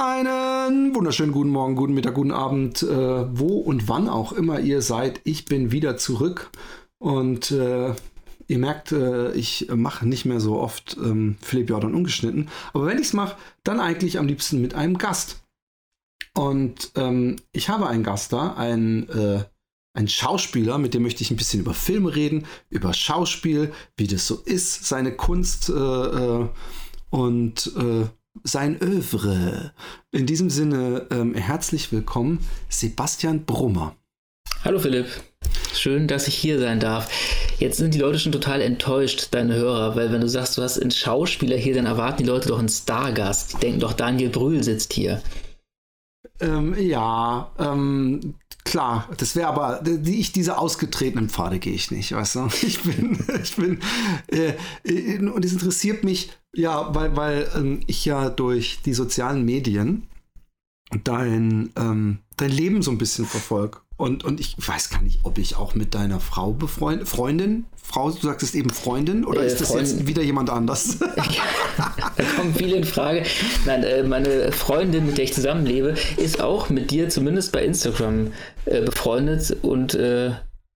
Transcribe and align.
Einen 0.00 0.94
wunderschönen 0.94 1.32
guten 1.32 1.50
Morgen, 1.50 1.74
guten 1.74 1.92
Mittag, 1.92 2.14
guten 2.14 2.30
Abend, 2.30 2.84
äh, 2.84 2.86
wo 3.36 3.58
und 3.58 3.88
wann 3.88 4.08
auch 4.08 4.30
immer 4.30 4.60
ihr 4.60 4.80
seid. 4.80 5.20
Ich 5.24 5.44
bin 5.44 5.72
wieder 5.72 5.96
zurück 5.96 6.52
und 6.98 7.50
äh, 7.50 7.96
ihr 8.46 8.58
merkt, 8.58 8.92
äh, 8.92 9.32
ich 9.32 9.66
mache 9.74 10.06
nicht 10.06 10.24
mehr 10.24 10.38
so 10.38 10.60
oft 10.60 10.96
ähm, 11.02 11.36
Philipp 11.40 11.70
Jordan 11.70 11.96
ungeschnitten. 11.96 12.48
Aber 12.72 12.86
wenn 12.86 12.98
ich 12.98 13.08
es 13.08 13.12
mache, 13.12 13.38
dann 13.64 13.80
eigentlich 13.80 14.20
am 14.20 14.28
liebsten 14.28 14.60
mit 14.60 14.72
einem 14.72 14.98
Gast. 14.98 15.42
Und 16.32 16.92
ähm, 16.94 17.34
ich 17.50 17.68
habe 17.68 17.88
einen 17.88 18.04
Gast 18.04 18.32
da, 18.32 18.54
einen, 18.54 19.08
äh, 19.08 19.42
einen 19.94 20.08
Schauspieler, 20.08 20.78
mit 20.78 20.94
dem 20.94 21.02
möchte 21.02 21.24
ich 21.24 21.32
ein 21.32 21.36
bisschen 21.36 21.58
über 21.58 21.74
Filme 21.74 22.14
reden, 22.14 22.46
über 22.70 22.94
Schauspiel, 22.94 23.72
wie 23.96 24.06
das 24.06 24.28
so 24.28 24.36
ist, 24.44 24.84
seine 24.84 25.16
Kunst 25.16 25.70
äh, 25.70 25.72
äh 25.72 26.48
und 27.10 27.72
äh, 27.74 28.04
sein 28.44 28.80
Övre. 28.80 29.72
In 30.10 30.26
diesem 30.26 30.50
Sinne 30.50 31.06
ähm, 31.10 31.34
herzlich 31.34 31.92
willkommen, 31.92 32.40
Sebastian 32.68 33.44
Brummer. 33.44 33.96
Hallo 34.64 34.78
Philipp, 34.78 35.06
schön, 35.72 36.08
dass 36.08 36.28
ich 36.28 36.34
hier 36.34 36.58
sein 36.58 36.80
darf. 36.80 37.10
Jetzt 37.58 37.78
sind 37.78 37.94
die 37.94 37.98
Leute 37.98 38.18
schon 38.18 38.32
total 38.32 38.60
enttäuscht, 38.60 39.28
deine 39.32 39.54
Hörer, 39.54 39.96
weil 39.96 40.12
wenn 40.12 40.20
du 40.20 40.28
sagst, 40.28 40.56
du 40.58 40.62
hast 40.62 40.78
einen 40.78 40.90
Schauspieler 40.90 41.56
hier, 41.56 41.74
dann 41.74 41.86
erwarten 41.86 42.22
die 42.22 42.28
Leute 42.28 42.48
doch 42.48 42.58
einen 42.58 42.68
Stargast. 42.68 43.54
Die 43.54 43.58
denken 43.58 43.80
doch, 43.80 43.92
Daniel 43.92 44.30
Brühl 44.30 44.62
sitzt 44.62 44.92
hier. 44.92 45.22
Ähm, 46.40 46.74
ja, 46.78 47.50
ähm, 47.58 48.34
klar, 48.64 49.08
das 49.16 49.34
wäre 49.34 49.48
aber, 49.48 49.80
die, 49.82 50.20
ich 50.20 50.32
diese 50.32 50.58
ausgetretenen 50.58 51.28
Pfade 51.28 51.58
gehe 51.58 51.72
ich 51.72 51.90
nicht, 51.90 52.12
weißt 52.12 52.36
du? 52.36 52.48
Ich 52.62 52.82
bin, 52.82 53.18
ich 53.42 53.56
bin, 53.56 53.80
äh, 54.28 54.54
äh, 54.84 55.18
und 55.18 55.44
es 55.44 55.52
interessiert 55.52 56.04
mich, 56.04 56.30
ja, 56.54 56.94
weil, 56.94 57.16
weil 57.16 57.50
ähm, 57.54 57.80
ich 57.86 58.04
ja 58.04 58.30
durch 58.30 58.80
die 58.84 58.94
sozialen 58.94 59.44
Medien 59.44 60.06
dein, 61.04 61.70
ähm, 61.76 62.18
dein 62.36 62.50
Leben 62.50 62.82
so 62.82 62.90
ein 62.90 62.98
bisschen 62.98 63.26
verfolge. 63.26 63.78
Und, 63.98 64.22
und 64.24 64.38
ich 64.38 64.54
weiß 64.56 64.90
gar 64.90 65.02
nicht, 65.02 65.18
ob 65.24 65.38
ich 65.38 65.56
auch 65.56 65.74
mit 65.74 65.92
deiner 65.92 66.20
Frau 66.20 66.52
befreundet, 66.52 67.08
Freundin, 67.08 67.66
Frau, 67.82 68.10
du 68.12 68.20
sagtest 68.20 68.54
eben 68.54 68.70
Freundin, 68.70 69.24
oder 69.24 69.42
äh, 69.42 69.48
ist 69.48 69.60
das 69.60 69.70
Freundin. 69.70 69.96
jetzt 69.98 70.06
wieder 70.06 70.22
jemand 70.22 70.50
anders? 70.50 70.98
da 72.16 72.24
kommen 72.36 72.54
viele 72.54 72.76
in 72.76 72.84
Frage. 72.84 73.24
Nein, 73.66 73.82
äh, 73.82 74.04
meine 74.04 74.52
Freundin, 74.52 75.06
mit 75.06 75.18
der 75.18 75.24
ich 75.24 75.34
zusammenlebe, 75.34 75.96
ist 76.16 76.40
auch 76.40 76.70
mit 76.70 76.92
dir 76.92 77.08
zumindest 77.08 77.50
bei 77.50 77.64
Instagram 77.64 78.30
äh, 78.66 78.82
befreundet 78.82 79.56
und 79.62 79.94
äh, 79.94 80.30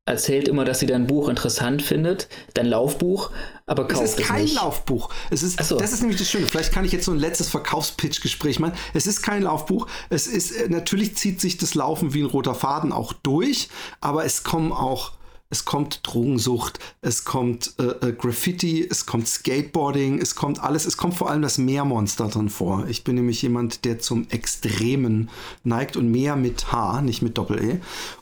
erzählt 0.04 0.48
immer, 0.48 0.64
dass 0.64 0.80
sie 0.80 0.86
dein 0.86 1.06
Buch 1.06 1.28
interessant 1.28 1.80
findet, 1.80 2.28
dein 2.54 2.66
Laufbuch, 2.66 3.30
aber 3.66 3.86
kauft 3.86 4.04
es 4.04 4.18
ist 4.18 4.26
kein 4.26 4.42
nicht. 4.42 4.56
Laufbuch. 4.56 5.10
Es 5.30 5.44
ist, 5.44 5.62
so. 5.62 5.78
Das 5.78 5.92
ist 5.92 6.00
nämlich 6.00 6.18
das 6.18 6.28
Schöne. 6.28 6.46
Vielleicht 6.46 6.72
kann 6.72 6.84
ich 6.84 6.90
jetzt 6.90 7.04
so 7.04 7.12
ein 7.12 7.18
letztes 7.18 7.48
Verkaufspitch-Gespräch 7.50 8.58
machen. 8.58 8.74
Es 8.94 9.06
ist 9.06 9.22
kein 9.22 9.42
Laufbuch. 9.42 9.86
Es 10.10 10.26
ist 10.26 10.50
äh, 10.52 10.68
natürlich 10.68 11.16
zieht 11.16 11.40
sich 11.40 11.56
das 11.56 11.74
Laufen 11.74 12.14
wie 12.14 12.22
ein 12.22 12.26
roter 12.26 12.54
Faden 12.54 12.92
auch 12.92 13.12
durch, 13.12 13.68
aber 14.00 14.24
es 14.24 14.42
kommen 14.42 14.72
auch 14.72 15.12
es 15.52 15.66
kommt 15.66 16.00
Drogensucht, 16.02 16.78
es 17.02 17.24
kommt 17.24 17.74
äh, 17.78 18.08
äh, 18.08 18.12
Graffiti, 18.14 18.88
es 18.90 19.04
kommt 19.04 19.28
Skateboarding, 19.28 20.18
es 20.18 20.34
kommt 20.34 20.64
alles, 20.64 20.86
es 20.86 20.96
kommt 20.96 21.14
vor 21.14 21.30
allem 21.30 21.42
das 21.42 21.58
Meermonster 21.58 22.28
drin 22.28 22.48
vor. 22.48 22.86
Ich 22.88 23.04
bin 23.04 23.16
nämlich 23.16 23.42
jemand, 23.42 23.84
der 23.84 23.98
zum 23.98 24.26
Extremen 24.30 25.28
neigt 25.62 25.98
und 25.98 26.10
mehr 26.10 26.36
mit 26.36 26.72
H, 26.72 27.02
nicht 27.02 27.20
mit 27.20 27.36
Doppel-E. 27.36 27.80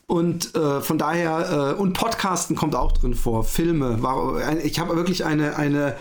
Und 0.09 0.57
äh, 0.57 0.81
von 0.81 0.99
daher, 0.99 1.75
äh, 1.77 1.81
und 1.81 1.93
Podcasten 1.93 2.57
kommt 2.57 2.75
auch 2.75 2.91
drin 2.91 3.15
vor, 3.15 3.45
Filme. 3.45 4.03
War, 4.03 4.65
ich 4.65 4.81
habe 4.81 4.97
wirklich 4.97 5.25
eine, 5.25 5.55
eine 5.55 5.95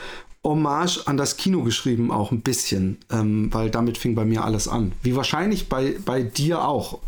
Hommage 0.43 1.05
an 1.05 1.15
das 1.15 1.37
Kino 1.37 1.61
geschrieben, 1.61 2.11
auch 2.11 2.31
ein 2.31 2.41
bisschen, 2.41 2.97
ähm, 3.11 3.53
weil 3.53 3.69
damit 3.69 3.99
fing 3.99 4.15
bei 4.15 4.25
mir 4.25 4.43
alles 4.43 4.67
an. 4.67 4.93
Wie 5.03 5.15
wahrscheinlich 5.15 5.69
bei, 5.69 5.95
bei 6.03 6.23
dir 6.23 6.65
auch. 6.65 6.99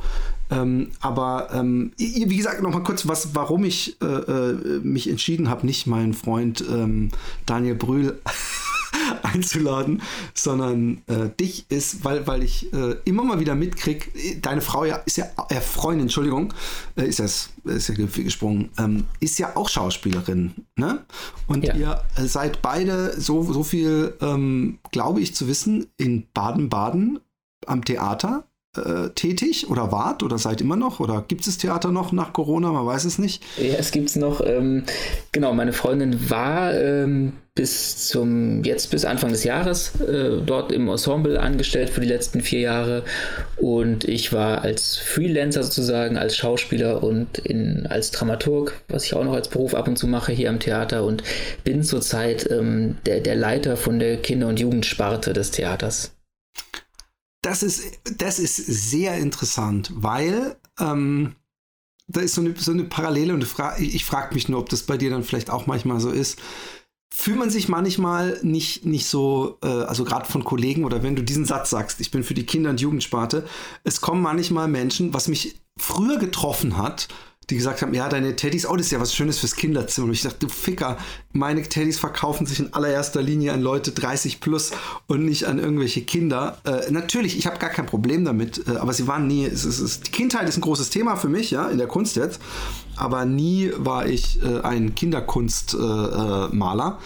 Ähm, 0.52 0.90
aber 1.00 1.50
ähm, 1.54 1.94
wie 1.98 2.36
gesagt, 2.36 2.62
noch 2.62 2.74
mal 2.74 2.84
kurz, 2.84 3.08
was, 3.08 3.34
warum 3.34 3.64
ich 3.64 4.00
äh, 4.02 4.06
äh, 4.06 4.80
mich 4.84 5.10
entschieden 5.10 5.50
habe, 5.50 5.66
nicht 5.66 5.88
meinen 5.88 6.14
Freund 6.14 6.64
ähm, 6.70 7.10
Daniel 7.46 7.76
Brühl 7.76 8.20
einzuladen, 9.24 10.02
sondern 10.34 11.02
äh, 11.08 11.30
dich 11.30 11.66
ist, 11.70 12.04
weil, 12.04 12.28
weil 12.28 12.44
ich 12.44 12.72
äh, 12.74 12.98
immer 13.06 13.24
mal 13.24 13.40
wieder 13.40 13.56
mitkriege, 13.56 14.06
deine 14.42 14.60
Frau 14.60 14.84
ja 14.84 14.98
ist 14.98 15.18
ja, 15.18 15.28
äh, 15.50 15.62
Freundin, 15.62 16.04
Entschuldigung, 16.04 16.54
äh, 16.98 17.06
ist, 17.06 17.20
das, 17.20 17.50
ist 17.64 17.88
ja 17.88 17.96
gesprungen, 17.96 18.70
ähm, 18.78 19.06
ist 19.22 19.40
ja 19.40 19.56
auch 19.56 19.70
Schauspielerin, 19.70 20.54
ne? 20.76 21.06
Und 21.48 21.64
ja. 21.64 21.76
ihr 21.76 22.02
seid 22.28 22.62
beide 22.62 23.20
so, 23.20 23.44
so 23.44 23.64
viel, 23.64 24.16
ähm, 24.22 24.80
glaube 24.92 25.22
ich, 25.22 25.34
zu 25.34 25.48
wissen, 25.48 25.88
in 25.98 26.28
Baden-Baden 26.34 27.20
am 27.68 27.86
Theater 27.86 28.44
äh, 28.78 29.10
tätig 29.16 29.70
oder 29.70 29.92
wart 29.92 30.24
oder 30.24 30.38
seid 30.38 30.62
immer 30.62 30.76
noch? 30.76 31.00
Oder 31.00 31.24
gibt 31.28 31.46
es 31.48 31.58
Theater 31.58 31.92
noch 31.92 32.12
nach 32.12 32.34
Corona? 32.34 32.72
Man 32.72 32.86
weiß 32.86 33.06
es 33.06 33.20
nicht. 33.20 33.44
Ja, 33.58 33.76
es 33.78 33.92
gibt 33.92 34.10
es 34.10 34.16
noch. 34.16 34.42
Ähm, 34.46 34.84
genau, 35.32 35.54
meine 35.54 35.74
Freundin 35.74 36.30
war 36.30 36.74
ähm, 36.74 37.34
bis 37.54 38.08
zum, 38.08 38.64
jetzt 38.64 38.92
bis 38.92 39.04
Anfang 39.04 39.32
des 39.32 39.44
Jahres 39.44 40.00
äh, 40.00 40.42
dort 40.46 40.72
im 40.72 40.88
Ensemble 40.88 41.40
angestellt 41.40 41.90
für 41.90 42.00
die 42.00 42.08
letzten 42.08 42.40
vier 42.40 42.62
Jahre. 42.62 43.04
Und 43.58 44.06
ich 44.06 44.32
war 44.32 44.62
als 44.62 44.98
Freelancer 44.98 45.64
sozusagen, 45.64 46.18
als 46.18 46.38
Schauspieler 46.38 47.04
und 47.04 47.40
in, 47.40 47.88
als 47.88 48.12
Dramaturg, 48.12 48.82
was 48.88 49.04
ich 49.04 49.14
auch 49.14 49.26
noch 49.26 49.34
als 49.34 49.50
Beruf 49.50 49.76
ab 49.76 49.90
und 49.90 49.98
zu 49.98 50.08
mache 50.08 50.32
hier 50.32 50.50
am 50.50 50.60
Theater 50.60 51.04
und 51.04 51.24
bin 51.66 51.84
zurzeit 51.84 52.50
ähm, 52.50 52.96
der, 53.06 53.20
der 53.20 53.36
Leiter 53.36 53.76
von 53.76 54.00
der 54.00 54.18
Kinder- 54.18 54.48
und 54.48 54.60
Jugendsparte 54.60 55.34
des 55.34 55.52
Theaters 55.52 56.14
das 57.42 57.64
ist, 57.64 58.00
das 58.18 58.40
ist 58.40 58.56
sehr 58.56 59.18
interessant, 59.18 59.92
weil 59.96 60.58
ähm, 60.80 61.36
da 62.08 62.22
ist 62.22 62.36
so 62.36 62.42
eine, 62.42 62.56
so 62.58 62.72
eine 62.72 62.84
Parallele 62.84 63.34
und 63.34 63.44
ich, 63.44 63.96
ich 63.96 64.06
frage 64.06 64.34
mich 64.34 64.48
nur, 64.50 64.60
ob 64.60 64.70
das 64.70 64.84
bei 64.84 64.98
dir 64.98 65.10
dann 65.10 65.24
vielleicht 65.24 65.50
auch 65.50 65.66
manchmal 65.68 66.00
so 66.00 66.12
ist. 66.12 66.40
Fühlt 67.14 67.38
man 67.38 67.50
sich 67.50 67.68
manchmal 67.68 68.40
nicht, 68.42 68.86
nicht 68.86 69.06
so, 69.06 69.58
äh, 69.64 69.68
also 69.68 70.06
gerade 70.06 70.26
von 70.26 70.44
Kollegen 70.44 70.86
oder 70.86 71.04
wenn 71.04 71.16
du 71.16 71.24
diesen 71.24 71.46
Satz 71.46 71.70
sagst, 71.70 72.00
ich 72.00 72.12
bin 72.12 72.24
für 72.24 72.34
die 72.34 72.46
Kinder- 72.46 72.70
und 72.70 72.80
Jugendsparte, 72.80 73.46
es 73.84 74.02
kommen 74.02 74.22
manchmal 74.22 74.68
Menschen, 74.68 75.14
was 75.14 75.28
mich 75.28 75.60
früher 75.78 76.18
getroffen 76.18 76.78
hat, 76.78 77.10
die 77.50 77.58
gesagt 77.58 77.82
haben, 77.82 77.94
ja, 77.94 78.08
deine 78.08 78.36
Teddys, 78.36 78.66
oh, 78.66 78.76
das 78.76 78.88
ist 78.88 78.92
ja 78.92 79.02
was 79.02 79.14
Schönes 79.14 79.40
fürs 79.40 79.56
Kinderzimmer. 79.56 80.08
Und 80.08 80.14
ich 80.14 80.22
dachte, 80.22 80.38
du 80.40 80.48
Ficker, 80.48 80.98
meine 81.34 81.62
Teddys 81.64 82.00
verkaufen 82.00 82.46
sich 82.46 82.60
in 82.60 82.74
allererster 82.74 83.22
Linie 83.22 83.52
an 83.54 83.62
Leute 83.62 83.92
30 83.92 84.40
plus 84.40 84.72
und 85.08 85.26
nicht 85.26 85.46
an 85.46 85.60
irgendwelche 85.60 86.02
Kinder. 86.02 86.60
Äh, 86.64 86.92
natürlich, 86.92 87.38
ich 87.38 87.48
habe 87.48 87.58
gar 87.58 87.70
kein 87.70 87.88
Problem 87.88 88.24
damit, 88.24 88.66
äh, 88.68 88.78
aber 88.78 88.94
sie 88.94 89.08
waren 89.08 89.28
nie, 89.28 89.46
es 89.46 89.66
ist, 89.66 89.80
es, 89.80 90.02
die 90.02 90.12
Kindheit 90.12 90.48
ist 90.48 90.58
ein 90.58 90.62
großes 90.62 90.92
Thema 90.92 91.18
für 91.18 91.30
mich, 91.30 91.52
ja, 91.52 91.68
in 91.68 91.78
der 91.78 91.88
Kunst 91.88 92.16
jetzt, 92.16 92.40
aber 92.96 93.26
nie 93.26 93.72
war 93.76 94.08
ich 94.08 94.42
äh, 94.44 94.62
ein 94.62 94.96
Kinderkunstmaler. 94.96 97.00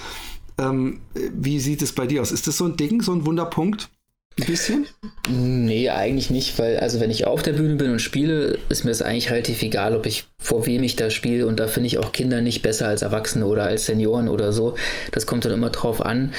Äh, 0.57 0.61
äh, 0.61 0.67
ähm, 0.67 1.01
wie 1.13 1.59
sieht 1.59 1.81
es 1.81 1.93
bei 1.93 2.07
dir 2.07 2.21
aus? 2.21 2.31
Ist 2.31 2.47
das 2.47 2.57
so 2.57 2.65
ein 2.65 2.77
Ding, 2.77 3.01
so 3.01 3.11
ein 3.13 3.25
Wunderpunkt? 3.25 3.89
Ein 4.37 4.45
bisschen? 4.45 4.85
Nee, 5.29 5.89
eigentlich 5.89 6.29
nicht, 6.29 6.59
weil, 6.59 6.77
also 6.77 6.99
wenn 6.99 7.09
ich 7.09 7.25
auf 7.25 7.41
der 7.41 7.53
Bühne 7.53 7.75
bin 7.75 7.91
und 7.91 8.01
spiele, 8.01 8.59
ist 8.67 8.83
mir 8.83 8.91
das 8.91 9.01
eigentlich 9.01 9.31
relativ 9.31 9.63
egal, 9.63 9.95
ob 9.95 10.05
ich 10.05 10.25
vor 10.37 10.65
wem 10.65 10.83
ich 10.83 10.97
da 10.97 11.09
spiele 11.09 11.47
und 11.47 11.59
da 11.59 11.67
finde 11.67 11.87
ich 11.87 11.99
auch 11.99 12.11
Kinder 12.11 12.41
nicht 12.41 12.61
besser 12.61 12.87
als 12.87 13.01
Erwachsene 13.01 13.45
oder 13.45 13.63
als 13.63 13.85
Senioren 13.85 14.27
oder 14.27 14.51
so. 14.51 14.75
Das 15.11 15.25
kommt 15.25 15.45
dann 15.45 15.53
immer 15.53 15.69
drauf 15.69 16.05
an. 16.05 16.33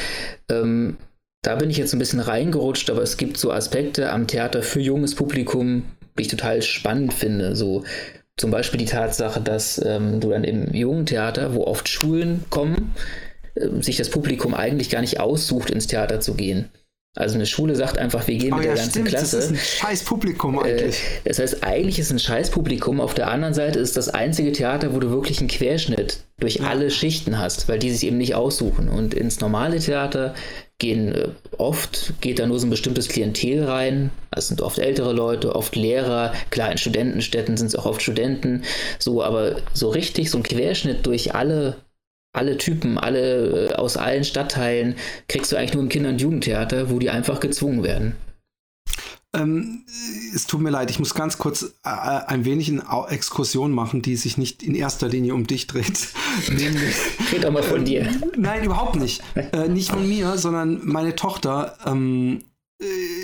Ähm, 0.51 0.99
da 1.43 1.55
bin 1.55 1.71
ich 1.71 1.79
jetzt 1.79 1.95
ein 1.95 1.99
bisschen 1.99 2.21
reingerutscht, 2.21 2.91
aber 2.91 3.03
es 3.03 3.17
gibt 3.17 3.39
so 3.39 3.51
Aspekte 3.51 4.11
am 4.11 4.27
Theater 4.27 4.63
für 4.63 4.81
junges 4.81 5.15
Publikum, 5.15 5.85
die 6.19 6.23
ich 6.23 6.29
total 6.29 6.61
spannend 6.61 7.15
finde. 7.15 7.57
So 7.57 7.85
zum 8.37 8.51
Beispiel 8.51 8.79
die 8.79 8.85
Tatsache, 8.85 9.41
dass 9.41 9.83
ähm, 9.83 10.21
du 10.21 10.31
dann 10.31 10.45
im 10.45 10.75
jungen 10.75 11.07
Theater, 11.07 11.55
wo 11.55 11.65
oft 11.65 11.89
Schulen 11.89 12.45
kommen, 12.51 12.95
äh, 13.55 13.81
sich 13.81 13.97
das 13.97 14.11
Publikum 14.11 14.55
eigentlich 14.55 14.91
gar 14.91 15.01
nicht 15.01 15.19
aussucht, 15.19 15.71
ins 15.71 15.87
Theater 15.87 16.21
zu 16.21 16.35
gehen. 16.35 16.69
Also 17.17 17.37
eine 17.37 17.47
Schule 17.47 17.75
sagt 17.75 17.97
einfach, 17.97 18.27
wir 18.29 18.37
gehen 18.37 18.53
oh, 18.53 18.57
mit 18.57 18.67
ja, 18.67 18.75
der 18.75 18.83
ganzen 18.83 18.91
stimmt, 18.91 19.09
Klasse. 19.09 19.37
Das 19.37 19.47
ist 19.47 19.51
ein 19.51 19.57
scheiß 19.57 20.05
Publikum 20.05 20.57
äh, 20.57 20.69
eigentlich. 20.69 21.01
Das 21.25 21.39
heißt, 21.39 21.65
eigentlich 21.65 21.99
ist 21.99 22.07
es 22.07 22.13
ein 22.13 22.19
scheiß 22.19 22.51
Publikum. 22.51 23.01
Auf 23.01 23.15
der 23.15 23.29
anderen 23.29 23.55
Seite 23.55 23.79
ist 23.79 23.97
das 23.97 24.11
einzige 24.11 24.53
Theater, 24.53 24.95
wo 24.95 25.01
du 25.01 25.11
wirklich 25.11 25.39
einen 25.39 25.49
Querschnitt 25.49 26.19
durch 26.39 26.57
ja. 26.57 26.65
alle 26.65 26.91
Schichten 26.91 27.39
hast, 27.39 27.69
weil 27.69 27.79
die 27.79 27.91
sich 27.91 28.07
eben 28.07 28.19
nicht 28.19 28.35
aussuchen. 28.35 28.91
Und 28.91 29.15
ins 29.15 29.41
normale 29.41 29.79
Theater 29.79 30.35
gehen 30.79 31.15
äh, 31.15 31.29
oft, 31.57 32.13
geht 32.21 32.39
da 32.39 32.47
nur 32.47 32.61
so 32.61 32.67
ein 32.67 32.71
bestimmtes 32.71 33.09
Klientel 33.09 33.65
rein. 33.65 34.11
Das 34.31 34.49
sind 34.49 34.61
oft 34.61 34.79
ältere 34.79 35.15
Leute, 35.15 35.57
oft 35.57 35.75
Lehrer. 35.75 36.35
Klar, 36.51 36.71
in 36.71 36.77
Studentenstädten 36.77 37.57
sind 37.57 37.69
es 37.69 37.77
auch 37.77 37.87
oft 37.87 38.03
Studenten. 38.03 38.63
So, 38.99 39.23
aber 39.23 39.57
so 39.73 39.89
richtig, 39.89 40.31
so 40.31 40.37
ein 40.37 40.43
Querschnitt 40.43 41.07
durch 41.07 41.35
alle 41.35 41.77
alle 42.37 42.59
Typen, 42.59 42.99
alle 42.99 43.71
äh, 43.71 43.75
aus 43.75 43.97
allen 43.97 44.25
Stadtteilen 44.25 44.97
kriegst 45.29 45.53
du 45.53 45.57
eigentlich 45.57 45.75
nur 45.75 45.83
im 45.83 45.89
Kinder- 45.89 46.11
und 46.11 46.21
Jugendtheater, 46.21 46.91
wo 46.91 46.99
die 46.99 47.11
einfach 47.11 47.41
gezwungen 47.41 47.83
werden. 47.83 48.15
Ähm, 49.35 49.85
es 50.35 50.47
tut 50.47 50.61
mir 50.61 50.71
leid, 50.71 50.91
ich 50.91 50.99
muss 50.99 51.15
ganz 51.15 51.37
kurz 51.37 51.63
äh, 51.85 51.89
ein 51.89 52.45
wenig 52.45 52.71
eine 52.71 52.85
Exkursion 53.09 53.73
machen, 53.73 54.01
die 54.01 54.17
sich 54.17 54.39
nicht 54.39 54.63
in 54.63 54.75
erster 54.75 55.09
Linie 55.09 55.35
um 55.35 55.47
dich 55.47 55.67
dreht. 55.67 56.09
Red 57.33 57.45
doch 57.45 57.51
mal 57.51 57.63
von 57.63 57.85
dir. 57.85 58.09
Nein, 58.37 58.65
überhaupt 58.65 58.97
nicht. 58.97 59.23
Äh, 59.35 59.69
nicht 59.69 59.91
von 59.91 60.09
mir, 60.09 60.39
sondern 60.39 60.81
meine 60.85 61.17
Tochter 61.17 61.77
ähm, 61.85 62.39
äh, 62.39 62.56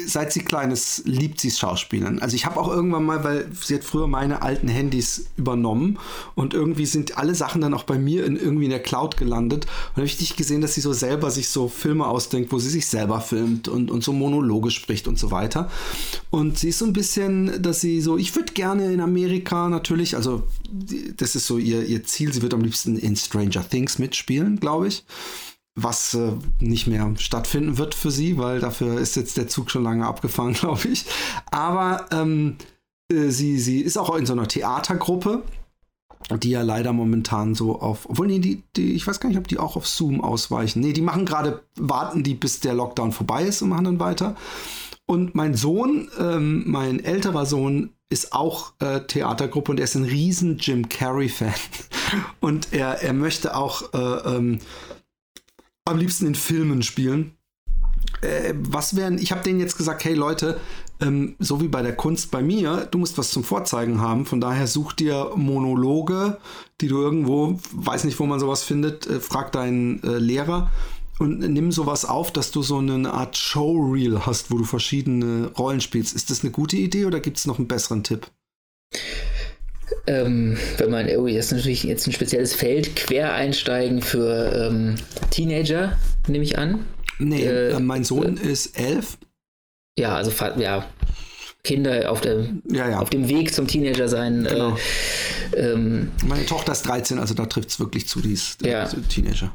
seit 0.06 0.32
sie 0.32 0.40
klein 0.40 0.70
ist, 0.70 1.02
liebt 1.04 1.38
sie 1.38 1.50
Schauspielern. 1.50 2.20
Also 2.20 2.36
ich 2.36 2.46
habe 2.46 2.58
auch 2.58 2.68
irgendwann 2.68 3.04
mal, 3.04 3.22
weil 3.22 3.50
sie 3.52 3.74
hat 3.74 3.84
früher 3.84 4.06
meine 4.06 4.40
alten 4.40 4.68
Handys 4.68 5.26
übernommen 5.36 5.98
und 6.34 6.54
irgendwie 6.54 6.86
sind 6.86 7.18
alle 7.18 7.34
Sachen 7.34 7.60
dann 7.60 7.74
auch 7.74 7.84
bei 7.84 7.98
mir 7.98 8.24
in, 8.24 8.36
irgendwie 8.36 8.64
in 8.64 8.70
der 8.70 8.82
Cloud 8.82 9.18
gelandet. 9.18 9.66
Und 9.90 9.96
habe 9.96 10.06
ich 10.06 10.16
dich 10.16 10.36
gesehen, 10.36 10.62
dass 10.62 10.74
sie 10.74 10.80
so 10.80 10.94
selber 10.94 11.30
sich 11.30 11.48
so 11.48 11.68
Filme 11.68 12.06
ausdenkt, 12.06 12.50
wo 12.50 12.58
sie 12.58 12.70
sich 12.70 12.86
selber 12.86 13.20
filmt 13.20 13.68
und, 13.68 13.90
und 13.90 14.02
so 14.02 14.14
Monologe 14.14 14.70
spricht 14.70 15.06
und 15.06 15.18
so 15.18 15.30
weiter. 15.30 15.70
Und 16.30 16.58
sie 16.58 16.70
ist 16.70 16.78
so 16.78 16.86
ein 16.86 16.94
bisschen, 16.94 17.62
dass 17.62 17.82
sie 17.82 18.00
so, 18.00 18.16
ich 18.16 18.34
würde 18.34 18.54
gerne 18.54 18.90
in 18.90 19.00
Amerika 19.00 19.68
natürlich, 19.68 20.16
also 20.16 20.44
das 21.18 21.34
ist 21.34 21.46
so 21.46 21.58
ihr, 21.58 21.84
ihr 21.84 22.04
Ziel, 22.04 22.32
sie 22.32 22.40
wird 22.40 22.54
am 22.54 22.62
liebsten 22.62 22.96
in 22.96 23.16
Stranger 23.16 23.68
Things 23.68 23.98
mitspielen, 23.98 24.60
glaube 24.60 24.88
ich 24.88 25.04
was 25.74 26.14
äh, 26.14 26.32
nicht 26.60 26.86
mehr 26.86 27.14
stattfinden 27.16 27.78
wird 27.78 27.94
für 27.94 28.10
sie, 28.10 28.36
weil 28.36 28.60
dafür 28.60 28.98
ist 28.98 29.16
jetzt 29.16 29.36
der 29.36 29.48
Zug 29.48 29.70
schon 29.70 29.84
lange 29.84 30.06
abgefahren, 30.06 30.52
glaube 30.60 30.88
ich. 30.88 31.06
Aber 31.50 32.06
ähm, 32.10 32.56
äh, 33.10 33.28
sie, 33.28 33.58
sie 33.58 33.80
ist 33.80 33.96
auch 33.96 34.14
in 34.16 34.26
so 34.26 34.34
einer 34.34 34.48
Theatergruppe, 34.48 35.42
die 36.38 36.50
ja 36.50 36.62
leider 36.62 36.92
momentan 36.92 37.54
so 37.54 37.80
auf, 37.80 38.08
obwohl 38.08 38.26
nee, 38.26 38.38
die, 38.38 38.62
die, 38.76 38.92
ich 38.92 39.06
weiß 39.06 39.20
gar 39.20 39.28
nicht, 39.28 39.38
ob 39.38 39.48
die 39.48 39.58
auch 39.58 39.76
auf 39.76 39.86
Zoom 39.86 40.20
ausweichen. 40.20 40.80
Nee, 40.80 40.92
die 40.92 41.02
machen 41.02 41.26
gerade, 41.26 41.62
warten 41.76 42.22
die, 42.22 42.34
bis 42.34 42.60
der 42.60 42.74
Lockdown 42.74 43.12
vorbei 43.12 43.44
ist 43.44 43.62
und 43.62 43.70
machen 43.70 43.84
dann 43.84 44.00
weiter. 44.00 44.36
Und 45.06 45.34
mein 45.34 45.54
Sohn, 45.54 46.08
ähm, 46.18 46.64
mein 46.66 47.02
älterer 47.02 47.44
Sohn, 47.44 47.90
ist 48.08 48.34
auch 48.34 48.74
äh, 48.80 49.00
Theatergruppe 49.00 49.72
und 49.72 49.78
er 49.78 49.84
ist 49.84 49.94
ein 49.94 50.04
riesen 50.04 50.58
Jim 50.58 50.88
Carrey-Fan. 50.90 51.54
Und 52.40 52.74
er, 52.74 53.02
er 53.02 53.14
möchte 53.14 53.56
auch 53.56 53.94
äh, 53.94 54.36
ähm, 54.36 54.58
am 55.84 55.98
liebsten 55.98 56.26
in 56.26 56.34
Filmen 56.34 56.82
spielen. 56.82 57.36
Äh, 58.20 58.54
was 58.56 58.96
wären, 58.96 59.18
ich 59.18 59.32
habe 59.32 59.42
denen 59.42 59.60
jetzt 59.60 59.76
gesagt, 59.76 60.04
hey 60.04 60.14
Leute, 60.14 60.60
ähm, 61.00 61.34
so 61.38 61.60
wie 61.60 61.68
bei 61.68 61.82
der 61.82 61.96
Kunst 61.96 62.30
bei 62.30 62.42
mir, 62.42 62.88
du 62.90 62.98
musst 62.98 63.18
was 63.18 63.30
zum 63.30 63.44
Vorzeigen 63.44 64.00
haben. 64.00 64.26
Von 64.26 64.40
daher 64.40 64.66
such 64.66 64.92
dir 64.92 65.32
Monologe, 65.34 66.38
die 66.80 66.88
du 66.88 67.00
irgendwo, 67.00 67.58
weiß 67.72 68.04
nicht, 68.04 68.18
wo 68.18 68.26
man 68.26 68.40
sowas 68.40 68.62
findet, 68.62 69.06
äh, 69.06 69.20
frag 69.20 69.52
deinen 69.52 70.02
äh, 70.02 70.18
Lehrer 70.18 70.70
und 71.18 71.38
nimm 71.38 71.72
sowas 71.72 72.04
auf, 72.04 72.32
dass 72.32 72.50
du 72.50 72.62
so 72.62 72.78
eine 72.78 73.12
Art 73.12 73.36
Showreel 73.36 74.26
hast, 74.26 74.50
wo 74.50 74.58
du 74.58 74.64
verschiedene 74.64 75.52
Rollen 75.56 75.80
spielst. 75.80 76.14
Ist 76.14 76.30
das 76.30 76.42
eine 76.42 76.50
gute 76.50 76.76
Idee 76.76 77.04
oder 77.04 77.20
gibt 77.20 77.38
es 77.38 77.46
noch 77.46 77.58
einen 77.58 77.68
besseren 77.68 78.02
Tipp? 78.02 78.28
Ähm, 80.06 80.56
wenn 80.78 80.90
man, 80.90 81.08
oh, 81.16 81.26
das 81.26 81.46
ist 81.46 81.52
natürlich 81.52 81.84
jetzt 81.84 82.06
ein 82.06 82.12
spezielles 82.12 82.54
Feld, 82.54 82.96
Quereinsteigen 82.96 84.02
für 84.02 84.70
ähm, 84.70 84.96
Teenager, 85.30 85.96
nehme 86.26 86.44
ich 86.44 86.58
an. 86.58 86.84
Nee, 87.18 87.44
äh, 87.44 87.78
mein 87.78 88.02
Sohn 88.04 88.36
äh, 88.36 88.50
ist 88.50 88.78
elf. 88.78 89.18
Ja, 89.96 90.16
also 90.16 90.32
ja, 90.56 90.86
Kinder 91.62 92.10
auf, 92.10 92.20
der, 92.20 92.46
ja, 92.70 92.88
ja. 92.88 92.98
auf 92.98 93.10
dem 93.10 93.28
Weg 93.28 93.54
zum 93.54 93.68
Teenager 93.68 94.08
sein. 94.08 94.44
Äh, 94.46 94.48
genau. 94.48 94.76
Äh, 95.52 95.72
ähm, 95.72 96.10
Meine 96.26 96.46
Tochter 96.46 96.72
ist 96.72 96.82
13, 96.82 97.18
also 97.18 97.34
da 97.34 97.46
trifft 97.46 97.68
es 97.68 97.78
wirklich 97.78 98.08
zu, 98.08 98.20
die 98.20 98.32
ist 98.32 98.64
ja. 98.64 98.86
Teenager. 98.86 99.54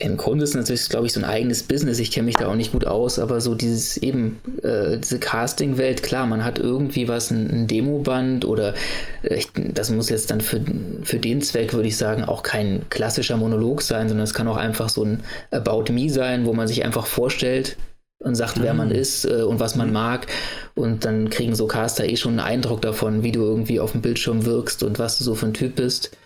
Im 0.00 0.16
Grunde 0.16 0.44
ist 0.44 0.54
natürlich, 0.54 0.88
glaube 0.88 1.06
ich, 1.06 1.12
so 1.12 1.18
ein 1.18 1.24
eigenes 1.24 1.64
Business. 1.64 1.98
Ich 1.98 2.12
kenne 2.12 2.26
mich 2.26 2.36
da 2.36 2.46
auch 2.46 2.54
nicht 2.54 2.70
gut 2.70 2.86
aus, 2.86 3.18
aber 3.18 3.40
so 3.40 3.56
dieses 3.56 3.96
eben, 3.96 4.38
äh, 4.62 4.96
diese 4.96 5.18
Casting-Welt, 5.18 6.04
klar, 6.04 6.24
man 6.26 6.44
hat 6.44 6.60
irgendwie 6.60 7.08
was, 7.08 7.32
ein, 7.32 7.50
ein 7.50 7.66
Demoband 7.66 8.44
oder 8.44 8.74
äh, 9.22 9.42
das 9.56 9.90
muss 9.90 10.08
jetzt 10.08 10.30
dann 10.30 10.40
für, 10.40 10.60
für 11.02 11.18
den 11.18 11.42
Zweck, 11.42 11.72
würde 11.74 11.88
ich 11.88 11.96
sagen, 11.96 12.22
auch 12.22 12.44
kein 12.44 12.88
klassischer 12.90 13.36
Monolog 13.36 13.82
sein, 13.82 14.08
sondern 14.08 14.22
es 14.22 14.34
kann 14.34 14.46
auch 14.46 14.56
einfach 14.56 14.88
so 14.88 15.04
ein 15.04 15.24
About 15.50 15.92
Me 15.92 16.08
sein, 16.10 16.46
wo 16.46 16.52
man 16.52 16.68
sich 16.68 16.84
einfach 16.84 17.06
vorstellt 17.06 17.76
und 18.20 18.36
sagt, 18.36 18.62
wer 18.62 18.74
man 18.74 18.90
mhm. 18.90 18.94
ist 18.94 19.24
äh, 19.24 19.42
und 19.42 19.58
was 19.58 19.74
man 19.74 19.92
mag. 19.92 20.28
Und 20.76 21.06
dann 21.06 21.28
kriegen 21.28 21.56
so 21.56 21.66
Caster 21.66 22.08
eh 22.08 22.16
schon 22.16 22.38
einen 22.38 22.48
Eindruck 22.48 22.82
davon, 22.82 23.24
wie 23.24 23.32
du 23.32 23.40
irgendwie 23.40 23.80
auf 23.80 23.90
dem 23.90 24.02
Bildschirm 24.02 24.44
wirkst 24.44 24.84
und 24.84 25.00
was 25.00 25.18
du 25.18 25.24
so 25.24 25.34
für 25.34 25.46
ein 25.46 25.54
Typ 25.54 25.74
bist. 25.74 26.16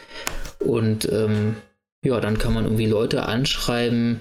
Und 0.59 1.11
ähm, 1.11 1.57
ja, 2.05 2.19
dann 2.19 2.37
kann 2.37 2.53
man 2.53 2.65
irgendwie 2.65 2.87
Leute 2.87 3.27
anschreiben. 3.27 4.19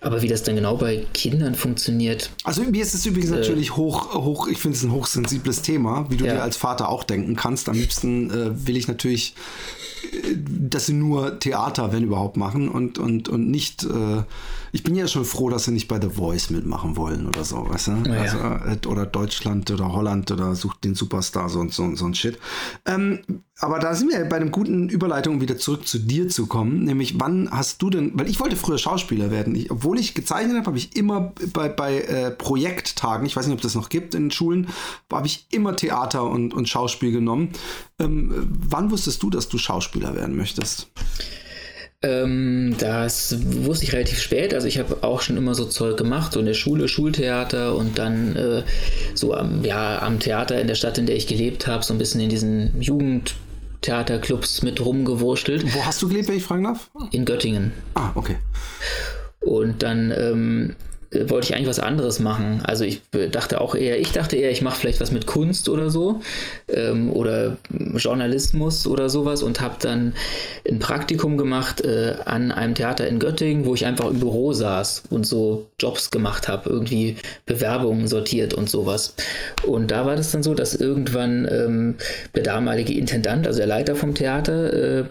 Aber 0.00 0.22
wie 0.22 0.28
das 0.28 0.44
dann 0.44 0.54
genau 0.54 0.76
bei 0.76 1.04
Kindern 1.12 1.54
funktioniert. 1.54 2.30
Also 2.42 2.62
mir 2.62 2.82
ist 2.82 2.94
es 2.94 3.04
übrigens 3.04 3.30
äh, 3.30 3.34
natürlich 3.36 3.76
hoch, 3.76 4.14
hoch, 4.14 4.48
ich 4.48 4.58
finde 4.58 4.78
es 4.78 4.82
ein 4.82 4.92
hochsensibles 4.92 5.60
Thema, 5.60 6.06
wie 6.08 6.16
du 6.16 6.24
ja. 6.24 6.34
dir 6.34 6.42
als 6.42 6.56
Vater 6.56 6.88
auch 6.88 7.04
denken 7.04 7.36
kannst. 7.36 7.68
Am 7.68 7.76
liebsten 7.76 8.30
äh, 8.30 8.66
will 8.66 8.78
ich 8.78 8.88
natürlich, 8.88 9.34
äh, 10.10 10.36
dass 10.36 10.86
sie 10.86 10.94
nur 10.94 11.38
Theater, 11.38 11.92
wenn 11.92 12.04
überhaupt, 12.04 12.38
machen 12.38 12.70
und, 12.70 12.98
und, 12.98 13.28
und 13.28 13.50
nicht 13.50 13.84
äh, 13.84 14.22
ich 14.72 14.82
bin 14.82 14.94
ja 14.94 15.08
schon 15.08 15.24
froh, 15.24 15.48
dass 15.50 15.64
sie 15.64 15.72
nicht 15.72 15.88
bei 15.88 16.00
The 16.00 16.10
Voice 16.10 16.50
mitmachen 16.50 16.96
wollen 16.96 17.26
oder 17.26 17.44
so, 17.44 17.68
weißt 17.68 17.88
du? 17.88 17.92
Ja, 18.06 18.20
also, 18.20 18.38
äh, 18.38 18.86
oder 18.86 19.06
Deutschland 19.06 19.70
oder 19.70 19.92
Holland 19.92 20.30
oder 20.30 20.54
sucht 20.54 20.84
den 20.84 20.94
Superstar, 20.94 21.48
so, 21.48 21.66
so, 21.68 21.94
so 21.94 22.06
ein 22.06 22.14
Shit. 22.14 22.38
Ähm, 22.86 23.20
aber 23.60 23.80
da 23.80 23.94
sind 23.94 24.10
wir 24.10 24.24
bei 24.24 24.36
einem 24.36 24.52
guten 24.52 24.88
Überleitung, 24.88 25.34
um 25.34 25.40
wieder 25.40 25.58
zurück 25.58 25.86
zu 25.86 25.98
dir 25.98 26.28
zu 26.28 26.46
kommen. 26.46 26.84
Nämlich, 26.84 27.18
wann 27.18 27.50
hast 27.50 27.82
du 27.82 27.90
denn, 27.90 28.12
weil 28.14 28.28
ich 28.28 28.38
wollte 28.38 28.56
früher 28.56 28.78
Schauspieler 28.78 29.30
werden. 29.30 29.54
Ich, 29.54 29.70
obwohl 29.70 29.98
ich 29.98 30.14
gezeichnet 30.14 30.56
habe, 30.56 30.66
habe 30.66 30.78
ich 30.78 30.96
immer 30.96 31.32
bei, 31.52 31.68
bei 31.68 32.00
äh, 32.02 32.30
Projekttagen, 32.30 33.26
ich 33.26 33.34
weiß 33.34 33.46
nicht, 33.46 33.56
ob 33.56 33.62
das 33.62 33.74
noch 33.74 33.88
gibt 33.88 34.14
in 34.14 34.30
Schulen, 34.30 34.68
habe 35.12 35.26
ich 35.26 35.46
immer 35.50 35.74
Theater 35.74 36.24
und, 36.24 36.54
und 36.54 36.68
Schauspiel 36.68 37.10
genommen. 37.10 37.50
Ähm, 37.98 38.48
wann 38.48 38.90
wusstest 38.92 39.22
du, 39.22 39.30
dass 39.30 39.48
du 39.48 39.58
Schauspieler 39.58 40.14
werden 40.14 40.36
möchtest? 40.36 40.88
Ähm, 42.00 42.76
das 42.78 43.36
wusste 43.64 43.84
ich 43.84 43.92
relativ 43.92 44.20
spät. 44.20 44.54
Also 44.54 44.68
ich 44.68 44.78
habe 44.78 45.02
auch 45.02 45.20
schon 45.20 45.36
immer 45.36 45.54
so 45.54 45.64
Zeug 45.64 45.96
gemacht, 45.96 46.32
so 46.32 46.40
in 46.40 46.46
der 46.46 46.54
Schule, 46.54 46.86
Schultheater 46.86 47.74
und 47.74 47.98
dann 47.98 48.36
äh, 48.36 48.62
so 49.14 49.34
am, 49.34 49.64
ja, 49.64 50.00
am 50.00 50.20
Theater 50.20 50.60
in 50.60 50.68
der 50.68 50.76
Stadt, 50.76 50.98
in 50.98 51.06
der 51.06 51.16
ich 51.16 51.26
gelebt 51.26 51.66
habe, 51.66 51.82
so 51.82 51.92
ein 51.92 51.98
bisschen 51.98 52.20
in 52.20 52.28
diesen 52.28 52.80
Jugendtheaterclubs 52.80 54.62
mit 54.62 54.84
rumgewurschtelt. 54.84 55.74
Wo 55.74 55.84
hast 55.84 56.00
du 56.00 56.08
gelebt, 56.08 56.28
wenn 56.28 56.36
ich 56.36 56.44
fragen 56.44 56.64
darf? 56.64 56.88
In 57.10 57.24
Göttingen. 57.24 57.72
Ah, 57.94 58.12
okay. 58.14 58.36
Und 59.40 59.82
dann 59.82 60.12
ähm, 60.16 60.70
äh, 60.70 60.97
wollte 61.10 61.46
ich 61.46 61.54
eigentlich 61.54 61.68
was 61.68 61.80
anderes 61.80 62.20
machen. 62.20 62.60
Also 62.64 62.84
ich 62.84 63.00
dachte 63.30 63.60
auch 63.60 63.74
eher, 63.74 63.98
ich 63.98 64.12
dachte 64.12 64.36
eher, 64.36 64.50
ich 64.50 64.60
mache 64.60 64.78
vielleicht 64.78 65.00
was 65.00 65.10
mit 65.10 65.26
Kunst 65.26 65.68
oder 65.68 65.88
so 65.88 66.20
ähm, 66.68 67.10
oder 67.12 67.56
Journalismus 67.96 68.86
oder 68.86 69.08
sowas 69.08 69.42
und 69.42 69.60
habe 69.60 69.76
dann 69.80 70.12
ein 70.68 70.78
Praktikum 70.78 71.38
gemacht 71.38 71.80
äh, 71.80 72.16
an 72.24 72.52
einem 72.52 72.74
Theater 72.74 73.08
in 73.08 73.18
Göttingen, 73.18 73.64
wo 73.64 73.74
ich 73.74 73.86
einfach 73.86 74.10
im 74.10 74.20
Büro 74.20 74.52
saß 74.52 75.04
und 75.08 75.26
so 75.26 75.66
Jobs 75.80 76.10
gemacht 76.10 76.46
habe, 76.46 76.68
irgendwie 76.68 77.16
Bewerbungen 77.46 78.06
sortiert 78.06 78.52
und 78.52 78.68
sowas. 78.68 79.14
Und 79.66 79.90
da 79.90 80.04
war 80.04 80.16
das 80.16 80.30
dann 80.30 80.42
so, 80.42 80.54
dass 80.54 80.74
irgendwann 80.74 81.48
ähm, 81.50 81.94
der 82.34 82.42
damalige 82.42 82.92
Intendant, 82.92 83.46
also 83.46 83.58
der 83.58 83.66
Leiter 83.66 83.96
vom 83.96 84.14
Theater, 84.14 84.72
äh, 84.72 85.04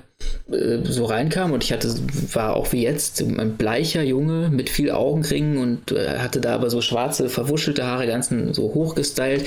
äh, 0.51 0.79
so 0.83 1.05
reinkam 1.05 1.51
und 1.51 1.63
ich 1.63 1.73
hatte, 1.73 1.93
war 2.33 2.55
auch 2.55 2.71
wie 2.71 2.83
jetzt 2.83 3.21
ein 3.21 3.57
bleicher 3.57 4.03
Junge 4.03 4.49
mit 4.49 4.69
viel 4.69 4.91
Augenringen 4.91 5.57
und 5.57 5.91
äh, 5.91 6.19
hatte 6.19 6.41
da 6.41 6.55
aber 6.55 6.69
so 6.69 6.81
schwarze, 6.81 7.29
verwuschelte 7.29 7.85
Haare, 7.85 8.07
ganzen 8.07 8.53
so 8.53 8.73
hochgestylt 8.73 9.45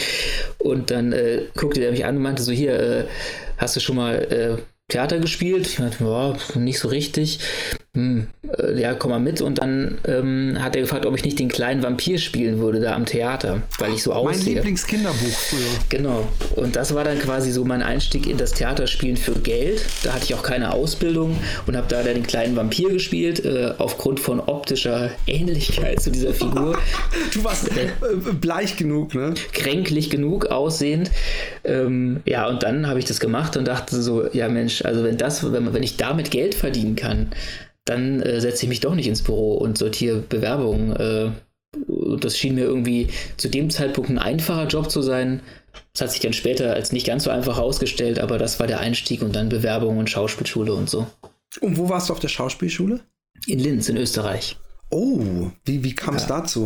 und 0.58 0.90
dann 0.90 1.12
äh, 1.12 1.42
guckte 1.56 1.82
er 1.82 1.92
mich 1.92 2.04
an 2.04 2.16
und 2.16 2.22
meinte 2.22 2.42
so, 2.42 2.52
hier, 2.52 2.78
äh, 2.78 3.04
hast 3.56 3.76
du 3.76 3.80
schon 3.80 3.96
mal 3.96 4.14
äh, 4.14 4.62
Theater 4.88 5.18
gespielt? 5.18 5.66
Ich 5.66 5.78
meinte, 5.78 6.04
ja, 6.04 6.34
nicht 6.54 6.78
so 6.78 6.88
richtig 6.88 7.40
hm, 7.96 8.28
äh, 8.56 8.80
ja, 8.80 8.94
komm 8.94 9.10
mal 9.10 9.18
mit. 9.18 9.40
Und 9.40 9.58
dann 9.58 9.98
ähm, 10.06 10.56
hat 10.60 10.76
er 10.76 10.82
gefragt, 10.82 11.06
ob 11.06 11.16
ich 11.16 11.24
nicht 11.24 11.40
den 11.40 11.48
kleinen 11.48 11.82
Vampir 11.82 12.18
spielen 12.18 12.60
würde 12.60 12.78
da 12.78 12.94
am 12.94 13.04
Theater, 13.04 13.62
weil 13.78 13.92
ich 13.92 14.04
so 14.04 14.12
aussehe. 14.12 14.44
Mein 14.44 14.54
Lieblingskinderbuch 14.54 15.16
früher. 15.16 15.60
Genau. 15.88 16.28
Und 16.54 16.76
das 16.76 16.94
war 16.94 17.02
dann 17.02 17.18
quasi 17.18 17.50
so 17.50 17.64
mein 17.64 17.82
Einstieg 17.82 18.28
in 18.28 18.36
das 18.36 18.52
Theaterspielen 18.52 19.16
für 19.16 19.32
Geld. 19.32 19.84
Da 20.04 20.12
hatte 20.12 20.24
ich 20.24 20.34
auch 20.36 20.44
keine 20.44 20.72
Ausbildung 20.72 21.36
und 21.66 21.76
habe 21.76 21.88
da 21.88 22.04
den 22.04 22.22
kleinen 22.22 22.54
Vampir 22.54 22.90
gespielt, 22.90 23.44
äh, 23.44 23.74
aufgrund 23.78 24.20
von 24.20 24.38
optischer 24.38 25.10
Ähnlichkeit 25.26 26.00
zu 26.00 26.12
dieser 26.12 26.32
Figur. 26.32 26.78
du 27.34 27.42
warst 27.42 27.76
äh, 27.76 27.88
bleich 28.40 28.76
genug, 28.76 29.16
ne? 29.16 29.34
Kränklich 29.52 30.10
genug 30.10 30.46
aussehend. 30.46 31.10
Ähm, 31.64 32.20
ja, 32.24 32.46
und 32.48 32.62
dann 32.62 32.86
habe 32.86 33.00
ich 33.00 33.04
das 33.04 33.18
gemacht 33.18 33.56
und 33.56 33.66
dachte 33.66 34.00
so, 34.00 34.28
ja 34.32 34.48
Mensch, 34.48 34.84
also 34.84 35.02
wenn 35.02 35.16
das, 35.16 35.52
wenn, 35.52 35.74
wenn 35.74 35.82
ich 35.82 35.96
damit 35.96 36.30
Geld 36.30 36.54
verdienen 36.54 36.94
kann, 36.94 37.32
dann 37.84 38.20
äh, 38.22 38.40
setze 38.40 38.64
ich 38.64 38.68
mich 38.68 38.80
doch 38.80 38.94
nicht 38.94 39.08
ins 39.08 39.22
Büro 39.22 39.54
und 39.54 39.78
sortiere 39.78 40.18
Bewerbungen. 40.18 40.96
Äh, 40.96 41.30
das 42.20 42.36
schien 42.36 42.56
mir 42.56 42.64
irgendwie 42.64 43.08
zu 43.36 43.48
dem 43.48 43.70
Zeitpunkt 43.70 44.10
ein 44.10 44.18
einfacher 44.18 44.66
Job 44.66 44.90
zu 44.90 45.02
sein. 45.02 45.40
Das 45.92 46.02
hat 46.02 46.10
sich 46.12 46.20
dann 46.20 46.32
später 46.32 46.74
als 46.74 46.92
nicht 46.92 47.06
ganz 47.06 47.24
so 47.24 47.30
einfach 47.30 47.56
herausgestellt, 47.56 48.18
aber 48.18 48.38
das 48.38 48.58
war 48.58 48.66
der 48.66 48.80
Einstieg 48.80 49.22
und 49.22 49.36
dann 49.36 49.48
Bewerbung 49.48 49.98
und 49.98 50.10
Schauspielschule 50.10 50.74
und 50.74 50.90
so. 50.90 51.06
Und 51.60 51.78
wo 51.78 51.88
warst 51.88 52.08
du 52.08 52.12
auf 52.12 52.20
der 52.20 52.28
Schauspielschule? 52.28 53.00
In 53.46 53.58
Linz, 53.58 53.88
in 53.88 53.96
Österreich. 53.96 54.56
Oh, 54.90 55.50
wie, 55.64 55.84
wie 55.84 55.94
kam 55.94 56.16
es 56.16 56.22
ja. 56.22 56.40
dazu? 56.40 56.64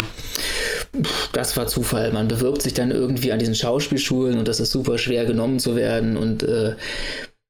Das 1.33 1.57
war 1.57 1.67
Zufall. 1.67 2.13
Man 2.13 2.29
bewirbt 2.29 2.63
sich 2.63 2.75
dann 2.75 2.91
irgendwie 2.91 3.33
an 3.33 3.39
diesen 3.39 3.55
Schauspielschulen 3.55 4.39
und 4.39 4.49
das 4.49 4.61
ist 4.61 4.71
super 4.71 4.97
schwer 4.97 5.27
genommen 5.27 5.59
zu 5.59 5.77
werden 5.77 6.17
und 6.17 6.43
äh, 6.43 6.77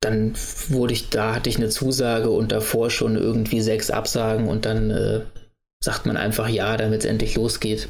dann 0.04 0.34
wurde 0.68 0.92
ich, 0.92 1.11
da 1.11 1.34
hatte 1.34 1.49
ich 1.49 1.56
eine 1.56 1.70
Zusage 1.70 2.30
und 2.30 2.52
davor 2.52 2.90
schon 2.90 3.16
irgendwie 3.16 3.61
sechs 3.61 3.90
Absagen 3.90 4.49
und 4.49 4.64
dann 4.64 4.90
äh, 4.90 5.20
sagt 5.82 6.06
man 6.06 6.16
einfach 6.16 6.49
ja, 6.49 6.76
damit 6.76 7.00
es 7.00 7.06
endlich 7.06 7.37
losgeht. 7.37 7.88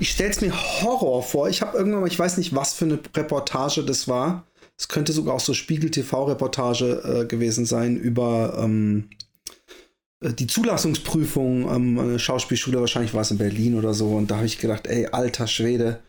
Ich 0.00 0.10
stelle 0.10 0.30
es 0.30 0.40
mir 0.40 0.52
Horror 0.52 1.22
vor. 1.22 1.48
Ich 1.48 1.62
habe 1.62 1.76
irgendwann 1.76 2.00
mal, 2.00 2.08
ich 2.08 2.18
weiß 2.18 2.36
nicht, 2.38 2.54
was 2.54 2.74
für 2.74 2.86
eine 2.86 2.98
Reportage 3.16 3.84
das 3.84 4.08
war. 4.08 4.46
Es 4.76 4.88
könnte 4.88 5.12
sogar 5.12 5.34
auch 5.34 5.40
so 5.40 5.54
Spiegel-TV-Reportage 5.54 7.02
äh, 7.22 7.26
gewesen 7.26 7.66
sein 7.66 7.96
über 7.96 8.58
ähm, 8.58 9.10
äh, 10.20 10.32
die 10.32 10.46
Zulassungsprüfung 10.46 11.68
ähm, 11.68 12.18
Schauspielschule. 12.18 12.80
Wahrscheinlich 12.80 13.14
war 13.14 13.22
es 13.22 13.30
in 13.30 13.38
Berlin 13.38 13.76
oder 13.76 13.94
so. 13.94 14.10
Und 14.10 14.30
da 14.30 14.36
habe 14.36 14.46
ich 14.46 14.58
gedacht, 14.58 14.86
ey, 14.86 15.06
alter 15.06 15.46
Schwede. 15.46 16.00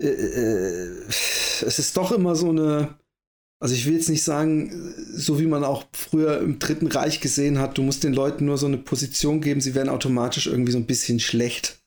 Äh, 0.00 0.06
äh, 0.06 0.88
es 1.08 1.78
ist 1.78 1.96
doch 1.96 2.12
immer 2.12 2.36
so 2.36 2.50
eine. 2.50 2.99
Also 3.62 3.74
ich 3.74 3.86
will 3.86 3.94
jetzt 3.94 4.08
nicht 4.08 4.24
sagen, 4.24 4.94
so 5.14 5.38
wie 5.38 5.46
man 5.46 5.64
auch 5.64 5.84
früher 5.92 6.40
im 6.40 6.58
Dritten 6.58 6.86
Reich 6.86 7.20
gesehen 7.20 7.58
hat, 7.58 7.76
du 7.76 7.82
musst 7.82 8.04
den 8.04 8.14
Leuten 8.14 8.46
nur 8.46 8.56
so 8.56 8.66
eine 8.66 8.78
Position 8.78 9.42
geben, 9.42 9.60
sie 9.60 9.74
werden 9.74 9.90
automatisch 9.90 10.46
irgendwie 10.46 10.72
so 10.72 10.78
ein 10.78 10.86
bisschen 10.86 11.20
schlecht 11.20 11.80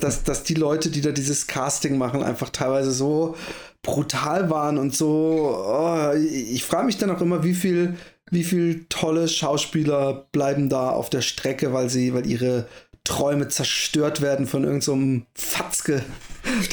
dass, 0.00 0.24
dass 0.24 0.44
die 0.44 0.54
Leute, 0.54 0.90
die 0.90 1.00
da 1.00 1.10
dieses 1.10 1.46
Casting 1.46 1.98
machen, 1.98 2.22
einfach 2.22 2.50
teilweise 2.50 2.92
so 2.92 3.36
brutal 3.82 4.50
waren 4.50 4.78
und 4.78 4.94
so. 4.94 5.64
Oh, 5.66 6.12
ich 6.14 6.64
frage 6.64 6.86
mich 6.86 6.98
dann 6.98 7.10
auch 7.10 7.20
immer, 7.20 7.44
wie 7.44 7.54
viel, 7.54 7.96
wie 8.30 8.44
viel 8.44 8.86
tolle 8.88 9.28
Schauspieler 9.28 10.28
bleiben 10.32 10.68
da 10.68 10.90
auf 10.90 11.10
der 11.10 11.22
Strecke, 11.22 11.72
weil 11.72 11.88
sie, 11.88 12.14
weil 12.14 12.26
ihre 12.26 12.66
Träume 13.08 13.48
zerstört 13.48 14.20
werden 14.20 14.46
von 14.46 14.64
irgendeinem 14.64 15.26
so 15.34 15.42
Fatzke, 15.42 16.04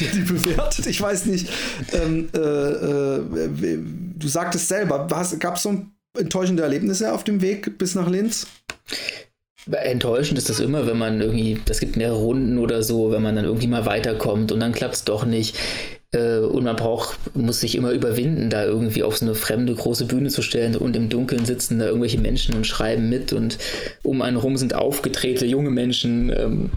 der 0.00 0.08
die 0.12 0.20
bewertet. 0.20 0.86
Ich 0.86 1.00
weiß 1.00 1.26
nicht. 1.26 1.48
Ähm, 1.92 2.28
äh, 2.34 2.38
äh, 2.38 3.78
du 4.16 4.28
sagtest 4.28 4.68
selber, 4.68 5.06
gab 5.08 5.56
es 5.56 5.62
so 5.62 5.86
enttäuschende 6.16 6.62
Erlebnisse 6.62 7.12
auf 7.12 7.24
dem 7.24 7.40
Weg 7.40 7.78
bis 7.78 7.94
nach 7.94 8.08
Linz? 8.08 8.46
Enttäuschend 9.70 10.38
ist 10.38 10.50
das 10.50 10.60
immer, 10.60 10.86
wenn 10.86 10.98
man 10.98 11.20
irgendwie, 11.20 11.58
das 11.64 11.80
gibt 11.80 11.96
mehrere 11.96 12.18
Runden 12.18 12.58
oder 12.58 12.82
so, 12.82 13.10
wenn 13.10 13.22
man 13.22 13.34
dann 13.34 13.46
irgendwie 13.46 13.66
mal 13.66 13.86
weiterkommt 13.86 14.52
und 14.52 14.60
dann 14.60 14.72
klappt 14.72 14.94
es 14.94 15.04
doch 15.04 15.24
nicht. 15.24 15.58
Äh, 16.16 16.38
und 16.38 16.64
man 16.64 16.76
braucht, 16.76 17.18
muss 17.36 17.60
sich 17.60 17.76
immer 17.76 17.90
überwinden, 17.90 18.50
da 18.50 18.64
irgendwie 18.64 19.02
auf 19.02 19.18
so 19.18 19.26
eine 19.26 19.34
fremde 19.34 19.74
große 19.74 20.06
Bühne 20.06 20.30
zu 20.30 20.42
stellen 20.42 20.76
und 20.76 20.96
im 20.96 21.08
Dunkeln 21.08 21.44
sitzen 21.44 21.78
da 21.78 21.86
irgendwelche 21.86 22.18
Menschen 22.18 22.54
und 22.54 22.66
schreiben 22.66 23.08
mit 23.08 23.32
und 23.32 23.58
um 24.02 24.22
einen 24.22 24.36
rum 24.36 24.56
sind 24.56 24.74
aufgetretene 24.74 25.50
junge 25.50 25.70
Menschen. 25.70 26.30
Ähm, 26.30 26.70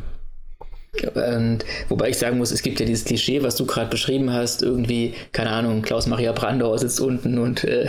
und, 1.14 1.60
wobei 1.88 2.10
ich 2.10 2.18
sagen 2.18 2.38
muss, 2.38 2.52
es 2.52 2.62
gibt 2.62 2.80
ja 2.80 2.86
dieses 2.86 3.06
Klischee, 3.06 3.42
was 3.42 3.56
du 3.56 3.66
gerade 3.66 3.90
beschrieben 3.90 4.34
hast, 4.34 4.64
irgendwie, 4.64 5.14
keine 5.32 5.52
Ahnung, 5.52 5.82
Klaus-Maria 5.82 6.34
Brandauer 6.34 6.78
sitzt 6.78 7.00
unten 7.00 7.38
und 7.38 7.64
äh, 7.64 7.88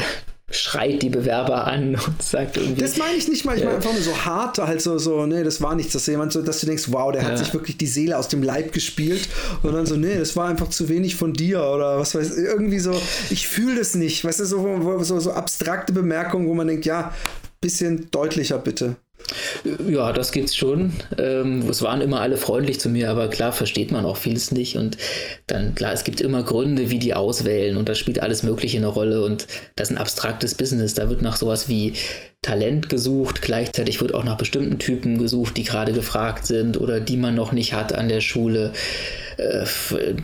schreit 0.50 1.02
die 1.02 1.10
Bewerber 1.10 1.66
an 1.66 1.94
und 2.06 2.22
sagt 2.22 2.56
irgendwie. 2.56 2.80
Das 2.80 2.96
meine 2.96 3.16
ich 3.16 3.28
nicht 3.28 3.44
mal, 3.44 3.56
ich 3.56 3.64
meine 3.64 3.76
einfach 3.76 3.92
nur 3.92 4.02
so 4.02 4.24
hart, 4.24 4.58
halt 4.58 4.82
so, 4.82 4.98
so, 4.98 5.26
nee, 5.26 5.44
das 5.44 5.62
war 5.62 5.74
nichts, 5.74 5.92
dass 5.92 6.06
jemand 6.06 6.32
so, 6.32 6.42
dass 6.42 6.60
du 6.60 6.66
denkst, 6.66 6.84
wow, 6.88 7.12
der 7.12 7.22
ja. 7.22 7.28
hat 7.28 7.38
sich 7.38 7.54
wirklich 7.54 7.78
die 7.78 7.86
Seele 7.86 8.18
aus 8.18 8.28
dem 8.28 8.42
Leib 8.42 8.72
gespielt 8.72 9.28
und 9.62 9.72
dann 9.72 9.86
so, 9.86 9.96
nee, 9.96 10.18
das 10.18 10.36
war 10.36 10.48
einfach 10.48 10.68
zu 10.68 10.88
wenig 10.88 11.16
von 11.16 11.32
dir 11.32 11.62
oder 11.62 11.98
was 11.98 12.14
weiß 12.14 12.36
ich, 12.36 12.44
irgendwie 12.44 12.80
so, 12.80 13.00
ich 13.30 13.46
fühle 13.46 13.76
das 13.76 13.94
nicht, 13.94 14.24
weißt 14.24 14.40
du, 14.40 14.44
so, 14.44 15.02
so, 15.02 15.20
so 15.20 15.32
abstrakte 15.32 15.92
Bemerkungen, 15.92 16.48
wo 16.48 16.54
man 16.54 16.66
denkt, 16.66 16.84
ja, 16.84 17.14
bisschen 17.60 18.10
deutlicher 18.10 18.58
bitte. 18.58 18.96
Ja, 19.88 20.12
das 20.12 20.32
gibt's 20.32 20.56
schon. 20.56 20.92
Ähm, 21.18 21.68
es 21.68 21.82
waren 21.82 22.00
immer 22.00 22.20
alle 22.20 22.36
freundlich 22.36 22.80
zu 22.80 22.88
mir, 22.88 23.10
aber 23.10 23.28
klar 23.28 23.52
versteht 23.52 23.92
man 23.92 24.04
auch 24.04 24.16
vieles 24.16 24.50
nicht. 24.50 24.76
Und 24.76 24.96
dann, 25.46 25.74
klar, 25.74 25.92
es 25.92 26.04
gibt 26.04 26.20
immer 26.20 26.42
Gründe, 26.42 26.90
wie 26.90 26.98
die 26.98 27.14
auswählen 27.14 27.76
und 27.76 27.88
da 27.88 27.94
spielt 27.94 28.20
alles 28.20 28.42
Mögliche 28.42 28.78
eine 28.78 28.88
Rolle. 28.88 29.24
Und 29.24 29.46
das 29.76 29.90
ist 29.90 29.96
ein 29.96 30.00
abstraktes 30.00 30.54
Business. 30.54 30.94
Da 30.94 31.08
wird 31.08 31.22
nach 31.22 31.36
sowas 31.36 31.68
wie 31.68 31.92
Talent 32.42 32.88
gesucht. 32.88 33.42
Gleichzeitig 33.42 34.00
wird 34.00 34.14
auch 34.14 34.24
nach 34.24 34.38
bestimmten 34.38 34.78
Typen 34.78 35.18
gesucht, 35.18 35.56
die 35.56 35.64
gerade 35.64 35.92
gefragt 35.92 36.46
sind 36.46 36.80
oder 36.80 37.00
die 37.00 37.16
man 37.16 37.34
noch 37.34 37.52
nicht 37.52 37.74
hat 37.74 37.92
an 37.92 38.08
der 38.08 38.20
Schule. 38.20 38.72
Äh, 39.36 39.64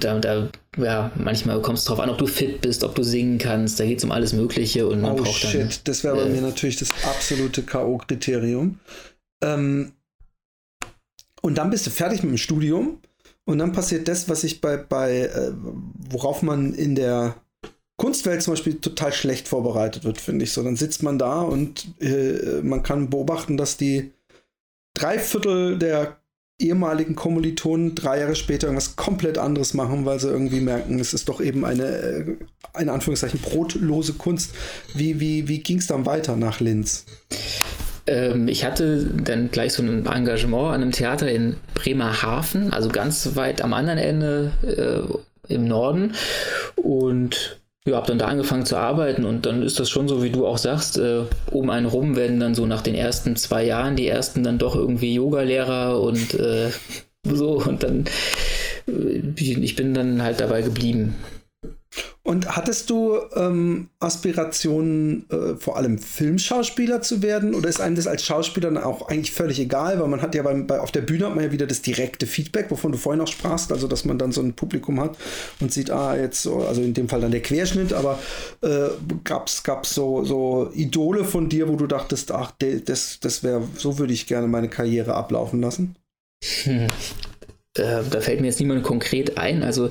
da, 0.01 0.19
da, 0.19 0.49
ja, 0.77 1.11
manchmal 1.17 1.61
kommt 1.63 1.79
es 1.79 1.85
darauf 1.85 2.01
an, 2.01 2.11
ob 2.11 2.19
du 2.19 2.27
fit 2.27 2.61
bist, 2.61 2.85
ob 2.85 2.95
du 2.95 3.03
singen 3.03 3.39
kannst. 3.39 3.81
Da 3.81 3.85
geht 3.85 3.99
es 3.99 4.05
um 4.05 4.13
alles 4.13 4.33
Mögliche 4.33 4.87
und 4.87 5.01
man 5.01 5.13
oh, 5.13 5.23
braucht 5.23 5.41
shit. 5.41 5.61
dann. 5.61 5.71
Das 5.85 6.05
wäre 6.05 6.17
bei 6.17 6.23
äh, 6.23 6.29
mir 6.29 6.43
natürlich 6.43 6.77
das 6.77 6.91
absolute 7.05 7.63
K.O.-Kriterium. 7.63 8.75
Ähm, 9.43 9.93
und 11.43 11.59
dann 11.59 11.71
bist 11.71 11.87
du 11.87 11.91
fertig 11.91 12.23
mit 12.23 12.33
dem 12.33 12.39
Studium 12.39 13.01
und 13.45 13.59
dann 13.59 13.73
passiert 13.73 14.09
das, 14.09 14.29
was 14.29 14.45
ich 14.45 14.61
bei, 14.61 14.77
bei 14.77 15.21
äh, 15.21 15.53
worauf 16.11 16.43
man 16.43 16.75
in 16.75 16.95
der 16.95 17.37
Kunstwelt 17.97 18.43
zum 18.43 18.53
Beispiel 18.53 18.81
total 18.81 19.13
schlecht 19.13 19.49
vorbereitet 19.49 20.05
wird, 20.05 20.21
finde 20.21 20.45
ich 20.45 20.53
so. 20.53 20.63
Dann 20.63 20.77
sitzt 20.77 21.03
man 21.03 21.19
da 21.19 21.41
und 21.41 21.87
äh, 22.01 22.61
man 22.63 22.83
kann 22.83 23.09
beobachten, 23.09 23.57
dass 23.57 23.77
die 23.77 24.13
drei 24.95 25.19
Viertel 25.19 25.79
der 25.79 26.19
ehemaligen 26.59 27.15
Kommilitonen 27.15 27.95
drei 27.95 28.21
Jahre 28.21 28.35
später 28.35 28.69
irgendwas 28.69 28.97
komplett 28.97 29.39
anderes 29.39 29.75
machen, 29.75 30.05
weil 30.07 30.19
sie 30.19 30.29
irgendwie 30.29 30.61
merken, 30.61 30.99
es 30.99 31.13
ist 31.13 31.29
doch 31.29 31.41
eben 31.41 31.65
eine, 31.65 31.85
äh, 31.85 32.37
in 32.81 32.89
Anführungszeichen, 32.89 33.41
brotlose 33.41 34.15
Kunst. 34.15 34.55
Wie, 34.95 35.21
wie, 35.21 35.49
wie 35.49 35.61
ging 35.61 35.79
es 35.79 35.87
dann 35.87 36.07
weiter 36.07 36.37
nach 36.37 36.61
Linz? 36.61 37.05
Ähm, 38.07 38.49
ich 38.49 38.65
hatte 38.65 39.05
dann 39.05 39.51
gleich 39.51 39.75
so 39.75 39.83
ein 39.83 40.07
Engagement 40.07 40.75
an 40.75 40.83
einem 40.83 40.93
Theater 40.93 41.31
in 41.31 41.57
Bremerhaven, 41.75 42.73
also 42.73 42.89
ganz 42.89 43.37
weit 43.37 43.61
am 43.63 43.75
anderen 43.75 43.99
Ende 43.99 44.53
äh, 45.49 45.53
im 45.53 45.69
Norden. 45.69 46.15
Und 46.77 47.61
ja, 47.87 47.97
habe 47.97 48.09
dann 48.09 48.19
da 48.19 48.27
angefangen 48.27 48.67
zu 48.67 48.77
arbeiten 48.77 49.25
und 49.25 49.47
dann 49.47 49.63
ist 49.63 49.79
das 49.79 49.89
schon 49.89 50.09
so, 50.09 50.23
wie 50.23 50.31
du 50.31 50.47
auch 50.47 50.59
sagst, 50.59 50.99
äh, 50.99 51.23
um 51.53 51.71
einen 51.71 51.87
rum 51.87 52.17
werden 52.17 52.41
dann 52.41 52.55
so 52.55 52.67
nach 52.67 52.83
den 52.83 52.97
ersten 52.97 53.37
zwei 53.37 53.65
Jahren 53.65 53.97
die 53.97 54.09
ersten 54.09 54.43
dann 54.43 54.59
doch 54.59 54.75
irgendwie 54.75 55.15
Yogalehrer 55.15 56.01
und 56.01 56.35
äh, 56.35 56.71
so 57.25 57.63
und 57.63 57.85
dann 57.85 58.07
äh, 58.89 59.23
ich 59.37 59.77
bin 59.77 59.95
dann 59.95 60.23
halt 60.23 60.41
dabei 60.41 60.63
geblieben. 60.63 61.15
Und 62.27 62.57
hattest 62.57 62.91
du 62.91 63.21
ähm, 63.37 63.89
Aspirationen, 64.01 65.31
äh, 65.31 65.55
vor 65.61 65.77
allem 65.77 65.97
Filmschauspieler 65.97 67.01
zu 67.01 67.23
werden? 67.23 67.55
Oder 67.55 67.69
ist 67.69 67.81
einem 67.81 67.95
das 67.95 68.09
als 68.09 68.25
Schauspieler 68.25 68.73
dann 68.73 68.83
auch 68.83 69.09
eigentlich 69.09 69.31
völlig 69.31 69.61
egal? 69.61 70.01
Weil 70.01 70.09
man 70.09 70.23
hat 70.23 70.35
ja 70.35 70.43
beim, 70.43 70.67
bei, 70.67 70.81
auf 70.81 70.91
der 70.91 71.03
Bühne 71.03 71.27
hat 71.27 71.37
man 71.37 71.45
ja 71.45 71.53
wieder 71.53 71.69
das 71.69 71.83
direkte 71.83 72.27
Feedback, 72.27 72.69
wovon 72.73 72.91
du 72.91 72.99
vorhin 72.99 73.23
auch 73.23 73.29
sprachst, 73.29 73.71
also 73.71 73.87
dass 73.87 74.05
man 74.05 74.19
dann 74.19 74.33
so 74.33 74.41
ein 74.41 74.55
Publikum 74.55 74.99
hat 74.99 75.17
und 75.61 75.73
sieht, 75.73 75.93
ah, 75.93 76.17
jetzt, 76.17 76.43
so, 76.43 76.57
also 76.67 76.83
in 76.83 76.95
dem 76.95 77.09
Fall 77.09 77.21
dann 77.21 77.31
der 77.31 77.43
Querschnitt, 77.43 77.93
aber 77.93 78.19
äh, 78.61 78.89
gab 79.23 79.47
es 79.47 79.63
so, 79.95 80.25
so 80.25 80.69
Idole 80.75 81.25
von 81.25 81.49
dir, 81.49 81.69
wo 81.69 81.77
du 81.77 81.87
dachtest, 81.87 82.33
ach, 82.33 82.51
das, 82.59 83.21
das 83.21 83.45
wäre, 83.45 83.63
so 83.77 84.01
würde 84.01 84.13
ich 84.13 84.27
gerne 84.27 84.49
meine 84.49 84.69
Karriere 84.69 85.15
ablaufen 85.15 85.61
lassen? 85.61 85.95
Hm. 86.65 86.89
Äh, 87.79 88.03
da 88.11 88.21
fällt 88.21 88.41
mir 88.41 88.49
jetzt 88.49 88.59
niemand 88.59 88.83
konkret 88.83 89.39
ein. 89.39 89.63
Also 89.63 89.91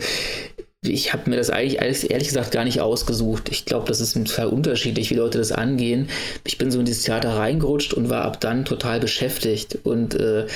ich 0.88 1.14
habe 1.14 1.30
mir 1.30 1.38
das 1.38 1.50
eigentlich 1.50 2.12
ehrlich 2.12 2.28
gesagt 2.28 2.52
gar 2.52 2.64
nicht 2.64 2.82
ausgesucht. 2.82 3.50
Ich 3.50 3.66
glaube, 3.66 3.88
das 3.88 4.00
ist 4.00 4.14
total 4.14 4.48
unterschiedlich, 4.48 5.10
wie 5.10 5.16
Leute 5.16 5.38
das 5.38 5.52
angehen. 5.52 6.10
Ich 6.46 6.58
bin 6.58 6.72
so 6.72 6.80
in 6.80 6.86
dieses 6.86 7.04
Theater 7.04 7.36
reingerutscht 7.36 7.94
und 7.94 8.10
war 8.10 8.24
ab 8.24 8.40
dann 8.40 8.66
total 8.66 9.00
beschäftigt. 9.00 9.80
Und 9.84 10.16
äh, 10.16 10.48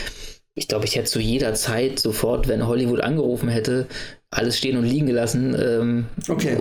ich 0.55 0.67
glaube, 0.67 0.85
ich 0.85 0.95
hätte 0.95 1.09
zu 1.09 1.19
jeder 1.19 1.53
Zeit 1.53 1.99
sofort, 1.99 2.47
wenn 2.47 2.67
Hollywood 2.67 3.01
angerufen 3.01 3.49
hätte, 3.49 3.87
alles 4.31 4.57
stehen 4.57 4.77
und 4.77 4.85
liegen 4.85 5.07
gelassen. 5.07 5.55
Ähm, 5.59 6.05
okay. 6.27 6.57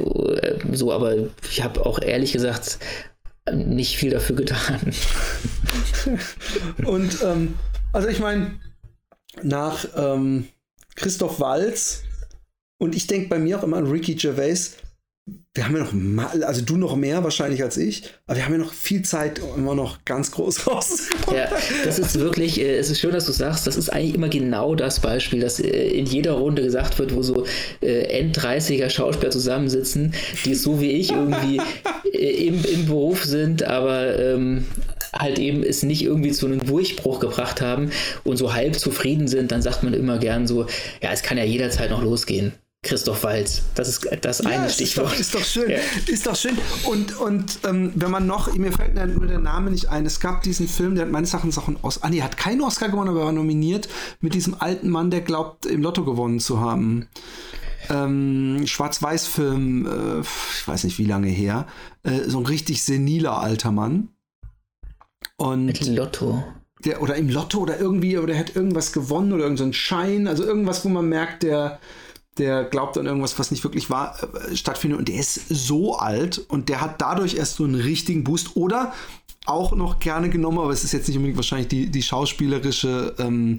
So, 0.72 0.92
aber 0.92 1.14
ich 1.50 1.62
habe 1.62 1.84
auch 1.84 2.00
ehrlich 2.00 2.32
gesagt 2.32 2.78
nicht 3.52 3.96
viel 3.96 4.10
dafür 4.10 4.37
getan. 4.37 4.80
und 6.84 7.18
ähm, 7.22 7.54
also 7.92 8.08
ich 8.08 8.20
meine, 8.20 8.58
nach 9.42 9.87
ähm, 9.96 10.48
Christoph 10.94 11.40
Walz 11.40 12.02
und 12.78 12.94
ich 12.94 13.06
denke 13.06 13.28
bei 13.28 13.38
mir 13.38 13.58
auch 13.58 13.64
immer 13.64 13.76
an 13.76 13.87
Ricky 13.87 14.14
Gervais. 14.14 14.76
Wir 15.52 15.66
haben 15.66 15.76
ja 15.76 15.82
noch 15.82 15.92
mal, 15.92 16.42
also 16.44 16.62
du 16.62 16.78
noch 16.78 16.97
mehr 16.97 17.23
wahrscheinlich 17.23 17.62
als 17.62 17.76
ich, 17.76 18.04
aber 18.26 18.37
wir 18.37 18.44
haben 18.47 18.52
ja 18.52 18.58
noch 18.58 18.73
viel 18.73 19.02
Zeit, 19.02 19.40
um 19.40 19.56
immer 19.56 19.75
noch 19.75 20.04
ganz 20.06 20.30
groß 20.30 20.66
rauszukommen. 20.66 21.40
Ja, 21.40 21.50
das 21.85 21.99
ist 21.99 22.18
wirklich, 22.18 22.58
äh, 22.58 22.78
es 22.78 22.88
ist 22.88 23.00
schön, 23.00 23.12
dass 23.12 23.26
du 23.26 23.32
sagst, 23.32 23.66
das 23.66 23.76
ist 23.76 23.90
eigentlich 23.90 24.14
immer 24.14 24.30
genau 24.30 24.75
das 24.75 25.00
Beispiel, 25.00 25.40
das 25.40 25.61
äh, 25.61 25.68
in 25.68 26.06
jeder 26.06 26.32
Runde 26.32 26.62
gesagt 26.62 26.99
wird, 26.99 27.14
wo 27.14 27.23
so 27.23 27.44
äh, 27.82 28.04
End-30er 28.04 28.88
Schauspieler 28.88 29.30
zusammensitzen, 29.30 30.14
die 30.47 30.54
so 30.54 30.80
wie 30.80 30.92
ich 30.92 31.11
irgendwie 31.11 31.61
äh, 32.14 32.47
im, 32.47 32.64
im 32.64 32.87
Beruf 32.87 33.25
sind, 33.25 33.64
aber 33.64 34.18
ähm, 34.18 34.64
halt 35.12 35.38
eben 35.38 35.62
es 35.62 35.82
nicht 35.82 36.02
irgendwie 36.02 36.32
zu 36.32 36.47
einem 36.47 36.64
Durchbruch 36.64 37.20
gebracht 37.20 37.61
haben 37.61 37.90
und 38.25 38.37
so 38.37 38.54
halb 38.54 38.76
zufrieden 38.76 39.28
sind, 39.28 39.52
dann 39.52 39.62
sagt 39.62 39.82
man 39.82 39.94
immer 39.94 40.18
gern 40.18 40.47
so, 40.47 40.66
ja, 41.02 41.12
es 41.12 41.23
kann 41.23 41.37
ja 41.37 41.44
jederzeit 41.44 41.90
noch 41.90 42.02
losgehen. 42.02 42.52
Christoph 42.88 43.23
Walz. 43.23 43.62
Das 43.75 43.88
ist 43.88 44.09
das 44.23 44.38
ja, 44.38 44.50
eine 44.50 44.71
Stichwort. 44.71 45.18
Ist 45.18 45.35
doch, 45.35 45.40
ist 45.40 45.57
doch 45.59 45.62
schön. 45.62 45.71
Ja. 45.71 45.78
Ist 46.07 46.26
doch 46.26 46.35
schön. 46.35 46.57
Und, 46.85 47.18
und 47.18 47.59
ähm, 47.68 47.92
wenn 47.95 48.11
man 48.11 48.26
noch, 48.26 48.52
mir 48.54 48.73
fällt 48.73 48.95
nur 48.95 49.26
der 49.26 49.38
Name 49.38 49.71
nicht 49.71 49.88
ein, 49.90 50.07
es 50.07 50.21
gab 50.21 50.42
diesen 50.42 50.68
Film, 50.68 50.95
der 50.95 51.04
hat 51.04 51.12
meines 51.12 51.33
Erachtens 51.35 51.59
auch 51.59 51.68
einen 51.68 51.76
Oscar, 51.83 52.07
ah 52.07 52.11
nee, 52.11 52.23
hat 52.23 52.38
keinen 52.38 52.62
Oscar 52.62 52.88
gewonnen, 52.88 53.11
aber 53.11 53.26
war 53.26 53.33
nominiert 53.33 53.88
mit 54.21 54.35
diesem 54.35 54.57
alten 54.59 54.88
Mann, 54.88 55.11
der 55.11 55.21
glaubt, 55.21 55.66
im 55.66 55.83
Lotto 55.83 56.04
gewonnen 56.04 56.40
zu 56.40 56.61
haben. 56.61 57.09
Ähm, 57.90 58.62
Schwarz-Weiß-Film, 58.66 59.87
äh, 59.87 60.21
ich 60.21 60.66
weiß 60.66 60.85
nicht 60.85 60.99
wie 60.99 61.04
lange 61.04 61.28
her, 61.28 61.66
äh, 62.02 62.21
so 62.26 62.38
ein 62.38 62.47
richtig 62.47 62.83
seniler 62.83 63.38
alter 63.38 63.71
Mann. 63.71 64.09
Und 65.37 65.66
mit 65.66 65.87
Lotto. 65.87 66.42
der, 66.85 67.02
oder 67.02 67.16
im 67.16 67.28
Lotto 67.28 67.59
oder 67.59 67.78
irgendwie, 67.78 68.16
oder 68.16 68.28
der 68.28 68.38
hat 68.38 68.57
irgendwas 68.57 68.92
gewonnen 68.92 69.33
oder 69.33 69.45
irgendeinen 69.45 69.73
so 69.73 69.78
Schein, 69.78 70.26
also 70.26 70.45
irgendwas, 70.45 70.85
wo 70.85 70.88
man 70.88 71.09
merkt, 71.09 71.42
der, 71.42 71.78
der 72.38 72.64
glaubt 72.64 72.97
an 72.99 73.07
irgendwas, 73.07 73.38
was 73.38 73.50
nicht 73.50 73.64
wirklich 73.64 73.90
wahr 73.90 74.16
äh, 74.50 74.57
stattfindet 74.57 74.99
und 74.99 75.09
der 75.09 75.16
ist 75.16 75.40
so 75.49 75.97
alt 75.97 76.38
und 76.38 76.68
der 76.68 76.80
hat 76.80 77.00
dadurch 77.00 77.35
erst 77.35 77.57
so 77.57 77.64
einen 77.64 77.75
richtigen 77.75 78.25
Boost 78.25 78.57
oder 78.57 78.92
auch 79.47 79.75
noch 79.75 79.99
gerne 79.99 80.28
genommen, 80.28 80.59
aber 80.59 80.73
es 80.73 80.85
ist 80.85 80.92
jetzt 80.92 81.09
nicht 81.09 81.16
unbedingt 81.16 81.38
wahrscheinlich 81.38 81.68
die, 81.68 81.90
die 81.90 82.02
schauspielerische 82.02 83.14
ähm, 83.18 83.57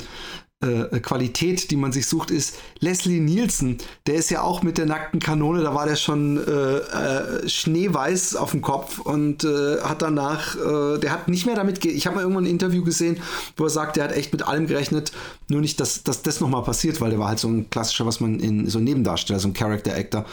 äh, 0.62 1.00
Qualität, 1.00 1.72
die 1.72 1.78
man 1.78 1.92
sich 1.92 2.08
sucht, 2.08 2.32
ist 2.32 2.58
Leslie 2.80 3.22
Nielsen. 3.22 3.78
Der 4.08 4.16
ist 4.16 4.30
ja 4.30 4.42
auch 4.42 4.62
mit 4.62 4.78
der 4.78 4.86
nackten 4.86 5.20
Kanone, 5.20 5.62
da 5.64 5.74
war 5.74 5.86
der 5.86 5.96
schon 5.96 6.38
äh, 6.38 6.78
äh, 6.78 7.48
schneeweiß 7.48 8.36
auf 8.36 8.52
dem 8.52 8.62
Kopf 8.62 9.00
und 9.00 9.44
äh, 9.46 9.80
hat 9.82 10.02
danach, 10.02 10.56
äh, 10.58 11.00
der 11.00 11.12
hat 11.12 11.30
nicht 11.30 11.46
mehr 11.46 11.56
damit, 11.56 11.84
ich 11.86 12.06
habe 12.06 12.18
mal 12.18 12.22
irgendwann 12.24 12.44
ein 12.44 12.50
Interview 12.50 12.84
gesehen, 12.84 13.22
wo 13.56 13.66
er 13.66 13.70
sagt, 13.70 13.96
der 13.96 14.06
hat 14.06 14.12
echt 14.12 14.34
mit 14.34 14.48
allem 14.48 14.68
gerechnet, 14.68 15.14
nur 15.48 15.62
nicht, 15.62 15.80
dass, 15.80 16.04
dass 16.04 16.24
das 16.24 16.42
nochmal 16.42 16.64
passiert, 16.64 17.00
weil 17.00 17.12
der 17.12 17.20
war 17.20 17.30
halt 17.30 17.40
so 17.40 17.48
ein 17.48 17.70
klassischer, 17.70 18.06
was 18.06 18.20
man 18.20 18.40
in 18.40 18.68
so 18.68 18.80
ein 18.80 18.84
Nebendarsteller, 18.84 19.40
so 19.40 19.48
ein 19.48 19.54
Character 19.54 19.96
Actor 19.96 20.26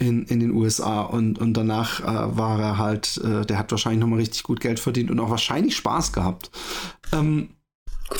in, 0.00 0.24
in 0.26 0.40
den 0.40 0.50
USA 0.50 1.02
und, 1.02 1.38
und 1.38 1.54
danach 1.54 2.00
äh, 2.00 2.36
war 2.36 2.60
er 2.60 2.78
halt, 2.78 3.20
der 3.24 3.58
hat 3.58 3.70
wahrscheinlich 3.70 4.00
nochmal 4.00 4.20
richtig 4.20 4.42
gut 4.42 4.60
Geld 4.60 4.80
verdient 4.80 5.10
und 5.10 5.20
auch 5.20 5.30
wahrscheinlich 5.30 5.76
Spaß 5.76 6.12
gehabt. 6.12 6.50
Ähm, 7.12 7.50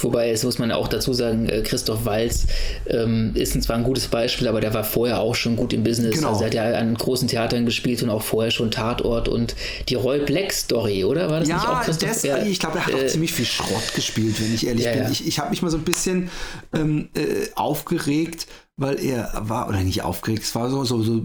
Wobei, 0.03 0.31
es 0.31 0.45
muss 0.45 0.59
man 0.59 0.71
auch 0.71 0.87
dazu 0.87 1.15
sagen, 1.15 1.49
äh, 1.49 1.63
Christoph 1.63 2.05
Walz 2.05 2.47
ähm, 2.87 3.33
ist 3.35 3.61
zwar 3.63 3.77
ein 3.77 3.85
gutes 3.85 4.09
Beispiel, 4.09 4.47
aber 4.47 4.61
der 4.61 4.75
war 4.75 4.85
vorher 4.85 5.21
auch 5.21 5.35
schon 5.35 5.57
gut 5.57 5.73
im 5.73 5.83
Business. 5.83 6.17
Genau. 6.17 6.29
Also 6.29 6.43
er 6.43 6.47
hat 6.49 6.55
ja 6.55 6.79
an 6.79 6.95
großen 6.95 7.27
Theatern 7.27 7.65
gespielt 7.65 8.03
und 8.03 8.11
auch 8.11 8.23
vorher 8.23 8.51
schon 8.51 8.71
Tatort 8.71 9.29
und 9.29 9.57
die 9.89 9.95
Roy 9.95 10.21
Black 10.21 10.53
Story, 10.53 11.05
oder? 11.05 11.31
War 11.31 11.41
das 11.41 11.49
ja, 11.49 11.57
nicht 11.57 11.69
auch 11.69 11.81
Christoph? 11.81 12.09
Das, 12.11 12.23
ja, 12.23 12.39
ich 12.43 12.59
glaube, 12.59 12.79
er 12.79 12.87
hat 12.87 12.95
auch 12.95 12.99
äh, 12.99 13.07
ziemlich 13.07 13.33
viel 13.33 13.47
Schrott 13.47 13.95
gespielt, 13.95 14.41
wenn 14.41 14.55
ich 14.55 14.67
ehrlich 14.67 14.85
ja, 14.85 14.93
bin. 14.93 15.05
Ja. 15.05 15.11
Ich, 15.11 15.27
ich 15.27 15.39
habe 15.39 15.51
mich 15.51 15.63
mal 15.63 15.71
so 15.71 15.79
ein 15.79 15.85
bisschen 15.85 16.31
ähm, 16.75 17.09
äh, 17.15 17.49
aufgeregt, 17.55 18.47
weil 18.77 19.03
er 19.03 19.33
war, 19.41 19.69
oder 19.69 19.81
nicht 19.81 20.03
aufgeregt, 20.03 20.43
es 20.45 20.55
war 20.55 20.71
so, 20.71 20.85
so, 20.85 21.03
so 21.03 21.23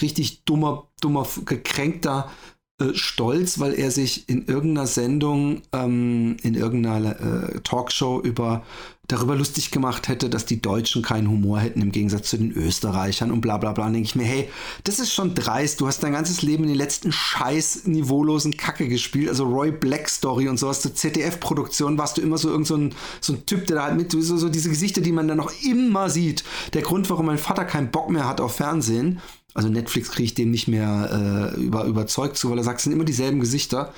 richtig 0.00 0.44
dummer, 0.44 0.88
dummer, 1.00 1.26
gekränkter 1.44 2.30
äh, 2.78 2.92
stolz, 2.92 3.58
weil 3.58 3.72
er 3.74 3.90
sich 3.90 4.28
in 4.28 4.46
irgendeiner 4.46 4.86
Sendung, 4.86 5.62
ähm, 5.72 6.36
in 6.42 6.54
irgendeiner 6.54 7.20
äh, 7.20 7.60
Talkshow 7.60 8.20
über 8.20 8.64
darüber 9.08 9.36
lustig 9.36 9.70
gemacht 9.70 10.08
hätte, 10.08 10.28
dass 10.28 10.46
die 10.46 10.60
Deutschen 10.60 11.02
keinen 11.02 11.28
Humor 11.28 11.60
hätten 11.60 11.80
im 11.80 11.92
Gegensatz 11.92 12.30
zu 12.30 12.38
den 12.38 12.52
Österreichern 12.52 13.30
und 13.30 13.40
bla 13.40 13.56
bla 13.58 13.72
bla. 13.72 13.84
Denke 13.86 14.06
ich 14.06 14.16
mir, 14.16 14.24
hey, 14.24 14.48
das 14.84 14.98
ist 14.98 15.12
schon 15.12 15.34
dreist. 15.34 15.80
Du 15.80 15.86
hast 15.86 16.02
dein 16.02 16.12
ganzes 16.12 16.42
Leben 16.42 16.64
in 16.64 16.70
den 16.70 16.78
letzten 16.78 17.12
scheiß 17.12 17.86
niveaulosen 17.86 18.56
Kacke 18.56 18.88
gespielt. 18.88 19.28
Also 19.28 19.44
Roy 19.44 19.70
Black 19.70 20.08
Story 20.08 20.48
und 20.48 20.58
sowas. 20.58 20.80
Zur 20.80 20.94
ZDF-Produktion 20.94 21.98
warst 21.98 22.18
du 22.18 22.22
immer 22.22 22.38
so 22.38 22.50
irgend 22.50 22.66
so 22.66 22.76
ein, 22.76 22.94
so 23.20 23.34
ein 23.34 23.46
Typ, 23.46 23.66
der 23.66 23.76
da 23.76 23.82
halt 23.84 23.96
mit, 23.96 24.12
so, 24.12 24.36
so 24.36 24.48
diese 24.48 24.70
Gesichter, 24.70 25.00
die 25.00 25.12
man 25.12 25.28
dann 25.28 25.38
noch 25.38 25.52
immer 25.62 26.10
sieht. 26.10 26.44
Der 26.72 26.82
Grund, 26.82 27.08
warum 27.10 27.26
mein 27.26 27.38
Vater 27.38 27.64
keinen 27.64 27.90
Bock 27.90 28.10
mehr 28.10 28.28
hat 28.28 28.40
auf 28.40 28.56
Fernsehen, 28.56 29.20
also 29.56 29.70
Netflix 29.70 30.10
kriege 30.10 30.26
ich 30.26 30.34
dem 30.34 30.50
nicht 30.50 30.68
mehr 30.68 31.54
äh, 31.56 31.60
über, 31.60 31.84
überzeugt 31.84 32.36
zu, 32.36 32.50
weil 32.50 32.58
er 32.58 32.64
sagt, 32.64 32.78
es 32.78 32.84
sind 32.84 32.92
immer 32.92 33.06
dieselben 33.06 33.40
Gesichter. 33.40 33.94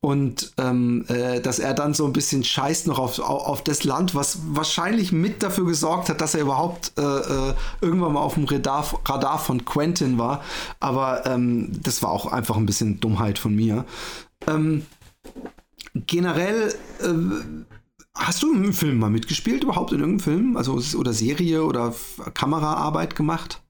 Und 0.00 0.52
ähm, 0.58 1.04
äh, 1.08 1.40
dass 1.40 1.58
er 1.58 1.74
dann 1.74 1.92
so 1.92 2.06
ein 2.06 2.12
bisschen 2.12 2.44
scheißt 2.44 2.86
noch 2.86 3.00
auf, 3.00 3.18
auf 3.18 3.64
das 3.64 3.82
Land, 3.82 4.14
was 4.14 4.38
wahrscheinlich 4.50 5.10
mit 5.10 5.42
dafür 5.42 5.66
gesorgt 5.66 6.08
hat, 6.08 6.20
dass 6.20 6.36
er 6.36 6.42
überhaupt 6.42 6.92
äh, 6.96 7.02
äh, 7.02 7.54
irgendwann 7.80 8.12
mal 8.12 8.20
auf 8.20 8.34
dem 8.34 8.44
Radar, 8.44 8.86
Radar 9.04 9.40
von 9.40 9.64
Quentin 9.64 10.16
war. 10.16 10.42
Aber 10.78 11.26
ähm, 11.26 11.72
das 11.82 12.00
war 12.02 12.10
auch 12.10 12.26
einfach 12.26 12.56
ein 12.56 12.66
bisschen 12.66 13.00
Dummheit 13.00 13.40
von 13.40 13.56
mir. 13.56 13.84
Ähm, 14.46 14.86
generell 15.94 16.74
äh, 17.02 17.66
Hast 18.18 18.42
du 18.42 18.52
im 18.52 18.72
Film 18.72 18.98
mal 18.98 19.10
mitgespielt 19.10 19.62
überhaupt 19.62 19.92
in 19.92 20.00
irgendeinem 20.00 20.20
Film? 20.20 20.56
Also 20.56 20.80
oder 20.98 21.12
Serie 21.12 21.62
oder 21.64 21.94
Kameraarbeit 22.34 23.14
gemacht? 23.14 23.62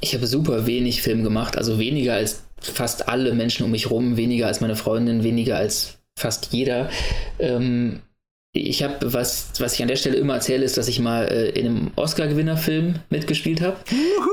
Ich 0.00 0.14
habe 0.14 0.26
super 0.26 0.66
wenig 0.66 1.02
Film 1.02 1.22
gemacht, 1.22 1.56
also 1.56 1.78
weniger 1.78 2.14
als 2.14 2.42
fast 2.66 3.08
alle 3.08 3.34
Menschen 3.34 3.64
um 3.64 3.70
mich 3.70 3.90
rum, 3.90 4.16
weniger 4.16 4.46
als 4.46 4.60
meine 4.60 4.76
Freundin, 4.76 5.24
weniger 5.24 5.56
als 5.56 5.98
fast 6.16 6.52
jeder. 6.52 6.90
Ähm, 7.38 8.00
ich 8.54 8.82
habe, 8.82 9.14
was, 9.14 9.48
was 9.60 9.74
ich 9.74 9.82
an 9.82 9.88
der 9.88 9.96
Stelle 9.96 10.16
immer 10.16 10.34
erzähle, 10.34 10.64
ist, 10.64 10.76
dass 10.76 10.86
ich 10.86 11.00
mal 11.00 11.24
äh, 11.26 11.48
in 11.50 11.66
einem 11.66 11.90
Oscar-Gewinner-Film 11.96 12.96
mitgespielt 13.08 13.62
habe. 13.62 13.78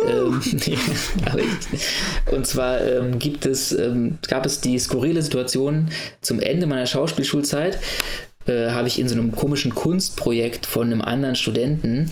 Ähm, 0.05 0.41
und 2.31 2.45
zwar 2.45 2.81
ähm, 2.81 3.17
gibt 3.17 3.45
es, 3.45 3.71
ähm, 3.71 4.17
gab 4.27 4.45
es 4.45 4.59
die 4.59 4.77
skurrile 4.77 5.21
Situation 5.21 5.87
zum 6.19 6.41
Ende 6.41 6.67
meiner 6.67 6.85
Schauspielschulzeit, 6.85 7.79
äh, 8.49 8.71
habe 8.71 8.87
ich 8.87 8.99
in 8.99 9.07
so 9.07 9.15
einem 9.15 9.31
komischen 9.31 9.73
Kunstprojekt 9.73 10.65
von 10.65 10.87
einem 10.87 11.01
anderen 11.01 11.35
Studenten 11.35 12.09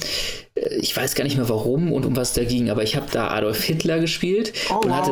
äh, 0.56 0.76
ich 0.78 0.96
weiß 0.96 1.16
gar 1.16 1.24
nicht 1.24 1.38
mehr 1.38 1.50
warum 1.50 1.92
und 1.92 2.06
um 2.06 2.16
was 2.16 2.34
da 2.34 2.44
ging, 2.44 2.70
aber 2.70 2.84
ich 2.84 2.96
habe 2.96 3.08
da 3.12 3.30
Adolf 3.30 3.64
Hitler 3.64 4.00
gespielt 4.00 4.54
oh, 4.70 4.76
und 4.76 4.90
wow. 4.90 4.96
hatte 4.96 5.12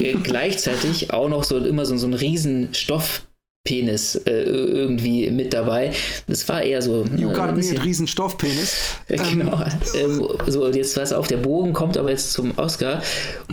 äh, 0.00 0.14
gleichzeitig 0.14 1.12
auch 1.12 1.28
noch 1.28 1.44
so 1.44 1.58
immer 1.58 1.86
so, 1.86 1.96
so 1.96 2.06
einen 2.06 2.14
riesen 2.14 2.74
Stoff 2.74 3.22
Penis 3.66 4.14
äh, 4.14 4.30
irgendwie 4.30 5.30
mit 5.30 5.52
dabei. 5.52 5.92
Das 6.26 6.48
war 6.48 6.62
eher 6.62 6.80
so. 6.80 7.04
You 7.16 7.28
got 7.30 7.54
me 7.54 7.62
ein 7.62 7.78
riesen 7.78 8.06
Stoffpenis. 8.06 8.96
genau. 9.08 9.62
Ähm, 9.94 10.26
so, 10.46 10.68
jetzt 10.70 10.96
was 10.96 11.12
auf, 11.12 11.26
der 11.26 11.36
Bogen 11.36 11.74
kommt 11.74 11.98
aber 11.98 12.10
jetzt 12.10 12.32
zum 12.32 12.56
Oscar. 12.56 13.02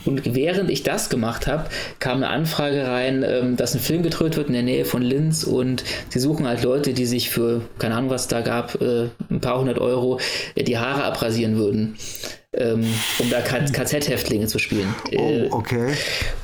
Und 0.06 0.34
während 0.34 0.70
ich 0.70 0.84
das 0.84 1.10
gemacht 1.10 1.48
habe, 1.48 1.66
kam 2.00 2.18
eine 2.18 2.30
Anfrage 2.30 2.88
rein, 2.88 3.26
ähm, 3.28 3.58
dass 3.58 3.74
ein 3.74 3.82
Film 3.82 4.04
gedreht 4.04 4.38
wird 4.38 4.48
in 4.48 4.54
der 4.54 4.64
Nähe 4.64 4.86
von 4.86 5.02
Linz 5.02 5.44
und 5.44 5.84
sie 6.10 6.20
suchen 6.20 6.48
halt 6.48 6.64
Leute, 6.64 6.94
die 6.94 7.06
sich 7.06 7.30
für, 7.30 7.62
keine 7.80 7.96
Ahnung, 7.96 8.10
was 8.10 8.28
da 8.28 8.42
gab, 8.42 8.80
äh, 8.82 9.10
ein 9.30 9.42
paar 9.42 9.60
hundert 9.60 9.80
Euro 9.80 10.20
äh, 10.56 10.64
die 10.64 10.78
Haare 10.78 11.04
abrasieren 11.04 11.58
würden 11.58 11.98
ähm, 12.54 12.86
um 13.20 13.30
da 13.30 13.42
KZ-Häftlinge 13.42 14.48
zu 14.48 14.60
spielen. 14.60 14.94
Oh, 15.16 15.30
äh, 15.30 15.48
okay. 15.52 15.94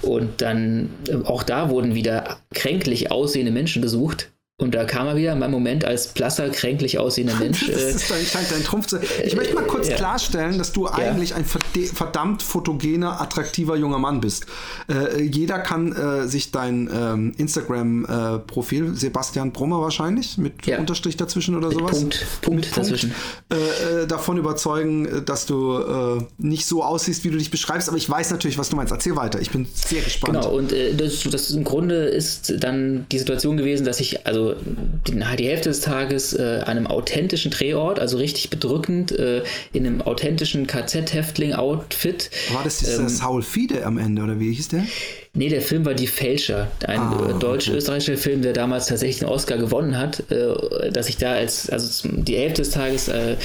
Und 0.01 0.41
dann, 0.41 0.89
äh, 1.07 1.15
auch 1.25 1.43
da 1.43 1.69
wurden 1.69 1.95
wieder 1.95 2.39
kränklich 2.53 3.11
aussehende 3.11 3.51
Menschen 3.51 3.81
besucht, 3.81 4.31
und 4.59 4.75
da 4.75 4.83
kam 4.83 5.07
er 5.07 5.15
wieder 5.15 5.31
in 5.31 5.39
meinem 5.39 5.51
Moment 5.51 5.85
als 5.85 6.09
blasser, 6.09 6.49
kränklich 6.49 6.99
aussehender 6.99 7.35
Mensch. 7.39 7.65
das 7.65 7.81
äh, 7.81 7.91
ist 7.91 8.11
dein, 8.11 8.25
scheint 8.25 8.51
dein 8.51 8.63
Trumpf 8.63 8.87
zu 8.87 8.99
Ich 9.23 9.35
möchte 9.35 9.55
mal 9.55 9.63
kurz 9.63 9.87
äh, 9.87 9.95
klarstellen, 9.95 10.57
dass 10.57 10.73
du 10.73 10.85
ja. 10.85 10.95
eigentlich 10.95 11.33
ein 11.33 11.45
verdammt 11.45 12.43
fotogener, 12.43 13.21
attraktiver 13.21 13.77
junger 13.77 13.99
Mann 13.99 14.19
bist. 14.19 14.47
Äh, 14.89 15.23
jeder 15.23 15.59
kann 15.59 15.93
äh, 15.93 16.27
sich 16.27 16.51
dein 16.51 16.89
ähm, 16.93 17.33
Instagram-Profil, 17.37 18.95
Sebastian 18.95 19.53
Brummer 19.53 19.81
wahrscheinlich, 19.81 20.37
mit 20.37 20.65
ja. 20.65 20.77
Unterstrich 20.77 21.15
dazwischen 21.15 21.55
oder 21.55 21.71
sowas. 21.71 21.91
Punkt, 21.97 22.25
Punkt, 22.41 22.61
Punkt 22.63 22.77
dazwischen. 22.77 23.15
Äh, 23.49 24.01
äh, 24.03 24.07
davon 24.07 24.37
überzeugen, 24.37 25.23
dass 25.25 25.45
du 25.45 26.19
nicht 26.37 26.65
so 26.65 26.83
aussiehst, 26.83 27.23
wie 27.23 27.29
du 27.29 27.37
dich 27.37 27.49
beschreibst. 27.49 27.87
Aber 27.87 27.97
ich 27.97 28.09
weiß 28.09 28.31
natürlich, 28.31 28.57
was 28.57 28.69
du 28.69 28.75
meinst. 28.75 28.91
Erzähl 28.91 29.15
weiter. 29.15 29.39
Ich 29.39 29.51
bin 29.51 29.67
sehr 29.73 30.01
gespannt. 30.01 30.41
Genau, 30.41 30.53
und 30.53 30.73
das, 30.97 31.23
das 31.23 31.51
im 31.51 31.63
Grunde 31.63 32.05
ist 32.05 32.53
dann 32.59 33.05
die 33.11 33.19
Situation 33.19 33.55
gewesen, 33.55 33.85
dass 33.85 33.99
ich, 33.99 34.27
also 34.27 34.48
die, 35.07 35.19
die 35.37 35.47
Hälfte 35.47 35.69
des 35.69 35.81
Tages 35.81 36.33
äh, 36.33 36.61
an 36.65 36.77
einem 36.77 36.87
authentischen 36.87 37.51
Drehort, 37.51 37.99
also 37.99 38.17
richtig 38.17 38.49
bedrückend, 38.49 39.11
äh, 39.11 39.43
in 39.73 39.85
einem 39.85 40.01
authentischen 40.01 40.67
KZ-Häftling-Outfit. 40.67 42.29
War 42.53 42.63
das 42.63 42.97
ähm, 42.97 43.09
Saul 43.09 43.41
Fiede 43.41 43.85
am 43.85 43.97
Ende 43.97 44.23
oder 44.23 44.39
wie 44.39 44.53
hieß 44.53 44.69
der? 44.69 44.85
Nee, 45.33 45.49
der 45.49 45.61
Film 45.61 45.85
war 45.85 45.93
Die 45.93 46.07
Fälscher, 46.07 46.71
ein 46.87 46.99
ah, 46.99 47.29
äh, 47.29 47.39
deutsch-österreichischer 47.39 48.13
okay. 48.13 48.21
Film, 48.21 48.41
der 48.41 48.53
damals 48.53 48.87
tatsächlich 48.87 49.19
den 49.19 49.27
Oscar 49.27 49.57
gewonnen 49.57 49.97
hat, 49.97 50.23
äh, 50.31 50.91
dass 50.91 51.07
ich 51.07 51.17
da 51.17 51.33
als, 51.33 51.69
also 51.69 52.09
die 52.09 52.35
Hälfte 52.35 52.63
des 52.63 52.71
Tages 52.71 53.09
äh, 53.09 53.35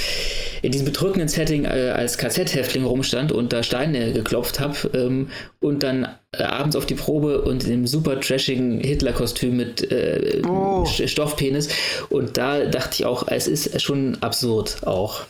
in 0.63 0.73
diesem 0.73 0.87
bedrückenden 0.87 1.29
Setting 1.29 1.67
als 1.67 2.17
KZ-Häftling 2.17 2.85
rumstand 2.85 3.33
und 3.33 3.53
da 3.53 3.63
Steine 3.63 4.15
geklopft 4.15 4.61
habe 4.61 4.77
ähm, 4.95 5.29
und 5.61 5.83
dann 5.83 6.09
abends 6.33 6.75
auf 6.75 6.87
die 6.87 6.95
Probe 6.95 7.43
und 7.43 7.65
in 7.65 7.71
dem 7.71 7.87
super 7.87 8.19
trashigen 8.19 8.81
Hitler-Kostüm 8.81 9.57
mit 9.57 9.91
äh, 9.93 10.41
oh. 10.49 10.87
Stoffpenis 10.87 11.69
und 12.09 12.39
da 12.39 12.65
dachte 12.65 12.95
ich 12.95 13.05
auch, 13.05 13.29
es 13.29 13.47
ist 13.47 13.81
schon 13.83 14.17
absurd 14.23 14.87
auch. 14.87 15.21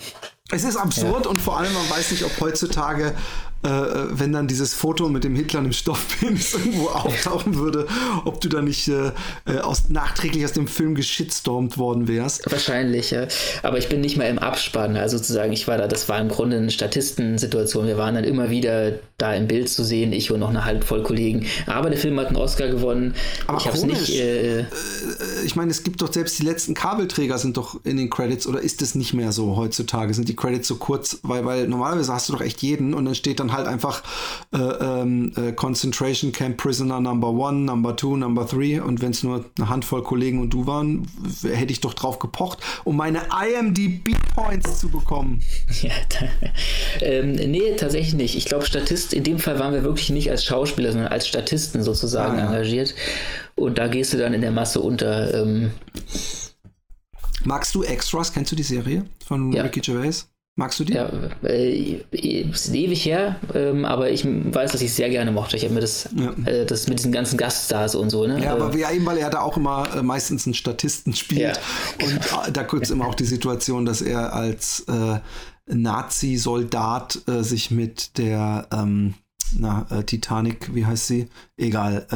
Es 0.53 0.63
ist 0.63 0.77
absurd 0.77 1.25
ja. 1.25 1.31
und 1.31 1.41
vor 1.41 1.59
allem 1.59 1.73
man 1.73 1.91
weiß 1.91 2.13
nicht, 2.13 2.25
ob 2.25 2.41
heutzutage 2.41 3.13
äh, 3.65 4.19
wenn 4.19 4.33
dann 4.33 4.47
dieses 4.47 4.75
Foto 4.75 5.09
mit 5.09 5.25
dem 5.25 5.35
Hitler 5.35 5.61
im 5.61 5.73
Stoffpenis 5.73 6.53
irgendwo 6.65 6.89
auftauchen 6.89 7.57
würde, 7.57 7.87
ob 8.25 8.41
du 8.41 8.49
da 8.49 8.61
nicht 8.61 8.89
äh, 8.89 9.13
äh, 9.47 9.59
aus, 9.61 9.89
nachträglich 9.89 10.45
aus 10.45 10.53
dem 10.53 10.69
Film 10.69 10.95
geschitstormt 10.95 11.79
worden 11.79 12.07
wärst. 12.07 12.51
Wahrscheinlich, 12.51 13.11
ja. 13.11 13.27
Aber 13.63 13.79
ich 13.79 13.89
bin 13.89 14.01
nicht 14.01 14.17
mal 14.17 14.29
im 14.29 14.39
Abspann. 14.39 14.97
Also 14.97 15.17
sozusagen, 15.17 15.53
ich 15.53 15.67
war 15.67 15.79
da, 15.79 15.89
das 15.89 16.09
war 16.09 16.21
im 16.21 16.29
Grunde 16.29 16.59
eine 16.59 16.71
Statistensituation. 16.71 17.87
Wir 17.87 17.97
waren 17.97 18.15
dann 18.15 18.25
immer 18.25 18.51
wieder 18.51 18.99
da 19.17 19.33
im 19.33 19.47
Bild 19.47 19.71
zu 19.71 19.85
sehen, 19.85 20.13
ich 20.13 20.31
und 20.31 20.41
noch 20.41 20.51
eine 20.51 20.65
Handvoll 20.65 21.03
Kollegen. 21.03 21.47
Aber 21.67 21.89
der 21.89 21.99
Film 21.99 22.19
hat 22.21 22.29
einen 22.29 22.37
Oscar 22.37 22.69
gewonnen. 22.69 23.15
Aber 23.47 23.59
ich 23.59 23.67
hab's 23.67 23.85
nicht. 23.85 24.11
Äh, 24.11 24.61
äh, 24.61 24.65
ich 25.45 25.57
meine, 25.57 25.71
es 25.71 25.85
gibt 25.85 26.03
doch 26.03 26.13
selbst 26.13 26.39
die 26.39 26.45
letzten 26.45 26.75
Kabelträger 26.75 27.39
sind 27.39 27.57
doch 27.57 27.83
in 27.85 27.97
den 27.97 28.11
Credits 28.11 28.47
oder 28.47 28.61
ist 28.61 28.83
es 28.83 28.95
nicht 28.95 29.15
mehr 29.15 29.33
so 29.33 29.57
heutzutage? 29.57 30.13
Sind 30.13 30.29
die 30.29 30.37
Credits 30.37 30.69
so 30.69 30.77
kurz? 30.77 31.19
Weil, 31.23 31.45
weil 31.47 31.67
normalerweise 31.69 32.13
hast 32.13 32.29
du 32.29 32.35
doch 32.35 32.43
echt 32.43 32.63
jeden 32.63 32.93
und 32.93 33.07
dann 33.07 33.15
steht 33.15 33.41
dann 33.41 33.54
halt 33.55 33.67
einfach 33.67 34.03
äh, 34.53 34.59
ähm, 34.59 35.33
äh, 35.37 35.53
Concentration 35.53 36.33
Camp 36.33 36.57
Prisoner 36.57 37.01
Number 37.01 37.31
One, 37.31 37.61
Number 37.61 37.97
Two, 37.97 38.17
Number 38.17 38.47
Three 38.47 38.81
und 38.81 39.01
wenn 39.01 39.13
es 39.13 39.23
nur 39.23 39.45
eine 39.57 39.69
Handvoll 39.69 40.03
Kollegen 40.03 40.41
und 40.41 40.51
du 40.51 40.67
waren, 40.67 41.07
hätte 41.43 41.73
ich 41.73 41.81
doch 41.81 41.95
drauf 41.95 42.19
gepocht, 42.19 42.59
um 42.85 42.97
meine 42.97 43.23
IMDb 43.43 44.15
Points 44.35 44.81
zu 44.81 44.89
bekommen. 44.89 45.43
Ja, 45.83 45.91
ähm, 47.01 47.33
nee, 47.33 47.75
tatsächlich 47.77 48.15
nicht. 48.15 48.37
Ich 48.37 48.47
glaube, 48.47 48.65
Statist, 48.65 49.13
in 49.13 49.25
dem 49.25 49.39
Fall 49.39 49.59
waren 49.59 49.75
wir 49.75 49.83
wirklich 49.83 50.11
nicht 50.11 50.31
als 50.31 50.45
Schauspieler, 50.45 50.93
sondern 50.93 51.11
als 51.11 51.27
Statisten 51.27 51.83
sozusagen 51.83 52.39
ah, 52.39 52.39
ja. 52.39 52.47
engagiert. 52.47 52.95
Und 53.55 53.79
da 53.79 53.89
gehst 53.89 54.13
du 54.15 54.19
dann 54.19 54.35
in 54.35 54.41
der 54.41 54.53
Masse 54.53 54.81
unter. 54.81 55.35
Ähm, 55.35 55.73
Magst 57.45 57.75
du 57.75 57.83
Extras? 57.83 58.33
Kennst 58.33 58.53
du 58.53 58.57
die 58.57 58.63
Serie 58.63 59.05
von 59.27 59.53
ja. 59.53 59.63
Ricky 59.63 59.81
Gervais? 59.81 60.29
Magst 60.57 60.79
du 60.79 60.85
die? 60.85 60.93
Ja, 60.93 61.11
äh, 61.43 62.01
ist 62.13 62.73
ewig 62.73 63.05
her, 63.05 63.41
ähm, 63.55 63.85
aber 63.85 64.11
ich 64.11 64.25
weiß, 64.25 64.71
dass 64.71 64.83
ich 64.83 64.91
es 64.91 64.97
sehr 64.97 65.11
gerne 65.11 65.33
mochte. 65.33 65.57
Ich 65.57 65.65
habe 65.65 65.75
mir 65.75 65.81
das, 65.81 66.09
ja. 66.15 66.33
äh, 66.45 66.65
das 66.65 66.87
mit 66.87 67.01
diesen 67.01 67.11
ganzen 67.11 67.37
Gaststars 67.37 67.97
und 67.97 68.11
so, 68.11 68.25
ne? 68.25 68.41
Ja, 68.41 68.53
aber 68.53 68.73
äh, 68.73 68.79
ja, 68.79 68.93
eben, 68.93 69.05
weil 69.05 69.19
er 69.19 69.31
da 69.31 69.41
auch 69.41 69.57
immer 69.57 69.89
äh, 69.97 70.03
meistens 70.03 70.47
einen 70.47 70.55
Statisten 70.55 71.13
spielt. 71.13 71.41
Ja. 71.41 71.53
Und 72.07 72.49
äh, 72.49 72.53
da 72.53 72.63
gibt 72.63 72.85
es 72.85 72.91
immer 72.91 73.09
auch 73.09 73.17
die 73.17 73.25
Situation, 73.25 73.85
dass 73.85 74.01
er 74.01 74.33
als 74.33 74.85
äh, 74.87 75.19
Nazi-Soldat 75.67 77.21
sich 77.41 77.71
mit 77.71 78.19
der 78.19 78.69
ähm, 78.71 79.15
na, 79.57 79.87
Titanic, 80.05 80.75
wie 80.75 80.85
heißt 80.85 81.07
sie? 81.07 81.29
Egal, 81.57 82.07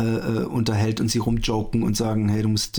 unterhält 0.51 1.01
und 1.01 1.09
sie 1.09 1.19
rumjoken 1.19 1.83
und 1.83 1.97
sagen, 1.97 2.29
hey, 2.29 2.43
du 2.43 2.49
musst 2.49 2.79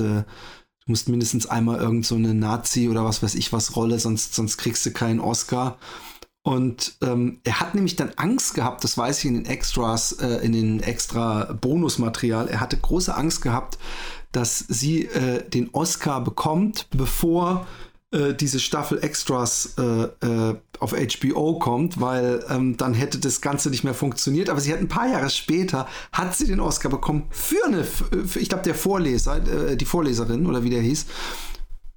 musst 0.90 1.08
mindestens 1.08 1.46
einmal 1.46 1.80
irgend 1.80 2.06
so 2.06 2.16
eine 2.16 2.34
Nazi 2.34 2.90
oder 2.90 3.06
was 3.06 3.24
weiß 3.24 3.36
ich 3.36 3.54
was 3.54 3.76
Rolle, 3.76 4.00
sonst, 4.00 4.36
sonst 4.36 4.58
kriegst 4.58 4.86
du 4.86 4.92
keinen 4.92 5.20
Oscar. 5.20 5.78
Und 6.42 6.96
ähm, 7.02 7.42
er 7.44 7.60
hat 7.60 7.76
nämlich 7.76 7.96
dann 7.96 8.12
Angst 8.16 8.54
gehabt, 8.56 8.84
das 8.84 8.98
weiß 8.98 9.20
ich 9.20 9.26
in 9.26 9.36
den 9.36 9.46
Extras, 9.46 10.14
äh, 10.14 10.38
in 10.38 10.54
den 10.54 10.80
extra 10.80 11.54
Bonusmaterial, 11.54 12.48
er 12.48 12.60
hatte 12.60 12.78
große 12.78 13.16
Angst 13.16 13.42
gehabt, 13.42 13.78
dass 14.32 14.60
sie 14.60 15.06
äh, 15.06 15.48
den 15.48 15.70
Oscar 15.74 16.22
bekommt, 16.22 16.88
bevor 16.92 17.68
äh, 18.12 18.34
diese 18.34 18.60
Staffel 18.60 19.04
Extras 19.04 19.76
äh, 19.78 19.82
äh, 20.26 20.56
auf 20.80 20.94
HBO 20.94 21.60
kommt, 21.60 22.02
weil 22.02 22.44
ähm, 22.50 22.76
dann 22.76 22.96
hätte 22.96 23.20
das 23.20 23.40
Ganze 23.40 23.70
nicht 23.70 23.84
mehr 23.84 23.94
funktioniert. 23.94 24.50
Aber 24.50 24.60
sie 24.60 24.74
hat 24.74 24.80
ein 24.80 24.88
paar 24.88 25.08
Jahre 25.08 25.30
später, 25.30 25.88
hat 26.12 26.36
sie 26.36 26.48
den 26.48 26.60
Oscar 26.60 26.90
bekommen 26.90 27.28
für 27.30 27.64
eine, 27.66 27.84
für, 27.84 28.40
ich 28.40 28.50
glaube, 28.50 28.64
der 28.64 28.74
Vorleser, 28.74 29.38
äh, 29.38 29.78
die 29.78 29.86
Vorleserin 29.86 30.48
oder 30.48 30.64
wie 30.64 30.72
der 30.72 30.82
hieß. 30.82 31.06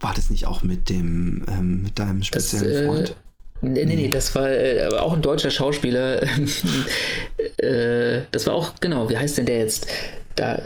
War 0.01 0.13
das 0.15 0.29
nicht 0.29 0.47
auch 0.47 0.63
mit 0.63 0.91
dem, 0.91 1.47
ähm, 1.49 1.83
mit 1.85 1.99
deinem 1.99 2.23
speziellen 2.23 2.69
das, 2.69 2.83
äh, 2.83 2.87
Freund? 2.87 3.17
Nee, 3.63 3.85
nee, 3.87 3.97
nee, 3.97 4.09
das 4.09 4.35
war 4.35 4.51
äh, 4.51 4.89
auch 4.89 5.15
ein 5.15 5.23
deutscher 5.23 5.51
Schauspieler. 5.51 6.23
äh, 7.57 8.23
das 8.33 8.47
war 8.47 8.53
auch, 8.53 8.75
genau, 8.81 9.09
wie 9.09 9.17
heißt 9.17 9.39
denn 9.39 9.47
der 9.47 9.61
jetzt? 9.61 9.87
Da, 10.35 10.61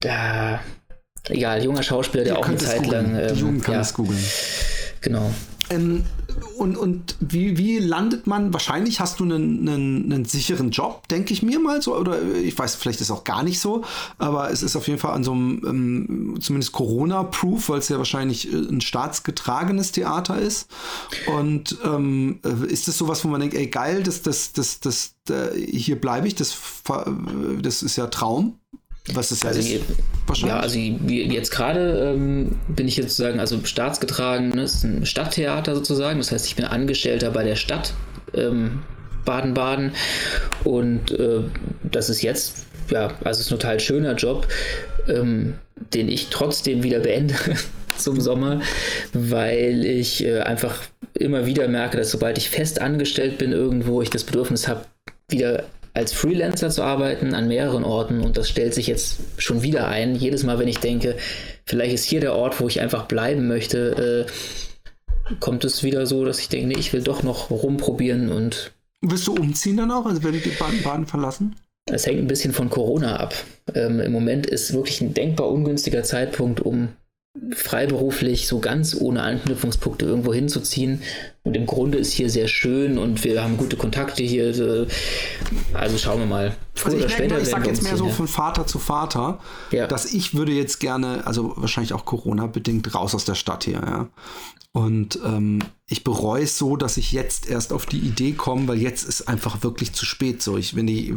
da, 0.00 0.60
egal, 1.28 1.64
junger 1.64 1.82
Schauspieler, 1.82 2.24
der 2.24 2.34
Ihr 2.34 2.38
auch 2.38 2.46
eine 2.48 2.58
Zeit 2.58 2.86
lang. 2.86 3.16
Ähm, 3.16 3.34
Die 3.34 3.40
Jugend 3.40 3.64
kann 3.64 3.74
ja, 3.76 3.80
es 3.80 3.94
googeln. 3.94 4.22
Genau. 5.02 5.32
Ähm, 5.70 6.04
und 6.56 6.76
und 6.76 7.16
wie, 7.20 7.58
wie 7.58 7.78
landet 7.78 8.26
man? 8.26 8.52
Wahrscheinlich 8.52 9.00
hast 9.00 9.20
du 9.20 9.24
einen, 9.24 9.68
einen, 9.68 10.12
einen 10.12 10.24
sicheren 10.24 10.70
Job, 10.70 11.06
denke 11.08 11.32
ich 11.32 11.42
mir 11.42 11.58
mal 11.58 11.82
so. 11.82 11.96
Oder 11.96 12.22
ich 12.22 12.56
weiß, 12.58 12.76
vielleicht 12.76 13.00
ist 13.00 13.08
es 13.08 13.10
auch 13.10 13.24
gar 13.24 13.42
nicht 13.42 13.60
so. 13.60 13.82
Aber 14.18 14.50
es 14.50 14.62
ist 14.62 14.76
auf 14.76 14.86
jeden 14.86 14.98
Fall 14.98 15.12
an 15.12 15.24
so 15.24 15.32
einem 15.32 15.62
ähm, 15.66 16.40
zumindest 16.40 16.72
Corona-Proof, 16.72 17.68
weil 17.68 17.78
es 17.78 17.88
ja 17.88 17.98
wahrscheinlich 17.98 18.52
äh, 18.52 18.56
ein 18.56 18.80
staatsgetragenes 18.80 19.92
Theater 19.92 20.38
ist. 20.38 20.68
Und 21.26 21.78
ähm, 21.84 22.40
äh, 22.44 22.66
ist 22.66 22.88
das 22.88 22.98
sowas, 22.98 23.24
wo 23.24 23.28
man 23.28 23.40
denkt, 23.40 23.54
ey 23.54 23.66
geil, 23.66 24.02
das, 24.02 24.22
das, 24.22 24.52
das, 24.52 24.80
das, 24.80 25.14
das 25.24 25.54
hier 25.54 26.00
bleibe 26.00 26.26
ich, 26.26 26.34
das, 26.34 26.56
das 27.60 27.82
ist 27.82 27.96
ja 27.96 28.06
Traum. 28.08 28.58
Was 29.12 29.32
ist 29.32 29.44
also, 29.44 29.58
ist? 29.58 29.82
Ja, 30.36 30.60
also 30.60 30.78
jetzt 30.78 31.50
gerade 31.50 32.14
ähm, 32.14 32.56
bin 32.68 32.86
ich 32.86 32.96
jetzt 32.96 33.16
sozusagen, 33.16 33.40
also 33.40 33.58
staatsgetragen, 33.64 34.50
ne, 34.50 34.62
ist 34.62 34.84
ein 34.84 35.04
Stadttheater 35.06 35.74
sozusagen, 35.74 36.18
das 36.18 36.30
heißt, 36.30 36.46
ich 36.46 36.54
bin 36.54 36.64
Angestellter 36.64 37.32
bei 37.32 37.42
der 37.42 37.56
Stadt 37.56 37.94
ähm, 38.34 38.82
Baden-Baden. 39.24 39.92
Und 40.64 41.10
äh, 41.12 41.40
das 41.82 42.10
ist 42.10 42.22
jetzt, 42.22 42.66
ja, 42.90 43.08
also 43.24 43.40
es 43.40 43.46
ist 43.46 43.52
ein 43.52 43.58
total 43.58 43.80
schöner 43.80 44.14
Job, 44.14 44.46
ähm, 45.08 45.54
den 45.94 46.08
ich 46.08 46.28
trotzdem 46.30 46.82
wieder 46.82 47.00
beende 47.00 47.34
zum 47.96 48.20
Sommer, 48.20 48.62
weil 49.12 49.84
ich 49.84 50.24
äh, 50.24 50.40
einfach 50.40 50.82
immer 51.14 51.46
wieder 51.46 51.68
merke, 51.68 51.96
dass 51.96 52.10
sobald 52.10 52.38
ich 52.38 52.50
fest 52.50 52.80
angestellt 52.80 53.38
bin 53.38 53.52
irgendwo, 53.52 54.00
ich 54.02 54.10
das 54.10 54.24
Bedürfnis 54.24 54.68
habe, 54.68 54.84
wieder 55.28 55.64
als 55.94 56.12
Freelancer 56.12 56.70
zu 56.70 56.82
arbeiten 56.82 57.34
an 57.34 57.48
mehreren 57.48 57.84
Orten 57.84 58.20
und 58.20 58.36
das 58.36 58.48
stellt 58.48 58.74
sich 58.74 58.86
jetzt 58.86 59.18
schon 59.36 59.62
wieder 59.62 59.88
ein. 59.88 60.14
Jedes 60.14 60.42
Mal, 60.42 60.58
wenn 60.58 60.68
ich 60.68 60.78
denke, 60.78 61.16
vielleicht 61.66 61.94
ist 61.94 62.04
hier 62.04 62.20
der 62.20 62.34
Ort, 62.34 62.60
wo 62.60 62.68
ich 62.68 62.80
einfach 62.80 63.06
bleiben 63.06 63.46
möchte, 63.46 64.26
äh, 64.26 65.34
kommt 65.40 65.64
es 65.64 65.82
wieder 65.82 66.06
so, 66.06 66.24
dass 66.24 66.38
ich 66.38 66.48
denke, 66.48 66.68
nee, 66.68 66.78
ich 66.78 66.92
will 66.92 67.02
doch 67.02 67.22
noch 67.22 67.50
rumprobieren 67.50 68.30
und. 68.30 68.72
Wirst 69.02 69.26
du 69.26 69.34
umziehen 69.34 69.76
dann 69.76 69.90
auch, 69.90 70.06
also 70.06 70.22
wenn 70.22 70.32
die 70.32 70.48
Baden-Baden 70.48 71.06
verlassen? 71.06 71.56
Es 71.86 72.06
hängt 72.06 72.20
ein 72.20 72.28
bisschen 72.28 72.52
von 72.52 72.70
Corona 72.70 73.16
ab. 73.16 73.34
Ähm, 73.74 73.98
Im 73.98 74.12
Moment 74.12 74.46
ist 74.46 74.72
wirklich 74.72 75.00
ein 75.00 75.14
denkbar 75.14 75.48
ungünstiger 75.48 76.04
Zeitpunkt, 76.04 76.60
um 76.60 76.90
freiberuflich 77.54 78.46
so 78.46 78.60
ganz 78.60 78.94
ohne 78.94 79.22
Anknüpfungspunkte 79.22 80.04
irgendwo 80.04 80.34
hinzuziehen. 80.34 81.02
Und 81.44 81.56
im 81.56 81.66
Grunde 81.66 81.98
ist 81.98 82.12
hier 82.12 82.28
sehr 82.28 82.46
schön 82.46 82.98
und 82.98 83.24
wir 83.24 83.42
haben 83.42 83.56
gute 83.56 83.76
Kontakte 83.76 84.22
hier. 84.22 84.86
Also 85.72 85.98
schauen 85.98 86.20
wir 86.20 86.26
mal. 86.26 86.56
Also 86.84 86.98
ich, 86.98 87.10
später 87.10 87.40
ich 87.40 87.48
sage 87.48 87.68
jetzt 87.68 87.82
mehr 87.82 87.96
so 87.96 88.08
von 88.08 88.28
Vater 88.28 88.66
zu 88.66 88.78
Vater, 88.78 89.40
ja. 89.70 89.86
dass 89.86 90.12
ich 90.12 90.34
würde 90.34 90.52
jetzt 90.52 90.78
gerne, 90.78 91.26
also 91.26 91.54
wahrscheinlich 91.56 91.94
auch 91.94 92.04
Corona-bedingt, 92.04 92.94
raus 92.94 93.14
aus 93.14 93.24
der 93.24 93.34
Stadt 93.34 93.64
hier. 93.64 93.80
Ja. 93.80 94.08
Und 94.72 95.18
ähm, 95.24 95.60
ich 95.86 96.04
bereue 96.04 96.44
es 96.44 96.58
so, 96.58 96.76
dass 96.76 96.96
ich 96.96 97.12
jetzt 97.12 97.48
erst 97.48 97.72
auf 97.72 97.86
die 97.86 97.98
Idee 97.98 98.32
komme, 98.32 98.68
weil 98.68 98.78
jetzt 98.78 99.04
ist 99.04 99.28
einfach 99.28 99.62
wirklich 99.62 99.92
zu 99.94 100.04
spät. 100.04 100.42
So, 100.42 100.56
ich, 100.58 100.76
wenn 100.76 100.86
die, 100.86 101.10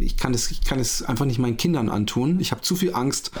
ich, 0.00 0.16
kann 0.16 0.34
es, 0.34 0.50
ich 0.50 0.62
kann 0.62 0.78
es 0.78 1.02
einfach 1.02 1.26
nicht 1.26 1.38
meinen 1.38 1.56
Kindern 1.56 1.88
antun. 1.88 2.38
Ich 2.40 2.50
habe 2.50 2.60
zu 2.60 2.76
viel 2.76 2.94
Angst 2.94 3.32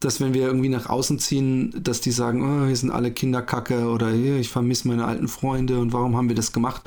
dass 0.00 0.20
wenn 0.20 0.32
wir 0.32 0.42
irgendwie 0.42 0.68
nach 0.68 0.88
außen 0.88 1.18
ziehen, 1.18 1.74
dass 1.82 2.00
die 2.00 2.12
sagen, 2.12 2.42
oh, 2.42 2.68
wir 2.68 2.76
sind 2.76 2.90
alle 2.90 3.10
Kinderkacke 3.10 3.88
oder 3.88 4.12
ich 4.12 4.48
vermisse 4.48 4.88
meine 4.88 5.04
alten 5.04 5.26
Freunde 5.26 5.80
und 5.80 5.92
warum 5.92 6.16
haben 6.16 6.28
wir 6.28 6.36
das 6.36 6.52
gemacht? 6.52 6.82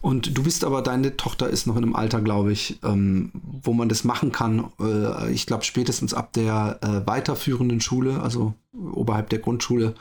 Und 0.00 0.36
du 0.36 0.42
bist 0.42 0.64
aber, 0.64 0.82
deine 0.82 1.16
Tochter 1.16 1.48
ist 1.48 1.66
noch 1.66 1.76
in 1.76 1.84
einem 1.84 1.94
Alter, 1.94 2.20
glaube 2.20 2.52
ich, 2.52 2.78
ähm, 2.84 3.30
wo 3.62 3.72
man 3.72 3.88
das 3.88 4.02
machen 4.04 4.32
kann. 4.32 4.70
Äh, 4.80 5.32
ich 5.32 5.46
glaube, 5.46 5.64
spätestens 5.64 6.12
ab 6.12 6.32
der 6.32 6.78
äh, 6.82 7.06
weiterführenden 7.06 7.80
Schule, 7.80 8.20
also 8.20 8.54
oberhalb 8.92 9.28
der 9.30 9.38
Grundschule, 9.38 9.94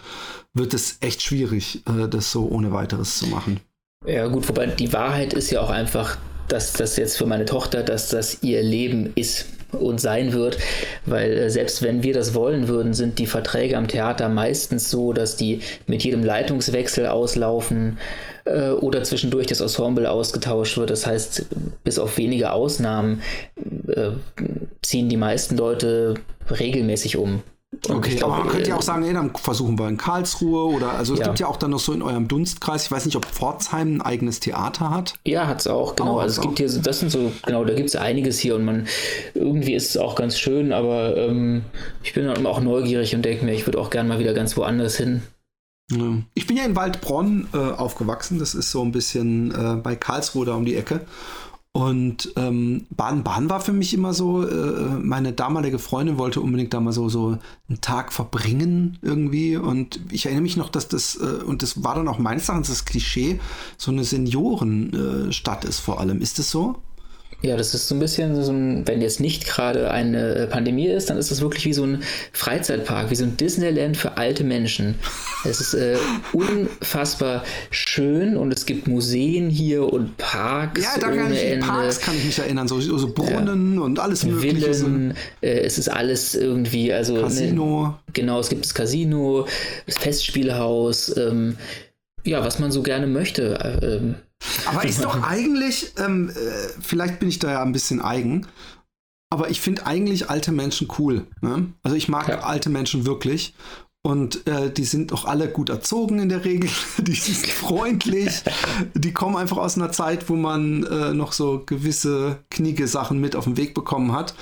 wird 0.53 0.73
es 0.73 0.97
echt 1.01 1.21
schwierig, 1.21 1.83
äh, 1.87 2.07
das 2.07 2.31
so 2.31 2.47
ohne 2.47 2.71
weiteres 2.71 3.19
zu 3.19 3.27
machen. 3.27 3.59
Ja, 4.05 4.27
gut, 4.27 4.49
wobei 4.49 4.65
die 4.65 4.91
Wahrheit 4.91 5.33
ist 5.33 5.51
ja 5.51 5.61
auch 5.61 5.69
einfach, 5.69 6.17
dass 6.47 6.73
das 6.73 6.97
jetzt 6.97 7.17
für 7.17 7.27
meine 7.27 7.45
Tochter, 7.45 7.83
dass 7.83 8.09
das 8.09 8.41
ihr 8.41 8.63
Leben 8.63 9.11
ist 9.13 9.45
und 9.71 10.01
sein 10.01 10.33
wird, 10.33 10.57
weil 11.05 11.31
äh, 11.31 11.49
selbst 11.49 11.81
wenn 11.81 12.03
wir 12.03 12.13
das 12.13 12.33
wollen 12.33 12.67
würden, 12.67 12.93
sind 12.93 13.19
die 13.19 13.27
Verträge 13.27 13.77
am 13.77 13.87
Theater 13.87 14.29
meistens 14.29 14.89
so, 14.89 15.13
dass 15.13 15.35
die 15.35 15.61
mit 15.87 16.03
jedem 16.03 16.23
Leitungswechsel 16.23 17.07
auslaufen 17.07 17.97
äh, 18.45 18.69
oder 18.69 19.03
zwischendurch 19.03 19.47
das 19.47 19.61
Ensemble 19.61 20.09
ausgetauscht 20.09 20.77
wird. 20.77 20.89
Das 20.89 21.05
heißt, 21.05 21.45
bis 21.83 21.99
auf 21.99 22.17
wenige 22.17 22.51
Ausnahmen 22.51 23.21
äh, 23.87 24.11
ziehen 24.81 25.09
die 25.09 25.17
meisten 25.17 25.57
Leute 25.57 26.15
regelmäßig 26.49 27.17
um. 27.17 27.43
Okay, 27.89 28.15
glaub, 28.15 28.31
aber 28.31 28.43
man 28.43 28.51
könnte 28.51 28.69
ja 28.69 28.75
auch 28.75 28.81
sagen, 28.81 29.03
ey, 29.03 29.13
dann 29.13 29.35
versuchen 29.35 29.79
wir 29.79 29.87
in 29.87 29.97
Karlsruhe 29.97 30.71
oder 30.71 30.91
also 30.91 31.13
es 31.13 31.19
ja. 31.19 31.25
gibt 31.25 31.39
ja 31.39 31.47
auch 31.47 31.57
dann 31.57 31.71
noch 31.71 31.79
so 31.79 31.93
in 31.93 32.01
eurem 32.01 32.27
Dunstkreis, 32.27 32.85
ich 32.85 32.91
weiß 32.91 33.05
nicht, 33.05 33.15
ob 33.15 33.25
Pforzheim 33.25 33.95
ein 33.95 34.01
eigenes 34.01 34.39
Theater 34.39 34.91
hat. 34.91 35.15
Ja, 35.25 35.47
hat 35.47 35.61
es 35.61 35.67
auch, 35.67 35.95
genau. 35.95 36.17
Oh, 36.17 36.19
also 36.19 36.41
es 36.41 36.47
gibt 36.47 36.59
hier, 36.59 36.69
das 36.69 36.99
sind 36.99 37.11
so, 37.11 37.31
genau, 37.43 37.65
da 37.65 37.73
gibt 37.73 37.89
es 37.89 37.95
einiges 37.95 38.37
hier 38.39 38.55
und 38.55 38.65
man, 38.65 38.87
irgendwie 39.33 39.73
ist 39.73 39.89
es 39.89 39.97
auch 39.97 40.15
ganz 40.15 40.37
schön, 40.37 40.73
aber 40.73 41.17
ähm, 41.17 41.63
ich 42.03 42.13
bin 42.13 42.25
dann 42.25 42.45
auch 42.45 42.61
neugierig 42.61 43.15
und 43.15 43.23
denke 43.23 43.45
mir, 43.45 43.53
ich 43.53 43.65
würde 43.65 43.79
auch 43.79 43.89
gerne 43.89 44.09
mal 44.09 44.19
wieder 44.19 44.33
ganz 44.33 44.55
woanders 44.57 44.97
hin. 44.97 45.23
Ich 46.35 46.47
bin 46.47 46.55
ja 46.55 46.63
in 46.63 46.77
Waldbronn 46.77 47.49
äh, 47.53 47.57
aufgewachsen, 47.57 48.39
das 48.39 48.55
ist 48.55 48.71
so 48.71 48.81
ein 48.81 48.93
bisschen 48.93 49.51
äh, 49.51 49.75
bei 49.75 49.97
Karlsruhe 49.97 50.45
da 50.45 50.53
um 50.53 50.63
die 50.63 50.77
Ecke. 50.77 51.01
Und 51.73 52.33
ähm, 52.35 52.85
Baden-Baden 52.89 53.49
war 53.49 53.61
für 53.61 53.71
mich 53.71 53.93
immer 53.93 54.13
so, 54.13 54.45
äh, 54.45 54.99
meine 55.01 55.31
damalige 55.31 55.79
Freundin 55.79 56.17
wollte 56.17 56.41
unbedingt 56.41 56.73
da 56.73 56.81
mal 56.81 56.91
so, 56.91 57.07
so 57.07 57.37
einen 57.69 57.79
Tag 57.79 58.11
verbringen 58.11 58.97
irgendwie. 59.01 59.55
Und 59.55 60.01
ich 60.11 60.25
erinnere 60.25 60.43
mich 60.43 60.57
noch, 60.57 60.67
dass 60.67 60.89
das, 60.89 61.15
äh, 61.15 61.43
und 61.43 61.61
das 61.61 61.81
war 61.81 61.95
dann 61.95 62.09
auch 62.09 62.19
meines 62.19 62.49
Erachtens 62.49 62.67
das 62.67 62.83
Klischee, 62.83 63.39
so 63.77 63.91
eine 63.91 64.03
Seniorenstadt 64.03 65.63
äh, 65.63 65.69
ist 65.69 65.79
vor 65.79 66.01
allem. 66.01 66.19
Ist 66.19 66.39
das 66.39 66.51
so? 66.51 66.75
Ja, 67.41 67.57
das 67.57 67.73
ist 67.73 67.87
so 67.87 67.95
ein 67.95 67.99
bisschen 67.99 68.41
so 68.41 68.51
ein, 68.51 68.87
wenn 68.87 69.01
jetzt 69.01 69.19
nicht 69.19 69.47
gerade 69.47 69.89
eine 69.89 70.47
Pandemie 70.51 70.87
ist, 70.87 71.09
dann 71.09 71.17
ist 71.17 71.31
das 71.31 71.41
wirklich 71.41 71.65
wie 71.65 71.73
so 71.73 71.83
ein 71.83 72.03
Freizeitpark, 72.33 73.09
wie 73.09 73.15
so 73.15 73.23
ein 73.23 73.35
Disneyland 73.35 73.97
für 73.97 74.17
alte 74.17 74.43
Menschen. 74.43 74.95
Es 75.43 75.59
ist 75.59 75.73
äh, 75.73 75.97
unfassbar 76.33 77.43
schön 77.71 78.37
und 78.37 78.53
es 78.53 78.67
gibt 78.67 78.87
Museen 78.87 79.49
hier 79.49 79.91
und 79.91 80.17
Parks. 80.17 80.83
Ja, 80.83 80.99
da 80.99 81.09
kann 81.09 81.33
ich, 81.33 81.43
Ende. 81.43 81.65
Parks 81.65 81.99
kann 81.99 82.15
ich 82.15 82.25
mich 82.25 82.37
erinnern, 82.37 82.67
so, 82.67 82.79
so 82.79 83.11
Brunnen 83.11 83.75
ja. 83.75 83.81
und 83.81 83.99
alles 83.99 84.23
Mögliche. 84.23 84.73
Villen, 84.73 85.15
äh, 85.41 85.61
es 85.61 85.79
ist 85.79 85.89
alles 85.89 86.35
irgendwie, 86.35 86.93
also. 86.93 87.15
Ne, 87.15 87.21
Casino. 87.21 87.87
Ne, 87.87 87.95
genau, 88.13 88.39
es 88.39 88.49
gibt 88.49 88.65
das 88.65 88.75
Casino, 88.75 89.47
das 89.87 89.97
Festspielhaus, 89.97 91.15
ähm, 91.17 91.57
ja, 92.23 92.43
was 92.43 92.59
man 92.59 92.71
so 92.71 92.83
gerne 92.83 93.07
möchte. 93.07 93.59
Äh, 93.59 93.95
ähm, 93.97 94.15
aber 94.65 94.85
ist 94.85 95.03
doch 95.03 95.21
eigentlich, 95.23 95.93
ähm, 95.97 96.29
äh, 96.29 96.33
vielleicht 96.81 97.19
bin 97.19 97.29
ich 97.29 97.39
da 97.39 97.51
ja 97.51 97.61
ein 97.61 97.73
bisschen 97.73 98.01
eigen, 98.01 98.47
aber 99.29 99.49
ich 99.49 99.61
finde 99.61 99.85
eigentlich 99.85 100.29
alte 100.29 100.51
Menschen 100.51 100.87
cool. 100.99 101.25
Ne? 101.41 101.71
Also 101.83 101.95
ich 101.95 102.09
mag 102.09 102.27
ja. 102.27 102.41
alte 102.41 102.69
Menschen 102.69 103.05
wirklich. 103.05 103.53
Und 104.03 104.47
äh, 104.47 104.71
die 104.71 104.83
sind 104.83 105.13
auch 105.13 105.25
alle 105.25 105.47
gut 105.47 105.69
erzogen 105.69 106.17
in 106.19 106.29
der 106.29 106.43
Regel. 106.43 106.69
die 106.97 107.13
sind 107.13 107.45
freundlich. 107.47 108.41
die 108.95 109.13
kommen 109.13 109.37
einfach 109.37 109.57
aus 109.57 109.77
einer 109.77 109.91
Zeit, 109.91 110.27
wo 110.27 110.35
man 110.35 110.83
äh, 110.83 111.13
noch 111.13 111.33
so 111.33 111.63
gewisse 111.65 112.39
kniege 112.49 112.87
Sachen 112.87 113.19
mit 113.19 113.35
auf 113.35 113.43
den 113.43 113.57
Weg 113.57 113.73
bekommen 113.75 114.11
hat. 114.11 114.33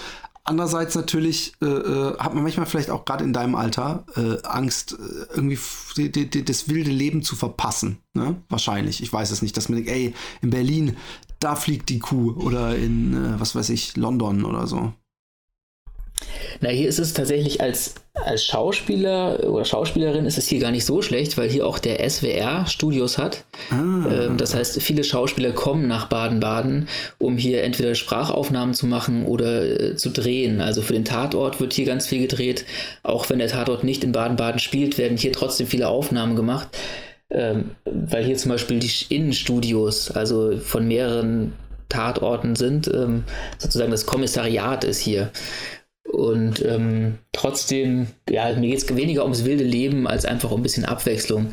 Andererseits 0.50 0.96
natürlich 0.96 1.54
äh, 1.62 1.68
äh, 1.68 2.18
hat 2.18 2.34
man 2.34 2.42
manchmal 2.42 2.66
vielleicht 2.66 2.90
auch 2.90 3.06
gerade 3.06 3.24
in 3.24 3.34
deinem 3.34 3.54
Alter 3.54 4.04
äh, 4.16 4.42
Angst, 4.42 4.94
äh, 4.94 5.36
irgendwie 5.36 5.60
das 6.42 6.70
wilde 6.70 6.90
Leben 6.90 7.22
zu 7.22 7.36
verpassen. 7.36 8.00
Ne? 8.16 8.42
Wahrscheinlich. 8.50 9.04
Ich 9.04 9.14
weiß 9.14 9.30
es 9.30 9.44
nicht, 9.44 9.56
dass 9.56 9.70
man 9.70 9.76
denkt, 9.76 9.92
ey, 9.92 10.16
in 10.42 10.50
Berlin, 10.50 10.98
da 11.38 11.56
fliegt 11.56 11.90
die 11.90 12.00
Kuh 12.00 12.32
oder 12.32 12.76
in, 12.76 13.14
äh, 13.14 13.40
was 13.40 13.54
weiß 13.54 13.70
ich, 13.70 13.96
London 13.96 14.44
oder 14.44 14.66
so. 14.66 14.92
Na, 16.62 16.70
hier 16.70 16.90
ist 16.90 17.00
es 17.00 17.14
tatsächlich 17.14 17.62
als, 17.62 17.96
als 18.14 18.44
Schauspieler 18.46 19.48
oder 19.50 19.64
Schauspielerin 19.64 20.26
ist 20.26 20.38
es 20.38 20.48
hier 20.48 20.60
gar 20.60 20.72
nicht 20.72 20.86
so 20.86 21.02
schlecht, 21.02 21.38
weil 21.38 21.50
hier 21.50 21.66
auch 21.66 21.80
der 21.80 22.08
SWR 22.10 22.66
Studios 22.68 23.18
hat. 23.18 23.46
Ah. 23.70 23.76
Ähm, 24.12 24.38
das 24.38 24.54
heißt, 24.54 24.82
viele 24.82 25.04
Schauspieler 25.04 25.52
kommen 25.52 25.88
nach 25.88 26.08
Baden-Baden, 26.08 26.88
um 27.18 27.38
hier 27.38 27.64
entweder 27.64 27.96
Sprachaufnahmen 27.96 28.74
zu 28.74 28.88
machen 28.88 29.26
oder 29.26 29.64
äh, 29.64 29.96
zu 29.96 30.10
drehen. 30.10 30.62
Also 30.62 30.82
für 30.82 30.94
den 30.94 31.06
Tatort 31.06 31.60
wird 31.60 31.74
hier 31.74 31.86
ganz 31.86 32.08
viel 32.08 32.20
gedreht. 32.20 32.66
Auch 33.04 33.30
wenn 33.30 33.40
der 33.40 33.48
Tatort 33.48 33.84
nicht 33.84 34.04
in 34.04 34.12
Baden-Baden 34.12 34.60
spielt, 34.60 34.98
werden 34.98 35.18
hier 35.18 35.32
trotzdem 35.32 35.68
viele 35.68 35.88
Aufnahmen 35.88 36.36
gemacht. 36.36 36.70
Ähm, 37.32 37.72
weil 37.86 38.24
hier 38.24 38.38
zum 38.38 38.52
Beispiel 38.52 38.80
die 38.80 39.14
Innenstudios, 39.14 40.10
also 40.10 40.58
von 40.58 40.88
mehreren 40.88 41.54
Tatorten 41.90 42.56
sind, 42.56 42.88
ähm, 42.88 43.24
sozusagen 43.58 43.92
das 43.92 44.06
Kommissariat 44.06 44.84
ist 44.84 45.00
hier. 45.00 45.32
Und 46.10 46.66
ähm, 46.66 47.20
trotzdem, 47.34 48.08
ja, 48.28 48.52
mir 48.54 48.70
geht 48.70 48.80
es 48.80 48.96
weniger 48.96 49.24
ums 49.24 49.46
wilde 49.46 49.64
Leben 49.64 50.08
als 50.08 50.26
einfach 50.26 50.50
um 50.50 50.60
ein 50.60 50.64
bisschen 50.64 50.86
Abwechslung. 50.86 51.52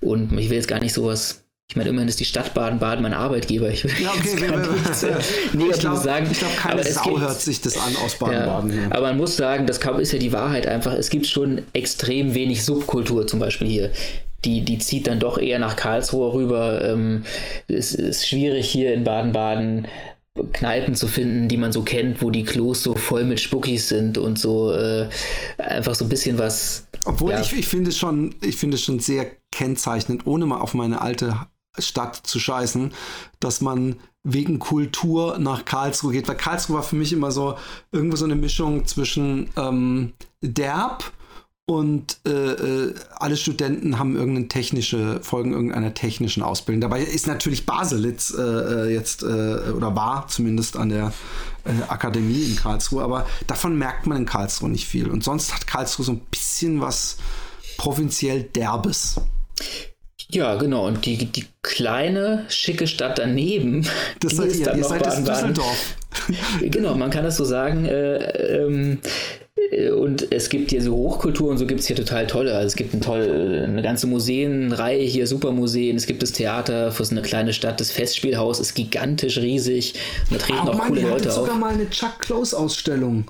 Und 0.00 0.32
ich 0.38 0.48
will 0.48 0.56
jetzt 0.56 0.68
gar 0.68 0.80
nicht 0.80 0.94
sowas. 0.94 1.42
Ich 1.68 1.76
meine, 1.76 1.90
immerhin 1.90 2.08
ist 2.08 2.20
die 2.20 2.24
Stadt 2.24 2.54
Baden-Baden 2.54 3.02
mein 3.02 3.12
Arbeitgeber. 3.12 3.68
Ich 3.68 3.84
will 3.84 3.92
ja, 4.00 4.12
okay, 4.12 4.36
gar 4.46 4.72
nichts 4.72 5.02
äh, 5.02 5.12
Negatives 5.52 6.02
sagen. 6.04 6.28
Ich 6.30 6.38
glaube, 6.38 6.54
keine 6.56 6.84
Sau 6.84 7.02
gibt, 7.02 7.20
hört 7.20 7.40
sich 7.40 7.60
das 7.60 7.76
an 7.76 7.94
aus 8.02 8.14
Baden-Baden. 8.14 8.72
Ja, 8.72 8.96
aber 8.96 9.08
man 9.08 9.18
muss 9.18 9.36
sagen, 9.36 9.66
das 9.66 9.78
ist 9.78 10.12
ja 10.12 10.18
die 10.18 10.32
Wahrheit 10.32 10.66
einfach. 10.66 10.94
Es 10.94 11.10
gibt 11.10 11.26
schon 11.26 11.62
extrem 11.74 12.34
wenig 12.34 12.64
Subkultur 12.64 13.26
zum 13.26 13.40
Beispiel 13.40 13.68
hier. 13.68 13.90
Die, 14.44 14.62
die 14.62 14.78
zieht 14.78 15.06
dann 15.06 15.18
doch 15.18 15.38
eher 15.38 15.58
nach 15.58 15.76
Karlsruhe 15.76 16.32
rüber. 16.32 16.82
Ähm, 16.82 17.24
es 17.68 17.94
ist 17.94 18.26
schwierig 18.26 18.70
hier 18.70 18.94
in 18.94 19.04
Baden-Baden 19.04 19.86
Kneipen 20.52 20.94
zu 20.94 21.08
finden, 21.08 21.48
die 21.48 21.56
man 21.56 21.72
so 21.72 21.82
kennt, 21.82 22.22
wo 22.22 22.30
die 22.30 22.44
Klos 22.44 22.82
so 22.82 22.94
voll 22.94 23.24
mit 23.24 23.40
Spuckis 23.40 23.88
sind 23.88 24.18
und 24.18 24.38
so 24.38 24.72
äh, 24.72 25.08
einfach 25.58 25.94
so 25.94 26.04
ein 26.04 26.08
bisschen 26.08 26.38
was. 26.38 26.86
Obwohl 27.04 27.32
ja. 27.32 27.40
ich, 27.40 27.52
ich 27.52 27.68
finde 27.68 27.90
es 27.90 27.98
schon, 27.98 28.34
ich 28.42 28.56
finde 28.56 28.76
es 28.76 28.82
schon 28.82 29.00
sehr 29.00 29.26
kennzeichnend, 29.52 30.26
ohne 30.26 30.46
mal 30.46 30.60
auf 30.60 30.74
meine 30.74 31.00
alte 31.00 31.36
Stadt 31.78 32.16
zu 32.16 32.38
scheißen, 32.38 32.92
dass 33.40 33.60
man 33.60 33.96
wegen 34.22 34.58
Kultur 34.58 35.38
nach 35.38 35.64
Karlsruhe 35.64 36.12
geht. 36.12 36.26
Weil 36.26 36.36
Karlsruhe 36.36 36.76
war 36.76 36.82
für 36.82 36.96
mich 36.96 37.12
immer 37.12 37.30
so 37.30 37.56
irgendwo 37.92 38.16
so 38.16 38.24
eine 38.24 38.34
Mischung 38.34 38.86
zwischen 38.86 39.50
ähm, 39.56 40.14
derb 40.42 41.12
und 41.68 42.18
äh, 42.24 42.30
äh, 42.30 42.94
alle 43.16 43.36
Studenten 43.36 43.98
haben 43.98 44.14
irgendeine 44.14 44.46
technische, 44.46 45.20
folgen 45.20 45.52
irgendeiner 45.52 45.94
technischen 45.94 46.44
Ausbildung. 46.44 46.80
Dabei 46.80 47.02
ist 47.02 47.26
natürlich 47.26 47.66
Baselitz 47.66 48.32
äh, 48.38 48.40
äh 48.40 48.94
jetzt 48.94 49.24
äh, 49.24 49.26
oder 49.26 49.96
war 49.96 50.28
zumindest 50.28 50.76
an 50.76 50.90
der 50.90 51.12
äh, 51.64 51.70
Akademie 51.88 52.44
in 52.44 52.56
Karlsruhe, 52.56 53.02
aber 53.02 53.26
davon 53.48 53.76
merkt 53.76 54.06
man 54.06 54.18
in 54.18 54.26
Karlsruhe 54.26 54.70
nicht 54.70 54.86
viel. 54.86 55.10
Und 55.10 55.24
sonst 55.24 55.52
hat 55.52 55.66
Karlsruhe 55.66 56.06
so 56.06 56.12
ein 56.12 56.20
bisschen 56.30 56.80
was 56.80 57.16
provinziell 57.78 58.44
Derbes. 58.44 59.20
Ja, 60.28 60.54
genau. 60.54 60.86
Und 60.86 61.04
die, 61.04 61.26
die 61.26 61.46
kleine, 61.62 62.44
schicke 62.48 62.86
Stadt 62.86 63.18
daneben, 63.18 63.82
das 64.20 64.30
die 64.30 64.36
seid 64.36 64.46
ist 64.46 64.58
ihr, 64.60 64.66
dann 64.66 64.76
ihr 64.76 64.82
noch 64.82 64.90
seid 64.90 65.02
Baden-Baden. 65.02 65.54
Düsseldorf. 65.54 65.96
genau, 66.60 66.94
man 66.94 67.10
kann 67.10 67.24
das 67.24 67.36
so 67.36 67.44
sagen. 67.44 67.84
Äh, 67.86 68.16
ähm, 68.56 69.00
und 69.94 70.32
es 70.32 70.50
gibt 70.50 70.70
hier 70.70 70.82
so 70.82 70.94
Hochkultur 70.94 71.50
und 71.50 71.58
so 71.58 71.66
gibt 71.66 71.80
es 71.80 71.86
hier 71.86 71.96
total 71.96 72.26
tolle. 72.26 72.54
Also 72.54 72.68
es 72.68 72.76
gibt 72.76 72.94
ein 72.94 73.00
toll, 73.00 73.64
eine 73.66 73.82
ganze 73.82 74.06
Museenreihe 74.06 75.02
hier, 75.02 75.26
Supermuseen. 75.26 75.96
Es 75.96 76.06
gibt 76.06 76.22
das 76.22 76.32
Theater 76.32 76.92
für 76.92 77.04
so 77.04 77.12
eine 77.12 77.22
kleine 77.22 77.52
Stadt. 77.52 77.80
Das 77.80 77.90
Festspielhaus 77.90 78.60
ist 78.60 78.74
gigantisch 78.74 79.38
riesig. 79.38 79.94
Und 80.30 80.40
da 80.40 80.44
treten 80.44 80.60
oh, 80.66 80.70
auch 80.70 80.78
Mann, 80.78 80.88
coole 80.88 81.02
Leute 81.02 81.30
auf. 81.30 81.34
sogar 81.34 81.56
mal 81.56 81.74
eine 81.74 81.88
Chuck 81.88 82.20
Close 82.20 82.56
Ausstellung. 82.56 83.24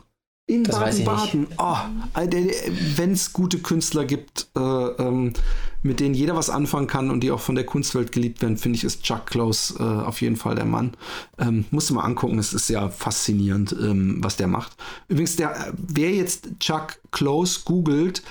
In 0.48 0.62
Baden-Baden. 0.62 1.48
Oh, 1.58 1.76
Wenn 2.14 3.12
es 3.12 3.32
gute 3.32 3.58
Künstler 3.58 4.04
gibt, 4.04 4.46
äh, 4.56 4.60
ähm, 4.60 5.32
mit 5.82 5.98
denen 5.98 6.14
jeder 6.14 6.36
was 6.36 6.50
anfangen 6.50 6.86
kann 6.86 7.10
und 7.10 7.20
die 7.20 7.32
auch 7.32 7.40
von 7.40 7.56
der 7.56 7.66
Kunstwelt 7.66 8.12
geliebt 8.12 8.42
werden, 8.42 8.56
finde 8.56 8.76
ich, 8.76 8.84
ist 8.84 9.02
Chuck 9.02 9.26
Close 9.26 9.74
äh, 9.78 9.82
auf 9.82 10.20
jeden 10.20 10.36
Fall 10.36 10.54
der 10.54 10.64
Mann. 10.64 10.92
Ähm, 11.38 11.64
musst 11.72 11.90
du 11.90 11.94
mal 11.94 12.04
angucken, 12.04 12.38
es 12.38 12.52
ist 12.52 12.68
ja 12.68 12.88
faszinierend, 12.90 13.72
ähm, 13.72 14.18
was 14.22 14.36
der 14.36 14.46
macht. 14.46 14.76
Übrigens, 15.08 15.34
der, 15.34 15.74
wer 15.76 16.12
jetzt 16.12 16.60
Chuck 16.60 17.00
Close 17.10 17.62
googelt, 17.64 18.22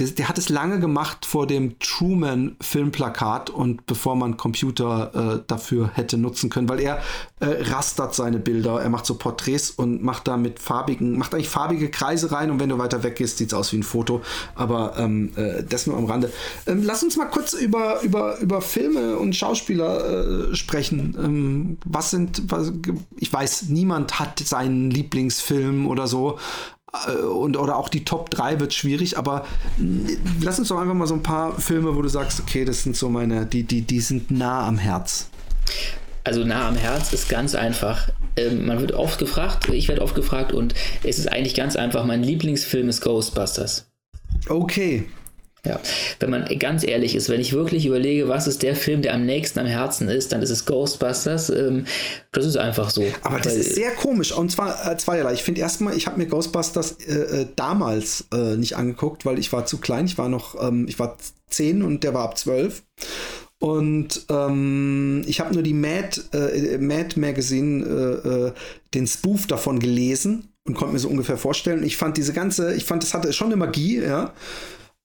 der, 0.00 0.08
der, 0.08 0.28
hat 0.28 0.38
es 0.38 0.48
lange 0.48 0.80
gemacht 0.80 1.26
vor 1.26 1.46
dem 1.46 1.78
Truman-Filmplakat 1.78 3.50
und 3.50 3.86
bevor 3.86 4.16
man 4.16 4.36
Computer 4.36 5.36
äh, 5.38 5.42
dafür 5.46 5.90
hätte 5.94 6.16
nutzen 6.16 6.50
können, 6.50 6.68
weil 6.68 6.80
er 6.80 7.02
äh, 7.40 7.46
rastert 7.70 8.14
seine 8.14 8.38
Bilder, 8.38 8.80
er 8.80 8.88
macht 8.88 9.06
so 9.06 9.14
Porträts 9.14 9.70
und 9.70 10.02
macht 10.02 10.26
da 10.26 10.36
mit 10.36 10.58
farbigen, 10.58 11.18
macht 11.18 11.34
eigentlich 11.34 11.48
farbige 11.48 11.90
Kreise 11.90 12.32
rein 12.32 12.50
und 12.50 12.60
wenn 12.60 12.70
du 12.70 12.78
weiter 12.78 13.02
weg 13.02 13.16
gehst, 13.16 13.38
sieht 13.38 13.48
es 13.48 13.54
aus 13.54 13.72
wie 13.72 13.76
ein 13.76 13.82
Foto. 13.82 14.22
Aber 14.54 14.94
ähm, 14.98 15.32
äh, 15.36 15.62
das 15.62 15.86
nur 15.86 15.96
am 15.96 16.06
Rande. 16.06 16.32
Ähm, 16.66 16.82
lass 16.82 17.02
uns 17.02 17.16
mal 17.16 17.26
kurz 17.26 17.52
über, 17.52 18.00
über, 18.02 18.38
über 18.38 18.62
Filme 18.62 19.16
und 19.18 19.36
Schauspieler 19.36 20.50
äh, 20.50 20.54
sprechen. 20.54 21.16
Ähm, 21.18 21.78
was 21.84 22.10
sind, 22.10 22.42
was, 22.50 22.72
ich 23.18 23.32
weiß, 23.32 23.68
niemand 23.68 24.18
hat 24.18 24.38
seinen 24.40 24.90
Lieblingsfilm 24.90 25.86
oder 25.86 26.06
so, 26.06 26.38
und 27.32 27.56
oder 27.56 27.76
auch 27.76 27.88
die 27.88 28.04
Top 28.04 28.30
3 28.30 28.60
wird 28.60 28.74
schwierig, 28.74 29.16
aber 29.16 29.46
lass 30.40 30.58
uns 30.58 30.68
doch 30.68 30.78
einfach 30.78 30.94
mal 30.94 31.06
so 31.06 31.14
ein 31.14 31.22
paar 31.22 31.58
Filme, 31.58 31.94
wo 31.96 32.02
du 32.02 32.08
sagst, 32.08 32.40
okay, 32.40 32.64
das 32.64 32.82
sind 32.82 32.96
so 32.96 33.08
meine, 33.08 33.46
die, 33.46 33.62
die, 33.62 33.82
die 33.82 34.00
sind 34.00 34.30
nah 34.30 34.66
am 34.66 34.78
Herz. 34.78 35.28
Also 36.24 36.44
nah 36.44 36.68
am 36.68 36.76
Herz 36.76 37.12
ist 37.12 37.28
ganz 37.28 37.54
einfach. 37.54 38.10
Ähm, 38.36 38.66
man 38.66 38.80
wird 38.80 38.92
oft 38.92 39.18
gefragt, 39.18 39.68
ich 39.68 39.88
werde 39.88 40.02
oft 40.02 40.14
gefragt 40.14 40.52
und 40.52 40.74
es 41.02 41.18
ist 41.18 41.30
eigentlich 41.30 41.54
ganz 41.54 41.76
einfach. 41.76 42.04
Mein 42.04 42.22
Lieblingsfilm 42.22 42.88
ist 42.88 43.00
Ghostbusters. 43.00 43.86
Okay, 44.48 45.06
ja, 45.66 45.78
wenn 46.20 46.30
man 46.30 46.46
ganz 46.58 46.84
ehrlich 46.86 47.14
ist, 47.14 47.28
wenn 47.28 47.40
ich 47.40 47.52
wirklich 47.52 47.84
überlege, 47.84 48.28
was 48.28 48.46
ist 48.46 48.62
der 48.62 48.74
Film, 48.74 49.02
der 49.02 49.14
am 49.14 49.26
nächsten 49.26 49.58
am 49.58 49.66
Herzen 49.66 50.08
ist, 50.08 50.32
dann 50.32 50.40
ist 50.40 50.50
es 50.50 50.64
Ghostbusters. 50.64 51.50
Ähm, 51.50 51.84
das 52.32 52.46
ist 52.46 52.56
einfach 52.56 52.90
so. 52.90 53.04
Aber 53.22 53.38
das 53.40 53.54
ist 53.54 53.74
sehr 53.74 53.90
komisch 53.90 54.32
und 54.32 54.50
zwar 54.50 54.90
äh, 54.90 54.96
zweierlei. 54.96 55.34
Ich 55.34 55.42
finde 55.42 55.60
erstmal, 55.60 55.96
ich 55.96 56.06
habe 56.06 56.18
mir 56.18 56.26
Ghostbusters 56.26 56.92
äh, 57.06 57.42
äh, 57.42 57.46
damals 57.56 58.26
äh, 58.32 58.56
nicht 58.56 58.76
angeguckt, 58.76 59.26
weil 59.26 59.38
ich 59.38 59.52
war 59.52 59.66
zu 59.66 59.78
klein. 59.78 60.06
Ich 60.06 60.16
war 60.16 60.28
noch, 60.28 60.60
ähm, 60.62 60.86
ich 60.88 60.98
war 60.98 61.16
zehn 61.48 61.82
und 61.82 62.04
der 62.04 62.14
war 62.14 62.24
ab 62.24 62.38
zwölf. 62.38 62.82
Und 63.58 64.24
ähm, 64.30 65.22
ich 65.26 65.40
habe 65.40 65.52
nur 65.52 65.62
die 65.62 65.74
Mad, 65.74 66.18
äh, 66.32 66.78
Mad 66.78 67.20
Magazine, 67.20 67.84
äh, 67.84 68.58
den 68.94 69.06
Spoof 69.06 69.46
davon 69.46 69.78
gelesen 69.78 70.48
und 70.66 70.74
konnte 70.74 70.94
mir 70.94 70.98
so 70.98 71.08
ungefähr 71.08 71.36
vorstellen. 71.36 71.84
Ich 71.84 71.98
fand 71.98 72.16
diese 72.16 72.32
ganze, 72.32 72.74
ich 72.74 72.84
fand, 72.84 73.02
das 73.02 73.12
hatte 73.12 73.32
schon 73.34 73.48
eine 73.48 73.56
Magie, 73.56 74.00
ja. 74.00 74.32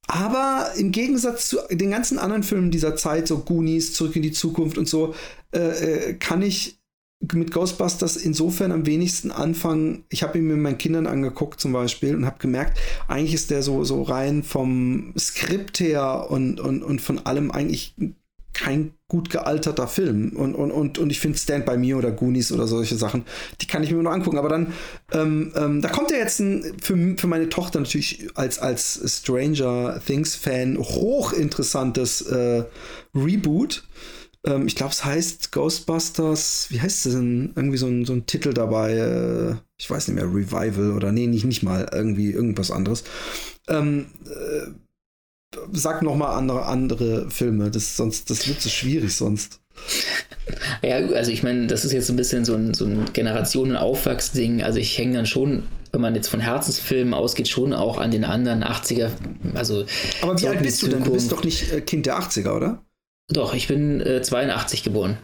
Aber 0.08 0.72
im 0.78 0.92
Gegensatz 0.92 1.48
zu 1.50 1.58
den 1.72 1.92
ganzen 1.92 2.20
anderen 2.20 2.44
Filmen 2.44 2.72
dieser 2.72 2.96
Zeit, 2.96 3.28
so 3.28 3.40
Goonies, 3.40 3.94
Zurück 3.94 4.16
in 4.16 4.22
die 4.22 4.32
Zukunft 4.32 4.78
und 4.78 4.88
so, 4.88 5.16
äh, 5.52 5.60
äh 5.60 6.14
kann 6.14 6.42
ich 6.42 6.80
mit 7.34 7.52
Ghostbusters 7.52 8.18
insofern 8.18 8.72
am 8.72 8.86
wenigsten 8.86 9.32
anfangen. 9.32 10.04
Ich 10.10 10.22
habe 10.24 10.38
ihn 10.38 10.46
mir 10.46 10.54
mit 10.54 10.64
meinen 10.64 10.78
Kindern 10.78 11.08
angeguckt 11.08 11.60
zum 11.60 11.72
Beispiel 11.72 12.16
und 12.16 12.26
habe 12.26 12.40
gemerkt, 12.40 12.78
eigentlich 13.08 13.34
ist 13.34 13.52
der 13.52 13.64
so, 13.64 13.84
so 13.84 14.04
rein 14.04 14.44
vom 14.44 15.14
Skript 15.18 15.80
her 15.80 16.28
und, 16.30 16.60
und, 16.60 16.84
und 16.84 17.02
von 17.02 17.26
allem 17.26 17.52
eigentlich 17.52 17.96
kein 18.54 18.94
gut 19.08 19.30
gealterter 19.30 19.88
Film. 19.88 20.34
Und, 20.36 20.56
und, 20.56 20.72
und, 20.72 20.98
und 20.98 21.10
ich 21.12 21.20
finde 21.20 21.38
Stand 21.38 21.66
By 21.66 21.78
Me 21.78 21.96
oder 21.96 22.12
Goonies 22.12 22.52
oder 22.52 22.68
solche 22.68 22.96
Sachen, 22.96 23.24
die 23.62 23.68
kann 23.68 23.84
ich 23.84 23.92
mir 23.92 24.02
nur 24.02 24.12
angucken. 24.12 24.38
Aber 24.38 24.50
dann, 24.50 24.74
ähm, 25.12 25.54
ähm, 25.56 25.82
da 25.82 25.90
kommt 25.90 26.12
ja 26.12 26.18
jetzt 26.18 26.40
ein, 26.40 26.78
für, 26.82 27.16
für 27.18 27.28
meine 27.28 27.50
Tochter 27.50 27.80
natürlich 27.80 28.28
als, 28.36 28.58
als 28.60 29.00
Stranger 29.06 30.02
Things-Fan 30.06 30.78
hochinteressantes 30.78 32.22
äh, 32.22 32.64
Reboot. 33.14 33.84
Ähm, 34.44 34.66
ich 34.66 34.76
glaube, 34.76 34.92
es 34.92 35.06
heißt 35.06 35.52
Ghostbusters, 35.52 36.68
wie 36.70 36.82
heißt 36.82 37.06
es 37.06 37.14
denn? 37.14 37.54
Irgendwie 37.56 37.78
so 37.78 37.86
ein, 37.86 38.06
so 38.06 38.14
ein 38.14 38.26
Titel 38.26 38.54
dabei, 38.54 38.94
äh, 38.94 39.56
ich 39.78 39.90
weiß 39.90 40.08
nicht 40.08 40.16
mehr, 40.16 40.26
Revival 40.26 40.94
oder 40.94 41.12
nee, 41.12 41.28
nicht, 41.28 41.46
nicht 41.46 41.62
mal, 41.62 41.88
irgendwie 41.92 42.32
irgendwas 42.32 42.72
anderes. 42.72 43.04
Ähm, 43.68 44.08
äh, 44.26 44.72
sag 45.72 46.02
noch 46.02 46.16
mal 46.16 46.36
andere, 46.36 46.66
andere 46.66 47.30
Filme, 47.30 47.72
das, 47.72 47.98
sonst, 47.98 48.30
das 48.30 48.48
wird 48.48 48.62
so 48.62 48.70
schwierig 48.70 49.16
sonst. 49.16 49.60
Ja, 50.82 50.98
also 50.98 51.32
ich 51.32 51.44
meine, 51.44 51.68
das 51.68 51.86
ist 51.86 51.92
jetzt 51.92 52.10
ein 52.10 52.16
bisschen 52.16 52.46
so 52.46 52.56
ein, 52.56 52.74
so 52.74 52.86
ein 52.86 53.06
Generationen-Aufwachsding. 53.14 54.64
Also 54.64 54.80
ich 54.80 54.98
hänge 54.98 55.16
dann 55.16 55.26
schon, 55.26 55.64
wenn 55.92 56.02
man 56.02 56.16
jetzt 56.16 56.28
von 56.28 56.40
Herzensfilmen 56.40 57.14
ausgeht, 57.14 57.48
schon 57.48 57.74
auch 57.74 57.98
an 57.98 58.12
den 58.12 58.24
anderen 58.24 58.64
80er. 58.64 59.10
Also 59.54 59.86
Aber 60.22 60.40
wie 60.40 60.48
alt 60.48 60.62
bist 60.62 60.82
du 60.82 60.88
denn? 60.88 61.04
Du 61.04 61.12
bist 61.12 61.32
doch 61.32 61.44
nicht 61.44 61.72
äh, 61.72 61.82
Kind 61.82 62.06
der 62.06 62.20
80er, 62.20 62.56
oder? 62.56 62.86
Doch, 63.30 63.54
ich 63.54 63.68
bin 63.68 64.02
äh, 64.02 64.22
82 64.22 64.84
geboren. 64.84 65.18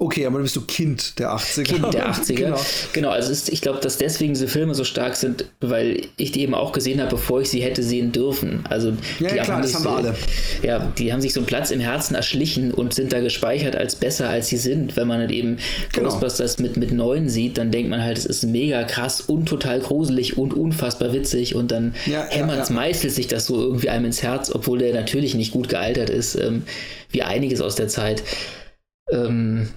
Okay, 0.00 0.26
aber 0.26 0.34
dann 0.34 0.44
bist 0.44 0.54
du 0.54 0.60
Kind 0.60 1.18
der 1.18 1.32
80er. 1.32 1.62
Kind 1.64 1.92
der 1.92 2.08
80er. 2.14 2.34
genau. 2.34 2.60
genau, 2.92 3.10
also 3.10 3.32
ist, 3.32 3.48
ich 3.48 3.60
glaube, 3.60 3.80
dass 3.80 3.98
deswegen 3.98 4.32
diese 4.32 4.46
Filme 4.46 4.72
so 4.76 4.84
stark 4.84 5.16
sind, 5.16 5.46
weil 5.60 6.02
ich 6.16 6.30
die 6.30 6.42
eben 6.42 6.54
auch 6.54 6.70
gesehen 6.70 7.00
habe, 7.00 7.10
bevor 7.10 7.40
ich 7.40 7.50
sie 7.50 7.60
hätte 7.62 7.82
sehen 7.82 8.12
dürfen. 8.12 8.64
Also 8.68 8.90
ja, 9.18 9.30
die 9.30 9.36
ja 9.36 9.42
klar, 9.42 9.60
das 9.60 9.74
haben 9.74 9.84
wir 9.84 9.90
alle. 9.90 10.14
Ja, 10.62 10.92
die 10.96 11.12
haben 11.12 11.20
sich 11.20 11.32
so 11.32 11.40
einen 11.40 11.48
Platz 11.48 11.72
im 11.72 11.80
Herzen 11.80 12.14
erschlichen 12.14 12.72
und 12.72 12.94
sind 12.94 13.12
da 13.12 13.18
gespeichert 13.18 13.74
als 13.74 13.96
besser, 13.96 14.28
als 14.28 14.46
sie 14.46 14.56
sind. 14.56 14.96
Wenn 14.96 15.08
man 15.08 15.18
halt 15.18 15.32
eben 15.32 15.58
genau. 15.92 16.10
Ghostbusters 16.10 16.60
mit, 16.60 16.76
mit 16.76 16.92
neun 16.92 17.28
sieht, 17.28 17.58
dann 17.58 17.72
denkt 17.72 17.90
man 17.90 18.00
halt, 18.00 18.18
es 18.18 18.26
ist 18.26 18.44
mega 18.44 18.84
krass 18.84 19.20
und 19.20 19.46
total 19.46 19.80
gruselig 19.80 20.38
und 20.38 20.54
unfassbar 20.54 21.12
witzig 21.12 21.56
und 21.56 21.72
dann 21.72 21.96
ja, 22.06 22.24
hämmert 22.28 22.68
ja, 22.68 22.74
meißelt 22.74 23.12
sich 23.12 23.26
das 23.26 23.46
so 23.46 23.60
irgendwie 23.60 23.88
einem 23.88 24.04
ins 24.04 24.22
Herz, 24.22 24.48
obwohl 24.54 24.78
der 24.78 24.94
natürlich 24.94 25.34
nicht 25.34 25.50
gut 25.50 25.68
gealtert 25.68 26.08
ist, 26.08 26.36
ähm, 26.36 26.62
wie 27.10 27.22
einiges 27.22 27.60
aus 27.60 27.74
der 27.74 27.88
Zeit. 27.88 28.22
Ähm, 29.10 29.68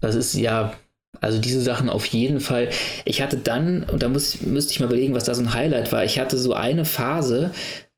das 0.00 0.14
ist 0.14 0.34
ja, 0.34 0.74
also 1.20 1.38
diese 1.38 1.60
Sachen 1.60 1.90
auf 1.90 2.06
jeden 2.06 2.40
Fall. 2.40 2.70
Ich 3.04 3.20
hatte 3.20 3.36
dann, 3.36 3.84
und 3.84 4.02
da 4.02 4.08
muss, 4.08 4.40
müsste 4.42 4.72
ich 4.72 4.80
mal 4.80 4.86
überlegen, 4.86 5.14
was 5.14 5.24
da 5.24 5.34
so 5.34 5.42
ein 5.42 5.54
Highlight 5.54 5.92
war. 5.92 6.04
Ich 6.04 6.18
hatte 6.18 6.38
so 6.38 6.54
eine 6.54 6.84
Phase, 6.84 7.52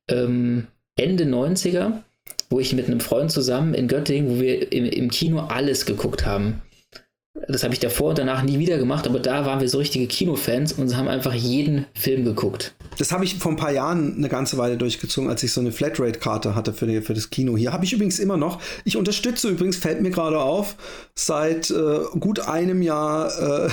ähm, 0.09 0.67
Ende 0.97 1.25
90er, 1.25 2.03
wo 2.51 2.61
ich 2.61 2.75
mit 2.75 2.87
einem 2.87 3.01
Freund 3.01 3.31
zusammen 3.31 3.75
in 3.75 3.89
Göttingen, 3.89 4.31
wo 4.31 4.41
wir 4.41 4.73
im, 4.73 4.85
im 4.85 5.11
Kino 5.11 5.41
alles 5.41 5.87
geguckt 5.87 6.27
haben. 6.27 6.63
Das 7.49 7.65
habe 7.65 7.73
ich 7.73 7.81
davor 7.81 8.11
und 8.11 8.19
danach 8.19 8.43
nie 8.43 8.59
wieder 8.59 8.77
gemacht, 8.77 9.07
aber 9.07 9.19
da 9.19 9.47
waren 9.47 9.61
wir 9.61 9.69
so 9.69 9.79
richtige 9.79 10.07
Kinofans 10.07 10.75
und 10.75 10.95
haben 10.95 11.09
einfach 11.09 11.33
jeden 11.33 11.87
Film 11.95 12.25
geguckt. 12.25 12.75
Das 12.99 13.11
habe 13.11 13.25
ich 13.25 13.39
vor 13.39 13.53
ein 13.53 13.57
paar 13.57 13.73
Jahren 13.73 14.17
eine 14.17 14.29
ganze 14.29 14.59
Weile 14.59 14.77
durchgezogen, 14.77 15.31
als 15.31 15.43
ich 15.43 15.51
so 15.51 15.63
eine 15.63 15.73
Flatrate-Karte 15.73 16.55
hatte 16.55 16.75
für, 16.75 16.87
die, 16.87 17.01
für 17.01 17.15
das 17.15 17.31
Kino 17.31 17.57
hier. 17.57 17.73
Habe 17.73 17.87
ich 17.87 17.95
übrigens 17.95 18.19
immer 18.19 18.37
noch. 18.37 18.61
Ich 18.85 18.99
unterstütze 18.99 19.49
übrigens, 19.49 19.77
fällt 19.77 20.03
mir 20.03 20.11
gerade 20.11 20.41
auf, 20.41 20.77
seit 21.15 21.71
äh, 21.71 22.01
gut 22.21 22.41
einem 22.41 22.83
Jahr 22.83 23.67
äh, 23.67 23.71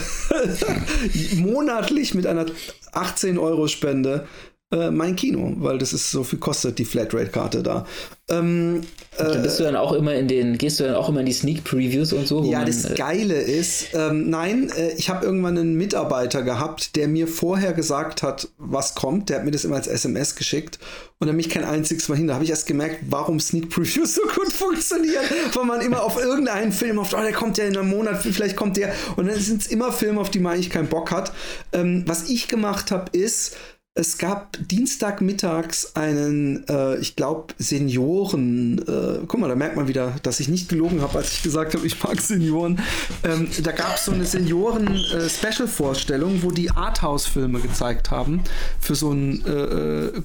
monatlich 1.35 2.13
mit 2.13 2.27
einer 2.27 2.45
18 2.93 3.37
Euro 3.37 3.67
Spende 3.67 4.25
äh, 4.71 4.91
mein 4.91 5.15
Kino, 5.15 5.53
weil 5.57 5.79
das 5.79 5.93
ist 5.93 6.11
so 6.11 6.23
viel 6.23 6.37
kostet 6.37 6.77
die 6.77 6.85
Flatrate-Karte 6.85 7.63
da. 7.63 7.85
Ähm, 8.29 8.81
dann 9.17 9.41
bist 9.41 9.59
du 9.59 9.63
dann 9.63 9.75
auch 9.75 9.93
immer 9.93 10.13
in 10.13 10.27
den, 10.27 10.59
gehst 10.59 10.79
du 10.79 10.83
dann 10.83 10.93
auch 10.93 11.09
immer 11.09 11.21
in 11.21 11.25
die 11.25 11.33
Sneak 11.33 11.63
Previews 11.63 12.13
und 12.13 12.27
so? 12.27 12.43
Ja, 12.43 12.59
man, 12.59 12.67
das 12.67 12.85
äh, 12.85 12.93
Geile 12.93 13.41
ist, 13.41 13.87
ähm, 13.93 14.29
nein, 14.29 14.71
äh, 14.77 14.93
ich 14.93 15.09
habe 15.09 15.25
irgendwann 15.25 15.57
einen 15.57 15.75
Mitarbeiter 15.75 16.43
gehabt, 16.43 16.95
der 16.95 17.07
mir 17.07 17.27
vorher 17.27 17.73
gesagt 17.73 18.21
hat, 18.21 18.47
was 18.59 18.93
kommt. 18.93 19.29
Der 19.29 19.37
hat 19.37 19.45
mir 19.45 19.51
das 19.51 19.65
immer 19.65 19.77
als 19.77 19.87
SMS 19.87 20.35
geschickt 20.35 20.77
und 21.17 21.25
dann 21.25 21.35
mich 21.35 21.49
kein 21.49 21.63
einziges 21.63 22.07
Mal 22.07 22.17
hin. 22.17 22.27
Da 22.27 22.35
habe 22.35 22.43
ich 22.43 22.51
erst 22.51 22.67
gemerkt, 22.67 22.99
warum 23.09 23.39
Sneak 23.39 23.71
Previews 23.71 24.13
so 24.15 24.21
gut 24.35 24.53
funktionieren, 24.53 25.25
weil 25.53 25.65
man 25.65 25.81
immer 25.81 26.03
auf 26.03 26.21
irgendeinen 26.21 26.71
Film 26.71 26.99
hofft, 26.99 27.15
oh, 27.15 27.21
der 27.21 27.33
kommt 27.33 27.57
ja 27.57 27.65
in 27.65 27.75
einem 27.75 27.89
Monat, 27.89 28.21
vielleicht 28.21 28.55
kommt 28.55 28.77
der. 28.77 28.93
Und 29.15 29.27
dann 29.27 29.39
sind 29.39 29.61
es 29.61 29.67
immer 29.67 29.91
Filme, 29.91 30.21
auf 30.21 30.29
die 30.29 30.39
man 30.39 30.53
eigentlich 30.53 30.69
keinen 30.69 30.89
Bock 30.89 31.11
hat. 31.11 31.33
Ähm, 31.73 32.03
was 32.05 32.29
ich 32.29 32.47
gemacht 32.47 32.91
habe, 32.91 33.17
ist, 33.17 33.55
es 33.95 34.17
gab 34.17 34.57
Dienstagmittags 34.59 35.95
einen, 35.95 36.67
äh, 36.67 36.97
ich 36.99 37.15
glaube, 37.15 37.53
Senioren. 37.57 38.77
Äh, 38.79 39.21
guck 39.27 39.39
mal, 39.39 39.47
da 39.49 39.55
merkt 39.55 39.75
man 39.75 39.87
wieder, 39.87 40.15
dass 40.23 40.39
ich 40.39 40.47
nicht 40.47 40.69
gelogen 40.69 41.01
habe, 41.01 41.17
als 41.17 41.33
ich 41.33 41.41
gesagt 41.43 41.73
habe, 41.73 41.85
ich 41.85 42.01
mag 42.03 42.21
Senioren. 42.21 42.79
Ähm, 43.23 43.49
da 43.61 43.71
gab 43.71 43.95
es 43.95 44.05
so 44.05 44.13
eine 44.13 44.25
Senioren-Special-Vorstellung, 44.25 46.35
äh, 46.35 46.43
wo 46.43 46.51
die 46.51 46.71
Arthouse-Filme 46.71 47.59
gezeigt 47.59 48.11
haben 48.11 48.41
für 48.79 48.95
so 48.95 49.09
einen 49.09 49.45
äh, 49.45 50.05
äh, 50.05 50.21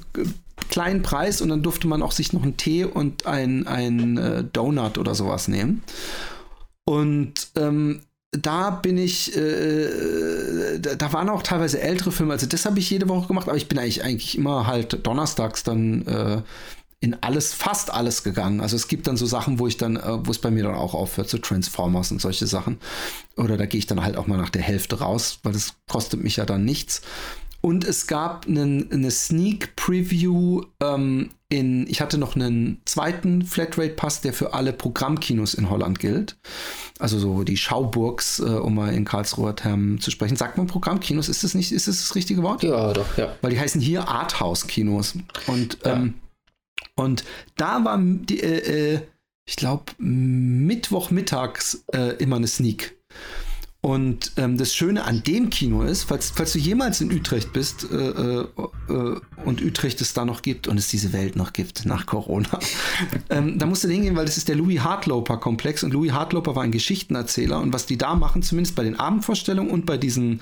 kleinen 0.70 1.02
Preis 1.02 1.40
und 1.40 1.48
dann 1.48 1.62
durfte 1.62 1.88
man 1.88 2.02
auch 2.02 2.12
sich 2.12 2.32
noch 2.32 2.44
einen 2.44 2.56
Tee 2.56 2.84
und 2.84 3.26
ein, 3.26 3.66
ein 3.66 4.16
äh, 4.18 4.44
Donut 4.44 4.98
oder 4.98 5.16
sowas 5.16 5.48
nehmen. 5.48 5.82
Und 6.84 7.48
ähm, 7.56 8.02
da 8.40 8.70
bin 8.70 8.98
ich, 8.98 9.36
äh, 9.36 10.78
da, 10.78 10.94
da, 10.94 11.12
waren 11.12 11.28
auch 11.28 11.42
teilweise 11.42 11.80
ältere 11.80 12.12
Filme, 12.12 12.32
also 12.32 12.46
das 12.46 12.64
habe 12.64 12.78
ich 12.78 12.90
jede 12.90 13.08
Woche 13.08 13.28
gemacht, 13.28 13.48
aber 13.48 13.56
ich 13.56 13.68
bin 13.68 13.78
eigentlich, 13.78 14.02
eigentlich 14.02 14.36
immer 14.36 14.66
halt 14.66 15.06
donnerstags 15.06 15.62
dann 15.62 16.06
äh, 16.06 16.42
in 17.04 17.16
alles, 17.20 17.52
fast 17.52 17.92
alles 17.92 18.22
gegangen. 18.22 18.60
Also 18.60 18.76
es 18.76 18.88
gibt 18.88 19.06
dann 19.06 19.18
so 19.18 19.26
Sachen, 19.26 19.58
wo 19.58 19.66
ich 19.66 19.76
dann, 19.76 19.96
äh, 19.96 20.26
wo 20.26 20.30
es 20.30 20.38
bei 20.38 20.50
mir 20.50 20.62
dann 20.62 20.74
auch 20.74 20.94
aufhört, 20.94 21.28
so 21.28 21.36
Transformers 21.36 22.10
und 22.10 22.20
solche 22.20 22.46
Sachen. 22.46 22.78
Oder 23.36 23.58
da 23.58 23.66
gehe 23.66 23.78
ich 23.78 23.86
dann 23.86 24.02
halt 24.02 24.16
auch 24.16 24.26
mal 24.26 24.38
nach 24.38 24.48
der 24.48 24.62
Hälfte 24.62 25.00
raus, 25.00 25.38
weil 25.42 25.52
das 25.52 25.74
kostet 25.86 26.22
mich 26.22 26.36
ja 26.36 26.46
dann 26.46 26.64
nichts. 26.64 27.02
Und 27.64 27.86
es 27.86 28.06
gab 28.06 28.46
einen, 28.46 28.92
eine 28.92 29.10
Sneak 29.10 29.74
Preview 29.74 30.64
ähm, 30.82 31.30
in, 31.48 31.86
ich 31.88 32.02
hatte 32.02 32.18
noch 32.18 32.36
einen 32.36 32.82
zweiten 32.84 33.40
Flatrate-Pass, 33.40 34.20
der 34.20 34.34
für 34.34 34.52
alle 34.52 34.74
Programmkinos 34.74 35.54
in 35.54 35.70
Holland 35.70 35.98
gilt. 35.98 36.36
Also 36.98 37.18
so 37.18 37.42
die 37.42 37.56
Schauburgs, 37.56 38.38
äh, 38.38 38.42
um 38.42 38.74
mal 38.74 38.92
in 38.92 39.06
Karlsruher 39.06 39.56
Termen 39.56 39.98
zu 39.98 40.10
sprechen. 40.10 40.36
Sagt 40.36 40.58
man 40.58 40.66
Programmkinos? 40.66 41.30
Ist 41.30 41.42
das 41.42 41.54
nicht, 41.54 41.72
ist 41.72 41.88
das 41.88 42.00
das 42.00 42.14
richtige 42.14 42.42
Wort? 42.42 42.62
Ja, 42.62 42.92
doch, 42.92 43.16
ja. 43.16 43.34
Weil 43.40 43.52
die 43.52 43.58
heißen 43.58 43.80
hier 43.80 44.08
Arthouse-Kinos. 44.08 45.14
Und, 45.46 45.78
ja. 45.86 45.94
ähm, 45.94 46.14
und 46.96 47.24
da 47.56 47.82
war 47.82 47.98
die, 47.98 48.42
äh, 48.42 48.94
äh 48.96 49.00
ich 49.46 49.56
glaube, 49.56 49.84
Mittwochmittags 49.96 51.82
äh, 51.94 52.14
immer 52.16 52.36
eine 52.36 52.46
Sneak. 52.46 52.94
Und 53.84 54.32
ähm, 54.38 54.56
das 54.56 54.74
Schöne 54.74 55.04
an 55.04 55.22
dem 55.24 55.50
Kino 55.50 55.82
ist, 55.82 56.04
falls, 56.04 56.30
falls 56.30 56.54
du 56.54 56.58
jemals 56.58 57.02
in 57.02 57.12
Utrecht 57.12 57.52
bist 57.52 57.86
äh, 57.92 57.96
äh, 57.96 58.46
äh, 58.88 59.20
und 59.44 59.62
Utrecht 59.62 60.00
es 60.00 60.14
da 60.14 60.24
noch 60.24 60.40
gibt 60.40 60.68
und 60.68 60.78
es 60.78 60.88
diese 60.88 61.12
Welt 61.12 61.36
noch 61.36 61.52
gibt 61.52 61.84
nach 61.84 62.06
Corona, 62.06 62.58
ähm, 63.28 63.58
da 63.58 63.66
musst 63.66 63.84
du 63.84 63.88
hingehen, 63.88 64.16
weil 64.16 64.24
das 64.24 64.38
ist 64.38 64.48
der 64.48 64.56
Louis 64.56 64.80
Hartloper 64.80 65.36
Komplex 65.36 65.84
und 65.84 65.92
Louis 65.92 66.12
Hartloper 66.12 66.56
war 66.56 66.62
ein 66.62 66.72
Geschichtenerzähler 66.72 67.60
und 67.60 67.74
was 67.74 67.84
die 67.84 67.98
da 67.98 68.14
machen, 68.14 68.42
zumindest 68.42 68.74
bei 68.74 68.84
den 68.84 68.98
Abendvorstellungen 68.98 69.70
und 69.70 69.84
bei 69.84 69.98
diesen 69.98 70.40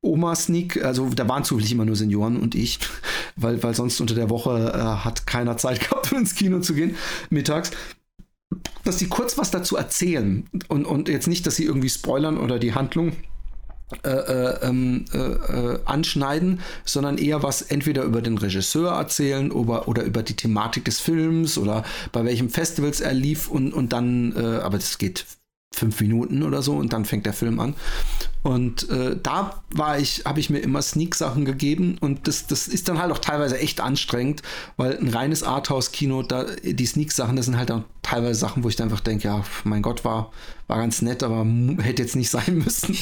Oma-Sneak, 0.00 0.84
also 0.84 1.08
da 1.08 1.28
waren 1.28 1.42
zufällig 1.42 1.72
immer 1.72 1.86
nur 1.86 1.96
Senioren 1.96 2.36
und 2.36 2.54
ich, 2.54 2.78
weil, 3.34 3.60
weil 3.64 3.74
sonst 3.74 4.00
unter 4.00 4.14
der 4.14 4.30
Woche 4.30 4.72
äh, 4.72 5.04
hat 5.04 5.26
keiner 5.26 5.56
Zeit 5.56 5.80
gehabt, 5.90 6.12
ins 6.12 6.36
Kino 6.36 6.60
zu 6.60 6.74
gehen, 6.74 6.94
mittags 7.28 7.72
dass 8.84 8.98
sie 8.98 9.08
kurz 9.08 9.38
was 9.38 9.50
dazu 9.50 9.76
erzählen 9.76 10.48
und, 10.68 10.86
und 10.86 11.08
jetzt 11.08 11.26
nicht, 11.26 11.46
dass 11.46 11.56
sie 11.56 11.64
irgendwie 11.64 11.90
spoilern 11.90 12.38
oder 12.38 12.58
die 12.58 12.74
Handlung 12.74 13.12
äh, 14.02 14.08
äh, 14.08 14.66
ähm, 14.66 15.04
äh, 15.12 15.18
äh, 15.18 15.78
anschneiden, 15.84 16.60
sondern 16.84 17.18
eher 17.18 17.42
was 17.42 17.62
entweder 17.62 18.02
über 18.04 18.22
den 18.22 18.38
Regisseur 18.38 18.92
erzählen 18.92 19.52
oder, 19.52 19.88
oder 19.88 20.02
über 20.04 20.22
die 20.22 20.34
Thematik 20.34 20.86
des 20.86 21.00
Films 21.00 21.58
oder 21.58 21.84
bei 22.10 22.24
welchem 22.24 22.48
Festivals 22.48 23.00
er 23.00 23.12
lief 23.12 23.48
und, 23.48 23.72
und 23.74 23.92
dann, 23.92 24.34
äh, 24.36 24.60
aber 24.62 24.78
das 24.78 24.98
geht 24.98 25.26
fünf 25.74 26.00
Minuten 26.00 26.42
oder 26.42 26.62
so 26.62 26.74
und 26.76 26.92
dann 26.92 27.04
fängt 27.04 27.26
der 27.26 27.32
Film 27.32 27.60
an. 27.60 27.74
Und 28.42 28.90
äh, 28.90 29.16
da 29.22 29.62
war 29.70 29.98
ich, 29.98 30.24
habe 30.26 30.38
ich 30.38 30.50
mir 30.50 30.58
immer 30.58 30.82
Sneak-Sachen 30.82 31.44
gegeben 31.44 31.96
und 32.00 32.28
das, 32.28 32.46
das 32.46 32.68
ist 32.68 32.88
dann 32.88 32.98
halt 32.98 33.10
auch 33.10 33.18
teilweise 33.18 33.58
echt 33.58 33.80
anstrengend, 33.80 34.42
weil 34.76 34.98
ein 34.98 35.08
reines 35.08 35.42
Arthouse-Kino, 35.42 36.22
da 36.22 36.44
die 36.62 36.86
Sneak-Sachen, 36.86 37.36
das 37.36 37.46
sind 37.46 37.56
halt 37.56 37.70
auch 37.70 37.82
teilweise 38.02 38.38
Sachen, 38.38 38.62
wo 38.62 38.68
ich 38.68 38.76
dann 38.76 38.88
einfach 38.88 39.00
denke, 39.00 39.28
ja, 39.28 39.44
mein 39.64 39.80
Gott, 39.80 40.04
war, 40.04 40.30
war 40.66 40.78
ganz 40.78 41.02
nett, 41.02 41.22
aber 41.22 41.46
hätte 41.82 42.02
jetzt 42.02 42.16
nicht 42.16 42.30
sein 42.30 42.58
müssen. 42.64 42.96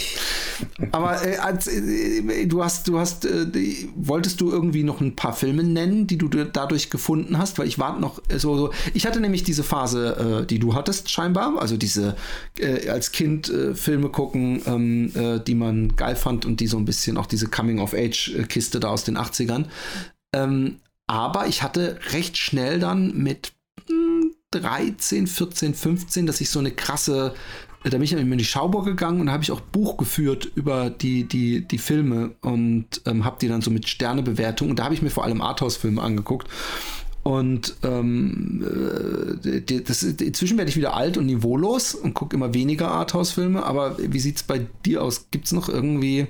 aber 0.92 1.24
äh, 1.26 1.36
als, 1.36 1.68
äh, 1.68 2.46
du 2.46 2.64
hast, 2.64 2.88
du 2.88 2.98
hast, 2.98 3.24
äh, 3.24 3.46
wolltest 3.94 4.40
du 4.40 4.50
irgendwie 4.50 4.82
noch 4.82 5.00
ein 5.00 5.14
paar 5.16 5.32
Filme 5.32 5.62
nennen, 5.62 6.06
die 6.06 6.18
du 6.18 6.28
dadurch 6.28 6.90
gefunden 6.90 7.38
hast? 7.38 7.58
Weil 7.58 7.68
ich 7.68 7.78
warte 7.78 8.00
noch 8.00 8.20
äh, 8.28 8.38
so, 8.38 8.56
so, 8.56 8.72
ich 8.94 9.06
hatte 9.06 9.20
nämlich 9.20 9.44
diese 9.44 9.62
Phase, 9.62 10.42
äh, 10.42 10.46
die 10.46 10.58
du 10.58 10.74
hattest 10.74 11.10
scheinbar, 11.10 11.60
also 11.60 11.76
diese 11.76 12.16
äh, 12.58 12.88
als 12.88 13.12
Kind 13.12 13.52
Filme 13.74 14.08
gucken, 14.08 14.62
ähm, 14.66 15.12
die 15.46 15.54
man 15.54 15.94
geil 15.96 16.16
fand 16.16 16.44
und 16.44 16.60
die 16.60 16.66
so 16.66 16.76
ein 16.76 16.84
bisschen 16.84 17.16
auch 17.16 17.26
diese 17.26 17.48
Coming-of-Age-Kiste 17.48 18.80
da 18.80 18.88
aus 18.88 19.04
den 19.04 19.16
80ern. 19.16 19.66
Ähm, 20.34 20.76
aber 21.06 21.46
ich 21.46 21.62
hatte 21.62 21.98
recht 22.12 22.38
schnell 22.38 22.78
dann 22.78 23.16
mit 23.16 23.52
13, 24.52 25.26
14, 25.26 25.74
15, 25.74 26.26
dass 26.26 26.40
ich 26.40 26.50
so 26.50 26.58
eine 26.58 26.70
krasse, 26.70 27.34
da 27.82 27.90
bin 27.90 28.02
ich 28.02 28.12
in 28.12 28.38
die 28.38 28.44
Schauburg 28.44 28.84
gegangen 28.84 29.20
und 29.20 29.30
habe 29.30 29.42
ich 29.42 29.50
auch 29.50 29.60
Buch 29.60 29.96
geführt 29.96 30.50
über 30.54 30.90
die, 30.90 31.24
die, 31.24 31.66
die 31.66 31.78
Filme 31.78 32.32
und 32.40 33.02
ähm, 33.06 33.24
habe 33.24 33.38
die 33.40 33.48
dann 33.48 33.62
so 33.62 33.70
mit 33.70 33.88
Sternebewertung 33.88 34.70
und 34.70 34.78
da 34.78 34.84
habe 34.84 34.94
ich 34.94 35.02
mir 35.02 35.10
vor 35.10 35.24
allem 35.24 35.40
Arthouse-Filme 35.40 36.00
angeguckt. 36.00 36.48
Und 37.24 37.76
ähm, 37.84 39.38
äh, 39.44 39.80
das, 39.80 40.02
inzwischen 40.02 40.58
werde 40.58 40.70
ich 40.70 40.76
wieder 40.76 40.94
alt 40.94 41.16
und 41.16 41.26
niveaulos 41.26 41.94
und 41.94 42.14
gucke 42.14 42.36
immer 42.36 42.52
weniger 42.52 42.90
Arthouse-Filme. 42.90 43.64
Aber 43.64 43.96
wie 43.98 44.18
sieht 44.18 44.36
es 44.36 44.42
bei 44.42 44.66
dir 44.84 45.04
aus? 45.04 45.30
Gibt 45.30 45.46
es 45.46 45.52
noch 45.52 45.68
irgendwie 45.68 46.26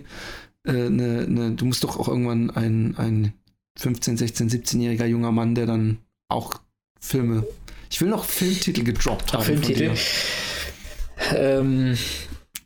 äh, 0.66 0.70
eine, 0.86 1.26
eine, 1.26 1.52
du 1.52 1.64
musst 1.64 1.82
doch 1.82 1.98
auch 1.98 2.08
irgendwann 2.08 2.50
ein, 2.50 2.94
ein 2.98 3.32
15, 3.78 4.18
16, 4.18 4.50
17-jähriger 4.50 5.06
junger 5.06 5.32
Mann, 5.32 5.54
der 5.54 5.64
dann 5.64 5.98
auch 6.28 6.60
Filme. 7.00 7.44
Ich 7.92 8.00
will 8.00 8.08
noch 8.08 8.24
Filmtitel 8.24 8.84
gedroppt 8.84 9.34
haben. 9.34 9.42
Filmtitel. 9.42 9.90
Ähm, 11.36 11.98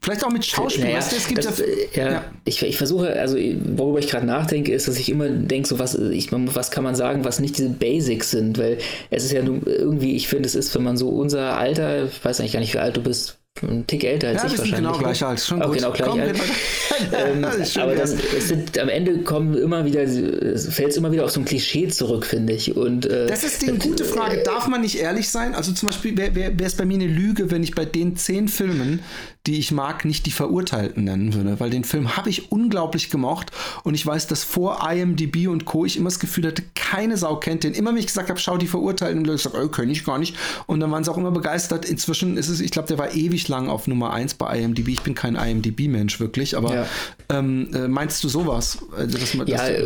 Vielleicht 0.01 0.25
auch 0.25 0.31
mit 0.31 0.47
Schauspiel. 0.47 0.85
Naja, 0.85 0.99
weißt 0.99 1.11
du, 1.11 1.17
es 1.17 1.27
gibt 1.27 1.45
das, 1.45 1.61
ja, 1.95 2.11
ja. 2.13 2.25
Ich, 2.45 2.63
ich, 2.63 2.77
versuche, 2.77 3.19
also 3.19 3.37
worüber 3.37 3.99
ich 3.99 4.07
gerade 4.07 4.25
nachdenke, 4.25 4.73
ist, 4.73 4.87
dass 4.87 5.01
ich 5.01 5.09
immer 5.09 5.29
denke, 5.29 5.67
so 5.67 5.81
was, 5.81 5.97
ich, 5.97 6.29
was 6.31 6.71
kann 6.71 6.85
man 6.85 6.95
sagen, 6.95 7.25
was 7.25 7.41
nicht 7.41 7.59
diese 7.59 7.71
Basics 7.71 8.31
sind, 8.31 8.57
weil 8.57 8.79
es 9.11 9.25
ist 9.25 9.33
ja 9.33 9.43
nun 9.43 9.63
irgendwie, 9.67 10.15
ich 10.15 10.29
finde, 10.29 10.47
es 10.47 10.55
ist, 10.55 10.73
wenn 10.77 10.85
man 10.85 10.97
so 10.97 11.09
unser 11.09 11.59
Alter, 11.59 12.05
ich 12.05 12.25
weiß 12.25 12.39
eigentlich 12.39 12.53
gar 12.53 12.61
nicht, 12.61 12.75
wie 12.75 12.79
alt 12.79 12.97
du 12.97 13.03
bist, 13.03 13.41
ein 13.63 13.87
Tick 13.87 14.05
älter 14.05 14.29
als 14.29 14.43
ja, 14.43 14.49
ich 14.49 14.59
wahrscheinlich. 14.59 14.77
Genau 14.77 14.99
gleich 14.99 15.25
alt, 15.25 15.41
schon 15.41 15.63
auch 15.63 15.69
gut. 15.69 15.77
Genau 15.77 15.93
gleich 15.93 16.09
Komm, 16.09 16.21
alt. 16.21 16.37
ähm, 17.13 17.45
aber 17.81 17.95
das, 17.95 18.15
es 18.15 18.49
sind, 18.49 18.79
am 18.79 18.89
Ende 18.89 19.19
kommen 19.19 19.57
immer 19.57 19.85
wieder, 19.85 20.07
fällt 20.07 20.91
es 20.91 20.97
immer 20.97 21.13
wieder 21.13 21.25
auf 21.25 21.31
so 21.31 21.41
ein 21.41 21.45
Klischee 21.45 21.89
zurück, 21.89 22.27
finde 22.27 22.53
ich. 22.53 22.77
Und, 22.77 23.07
äh, 23.07 23.27
das 23.27 23.45
ist 23.45 23.63
die 23.63 23.67
das, 23.67 23.79
gute 23.79 24.05
Frage. 24.05 24.43
Darf 24.43 24.69
man 24.69 24.81
nicht 24.81 24.99
ehrlich 24.99 25.29
sein? 25.29 25.55
Also 25.55 25.73
zum 25.73 25.89
Beispiel 25.89 26.17
wäre 26.17 26.35
wär, 26.35 26.67
es 26.67 26.75
bei 26.75 26.85
mir 26.85 26.95
eine 26.95 27.07
Lüge, 27.07 27.51
wenn 27.51 27.63
ich 27.63 27.75
bei 27.75 27.85
den 27.85 28.17
zehn 28.17 28.49
Filmen, 28.49 29.01
die 29.47 29.59
ich 29.59 29.71
mag, 29.71 30.05
nicht 30.05 30.27
die 30.27 30.33
Verurteilten 30.33 31.05
nennen 31.05 31.35
würde, 31.35 31.61
weil 31.61 31.71
den 31.71 31.85
Film 31.85 32.17
habe 32.17 32.31
ich 32.31 32.51
unglaublich 32.51 33.11
gemocht 33.11 33.53
und 33.85 33.95
ich 33.95 34.05
weiß, 34.05 34.27
dass 34.27 34.43
vor 34.43 34.89
IMDb 34.91 35.49
und 35.49 35.65
Co. 35.65 35.85
ich 35.85 35.97
immer 35.97 36.09
das 36.09 36.19
Gefühl 36.19 36.49
hatte, 36.49 36.65
keine 36.75 37.17
Sau 37.17 37.37
kennt 37.37 37.65
den. 37.65 37.75
Immer 37.75 37.91
wenn 37.91 37.99
ich 37.99 38.07
gesagt 38.07 38.29
habe, 38.29 38.39
schau 38.41 38.57
die 38.57 38.67
Verurteilten, 38.67 39.21
und 39.21 39.27
Leute 39.27 39.43
sagen, 39.43 39.59
oh, 39.63 39.69
kenne 39.69 39.93
ich 39.93 40.05
gar 40.05 40.19
nicht. 40.19 40.37
Und 40.67 40.81
dann 40.81 40.91
waren 40.91 41.05
sie 41.05 41.11
auch 41.11 41.17
immer 41.17 41.31
begeistert. 41.31 41.85
Inzwischen 41.85 42.37
ist 42.37 42.49
es, 42.49 42.61
ich 42.61 42.71
glaube, 42.71 42.89
der 42.89 42.99
war 42.99 43.15
ewig 43.15 43.46
lang 43.49 43.69
auf 43.69 43.87
Nummer 43.87 44.13
1 44.13 44.35
bei 44.35 44.59
IMDb. 44.59 44.89
Ich 44.89 45.03
bin 45.03 45.15
kein 45.15 45.37
IMDb-Mensch 45.37 46.21
wirklich, 46.21 46.57
aber 46.57 46.75
ja. 46.75 46.87
ähm, 47.31 47.71
äh, 47.75 47.89
meinst 47.89 48.23
du 48.25 48.29
sowas? 48.29 48.79
Also, 48.97 49.19
dass 49.19 49.35
man, 49.35 49.47
ja, 49.47 49.67
äh, 49.67 49.85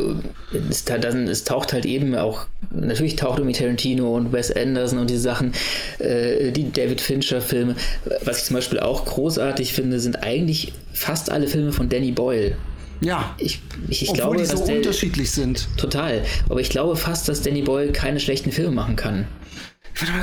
es, 0.69 0.85
dann, 0.85 1.29
es 1.29 1.45
taucht 1.45 1.73
halt 1.73 1.87
eben 1.87 2.15
auch, 2.15 2.47
natürlich 2.71 3.17
taucht 3.17 3.39
irgendwie 3.39 3.59
Tarantino 3.59 4.17
und 4.17 4.33
Wes 4.33 4.51
Anderson 4.51 4.99
und 4.99 5.11
diese 5.11 5.23
Sachen, 5.23 5.53
äh, 5.99 6.53
die 6.53 6.71
David 6.73 7.01
Fincher-Filme. 7.01 7.77
Was 8.25 8.39
ich 8.39 8.45
zum 8.45 8.55
Beispiel 8.55 8.81
auch 8.81 9.05
großartig 9.05 9.73
finde, 9.73 10.01
sind 10.01 10.23
eigentlich 10.23 10.73
fast 10.93 11.31
alle 11.31 11.47
Filme 11.47 11.73
von 11.73 11.89
Danny 11.89 12.13
Boyle. 12.13 12.57
Ja. 13.01 13.35
Ich, 13.39 13.61
ich, 13.89 14.03
ich 14.03 14.11
Obwohl 14.11 14.17
glaube, 14.17 14.37
die 14.39 14.45
so 14.45 14.67
der, 14.67 14.77
unterschiedlich 14.77 15.31
sind. 15.31 15.69
Total. 15.77 16.23
Aber 16.49 16.61
ich 16.61 16.71
glaube 16.71 16.97
fast, 16.97 17.29
dass 17.29 17.43
Danny 17.43 17.63
Boyle 17.63 17.93
keine 17.93 18.21
schlechten 18.21 18.53
Filme 18.53 18.73
machen 18.73 18.97
kann. 18.97 19.27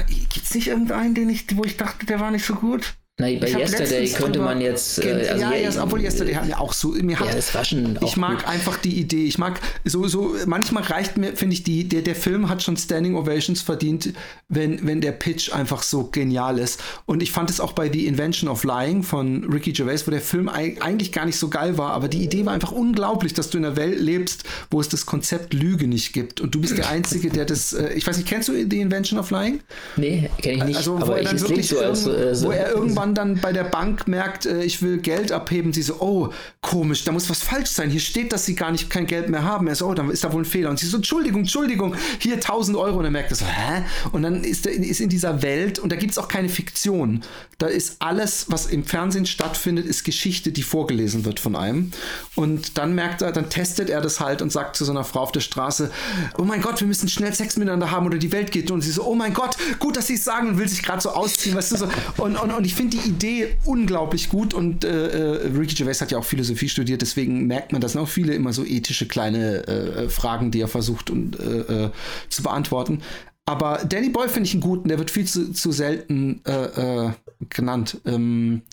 Gibt 0.08 0.46
es 0.46 0.56
nicht 0.56 0.68
irgendeinen, 0.68 1.14
den 1.14 1.30
ich, 1.30 1.46
wo 1.56 1.64
ich 1.64 1.78
dachte, 1.78 2.06
der 2.06 2.20
war 2.20 2.32
nicht 2.32 2.46
so 2.46 2.56
gut? 2.56 2.96
Na, 3.20 3.26
bei 3.40 3.50
Yesterday 3.50 4.08
könnte 4.10 4.38
man 4.38 4.62
jetzt. 4.62 5.04
Äh, 5.04 5.28
also 5.32 5.42
ja, 5.42 5.56
ja, 5.56 5.84
obwohl 5.84 6.02
Yesterday 6.04 6.36
hat 6.36 6.46
mir 6.46 6.60
auch 6.60 6.72
so. 6.72 6.90
Mir 6.90 7.20
hat, 7.20 7.26
ja, 7.26 7.34
das 7.34 7.56
war 7.56 7.66
schon 7.66 7.98
ich 8.06 8.16
mag 8.16 8.38
gut. 8.38 8.48
einfach 8.48 8.78
die 8.78 9.00
Idee. 9.00 9.26
Ich 9.26 9.40
mag 9.40 9.60
so, 9.86 10.08
so, 10.08 10.36
manchmal 10.46 10.84
reicht 10.84 11.18
mir, 11.18 11.36
finde 11.36 11.56
ich, 11.56 11.64
die, 11.64 11.90
der, 11.90 12.04
der 12.04 12.14
Film 12.14 12.48
hat 12.48 12.62
schon 12.62 12.78
Standing 12.78 13.16
Ovations 13.16 13.64
verdient, 13.64 14.14
wenn, 14.50 14.86
wenn 14.86 15.02
der 15.02 15.14
Pitch 15.14 15.52
einfach 15.52 15.82
so 15.82 16.10
genial 16.12 16.60
ist. 16.60 16.80
Und 17.08 17.24
ich 17.24 17.32
fand 17.32 17.50
es 17.50 17.60
auch 17.60 17.72
bei 17.72 17.92
The 17.92 18.06
Invention 18.06 18.52
of 18.52 18.64
Lying 18.64 19.02
von 19.02 19.52
Ricky 19.52 19.72
Gervais, 19.72 20.06
wo 20.06 20.12
der 20.12 20.22
Film 20.22 20.48
eigentlich 20.48 21.12
gar 21.12 21.26
nicht 21.26 21.40
so 21.40 21.50
geil 21.50 21.76
war, 21.80 21.94
aber 21.94 22.10
die 22.10 22.24
Idee 22.24 22.46
war 22.46 22.54
einfach 22.54 22.72
unglaublich, 22.72 23.34
dass 23.34 23.50
du 23.50 23.58
in 23.58 23.66
einer 23.66 23.76
Welt 23.78 24.00
lebst, 24.00 24.44
wo 24.70 24.80
es 24.80 24.90
das 24.90 25.08
Konzept 25.08 25.56
Lüge 25.56 25.88
nicht 25.88 26.14
gibt. 26.14 26.40
Und 26.40 26.54
du 26.54 26.62
bist 26.62 26.78
der 26.78 26.88
Einzige, 26.90 27.32
der 27.32 27.46
das. 27.46 27.74
Äh, 27.74 27.94
ich 27.94 28.06
weiß 28.06 28.18
nicht, 28.18 28.28
kennst 28.28 28.48
du 28.50 28.54
The 28.54 28.80
Invention 28.80 29.20
of 29.20 29.32
Lying? 29.32 29.62
Nee, 29.96 30.30
kenne 30.40 30.58
ich 30.58 30.64
nicht. 30.66 30.78
Also, 30.78 31.00
wo 31.00 31.02
aber 31.02 31.18
er 31.18 31.24
dann 31.24 31.42
wirklich 31.42 31.70
so, 31.70 31.80
als, 31.80 32.06
äh, 32.06 32.36
so, 32.36 32.50
wo 32.50 32.52
er 32.52 32.70
irgendwann 32.74 33.07
man 33.08 33.16
dann 33.16 33.42
bei 33.42 33.54
der 33.54 33.64
Bank 33.64 34.08
merkt, 34.08 34.46
äh, 34.46 34.64
ich 34.64 34.82
will 34.82 34.98
Geld 34.98 35.32
abheben, 35.32 35.74
sie 35.74 35.82
so, 35.82 36.00
oh, 36.00 36.30
komisch, 36.62 37.04
da 37.04 37.12
muss 37.12 37.30
was 37.30 37.42
falsch 37.42 37.70
sein. 37.70 37.90
Hier 37.90 38.00
steht, 38.00 38.34
dass 38.34 38.46
sie 38.46 38.56
gar 38.56 38.72
nicht 38.72 38.90
kein 38.90 39.06
Geld 39.06 39.30
mehr 39.30 39.44
haben. 39.44 39.68
Er 39.68 39.76
so, 39.76 39.88
oh, 39.88 39.94
dann 39.94 40.10
ist 40.10 40.24
da 40.24 40.32
wohl 40.34 40.42
ein 40.42 40.46
Fehler. 40.46 40.70
Und 40.70 40.80
sie 40.80 40.88
so, 40.88 40.98
Entschuldigung, 40.98 41.42
Entschuldigung, 41.42 41.96
hier 42.20 42.36
1000 42.36 42.78
Euro. 42.78 43.00
Und 43.00 43.06
er 43.06 43.12
merkt 43.12 43.36
so, 43.36 43.46
hä? 43.46 43.84
Und 44.12 44.24
dann 44.24 44.44
ist 44.44 44.66
er 44.66 44.74
ist 44.74 45.02
in 45.02 45.10
dieser 45.10 45.42
Welt 45.42 45.80
und 45.80 45.92
da 45.92 45.96
gibt 45.96 46.12
es 46.12 46.18
auch 46.18 46.28
keine 46.28 46.50
Fiktion. 46.50 47.22
Da 47.58 47.68
ist 47.68 47.98
alles, 48.00 48.46
was 48.50 48.68
im 48.68 48.84
Fernsehen 48.84 49.26
stattfindet, 49.26 49.86
ist 49.86 50.04
Geschichte, 50.04 50.52
die 50.52 50.64
vorgelesen 50.64 51.26
wird 51.26 51.40
von 51.40 51.56
einem. 51.56 51.92
Und 52.36 52.78
dann 52.78 52.94
merkt 52.94 53.22
er, 53.22 53.32
dann 53.32 53.50
testet 53.50 53.90
er 53.90 54.02
das 54.02 54.20
halt 54.20 54.42
und 54.42 54.52
sagt 54.52 54.76
zu 54.76 54.86
so 54.86 54.92
einer 54.92 55.04
Frau 55.04 55.22
auf 55.22 55.32
der 55.32 55.40
Straße, 55.40 55.92
oh 56.38 56.44
mein 56.44 56.62
Gott, 56.62 56.80
wir 56.80 56.88
müssen 56.88 57.10
schnell 57.10 57.34
Sex 57.34 57.58
miteinander 57.58 57.92
haben 57.92 58.06
oder 58.06 58.18
die 58.18 58.32
Welt 58.32 58.52
geht. 58.52 58.70
Und 58.72 58.82
sie 58.82 58.92
so, 58.92 59.04
oh 59.04 59.16
mein 59.16 59.34
Gott, 59.34 59.58
gut, 59.80 59.98
dass 59.98 60.08
sie 60.08 60.16
es 60.16 60.24
sagen 60.24 60.50
und 60.50 60.58
will 60.58 60.68
sich 60.68 60.84
gerade 60.84 61.02
so 61.02 61.10
ausziehen, 61.10 61.56
weißt 61.56 61.72
du 61.72 61.78
so. 61.78 61.90
Und, 62.18 62.38
und, 62.38 62.52
und 62.52 62.66
ich 62.66 62.76
finde 62.76 62.97
die 62.98 63.10
Idee 63.10 63.58
unglaublich 63.66 64.30
gut 64.30 64.54
und 64.54 64.84
äh, 64.84 65.08
äh, 65.08 65.48
Ricky 65.58 65.76
Gervais 65.76 66.02
hat 66.02 66.12
ja 66.12 66.18
auch 66.18 66.24
Philosophie 66.24 66.70
studiert, 66.70 67.02
deswegen 67.02 67.48
merkt 67.48 67.72
man, 67.72 67.82
das 67.82 67.96
auch 67.96 68.08
viele 68.08 68.34
immer 68.34 68.54
so 68.54 68.66
ethische 68.66 69.08
kleine 69.08 69.68
äh, 69.68 70.10
Fragen, 70.10 70.52
die 70.52 70.62
er 70.62 70.68
versucht 70.68 71.10
und, 71.10 71.40
äh, 71.40 71.86
äh 71.86 71.92
zu 72.30 72.44
beantworten. 72.44 73.02
Aber 73.46 73.86
Danny 73.88 74.10
Boy 74.10 74.28
finde 74.28 74.48
ich 74.48 74.54
einen 74.54 74.62
guten, 74.62 74.90
der 74.90 74.98
wird 74.98 75.10
viel 75.10 75.26
zu, 75.26 75.54
zu 75.54 75.72
selten 75.72 76.42
äh, 76.44 77.12
genannt. 77.50 78.02
Ähm, 78.06 78.64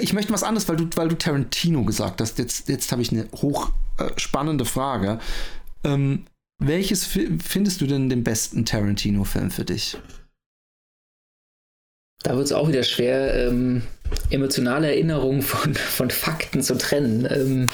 ich 0.00 0.12
möchte 0.12 0.32
was 0.32 0.44
anderes, 0.44 0.68
weil 0.68 0.76
du, 0.76 0.88
weil 0.94 1.08
du 1.08 1.18
Tarantino 1.18 1.84
gesagt 1.84 2.20
hast. 2.20 2.38
Jetzt, 2.38 2.68
jetzt 2.68 2.92
habe 2.92 3.02
ich 3.02 3.10
eine 3.10 3.26
hochspannende 3.32 4.66
Frage. 4.66 5.18
Ähm, 5.82 6.26
welches 6.60 7.04
findest 7.04 7.80
du 7.80 7.86
denn 7.86 8.08
den 8.08 8.22
besten 8.22 8.64
Tarantino-Film 8.64 9.50
für 9.50 9.64
dich? 9.64 9.98
Da 12.24 12.36
wird 12.36 12.46
es 12.46 12.52
auch 12.52 12.68
wieder 12.68 12.82
schwer, 12.82 13.34
ähm, 13.34 13.82
emotionale 14.30 14.88
Erinnerungen 14.88 15.42
von, 15.42 15.74
von 15.74 16.10
Fakten 16.10 16.62
zu 16.62 16.76
trennen. 16.76 17.28
Ähm, 17.30 17.68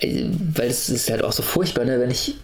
äh, 0.00 0.24
weil 0.54 0.68
es 0.68 0.88
ist 0.88 1.10
halt 1.10 1.22
auch 1.22 1.32
so 1.32 1.42
furchtbar, 1.42 1.84
ne? 1.84 2.00
wenn 2.00 2.10
ich. 2.10 2.36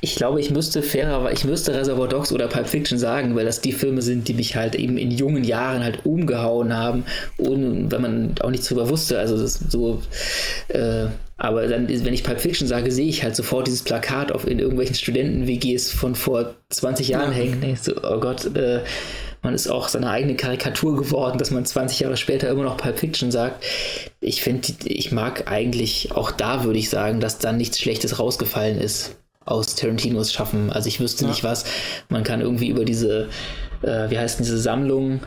Ich 0.00 0.14
glaube, 0.14 0.40
ich 0.40 0.52
müsste 0.52 0.80
fairer, 0.80 1.32
ich 1.32 1.44
müsste 1.44 1.74
Reservoir 1.74 2.06
Dogs 2.06 2.30
oder 2.30 2.46
Pulp 2.46 2.68
Fiction 2.68 2.98
sagen, 2.98 3.34
weil 3.34 3.44
das 3.44 3.60
die 3.60 3.72
Filme 3.72 4.00
sind, 4.00 4.28
die 4.28 4.34
mich 4.34 4.54
halt 4.54 4.76
eben 4.76 4.96
in 4.96 5.10
jungen 5.10 5.42
Jahren 5.42 5.82
halt 5.82 6.06
umgehauen 6.06 6.72
haben, 6.72 7.02
und 7.36 7.90
wenn 7.90 8.00
man 8.00 8.34
auch 8.40 8.50
nichts 8.50 8.68
drüber 8.68 8.88
wusste. 8.88 9.18
Also 9.18 9.36
das 9.36 9.58
so, 9.68 10.00
äh, 10.68 11.06
aber 11.36 11.66
dann, 11.66 11.88
wenn 11.88 12.14
ich 12.14 12.22
Pulp 12.22 12.40
Fiction 12.40 12.68
sage, 12.68 12.92
sehe 12.92 13.08
ich 13.08 13.24
halt 13.24 13.34
sofort 13.34 13.66
dieses 13.66 13.82
Plakat 13.82 14.30
auf 14.30 14.46
in 14.46 14.60
irgendwelchen 14.60 14.94
Studenten-WGs 14.94 15.90
von 15.90 16.14
vor 16.14 16.54
20 16.68 17.08
Jahren 17.08 17.32
ja. 17.32 17.36
hängen. 17.36 17.76
So, 17.82 17.94
oh 18.00 18.20
Gott, 18.20 18.54
äh, 18.54 18.82
man 19.42 19.54
ist 19.54 19.68
auch 19.68 19.88
seine 19.88 20.10
eigene 20.10 20.34
Karikatur 20.34 20.96
geworden, 20.96 21.38
dass 21.38 21.50
man 21.50 21.64
20 21.64 22.00
Jahre 22.00 22.16
später 22.16 22.48
immer 22.48 22.64
noch 22.64 22.76
Pulp 22.76 22.98
Fiction 22.98 23.30
sagt. 23.30 23.64
Ich 24.20 24.42
finde, 24.42 24.68
ich 24.84 25.12
mag 25.12 25.50
eigentlich, 25.50 26.12
auch 26.12 26.30
da 26.30 26.64
würde 26.64 26.78
ich 26.78 26.90
sagen, 26.90 27.20
dass 27.20 27.38
dann 27.38 27.56
nichts 27.56 27.78
Schlechtes 27.78 28.18
rausgefallen 28.18 28.80
ist 28.80 29.16
aus 29.44 29.74
Tarantinos 29.74 30.32
Schaffen. 30.32 30.70
Also 30.70 30.88
ich 30.88 31.00
wüsste 31.00 31.24
ja. 31.24 31.30
nicht 31.30 31.44
was. 31.44 31.64
Man 32.08 32.22
kann 32.22 32.40
irgendwie 32.40 32.68
über 32.68 32.84
diese, 32.84 33.28
äh, 33.82 34.10
wie 34.10 34.18
heißt 34.18 34.40
diese 34.40 34.58
Sammlung, 34.58 35.20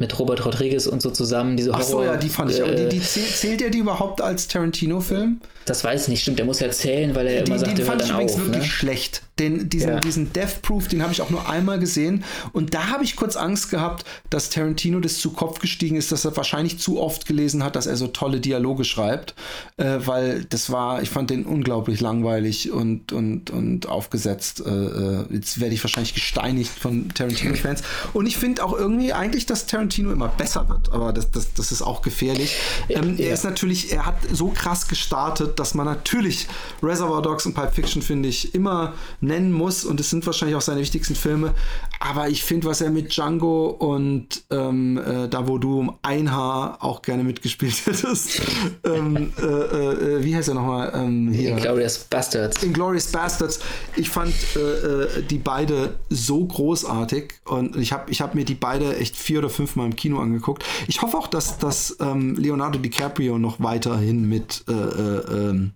mit 0.00 0.18
Robert 0.18 0.44
Rodriguez 0.46 0.86
und 0.86 1.02
so 1.02 1.10
zusammen, 1.10 1.58
diese 1.58 1.72
Horror. 1.72 1.82
Ach 1.82 1.88
so, 1.88 2.02
ja, 2.02 2.16
die 2.16 2.28
fand 2.30 2.50
ich. 2.50 2.62
Aber 2.62 2.72
die, 2.72 2.88
die 2.88 2.96
äh, 2.96 3.02
zählt, 3.02 3.36
zählt 3.36 3.62
er 3.62 3.68
die 3.68 3.78
überhaupt 3.78 4.22
als 4.22 4.48
Tarantino-Film? 4.48 5.40
Das 5.66 5.84
weiß 5.84 6.04
ich 6.04 6.08
nicht, 6.08 6.22
stimmt. 6.22 6.38
Der 6.38 6.46
muss 6.46 6.58
ja 6.58 6.70
zählen, 6.70 7.14
weil 7.14 7.26
er 7.26 7.42
die, 7.42 7.50
immer 7.50 7.60
sagt, 7.60 7.76
den 7.76 7.84
fand 7.84 8.02
ich 8.02 8.10
übrigens 8.10 8.32
auf, 8.32 8.40
wirklich 8.46 8.62
ne? 8.62 8.70
schlecht. 8.70 9.22
Den, 9.40 9.70
diesen, 9.70 9.88
ja. 9.88 10.00
diesen 10.00 10.32
Death 10.32 10.60
Proof, 10.60 10.88
den 10.88 11.02
habe 11.02 11.12
ich 11.12 11.22
auch 11.22 11.30
nur 11.30 11.48
einmal 11.48 11.78
gesehen. 11.78 12.24
Und 12.52 12.74
da 12.74 12.88
habe 12.88 13.04
ich 13.04 13.16
kurz 13.16 13.36
Angst 13.36 13.70
gehabt, 13.70 14.04
dass 14.28 14.50
Tarantino 14.50 15.00
das 15.00 15.18
zu 15.18 15.32
Kopf 15.32 15.60
gestiegen 15.60 15.96
ist, 15.96 16.12
dass 16.12 16.26
er 16.26 16.36
wahrscheinlich 16.36 16.78
zu 16.78 17.00
oft 17.00 17.26
gelesen 17.26 17.64
hat, 17.64 17.74
dass 17.74 17.86
er 17.86 17.96
so 17.96 18.06
tolle 18.06 18.40
Dialoge 18.40 18.84
schreibt. 18.84 19.34
Äh, 19.78 20.00
weil 20.04 20.44
das 20.44 20.70
war, 20.70 21.02
ich 21.02 21.08
fand 21.08 21.30
den 21.30 21.46
unglaublich 21.46 22.00
langweilig 22.00 22.70
und, 22.70 23.12
und, 23.12 23.50
und 23.50 23.88
aufgesetzt. 23.88 24.62
Äh, 24.64 24.70
äh 24.70 25.24
jetzt 25.30 25.58
werde 25.58 25.74
ich 25.74 25.82
wahrscheinlich 25.82 26.12
gesteinigt 26.12 26.70
von 26.70 27.08
Tarantino-Fans. 27.14 27.82
Und 28.12 28.26
ich 28.26 28.36
finde 28.36 28.62
auch 28.62 28.76
irgendwie 28.76 29.14
eigentlich, 29.14 29.46
dass 29.46 29.66
Tarantino 29.66 30.12
immer 30.12 30.28
besser 30.28 30.68
wird. 30.68 30.92
Aber 30.92 31.14
das, 31.14 31.30
das, 31.30 31.54
das 31.54 31.72
ist 31.72 31.80
auch 31.80 32.02
gefährlich. 32.02 32.56
Ähm, 32.90 33.16
ja. 33.16 33.26
Er 33.26 33.34
ist 33.34 33.44
natürlich, 33.44 33.92
er 33.92 34.04
hat 34.04 34.16
so 34.30 34.48
krass 34.48 34.86
gestartet, 34.86 35.58
dass 35.58 35.74
man 35.74 35.86
natürlich 35.86 36.46
Reservoir 36.82 37.22
Dogs 37.22 37.46
und 37.46 37.54
Pulp 37.54 37.72
Fiction, 37.72 38.02
finde 38.02 38.28
ich, 38.28 38.54
immer 38.54 38.94
nennen 39.30 39.52
muss 39.52 39.84
und 39.84 39.98
es 40.00 40.10
sind 40.10 40.26
wahrscheinlich 40.26 40.56
auch 40.56 40.60
seine 40.60 40.80
wichtigsten 40.80 41.14
Filme. 41.14 41.54
Aber 42.00 42.28
ich 42.28 42.44
finde, 42.44 42.66
was 42.66 42.80
er 42.80 42.90
mit 42.90 43.16
Django 43.16 43.68
und 43.68 44.44
ähm, 44.50 44.98
äh, 44.98 45.28
da, 45.28 45.48
wo 45.48 45.58
du 45.58 45.80
um 45.80 45.98
ein 46.02 46.32
Haar 46.32 46.82
auch 46.82 47.02
gerne 47.02 47.24
mitgespielt 47.24 47.74
hättest, 47.86 48.42
ähm, 48.84 49.32
äh, 49.38 49.44
äh, 49.44 50.24
wie 50.24 50.36
heißt 50.36 50.48
er 50.48 50.54
nochmal? 50.54 50.92
Ähm, 50.94 51.32
Inglourious 51.32 51.98
Bastards. 51.98 52.62
Inglourious 52.62 53.06
Bastards. 53.06 53.60
Ich 53.96 54.10
fand 54.10 54.34
äh, 54.56 54.60
äh, 54.60 55.22
die 55.22 55.38
beide 55.38 55.94
so 56.08 56.44
großartig 56.44 57.34
und 57.44 57.76
ich 57.76 57.92
habe 57.92 58.10
ich 58.10 58.20
hab 58.20 58.34
mir 58.34 58.44
die 58.44 58.54
beide 58.54 58.96
echt 58.96 59.16
vier 59.16 59.38
oder 59.38 59.50
fünf 59.50 59.76
Mal 59.76 59.86
im 59.86 59.96
Kino 59.96 60.18
angeguckt. 60.20 60.64
Ich 60.88 61.02
hoffe 61.02 61.16
auch, 61.16 61.28
dass, 61.28 61.58
dass 61.58 61.96
ähm, 62.00 62.34
Leonardo 62.36 62.78
DiCaprio 62.78 63.38
noch 63.38 63.60
weiterhin 63.60 64.28
mit 64.28 64.64
äh, 64.68 64.72
ähm, 64.72 65.72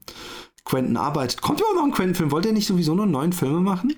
Quentin 0.64 0.96
arbeitet. 0.96 1.42
Kommt 1.42 1.60
überhaupt 1.60 1.76
noch 1.76 1.84
ein 1.84 1.92
Quentin-Film? 1.92 2.30
Wollt 2.30 2.46
ihr 2.46 2.52
nicht 2.52 2.66
sowieso 2.66 2.94
noch 2.94 3.06
neun 3.06 3.32
Filme 3.32 3.60
machen? 3.60 3.94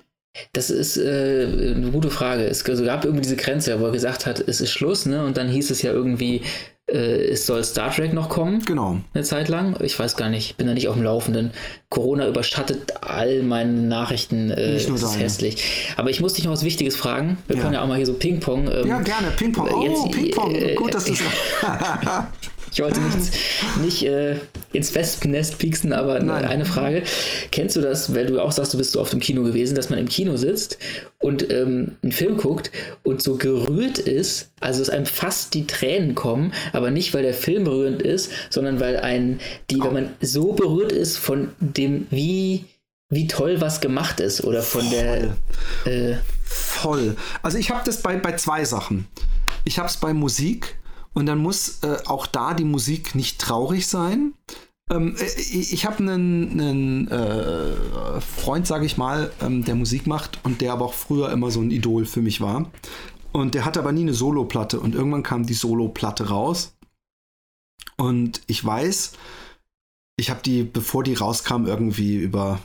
Das 0.52 0.70
ist 0.70 0.96
äh, 0.96 1.74
eine 1.74 1.90
gute 1.90 2.10
Frage. 2.10 2.44
Es 2.44 2.64
gab 2.64 3.04
irgendwie 3.04 3.22
diese 3.22 3.36
Grenze, 3.36 3.80
wo 3.80 3.86
er 3.86 3.92
gesagt 3.92 4.26
hat, 4.26 4.40
es 4.40 4.60
ist 4.60 4.70
Schluss, 4.70 5.06
ne? 5.06 5.24
Und 5.24 5.36
dann 5.36 5.48
hieß 5.48 5.70
es 5.70 5.80
ja 5.80 5.92
irgendwie, 5.92 6.42
äh, 6.90 7.28
es 7.28 7.46
soll 7.46 7.64
Star 7.64 7.90
Trek 7.90 8.12
noch 8.12 8.28
kommen. 8.28 8.62
Genau. 8.64 8.98
Eine 9.14 9.24
Zeit 9.24 9.48
lang. 9.48 9.76
Ich 9.80 9.98
weiß 9.98 10.16
gar 10.16 10.28
nicht, 10.28 10.56
bin 10.56 10.66
da 10.66 10.74
nicht 10.74 10.88
auf 10.88 10.94
dem 10.94 11.04
Laufenden. 11.04 11.52
Corona 11.88 12.28
überschattet 12.28 12.94
all 13.00 13.42
meine 13.42 13.72
Nachrichten. 13.72 14.50
Äh, 14.50 14.74
nicht 14.74 14.88
nur 14.88 14.98
das 14.98 15.12
ist 15.12 15.20
hässlich. 15.20 15.92
Aber 15.96 16.10
ich 16.10 16.20
muss 16.20 16.34
dich 16.34 16.44
noch 16.44 16.52
was 16.52 16.64
Wichtiges 16.64 16.96
fragen. 16.96 17.38
Wir 17.46 17.56
ja. 17.56 17.62
können 17.62 17.74
ja 17.74 17.82
auch 17.82 17.88
mal 17.88 17.96
hier 17.96 18.06
so 18.06 18.14
Ping-Pong. 18.14 18.70
Ähm, 18.70 18.86
ja, 18.86 19.00
gerne. 19.00 19.28
Ping-Pong. 19.36 19.68
Oh, 19.72 20.08
Ping-Pong. 20.10 20.54
Äh, 20.54 20.74
Gut, 20.74 20.94
dass 20.94 21.06
du 21.06 21.12
es. 21.12 21.20
Ich 22.76 22.82
wollte 22.82 23.00
nicht, 23.00 23.16
nicht 23.82 24.02
äh, 24.02 24.36
ins 24.74 24.94
Wespennest 24.94 25.56
pieksen, 25.56 25.94
aber 25.94 26.20
Nein. 26.20 26.44
eine 26.44 26.66
Frage. 26.66 27.04
Kennst 27.50 27.74
du 27.74 27.80
das, 27.80 28.14
weil 28.14 28.26
du 28.26 28.38
auch 28.38 28.52
sagst, 28.52 28.74
du 28.74 28.76
bist 28.76 28.92
so 28.92 29.00
oft 29.00 29.14
im 29.14 29.20
Kino 29.20 29.44
gewesen, 29.44 29.74
dass 29.74 29.88
man 29.88 29.98
im 29.98 30.10
Kino 30.10 30.36
sitzt 30.36 30.76
und 31.18 31.50
ähm, 31.50 31.96
einen 32.02 32.12
Film 32.12 32.36
guckt 32.36 32.70
und 33.02 33.22
so 33.22 33.36
gerührt 33.36 33.98
ist, 33.98 34.50
also 34.60 34.80
dass 34.80 34.90
einem 34.90 35.06
fast 35.06 35.54
die 35.54 35.66
Tränen 35.66 36.14
kommen, 36.14 36.52
aber 36.74 36.90
nicht, 36.90 37.14
weil 37.14 37.22
der 37.22 37.32
Film 37.32 37.64
berührend 37.64 38.02
ist, 38.02 38.30
sondern 38.50 38.78
weil 38.78 38.98
ein, 38.98 39.40
die, 39.70 39.80
wenn 39.80 39.94
man 39.94 40.10
so 40.20 40.52
berührt 40.52 40.92
ist 40.92 41.16
von 41.16 41.52
dem, 41.60 42.06
wie, 42.10 42.66
wie 43.08 43.26
toll 43.26 43.58
was 43.62 43.80
gemacht 43.80 44.20
ist 44.20 44.44
oder 44.44 44.60
von 44.60 44.82
Voll. 44.82 44.90
der. 45.86 45.90
Äh, 45.90 46.16
Voll. 46.44 47.16
Also 47.42 47.56
ich 47.56 47.70
habe 47.70 47.80
das 47.86 48.02
bei, 48.02 48.16
bei 48.16 48.36
zwei 48.36 48.66
Sachen. 48.66 49.06
Ich 49.64 49.78
habe 49.78 49.88
es 49.88 49.96
bei 49.96 50.12
Musik 50.12 50.76
und 51.16 51.24
dann 51.24 51.38
muss 51.38 51.82
äh, 51.82 51.96
auch 52.04 52.26
da 52.26 52.52
die 52.52 52.64
Musik 52.64 53.14
nicht 53.14 53.40
traurig 53.40 53.86
sein. 53.86 54.34
Ähm, 54.92 55.16
äh, 55.18 55.40
ich 55.40 55.86
habe 55.86 55.98
einen, 56.00 56.60
einen 56.60 57.08
äh, 57.08 58.20
Freund, 58.20 58.66
sage 58.66 58.84
ich 58.84 58.98
mal, 58.98 59.32
ähm, 59.40 59.64
der 59.64 59.76
Musik 59.76 60.06
macht 60.06 60.38
und 60.44 60.60
der 60.60 60.74
aber 60.74 60.84
auch 60.84 60.92
früher 60.92 61.32
immer 61.32 61.50
so 61.50 61.62
ein 61.62 61.70
Idol 61.70 62.04
für 62.04 62.20
mich 62.20 62.42
war. 62.42 62.70
Und 63.32 63.54
der 63.54 63.64
hatte 63.64 63.80
aber 63.80 63.92
nie 63.92 64.02
eine 64.02 64.12
Soloplatte. 64.12 64.78
Und 64.78 64.94
irgendwann 64.94 65.22
kam 65.22 65.46
die 65.46 65.54
Soloplatte 65.54 66.28
raus. 66.28 66.76
Und 67.96 68.42
ich 68.46 68.62
weiß, 68.62 69.12
ich 70.18 70.30
habe 70.30 70.40
die, 70.42 70.62
bevor 70.62 71.02
die 71.02 71.12
rauskam, 71.12 71.66
irgendwie 71.66 72.16
über 72.16 72.58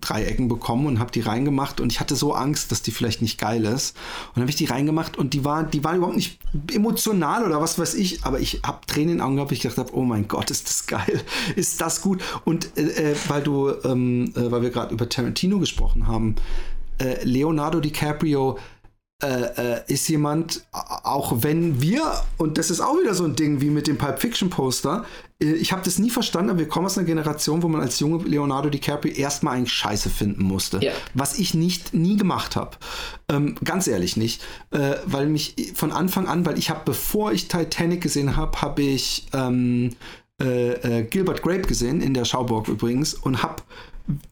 drei 0.00 0.24
Ecken 0.24 0.48
bekommen 0.48 0.86
und 0.86 0.98
habe 1.00 1.12
die 1.12 1.20
reingemacht 1.20 1.78
und 1.78 1.92
ich 1.92 2.00
hatte 2.00 2.16
so 2.16 2.32
Angst, 2.32 2.72
dass 2.72 2.80
die 2.80 2.92
vielleicht 2.92 3.20
nicht 3.20 3.38
geil 3.38 3.66
ist. 3.66 3.94
Und 4.34 4.40
habe 4.40 4.48
ich 4.48 4.56
die 4.56 4.64
reingemacht 4.64 5.18
und 5.18 5.34
die 5.34 5.44
war, 5.44 5.64
die 5.64 5.84
war 5.84 5.94
überhaupt 5.94 6.16
nicht 6.16 6.38
emotional 6.72 7.44
oder 7.44 7.60
was 7.60 7.78
weiß 7.78 7.92
ich, 7.92 8.24
aber 8.24 8.40
ich 8.40 8.62
habe 8.64 8.86
Tränen 8.86 9.10
in 9.10 9.16
den 9.18 9.20
Augen 9.20 9.36
gehabt, 9.36 9.52
ich 9.52 9.60
dachte, 9.60 9.84
oh 9.92 10.02
mein 10.02 10.28
Gott, 10.28 10.50
ist 10.50 10.66
das 10.66 10.86
geil, 10.86 11.20
ist 11.56 11.78
das 11.82 12.00
gut. 12.00 12.22
Und 12.46 12.74
äh, 12.78 13.10
äh 13.10 13.16
weil 13.28 13.42
du, 13.42 13.70
ähm, 13.84 14.32
äh, 14.34 14.50
weil 14.50 14.62
wir 14.62 14.70
gerade 14.70 14.94
über 14.94 15.06
Tarantino 15.06 15.58
gesprochen 15.58 16.06
haben, 16.06 16.36
äh, 16.98 17.22
Leonardo 17.22 17.80
DiCaprio 17.80 18.58
äh, 19.24 19.76
äh, 19.76 19.80
ist 19.86 20.06
jemand, 20.08 20.66
auch 20.72 21.42
wenn 21.42 21.80
wir, 21.80 22.02
und 22.36 22.58
das 22.58 22.70
ist 22.70 22.80
auch 22.80 23.00
wieder 23.00 23.14
so 23.14 23.24
ein 23.24 23.34
Ding 23.34 23.62
wie 23.62 23.70
mit 23.70 23.86
dem 23.86 23.96
Pulp 23.96 24.18
Fiction 24.18 24.50
Poster, 24.50 25.06
äh, 25.40 25.52
ich 25.54 25.72
habe 25.72 25.80
das 25.82 25.98
nie 25.98 26.10
verstanden, 26.10 26.50
aber 26.50 26.58
wir 26.58 26.68
kommen 26.68 26.84
aus 26.84 26.98
einer 26.98 27.06
Generation, 27.06 27.62
wo 27.62 27.68
man 27.68 27.80
als 27.80 28.00
junge 28.00 28.22
Leonardo 28.24 28.68
DiCaprio 28.68 29.14
erstmal 29.14 29.56
eigentlich 29.56 29.72
Scheiße 29.72 30.10
finden 30.10 30.44
musste. 30.44 30.78
Ja. 30.82 30.92
Was 31.14 31.38
ich 31.38 31.54
nicht, 31.54 31.94
nie 31.94 32.18
gemacht 32.18 32.54
habe. 32.54 32.76
Ähm, 33.30 33.56
ganz 33.64 33.86
ehrlich 33.86 34.18
nicht. 34.18 34.42
Äh, 34.72 34.96
weil 35.06 35.26
mich 35.28 35.72
von 35.74 35.90
Anfang 35.90 36.28
an, 36.28 36.44
weil 36.44 36.58
ich 36.58 36.68
habe, 36.68 36.82
bevor 36.84 37.32
ich 37.32 37.48
Titanic 37.48 38.02
gesehen 38.02 38.36
habe, 38.36 38.60
habe 38.60 38.82
ich 38.82 39.26
ähm, 39.32 39.92
äh, 40.42 40.72
äh, 40.72 41.02
Gilbert 41.04 41.42
Grape 41.42 41.62
gesehen, 41.62 42.02
in 42.02 42.12
der 42.12 42.26
Schauburg 42.26 42.68
übrigens, 42.68 43.14
und 43.14 43.42
habe 43.42 43.62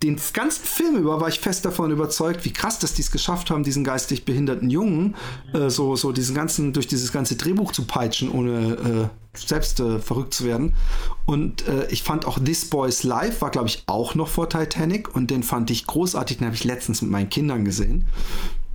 den 0.02 0.20
ganzen 0.34 0.64
Film 0.64 0.96
über 0.96 1.20
war 1.20 1.28
ich 1.28 1.40
fest 1.40 1.64
davon 1.64 1.90
überzeugt, 1.90 2.44
wie 2.44 2.52
krass, 2.52 2.78
dass 2.78 2.92
die 2.92 3.00
es 3.00 3.10
geschafft 3.10 3.50
haben, 3.50 3.64
diesen 3.64 3.84
geistig 3.84 4.26
behinderten 4.26 4.68
Jungen 4.68 5.14
äh, 5.54 5.70
so, 5.70 5.96
so 5.96 6.12
diesen 6.12 6.34
ganzen, 6.34 6.74
durch 6.74 6.86
dieses 6.86 7.10
ganze 7.10 7.36
Drehbuch 7.36 7.72
zu 7.72 7.84
peitschen, 7.84 8.30
ohne 8.30 9.10
äh, 9.32 9.38
selbst 9.38 9.80
äh, 9.80 9.98
verrückt 9.98 10.34
zu 10.34 10.44
werden. 10.44 10.74
Und 11.24 11.66
äh, 11.68 11.86
ich 11.88 12.02
fand 12.02 12.26
auch 12.26 12.38
This 12.38 12.66
Boy's 12.66 13.02
Life 13.02 13.40
war, 13.40 13.50
glaube 13.50 13.68
ich, 13.68 13.84
auch 13.86 14.14
noch 14.14 14.28
vor 14.28 14.50
Titanic 14.50 15.14
und 15.14 15.30
den 15.30 15.42
fand 15.42 15.70
ich 15.70 15.86
großartig, 15.86 16.38
den 16.38 16.46
habe 16.46 16.56
ich 16.56 16.64
letztens 16.64 17.00
mit 17.00 17.10
meinen 17.10 17.30
Kindern 17.30 17.64
gesehen 17.64 18.04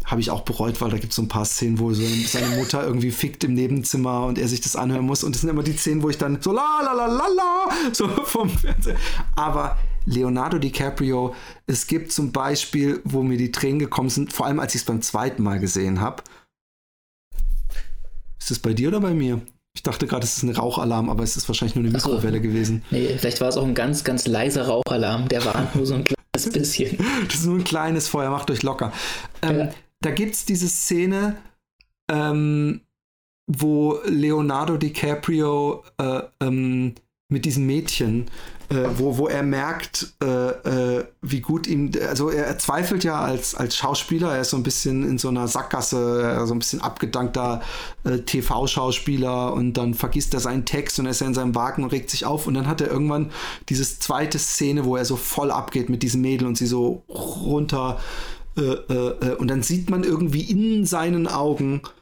habe 0.06 0.22
ich 0.22 0.32
auch 0.32 0.44
bereut, 0.44 0.80
weil 0.80 0.90
da 0.90 0.98
gibt 0.98 1.12
es 1.12 1.18
so 1.18 1.22
ein 1.22 1.28
paar 1.28 1.44
Szenen, 1.44 1.80
wo 1.80 1.94
so 1.94 2.02
seine 2.28 2.56
Mutter 2.56 2.82
irgendwie 2.82 3.12
fickt 3.12 3.44
im 3.44 3.54
Nebenzimmer 3.54 4.26
und 4.26 4.38
er 4.38 4.48
sich 4.48 4.62
das 4.62 4.78
anhören 4.78 5.06
muss. 5.06 5.22
Und 5.22 5.36
das 5.36 5.42
sind 5.42 5.50
immer 5.50 5.64
die 5.64 5.74
Szenen, 5.74 6.02
wo 6.02 6.10
ich 6.10 6.18
dann 6.18 6.42
so 6.42 6.54
la 6.54 6.80
la 6.82 6.94
la 6.94 7.08
la 7.08 7.28
la 7.28 7.68
so 7.92 8.08
vom 8.24 8.50
Fernseher. 8.50 8.96
Aber 9.36 9.76
Leonardo 10.08 10.58
DiCaprio. 10.58 11.36
Es 11.68 11.86
gibt 11.86 12.12
zum 12.12 12.32
Beispiel, 12.32 13.02
wo 13.04 13.22
mir 13.22 13.38
die 13.38 13.52
Tränen 13.52 13.80
gekommen 13.80 14.10
sind, 14.10 14.34
vor 14.34 14.46
allem 14.46 14.60
als 14.60 14.74
ich 14.74 14.82
es 14.82 14.86
beim 14.86 15.02
zweiten 15.02 15.44
Mal 15.44 15.60
gesehen 15.60 16.02
habe. 16.02 16.24
Ist 18.40 18.52
es 18.52 18.60
bei 18.60 18.74
dir 18.74 18.88
oder 18.88 19.02
bei 19.02 19.14
mir? 19.14 19.42
Ich 19.76 19.84
dachte 19.84 20.08
gerade, 20.08 20.24
es 20.24 20.38
ist 20.38 20.44
ein 20.44 20.50
Rauchalarm, 20.50 21.10
aber 21.10 21.24
es 21.24 21.38
ist 21.38 21.48
wahrscheinlich 21.48 21.76
nur 21.76 21.84
eine 21.84 21.94
Mikrowelle 21.94 22.38
so. 22.38 22.44
gewesen. 22.44 22.84
Nee, 22.90 23.16
vielleicht 23.20 23.42
war 23.42 23.50
es 23.50 23.58
auch 23.58 23.66
ein 23.66 23.76
ganz, 23.76 24.04
ganz 24.04 24.26
leiser 24.26 24.68
Rauchalarm. 24.68 25.28
Der 25.28 25.46
war 25.46 25.70
nur 25.76 25.86
so 25.86 25.96
ein 25.96 26.06
kleines 26.06 26.50
bisschen. 26.54 26.98
das 27.28 27.36
ist 27.36 27.46
nur 27.46 27.58
ein 27.58 27.64
kleines 27.64 28.08
Feuer, 28.08 28.32
macht 28.32 28.50
euch 28.50 28.64
locker. 28.64 28.92
Ähm, 29.42 29.60
ja. 29.60 29.70
Da 30.02 30.12
gibt 30.12 30.34
es 30.34 30.46
diese 30.46 30.68
Szene, 30.68 31.36
ähm, 32.10 32.82
wo 33.48 34.00
Leonardo 34.06 34.78
DiCaprio 34.78 35.84
äh, 35.98 36.22
ähm, 36.40 36.96
mit 37.30 37.46
diesem 37.46 37.66
Mädchen 37.66 38.30
äh, 38.70 38.76
wo, 38.98 39.18
wo 39.18 39.28
er 39.28 39.44
merkt, 39.44 40.14
äh, 40.22 40.98
äh, 40.98 41.06
wie 41.22 41.40
gut 41.40 41.68
ihm, 41.68 41.92
also 42.08 42.30
er, 42.30 42.58
zweifelt 42.60 43.04
ja 43.06 43.20
als, 43.22 43.56
als 43.56 43.78
Schauspieler, 43.78 44.34
er 44.34 44.42
ist 44.42 44.50
so 44.50 44.58
ein 44.58 44.64
bisschen 44.64 45.08
in 45.08 45.18
so 45.18 45.30
einer 45.30 45.48
Sackgasse, 45.48 46.44
so 46.46 46.54
ein 46.54 46.60
bisschen 46.60 46.82
abgedankter 46.82 47.62
äh, 48.04 48.20
TV-Schauspieler 48.20 49.54
und 49.54 49.74
dann 49.74 49.94
vergisst 49.94 50.34
er 50.34 50.42
seinen 50.42 50.66
Text 50.66 51.00
und 51.00 51.06
er 51.06 51.12
ist 51.12 51.22
ja 51.22 51.28
in 51.28 51.34
seinem 51.34 51.56
Wagen 51.56 51.84
und 51.84 51.94
regt 51.94 52.10
sich 52.10 52.26
auf 52.26 52.46
und 52.46 52.56
dann 52.56 52.68
hat 52.68 52.82
er 52.82 52.92
irgendwann 52.92 53.32
diese 53.70 53.84
zweite 53.84 54.38
Szene, 54.38 54.84
wo 54.84 54.98
er 54.98 55.06
so 55.06 55.16
voll 55.16 55.52
abgeht 55.52 55.90
mit 55.90 56.04
diesem 56.04 56.22
Mädel 56.22 56.46
und 56.46 56.58
sie 56.58 56.68
so 56.68 57.04
runter 57.08 58.02
äh, 58.58 58.62
äh, 58.62 59.36
und 59.36 59.48
dann 59.48 59.64
sieht 59.64 59.90
man 59.90 60.04
irgendwie 60.04 60.42
in 60.42 60.86
seinen 60.86 61.28
Augen, 61.28 61.82
äh, 61.86 61.97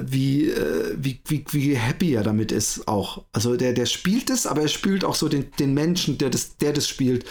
wie, 0.00 0.50
äh, 0.50 0.96
wie, 0.96 1.20
wie, 1.26 1.44
wie 1.50 1.76
happy 1.76 2.14
er 2.14 2.22
damit 2.22 2.52
ist 2.52 2.88
auch. 2.88 3.24
Also 3.32 3.56
der, 3.56 3.72
der 3.72 3.86
spielt 3.86 4.30
es, 4.30 4.46
aber 4.46 4.62
er 4.62 4.68
spielt 4.68 5.04
auch 5.04 5.14
so 5.14 5.28
den, 5.28 5.50
den 5.58 5.74
Menschen, 5.74 6.18
der 6.18 6.30
das, 6.30 6.56
der 6.56 6.72
das 6.72 6.88
spielt. 6.88 7.24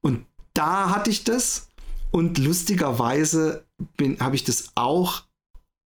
Und 0.00 0.26
da 0.54 0.90
hatte 0.90 1.10
ich 1.10 1.24
das. 1.24 1.68
Und 2.10 2.38
lustigerweise 2.38 3.66
habe 4.20 4.36
ich 4.36 4.44
das 4.44 4.70
auch 4.74 5.24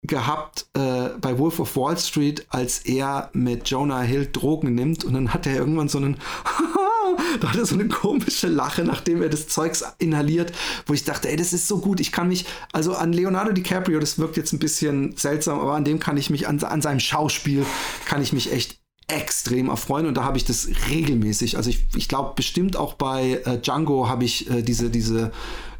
gehabt 0.03 0.67
äh, 0.73 1.09
bei 1.19 1.37
Wolf 1.37 1.59
of 1.59 1.75
Wall 1.75 1.97
Street, 1.97 2.45
als 2.49 2.79
er 2.79 3.29
mit 3.33 3.69
Jonah 3.69 4.01
Hill 4.01 4.29
Drogen 4.31 4.73
nimmt 4.73 5.03
und 5.03 5.13
dann 5.13 5.33
hat 5.33 5.45
er 5.45 5.55
irgendwann 5.55 5.89
so 5.89 5.97
einen 5.97 6.17
da 7.39 7.49
hat 7.49 7.57
er 7.57 7.65
so 7.65 7.75
eine 7.75 7.87
komische 7.87 8.47
Lache, 8.47 8.83
nachdem 8.83 9.21
er 9.21 9.29
das 9.29 9.47
Zeugs 9.47 9.83
inhaliert, 9.99 10.51
wo 10.85 10.93
ich 10.93 11.03
dachte, 11.03 11.29
ey, 11.29 11.35
das 11.35 11.53
ist 11.53 11.67
so 11.67 11.79
gut. 11.79 11.99
Ich 11.99 12.11
kann 12.11 12.27
mich, 12.27 12.45
also 12.71 12.93
an 12.95 13.13
Leonardo 13.13 13.51
DiCaprio, 13.51 13.99
das 13.99 14.17
wirkt 14.19 14.37
jetzt 14.37 14.53
ein 14.53 14.59
bisschen 14.59 15.15
seltsam, 15.15 15.59
aber 15.59 15.75
an 15.75 15.85
dem 15.85 15.99
kann 15.99 16.17
ich 16.17 16.29
mich, 16.29 16.47
an, 16.47 16.61
an 16.63 16.81
seinem 16.81 16.99
Schauspiel 16.99 17.65
kann 18.05 18.21
ich 18.21 18.33
mich 18.33 18.51
echt 18.51 18.79
extrem 19.09 19.69
erfreuen 19.69 20.05
und 20.05 20.17
da 20.17 20.25
habe 20.25 20.37
ich 20.37 20.43
das 20.43 20.67
regelmäßig. 20.89 21.55
Also 21.55 21.69
ich, 21.69 21.85
ich 21.95 22.09
glaube 22.09 22.33
bestimmt 22.35 22.75
auch 22.75 22.93
bei 22.93 23.41
äh, 23.45 23.57
Django 23.57 24.09
habe 24.09 24.25
ich 24.25 24.49
äh, 24.49 24.61
diese, 24.61 24.89
diese 24.89 25.31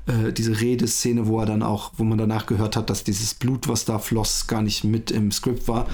äh, 0.07 0.31
diese 0.31 0.61
Redeszene, 0.61 1.27
wo 1.27 1.41
er 1.41 1.45
dann 1.45 1.61
auch, 1.61 1.91
wo 1.97 2.05
man 2.05 2.17
danach 2.17 2.45
gehört 2.45 2.77
hat, 2.77 2.89
dass 2.89 3.03
dieses 3.03 3.33
Blut, 3.33 3.67
was 3.67 3.83
da 3.83 3.99
floss, 3.99 4.47
gar 4.47 4.61
nicht 4.61 4.85
mit 4.85 5.11
im 5.11 5.31
Skript 5.31 5.67
war. 5.67 5.85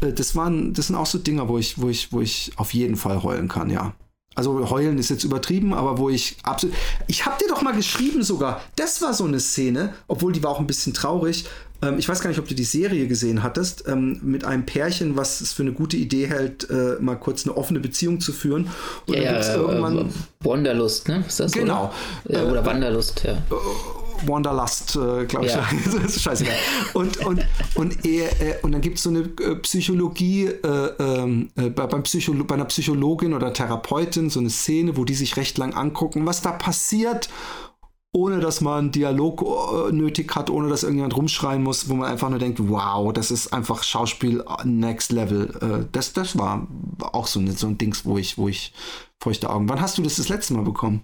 Äh, 0.00 0.12
das 0.12 0.34
waren, 0.34 0.72
das 0.72 0.86
sind 0.86 0.96
auch 0.96 1.06
so 1.06 1.18
Dinger, 1.18 1.48
wo 1.48 1.58
ich, 1.58 1.78
wo 1.78 1.90
ich, 1.90 2.10
wo 2.12 2.20
ich 2.22 2.52
auf 2.56 2.72
jeden 2.72 2.96
Fall 2.96 3.22
heulen 3.22 3.48
kann, 3.48 3.68
ja. 3.68 3.94
Also 4.36 4.70
heulen 4.70 4.96
ist 4.98 5.10
jetzt 5.10 5.24
übertrieben, 5.24 5.74
aber 5.74 5.98
wo 5.98 6.08
ich 6.08 6.36
absolut. 6.44 6.74
Ich 7.08 7.26
habe 7.26 7.36
dir 7.42 7.48
doch 7.48 7.62
mal 7.62 7.74
geschrieben 7.74 8.22
sogar. 8.22 8.60
Das 8.76 9.02
war 9.02 9.12
so 9.12 9.24
eine 9.24 9.40
Szene, 9.40 9.92
obwohl 10.06 10.32
die 10.32 10.42
war 10.42 10.50
auch 10.50 10.60
ein 10.60 10.68
bisschen 10.68 10.94
traurig. 10.94 11.46
Ähm, 11.82 11.98
ich 11.98 12.08
weiß 12.08 12.20
gar 12.20 12.28
nicht, 12.28 12.38
ob 12.38 12.46
du 12.46 12.54
die 12.54 12.64
Serie 12.64 13.08
gesehen 13.08 13.42
hattest, 13.42 13.88
ähm, 13.88 14.20
mit 14.22 14.44
einem 14.44 14.66
Pärchen, 14.66 15.16
was 15.16 15.40
es 15.40 15.52
für 15.52 15.62
eine 15.62 15.72
gute 15.72 15.96
Idee 15.96 16.28
hält, 16.28 16.68
äh, 16.70 16.96
mal 17.00 17.16
kurz 17.16 17.44
eine 17.44 17.56
offene 17.56 17.80
Beziehung 17.80 18.20
zu 18.20 18.32
führen. 18.32 18.68
Und 19.06 19.16
ja, 19.16 19.24
dann 19.24 19.34
gibt's 19.34 19.48
ja, 19.48 19.56
irgendwann. 19.56 19.98
Äh, 19.98 20.10
Wanderlust, 20.44 21.08
ne? 21.08 21.24
Ist 21.26 21.40
das 21.40 21.52
genau. 21.52 21.92
Oder, 22.24 22.50
oder 22.50 22.66
Wanderlust, 22.66 23.22
ja. 23.24 23.38
Wanderlust, 24.26 24.96
äh, 24.96 25.24
glaube 25.26 25.46
ich. 25.46 25.52
Ja. 25.52 25.68
das 25.84 26.16
ist 26.16 26.22
scheißegal. 26.22 26.54
Und, 26.94 27.18
und, 27.24 27.46
und, 27.74 28.04
er, 28.04 28.40
äh, 28.40 28.54
und 28.62 28.72
dann 28.72 28.80
gibt 28.80 28.98
es 28.98 29.04
so 29.04 29.10
eine 29.10 29.20
äh, 29.20 29.56
Psychologie 29.56 30.46
äh, 30.46 30.92
ähm, 30.98 31.50
äh, 31.56 31.70
bei, 31.70 31.86
beim 31.86 32.02
Psycholo 32.02 32.44
bei 32.44 32.54
einer 32.54 32.64
Psychologin 32.66 33.34
oder 33.34 33.52
Therapeutin, 33.52 34.30
so 34.30 34.40
eine 34.40 34.50
Szene, 34.50 34.96
wo 34.96 35.04
die 35.04 35.14
sich 35.14 35.36
recht 35.36 35.58
lang 35.58 35.74
angucken, 35.74 36.26
was 36.26 36.42
da 36.42 36.52
passiert 36.52 37.28
ohne 38.12 38.40
dass 38.40 38.60
man 38.60 38.90
Dialog 38.90 39.40
äh, 39.42 39.92
nötig 39.92 40.34
hat, 40.34 40.50
ohne 40.50 40.68
dass 40.68 40.82
irgendjemand 40.82 41.16
rumschreien 41.16 41.62
muss, 41.62 41.88
wo 41.88 41.94
man 41.94 42.10
einfach 42.10 42.28
nur 42.28 42.40
denkt, 42.40 42.58
wow, 42.60 43.12
das 43.12 43.30
ist 43.30 43.52
einfach 43.52 43.84
Schauspiel 43.84 44.44
next 44.64 45.12
level. 45.12 45.86
Das, 45.92 46.12
das 46.12 46.36
war 46.36 46.66
auch 47.12 47.28
so, 47.28 47.38
eine, 47.38 47.52
so 47.52 47.68
ein 47.68 47.78
Dings, 47.78 48.04
wo 48.04 48.18
ich, 48.18 48.36
wo 48.36 48.48
ich 48.48 48.72
feuchte 49.20 49.48
Augen. 49.48 49.68
Wann 49.68 49.80
hast 49.80 49.96
du 49.96 50.02
das 50.02 50.16
das 50.16 50.28
letzte 50.28 50.54
Mal 50.54 50.64
bekommen? 50.64 51.02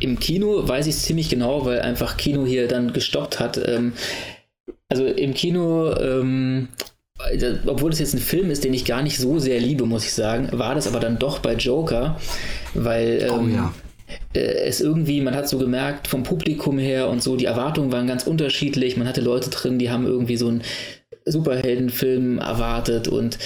Im 0.00 0.18
Kino 0.18 0.66
weiß 0.66 0.86
ich 0.86 0.96
es 0.96 1.02
ziemlich 1.02 1.28
genau, 1.28 1.64
weil 1.64 1.80
einfach 1.80 2.16
Kino 2.16 2.44
hier 2.44 2.68
dann 2.68 2.92
gestoppt 2.92 3.40
hat. 3.40 3.60
Ähm, 3.66 3.92
also 4.88 5.06
im 5.06 5.34
Kino, 5.34 5.94
ähm, 5.96 6.68
obwohl 7.66 7.92
es 7.92 8.00
jetzt 8.00 8.14
ein 8.14 8.20
Film 8.20 8.50
ist, 8.50 8.64
den 8.64 8.74
ich 8.74 8.84
gar 8.84 9.02
nicht 9.02 9.18
so 9.18 9.38
sehr 9.38 9.60
liebe, 9.60 9.86
muss 9.86 10.04
ich 10.04 10.12
sagen, 10.12 10.48
war 10.52 10.74
das 10.74 10.86
aber 10.86 11.00
dann 11.00 11.18
doch 11.18 11.38
bei 11.38 11.54
Joker, 11.54 12.20
weil 12.74 13.28
oh 13.30 13.38
ähm, 13.38 13.54
ja 13.54 13.74
äh, 14.34 14.40
es 14.40 14.80
irgendwie, 14.80 15.20
man 15.20 15.34
hat 15.34 15.48
so 15.48 15.58
gemerkt, 15.58 16.08
vom 16.08 16.22
Publikum 16.22 16.78
her 16.78 17.08
und 17.08 17.22
so, 17.22 17.36
die 17.36 17.46
Erwartungen 17.46 17.92
waren 17.92 18.06
ganz 18.06 18.26
unterschiedlich. 18.26 18.96
Man 18.96 19.08
hatte 19.08 19.20
Leute 19.20 19.50
drin, 19.50 19.78
die 19.78 19.90
haben 19.90 20.06
irgendwie 20.06 20.36
so 20.36 20.48
einen 20.48 20.62
Superheldenfilm 21.24 22.38
erwartet 22.38 23.08
und 23.08 23.38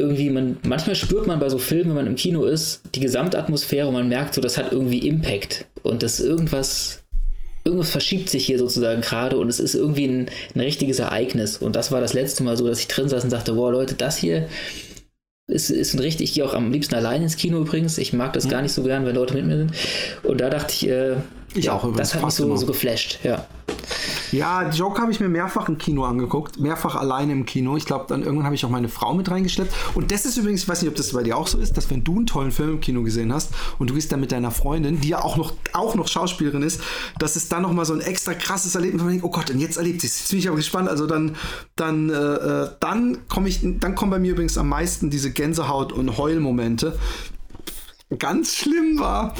irgendwie, 0.00 0.30
man, 0.30 0.56
manchmal 0.66 0.96
spürt 0.96 1.26
man 1.26 1.38
bei 1.38 1.48
so 1.48 1.58
Filmen, 1.58 1.90
wenn 1.90 1.96
man 1.96 2.06
im 2.06 2.16
Kino 2.16 2.44
ist, 2.44 2.82
die 2.94 3.00
Gesamtatmosphäre 3.00 3.86
und 3.86 3.94
man 3.94 4.08
merkt 4.08 4.34
so, 4.34 4.40
das 4.40 4.58
hat 4.58 4.72
irgendwie 4.72 5.06
Impact 5.06 5.66
und 5.82 6.02
das 6.02 6.18
irgendwas, 6.18 7.02
irgendwas 7.64 7.90
verschiebt 7.90 8.28
sich 8.28 8.46
hier 8.46 8.58
sozusagen 8.58 9.02
gerade 9.02 9.36
und 9.36 9.48
es 9.48 9.60
ist 9.60 9.74
irgendwie 9.74 10.06
ein, 10.06 10.30
ein 10.54 10.60
richtiges 10.60 10.98
Ereignis. 10.98 11.58
Und 11.58 11.76
das 11.76 11.92
war 11.92 12.00
das 12.00 12.14
letzte 12.14 12.42
Mal 12.42 12.56
so, 12.56 12.66
dass 12.66 12.80
ich 12.80 12.88
drin 12.88 13.08
saß 13.08 13.24
und 13.24 13.32
dachte, 13.32 13.56
wow 13.56 13.70
Leute, 13.70 13.94
das 13.94 14.16
hier, 14.16 14.48
ist, 15.46 15.70
ist 15.70 15.94
ein 15.94 16.00
richtig, 16.00 16.30
ich 16.30 16.34
gehe 16.34 16.44
auch 16.44 16.54
am 16.54 16.72
liebsten 16.72 16.94
allein 16.94 17.22
ins 17.22 17.36
Kino 17.36 17.60
übrigens. 17.60 17.98
Ich 17.98 18.12
mag 18.12 18.32
das 18.32 18.46
mhm. 18.46 18.50
gar 18.50 18.62
nicht 18.62 18.72
so 18.72 18.82
gern, 18.82 19.04
wenn 19.04 19.14
Leute 19.14 19.34
mit 19.34 19.46
mir 19.46 19.56
sind. 19.56 19.72
Und 20.22 20.40
da 20.40 20.48
dachte 20.48 20.72
ich, 20.72 20.88
äh, 20.88 21.16
ich 21.54 21.66
ja, 21.66 21.72
auch 21.72 21.84
übrigens. 21.84 22.10
Das 22.10 22.14
hat 22.14 22.24
mich 22.24 22.34
so, 22.34 22.56
so 22.56 22.66
geflasht, 22.66 23.20
ja. 23.22 23.46
Ja, 24.32 24.70
Joker 24.70 25.02
habe 25.02 25.12
ich 25.12 25.18
mir 25.18 25.28
mehrfach 25.28 25.68
im 25.68 25.76
Kino 25.78 26.04
angeguckt, 26.04 26.60
mehrfach 26.60 26.94
alleine 26.94 27.32
im 27.32 27.46
Kino. 27.46 27.76
Ich 27.76 27.84
glaube, 27.84 28.04
dann 28.08 28.22
irgendwann 28.22 28.44
habe 28.44 28.54
ich 28.54 28.64
auch 28.64 28.70
meine 28.70 28.88
Frau 28.88 29.12
mit 29.14 29.30
reingeschleppt. 29.30 29.74
Und 29.94 30.12
das 30.12 30.24
ist 30.24 30.36
übrigens, 30.36 30.62
ich 30.62 30.68
weiß 30.68 30.82
nicht, 30.82 30.90
ob 30.90 30.96
das 30.96 31.12
bei 31.12 31.22
dir 31.22 31.36
auch 31.36 31.48
so 31.48 31.58
ist, 31.58 31.76
dass 31.76 31.90
wenn 31.90 32.04
du 32.04 32.16
einen 32.16 32.26
tollen 32.26 32.52
Film 32.52 32.70
im 32.70 32.80
Kino 32.80 33.02
gesehen 33.02 33.32
hast 33.32 33.50
und 33.78 33.90
du 33.90 33.94
gehst 33.94 34.12
dann 34.12 34.20
mit 34.20 34.30
deiner 34.30 34.50
Freundin, 34.50 35.00
die 35.00 35.08
ja 35.08 35.22
auch 35.22 35.36
noch, 35.36 35.54
auch 35.72 35.94
noch 35.94 36.06
Schauspielerin 36.06 36.62
ist, 36.62 36.80
dass 37.18 37.36
es 37.36 37.48
dann 37.48 37.62
nochmal 37.62 37.84
so 37.84 37.94
ein 37.94 38.00
extra 38.00 38.34
krasses 38.34 38.74
Erlebnis, 38.74 39.00
wo 39.00 39.04
man 39.04 39.14
denkt, 39.14 39.26
oh 39.26 39.30
Gott, 39.30 39.50
und 39.50 39.58
jetzt 39.58 39.76
erlebt 39.76 40.00
sie 40.00 40.06
es. 40.06 40.20
Jetzt 40.20 40.30
bin 40.30 40.38
ich 40.38 40.46
aber 40.46 40.56
gespannt. 40.56 40.88
Also 40.88 41.06
dann, 41.06 41.36
dann, 41.74 42.10
äh, 42.10 42.14
äh 42.14 42.68
dann 42.78 43.18
komme 43.28 43.48
ich, 43.48 43.60
dann 43.62 43.94
kommen 43.94 44.10
bei 44.10 44.18
mir 44.18 44.32
übrigens 44.32 44.56
am 44.58 44.68
meisten 44.68 45.10
diese 45.10 45.30
Gänsehaut- 45.30 45.92
und 45.92 46.16
Heulmomente. 46.18 46.98
Ganz 48.18 48.56
schlimm 48.56 48.98
war, 48.98 49.34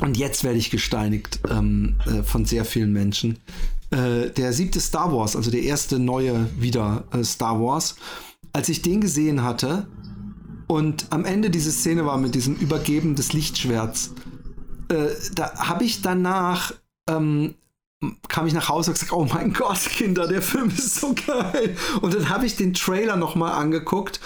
und 0.00 0.16
jetzt 0.16 0.44
werde 0.44 0.58
ich 0.58 0.70
gesteinigt 0.70 1.40
ähm, 1.50 1.96
äh, 2.06 2.22
von 2.22 2.44
sehr 2.44 2.64
vielen 2.64 2.92
Menschen. 2.92 3.38
Äh, 3.90 4.30
der 4.30 4.52
siebte 4.52 4.80
Star 4.80 5.12
Wars, 5.12 5.36
also 5.36 5.50
der 5.50 5.62
erste 5.62 5.98
neue 5.98 6.48
wieder 6.58 7.04
äh, 7.12 7.22
Star 7.22 7.60
Wars, 7.60 7.96
als 8.52 8.68
ich 8.68 8.82
den 8.82 9.00
gesehen 9.00 9.42
hatte 9.42 9.86
und 10.66 11.06
am 11.10 11.24
Ende 11.24 11.50
diese 11.50 11.72
Szene 11.72 12.06
war 12.06 12.18
mit 12.18 12.34
diesem 12.34 12.56
Übergeben 12.56 13.14
des 13.14 13.32
Lichtschwerts, 13.32 14.14
äh, 14.88 15.08
da 15.34 15.54
habe 15.56 15.84
ich 15.84 16.02
danach 16.02 16.72
ähm, 17.08 17.54
kam 18.28 18.46
ich 18.46 18.52
nach 18.52 18.68
Hause 18.68 18.90
und 18.90 18.94
gesagt, 18.94 19.12
oh 19.12 19.24
mein 19.24 19.52
Gott, 19.52 19.80
Kinder, 19.80 20.26
der 20.26 20.42
Film 20.42 20.68
ist 20.68 20.96
so 20.96 21.14
geil. 21.26 21.76
Und 22.02 22.14
dann 22.14 22.28
habe 22.28 22.44
ich 22.44 22.56
den 22.56 22.74
Trailer 22.74 23.16
nochmal 23.16 23.52
angeguckt 23.52 24.20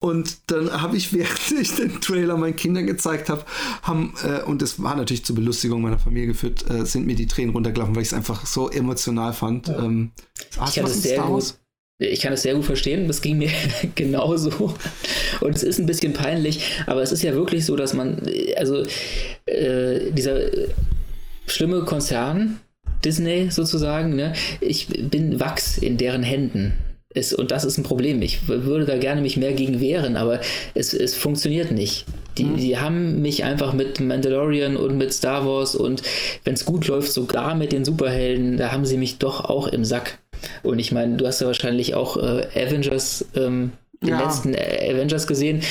und 0.00 0.50
dann 0.50 0.80
habe 0.80 0.96
ich, 0.96 1.12
während 1.14 1.52
ich 1.60 1.74
den 1.74 2.00
Trailer 2.00 2.36
meinen 2.36 2.56
Kindern 2.56 2.86
gezeigt 2.86 3.28
habe, 3.28 3.44
haben, 3.82 4.14
äh, 4.24 4.42
und 4.42 4.62
das 4.62 4.82
war 4.82 4.96
natürlich 4.96 5.24
zur 5.24 5.36
Belustigung 5.36 5.82
meiner 5.82 5.98
Familie 5.98 6.28
geführt, 6.28 6.64
äh, 6.70 6.84
sind 6.84 7.06
mir 7.06 7.16
die 7.16 7.26
Tränen 7.26 7.50
runtergelaufen, 7.50 7.94
weil 7.94 8.02
ich 8.02 8.08
es 8.08 8.14
einfach 8.14 8.46
so 8.46 8.70
emotional 8.70 9.32
fand. 9.32 9.68
Ja. 9.68 9.78
Ähm, 9.78 10.12
ich, 10.66 10.74
kann 10.74 10.84
es 10.84 11.02
sehr 11.02 11.22
gut, 11.22 11.54
ich 11.98 12.20
kann 12.20 12.32
es 12.32 12.42
sehr 12.42 12.54
gut 12.54 12.64
verstehen, 12.64 13.08
das 13.08 13.20
ging 13.22 13.38
mir 13.38 13.50
genauso. 13.94 14.74
Und 15.40 15.56
es 15.56 15.62
ist 15.62 15.78
ein 15.78 15.86
bisschen 15.86 16.12
peinlich, 16.12 16.62
aber 16.86 17.02
es 17.02 17.12
ist 17.12 17.22
ja 17.22 17.34
wirklich 17.34 17.66
so, 17.66 17.74
dass 17.74 17.94
man, 17.94 18.22
also 18.56 18.84
äh, 19.46 20.12
dieser 20.12 20.40
schlimme 21.46 21.84
Konzern, 21.84 22.60
Disney 23.04 23.50
sozusagen, 23.50 24.16
ne, 24.16 24.32
ich 24.60 24.88
bin 24.88 25.40
Wachs 25.40 25.78
in 25.78 25.96
deren 25.96 26.22
Händen. 26.22 26.74
Ist, 27.14 27.32
und 27.32 27.50
das 27.50 27.64
ist 27.64 27.78
ein 27.78 27.84
Problem. 27.84 28.20
Ich 28.20 28.48
würde 28.48 28.84
da 28.84 28.98
gerne 28.98 29.22
mich 29.22 29.38
mehr 29.38 29.54
gegen 29.54 29.80
wehren, 29.80 30.16
aber 30.16 30.40
es, 30.74 30.92
es 30.92 31.14
funktioniert 31.14 31.70
nicht. 31.70 32.04
Die, 32.36 32.44
mhm. 32.44 32.56
die 32.56 32.78
haben 32.78 33.22
mich 33.22 33.44
einfach 33.44 33.72
mit 33.72 33.98
Mandalorian 33.98 34.76
und 34.76 34.98
mit 34.98 35.14
Star 35.14 35.46
Wars 35.46 35.74
und 35.74 36.02
wenn 36.44 36.52
es 36.52 36.66
gut 36.66 36.86
läuft, 36.86 37.10
sogar 37.10 37.54
mit 37.54 37.72
den 37.72 37.86
Superhelden, 37.86 38.58
da 38.58 38.72
haben 38.72 38.84
sie 38.84 38.98
mich 38.98 39.16
doch 39.16 39.46
auch 39.46 39.68
im 39.68 39.86
Sack. 39.86 40.18
Und 40.62 40.78
ich 40.78 40.92
meine, 40.92 41.16
du 41.16 41.26
hast 41.26 41.40
ja 41.40 41.46
wahrscheinlich 41.46 41.94
auch 41.94 42.18
äh, 42.18 42.46
Avengers, 42.54 43.24
ähm, 43.34 43.72
den 44.02 44.10
ja. 44.10 44.22
letzten 44.22 44.54
Avengers 44.54 45.26
gesehen. 45.26 45.62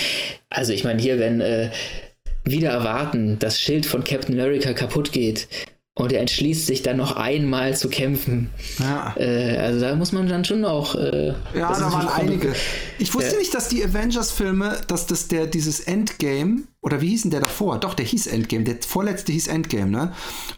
Also 0.49 0.73
ich 0.73 0.83
meine, 0.83 0.99
hier, 0.99 1.19
wenn 1.19 1.39
äh, 1.39 1.69
wieder 2.43 2.71
erwarten, 2.71 3.37
das 3.39 3.61
Schild 3.61 3.85
von 3.85 4.03
Captain 4.03 4.37
America 4.37 4.73
kaputt 4.73 5.11
geht 5.11 5.47
und 5.97 6.13
er 6.13 6.21
entschließt 6.21 6.67
sich 6.67 6.83
dann 6.83 6.97
noch 6.97 7.15
einmal 7.15 7.75
zu 7.75 7.89
kämpfen. 7.89 8.49
Ja. 8.79 9.15
Äh, 9.17 9.57
also 9.57 9.79
da 9.81 9.95
muss 9.95 10.11
man 10.11 10.27
dann 10.27 10.45
schon 10.45 10.63
auch. 10.63 10.95
Äh, 10.95 11.29
ja, 11.55 11.73
da 11.73 11.91
waren 11.91 12.07
einige. 12.07 12.53
Ich 12.99 13.13
wusste 13.13 13.35
äh, 13.35 13.39
nicht, 13.39 13.53
dass 13.53 13.67
die 13.69 13.83
Avengers-Filme, 13.83 14.77
dass 14.87 15.07
das 15.07 15.27
der 15.27 15.47
dieses 15.47 15.79
Endgame 15.79 16.63
oder 16.81 17.01
wie 17.01 17.09
hieß 17.09 17.23
denn 17.23 17.31
der 17.31 17.39
davor? 17.39 17.79
Doch, 17.79 17.95
der 17.95 18.05
hieß 18.05 18.27
Endgame. 18.27 18.63
Der 18.63 18.77
vorletzte 18.81 19.31
hieß 19.31 19.47
Endgame, 19.47 19.89
ne? 19.89 20.13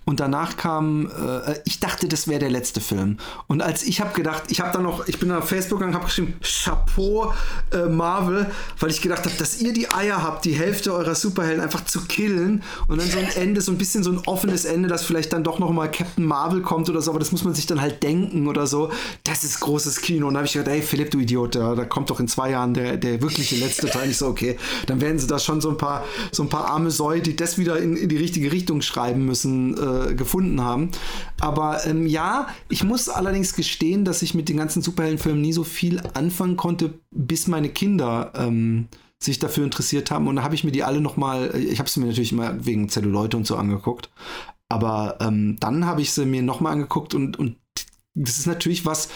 Und 0.06 0.20
danach 0.20 0.58
kam, 0.58 1.08
äh, 1.08 1.56
ich 1.64 1.80
dachte, 1.80 2.10
das 2.10 2.28
wäre 2.28 2.40
der 2.40 2.50
letzte 2.50 2.82
Film. 2.82 3.18
Und 3.48 3.62
als 3.62 3.84
ich 3.84 4.02
habe 4.02 4.14
gedacht, 4.14 4.44
ich 4.50 4.60
habe 4.60 4.72
dann 4.74 4.84
noch, 4.84 5.08
ich 5.08 5.18
bin 5.18 5.32
auf 5.32 5.48
Facebook 5.48 5.82
und 5.82 5.94
habe 5.96 6.06
geschrieben, 6.06 6.34
Chapeau 6.42 7.34
äh, 7.72 7.86
Marvel, 7.86 8.52
weil 8.80 8.92
ich 8.92 9.02
gedacht 9.02 9.26
habe, 9.26 9.36
dass 9.40 9.62
ihr 9.62 9.72
die 9.72 9.92
Eier 9.92 10.22
habt, 10.22 10.44
die 10.44 10.54
Hälfte 10.54 10.94
eurer 10.94 11.16
Superhelden 11.16 11.62
einfach 11.62 11.86
zu 11.86 12.02
killen 12.02 12.64
und 12.90 13.00
dann 13.00 13.10
so 13.10 13.18
ein 13.18 13.30
Ende, 13.36 13.62
so 13.62 13.72
ein 13.72 13.78
bisschen 13.78 14.04
so 14.04 14.12
ein 14.12 14.20
offenes 14.26 14.66
Ende, 14.66 14.90
dass 14.90 15.06
vielleicht 15.06 15.32
dann 15.32 15.46
doch 15.46 15.58
noch 15.58 15.72
mal 15.72 15.90
Captain 15.90 16.26
Marvel 16.26 16.62
kommt 16.62 16.90
oder 16.90 17.02
so, 17.02 17.12
aber 17.12 17.20
das 17.20 17.32
muss 17.32 17.46
man 17.46 17.54
sich 17.54 17.66
dann 17.66 17.80
halt 17.80 18.04
denken 18.04 18.48
oder 18.48 18.68
so. 18.68 18.92
Das 19.24 19.46
ist 19.46 19.62
großes 19.62 20.02
Kino. 20.02 20.28
Und 20.28 20.34
da 20.34 20.40
habe 20.40 20.48
ich 20.48 20.54
gedacht, 20.54 20.68
ey 20.68 20.82
Philipp, 20.82 21.12
du 21.12 21.20
Idiot, 21.20 21.56
da, 21.56 21.76
da 21.76 21.86
kommt 21.86 22.10
doch 22.10 22.20
in 22.20 22.28
zwei 22.28 22.52
Jahren 22.52 22.74
der, 22.74 22.98
der 22.98 23.22
wirkliche 23.22 23.56
letzte 23.56 23.88
Teil. 23.88 24.10
Ich 24.10 24.18
so, 24.18 24.28
okay, 24.28 24.58
dann 24.86 25.00
werden 25.00 25.18
sie 25.18 25.26
da 25.26 25.40
schon 25.40 25.62
so 25.62 25.70
ein 25.70 25.78
paar 25.78 26.04
so 26.32 26.44
ein 26.44 26.50
paar 26.50 26.66
arme 26.66 26.92
Säue, 26.92 27.22
die 27.22 27.36
das 27.36 27.58
wieder 27.58 27.80
in, 27.80 27.96
in 27.96 28.10
die 28.10 28.18
richtige 28.18 28.52
Richtung 28.52 28.82
schreiben 28.82 29.26
müssen, 29.26 29.78
äh, 29.78 30.14
gefunden 30.14 30.64
haben. 30.64 30.92
Aber 31.40 31.86
ähm, 31.86 32.08
ja, 32.08 32.48
ich 32.70 32.84
muss 32.84 33.10
allerdings 33.10 33.56
gestehen, 33.56 34.06
dass 34.06 34.22
ich 34.22 34.34
mit 34.34 34.50
den 34.50 34.58
ganzen 34.58 34.82
Superheldenfilmen 34.82 35.42
nie 35.42 35.54
so 35.54 35.64
viel 35.64 36.02
anfangen 36.14 36.58
konnte, 36.58 36.94
bis 37.12 37.48
meine 37.48 37.70
Kinder 37.70 38.32
ähm, 38.36 38.88
sich 39.22 39.40
dafür 39.40 39.66
interessiert 39.66 40.12
haben. 40.12 40.28
Und 40.28 40.38
da 40.38 40.44
habe 40.44 40.56
ich 40.56 40.64
mir 40.64 40.72
die 40.72 40.84
alle 40.84 41.02
nochmal, 41.02 41.52
äh, 41.54 41.60
ich 41.60 41.80
habe 41.80 41.90
sie 41.90 42.00
mir 42.00 42.08
natürlich 42.08 42.32
immer 42.32 42.66
wegen 42.66 42.90
Zelluleute 42.90 43.38
und 43.38 43.46
so 43.46 43.56
angeguckt. 43.56 44.10
Aber 44.70 45.18
ähm, 45.20 45.58
dann 45.60 45.86
habe 45.86 46.02
ich 46.02 46.12
sie 46.12 46.26
mir 46.26 46.44
nochmal 46.44 46.74
angeguckt 46.74 47.14
und, 47.14 47.38
und 47.38 47.58
das 48.14 48.38
ist 48.38 48.48
natürlich 48.48 48.86
was, 48.86 49.10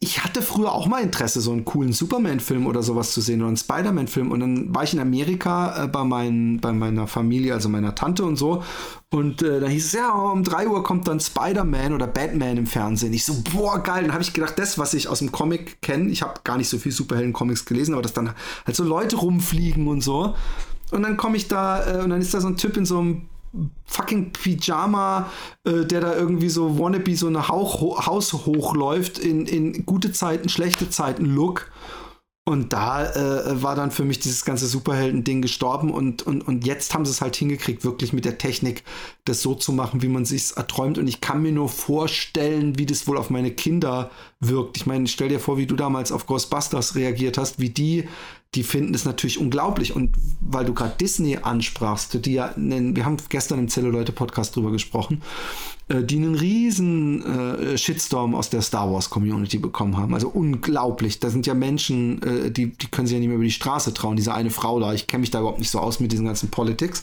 ich 0.00 0.24
hatte 0.24 0.42
früher 0.42 0.72
auch 0.72 0.86
mal 0.86 1.02
Interesse, 1.02 1.40
so 1.40 1.52
einen 1.52 1.64
coolen 1.64 1.92
Superman-Film 1.92 2.66
oder 2.66 2.82
sowas 2.82 3.12
zu 3.12 3.20
sehen 3.20 3.40
oder 3.40 3.48
einen 3.48 3.56
Spider-Man-Film. 3.56 4.30
Und 4.30 4.40
dann 4.40 4.74
war 4.74 4.84
ich 4.84 4.92
in 4.92 5.00
Amerika 5.00 5.84
äh, 5.84 5.88
bei, 5.88 6.04
mein, 6.04 6.60
bei 6.60 6.72
meiner 6.72 7.06
Familie, 7.06 7.54
also 7.54 7.68
meiner 7.68 7.94
Tante 7.94 8.24
und 8.24 8.36
so. 8.36 8.62
Und 9.10 9.42
äh, 9.42 9.60
dann 9.60 9.70
hieß 9.70 9.86
es, 9.86 9.92
ja, 9.92 10.10
um 10.12 10.44
3 10.44 10.68
Uhr 10.68 10.82
kommt 10.82 11.08
dann 11.08 11.20
Spider-Man 11.20 11.94
oder 11.94 12.06
Batman 12.06 12.56
im 12.56 12.66
Fernsehen. 12.66 13.12
Ich 13.12 13.24
so, 13.24 13.34
boah, 13.54 13.82
geil. 13.82 14.02
Dann 14.02 14.12
habe 14.12 14.22
ich 14.22 14.32
gedacht, 14.32 14.58
das, 14.58 14.78
was 14.78 14.94
ich 14.94 15.08
aus 15.08 15.20
dem 15.20 15.32
Comic 15.32 15.80
kenne, 15.80 16.10
ich 16.10 16.22
habe 16.22 16.40
gar 16.44 16.58
nicht 16.58 16.68
so 16.68 16.78
viel 16.78 16.92
Superhelden-Comics 16.92 17.64
gelesen, 17.64 17.94
aber 17.94 18.02
dass 18.02 18.12
dann 18.12 18.34
halt 18.66 18.76
so 18.76 18.84
Leute 18.84 19.16
rumfliegen 19.16 19.88
und 19.88 20.02
so. 20.02 20.34
Und 20.90 21.02
dann 21.02 21.16
komme 21.16 21.36
ich 21.36 21.48
da 21.48 21.98
äh, 21.98 22.02
und 22.02 22.10
dann 22.10 22.20
ist 22.20 22.34
da 22.34 22.40
so 22.40 22.48
ein 22.48 22.56
Typ 22.56 22.76
in 22.76 22.86
so 22.86 22.98
einem 22.98 23.22
fucking 23.84 24.32
Pyjama, 24.32 25.30
äh, 25.64 25.84
der 25.84 26.00
da 26.00 26.14
irgendwie 26.14 26.48
so 26.48 26.78
wannabe 26.78 27.16
so 27.16 27.26
eine 27.26 27.48
Hauch, 27.48 28.06
Haus 28.06 28.32
hochläuft 28.32 29.18
in, 29.18 29.46
in 29.46 29.86
gute 29.86 30.12
Zeiten, 30.12 30.48
schlechte 30.48 30.90
Zeiten 30.90 31.24
Look. 31.24 31.70
Und 32.48 32.72
da 32.72 33.04
äh, 33.12 33.62
war 33.62 33.74
dann 33.74 33.90
für 33.90 34.06
mich 34.06 34.20
dieses 34.20 34.42
ganze 34.42 34.68
Superhelden-Ding 34.68 35.42
gestorben 35.42 35.90
und, 35.90 36.22
und, 36.22 36.40
und 36.48 36.66
jetzt 36.66 36.94
haben 36.94 37.04
sie 37.04 37.10
es 37.10 37.20
halt 37.20 37.36
hingekriegt, 37.36 37.84
wirklich 37.84 38.14
mit 38.14 38.24
der 38.24 38.38
Technik 38.38 38.84
das 39.26 39.42
so 39.42 39.54
zu 39.54 39.70
machen, 39.70 40.00
wie 40.00 40.08
man 40.08 40.24
sich 40.24 40.56
erträumt. 40.56 40.96
Und 40.96 41.08
ich 41.08 41.20
kann 41.20 41.42
mir 41.42 41.52
nur 41.52 41.68
vorstellen, 41.68 42.78
wie 42.78 42.86
das 42.86 43.06
wohl 43.06 43.18
auf 43.18 43.28
meine 43.28 43.50
Kinder 43.50 44.10
wirkt. 44.40 44.78
Ich 44.78 44.86
meine, 44.86 45.08
stell 45.08 45.28
dir 45.28 45.40
vor, 45.40 45.58
wie 45.58 45.66
du 45.66 45.76
damals 45.76 46.10
auf 46.10 46.24
Ghostbusters 46.24 46.94
reagiert 46.94 47.36
hast, 47.36 47.58
wie 47.58 47.68
die 47.68 48.08
die 48.54 48.62
finden 48.62 48.94
es 48.94 49.04
natürlich 49.04 49.38
unglaublich. 49.38 49.94
Und 49.94 50.16
weil 50.40 50.64
du 50.64 50.72
gerade 50.72 50.96
Disney 50.98 51.36
ansprachst, 51.36 52.24
die 52.24 52.32
ja, 52.32 52.54
wir 52.56 53.04
haben 53.04 53.16
gestern 53.28 53.58
im 53.58 53.68
Zelluleute-Podcast 53.68 54.56
drüber 54.56 54.70
gesprochen, 54.70 55.22
äh, 55.88 56.02
die 56.02 56.16
einen 56.16 56.34
riesen 56.34 57.24
äh, 57.24 57.76
Shitstorm 57.76 58.34
aus 58.34 58.48
der 58.48 58.62
Star 58.62 58.90
Wars 58.90 59.10
Community 59.10 59.58
bekommen 59.58 59.96
haben. 59.96 60.14
Also 60.14 60.28
unglaublich. 60.28 61.20
Da 61.20 61.28
sind 61.28 61.46
ja 61.46 61.54
Menschen, 61.54 62.22
äh, 62.22 62.50
die, 62.50 62.72
die 62.72 62.86
können 62.86 63.06
sich 63.06 63.14
ja 63.14 63.20
nicht 63.20 63.28
mehr 63.28 63.36
über 63.36 63.44
die 63.44 63.50
Straße 63.50 63.92
trauen. 63.92 64.16
Diese 64.16 64.34
eine 64.34 64.50
Frau 64.50 64.80
da, 64.80 64.94
ich 64.94 65.06
kenne 65.06 65.20
mich 65.20 65.30
da 65.30 65.40
überhaupt 65.40 65.58
nicht 65.58 65.70
so 65.70 65.80
aus 65.80 66.00
mit 66.00 66.12
diesen 66.12 66.26
ganzen 66.26 66.50
Politics. 66.50 67.02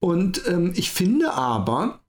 Und 0.00 0.42
ähm, 0.48 0.72
ich 0.74 0.90
finde 0.90 1.32
aber, 1.34 2.00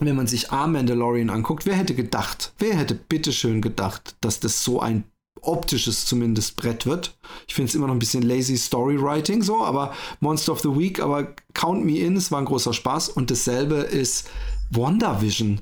wenn 0.00 0.16
man 0.16 0.26
sich 0.26 0.50
A 0.50 0.66
Mandalorian 0.66 1.30
anguckt, 1.30 1.66
wer 1.66 1.76
hätte 1.76 1.94
gedacht, 1.94 2.54
wer 2.58 2.74
hätte 2.74 2.94
bitteschön 2.94 3.60
gedacht, 3.60 4.16
dass 4.20 4.40
das 4.40 4.64
so 4.64 4.80
ein 4.80 5.04
optisches 5.42 6.06
zumindest 6.06 6.56
Brett 6.56 6.86
wird. 6.86 7.16
Ich 7.46 7.54
finde 7.54 7.68
es 7.68 7.74
immer 7.74 7.86
noch 7.86 7.94
ein 7.94 7.98
bisschen 7.98 8.22
lazy 8.22 8.56
Storywriting 8.56 9.42
so, 9.42 9.64
aber 9.64 9.94
Monster 10.20 10.52
of 10.52 10.60
the 10.60 10.76
Week, 10.76 11.00
aber 11.00 11.34
Count 11.54 11.84
Me 11.84 11.98
In, 11.98 12.16
es 12.16 12.30
war 12.30 12.38
ein 12.38 12.44
großer 12.44 12.72
Spaß 12.72 13.10
und 13.10 13.30
dasselbe 13.30 13.76
ist 13.76 14.28
WandaVision. 14.70 15.60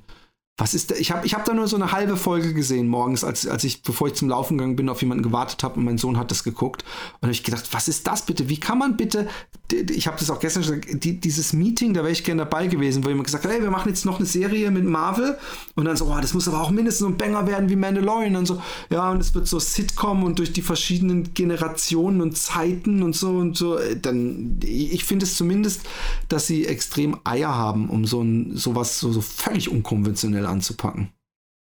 Was 0.58 0.72
ist 0.72 0.90
da? 0.90 0.94
Ich 0.94 1.12
habe 1.12 1.26
ich 1.26 1.34
hab 1.34 1.44
da 1.44 1.52
nur 1.52 1.68
so 1.68 1.76
eine 1.76 1.92
halbe 1.92 2.16
Folge 2.16 2.54
gesehen 2.54 2.88
morgens, 2.88 3.24
als, 3.24 3.46
als 3.46 3.62
ich, 3.62 3.82
bevor 3.82 4.08
ich 4.08 4.14
zum 4.14 4.30
Laufen 4.30 4.56
gegangen 4.56 4.74
bin, 4.74 4.88
auf 4.88 5.02
jemanden 5.02 5.22
gewartet 5.22 5.62
habe 5.62 5.78
und 5.78 5.84
mein 5.84 5.98
Sohn 5.98 6.16
hat 6.16 6.30
das 6.30 6.44
geguckt. 6.44 6.82
Und 7.16 7.24
habe 7.24 7.32
ich 7.32 7.42
gedacht, 7.42 7.68
was 7.72 7.88
ist 7.88 8.06
das 8.06 8.24
bitte? 8.24 8.48
Wie 8.48 8.58
kann 8.58 8.78
man 8.78 8.96
bitte, 8.96 9.28
ich 9.70 10.06
habe 10.06 10.16
das 10.18 10.30
auch 10.30 10.40
gestern 10.40 10.64
schon 10.64 10.80
gesagt, 10.80 11.04
die, 11.04 11.20
dieses 11.20 11.52
Meeting, 11.52 11.92
da 11.92 12.00
wäre 12.00 12.12
ich 12.12 12.24
gerne 12.24 12.44
dabei 12.44 12.68
gewesen, 12.68 13.04
wo 13.04 13.08
jemand 13.08 13.26
gesagt 13.26 13.44
hat, 13.44 13.52
hey, 13.52 13.60
wir 13.60 13.70
machen 13.70 13.90
jetzt 13.90 14.06
noch 14.06 14.16
eine 14.16 14.24
Serie 14.24 14.70
mit 14.70 14.84
Marvel. 14.84 15.36
Und 15.74 15.84
dann 15.84 15.96
so, 15.96 16.06
oh, 16.06 16.18
das 16.18 16.32
muss 16.32 16.48
aber 16.48 16.62
auch 16.62 16.70
mindestens 16.70 17.00
so 17.00 17.06
ein 17.08 17.18
Banger 17.18 17.46
werden 17.46 17.68
wie 17.68 17.76
Mandalorian. 17.76 18.36
Und 18.36 18.46
so, 18.46 18.62
ja, 18.88 19.10
und 19.10 19.20
es 19.20 19.34
wird 19.34 19.46
so 19.46 19.58
Sitcom 19.58 20.24
und 20.24 20.38
durch 20.38 20.54
die 20.54 20.62
verschiedenen 20.62 21.34
Generationen 21.34 22.22
und 22.22 22.34
Zeiten 22.34 23.02
und 23.02 23.14
so 23.14 23.28
und 23.32 23.58
so. 23.58 23.78
Dann, 24.00 24.58
ich 24.62 25.04
finde 25.04 25.26
es 25.26 25.36
zumindest, 25.36 25.82
dass 26.30 26.46
sie 26.46 26.64
extrem 26.64 27.18
Eier 27.24 27.54
haben, 27.54 27.90
um 27.90 28.06
so 28.06 28.22
ein, 28.22 28.56
sowas 28.56 28.98
so, 28.98 29.12
so 29.12 29.20
völlig 29.20 29.68
unkonventionell 29.68 30.45
anzupacken. 30.46 31.12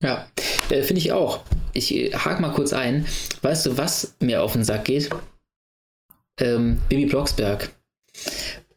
Ja, 0.03 0.27
äh, 0.69 0.83
finde 0.83 0.99
ich 0.99 1.11
auch. 1.11 1.43
Ich 1.73 1.93
äh, 1.93 2.13
hake 2.13 2.41
mal 2.41 2.53
kurz 2.53 2.73
ein. 2.73 3.05
Weißt 3.41 3.65
du, 3.65 3.77
was 3.77 4.15
mir 4.19 4.43
auf 4.43 4.53
den 4.53 4.63
Sack 4.63 4.85
geht? 4.85 5.09
Ähm, 6.39 6.81
Bibi 6.89 7.05
Blocksberg. 7.07 7.71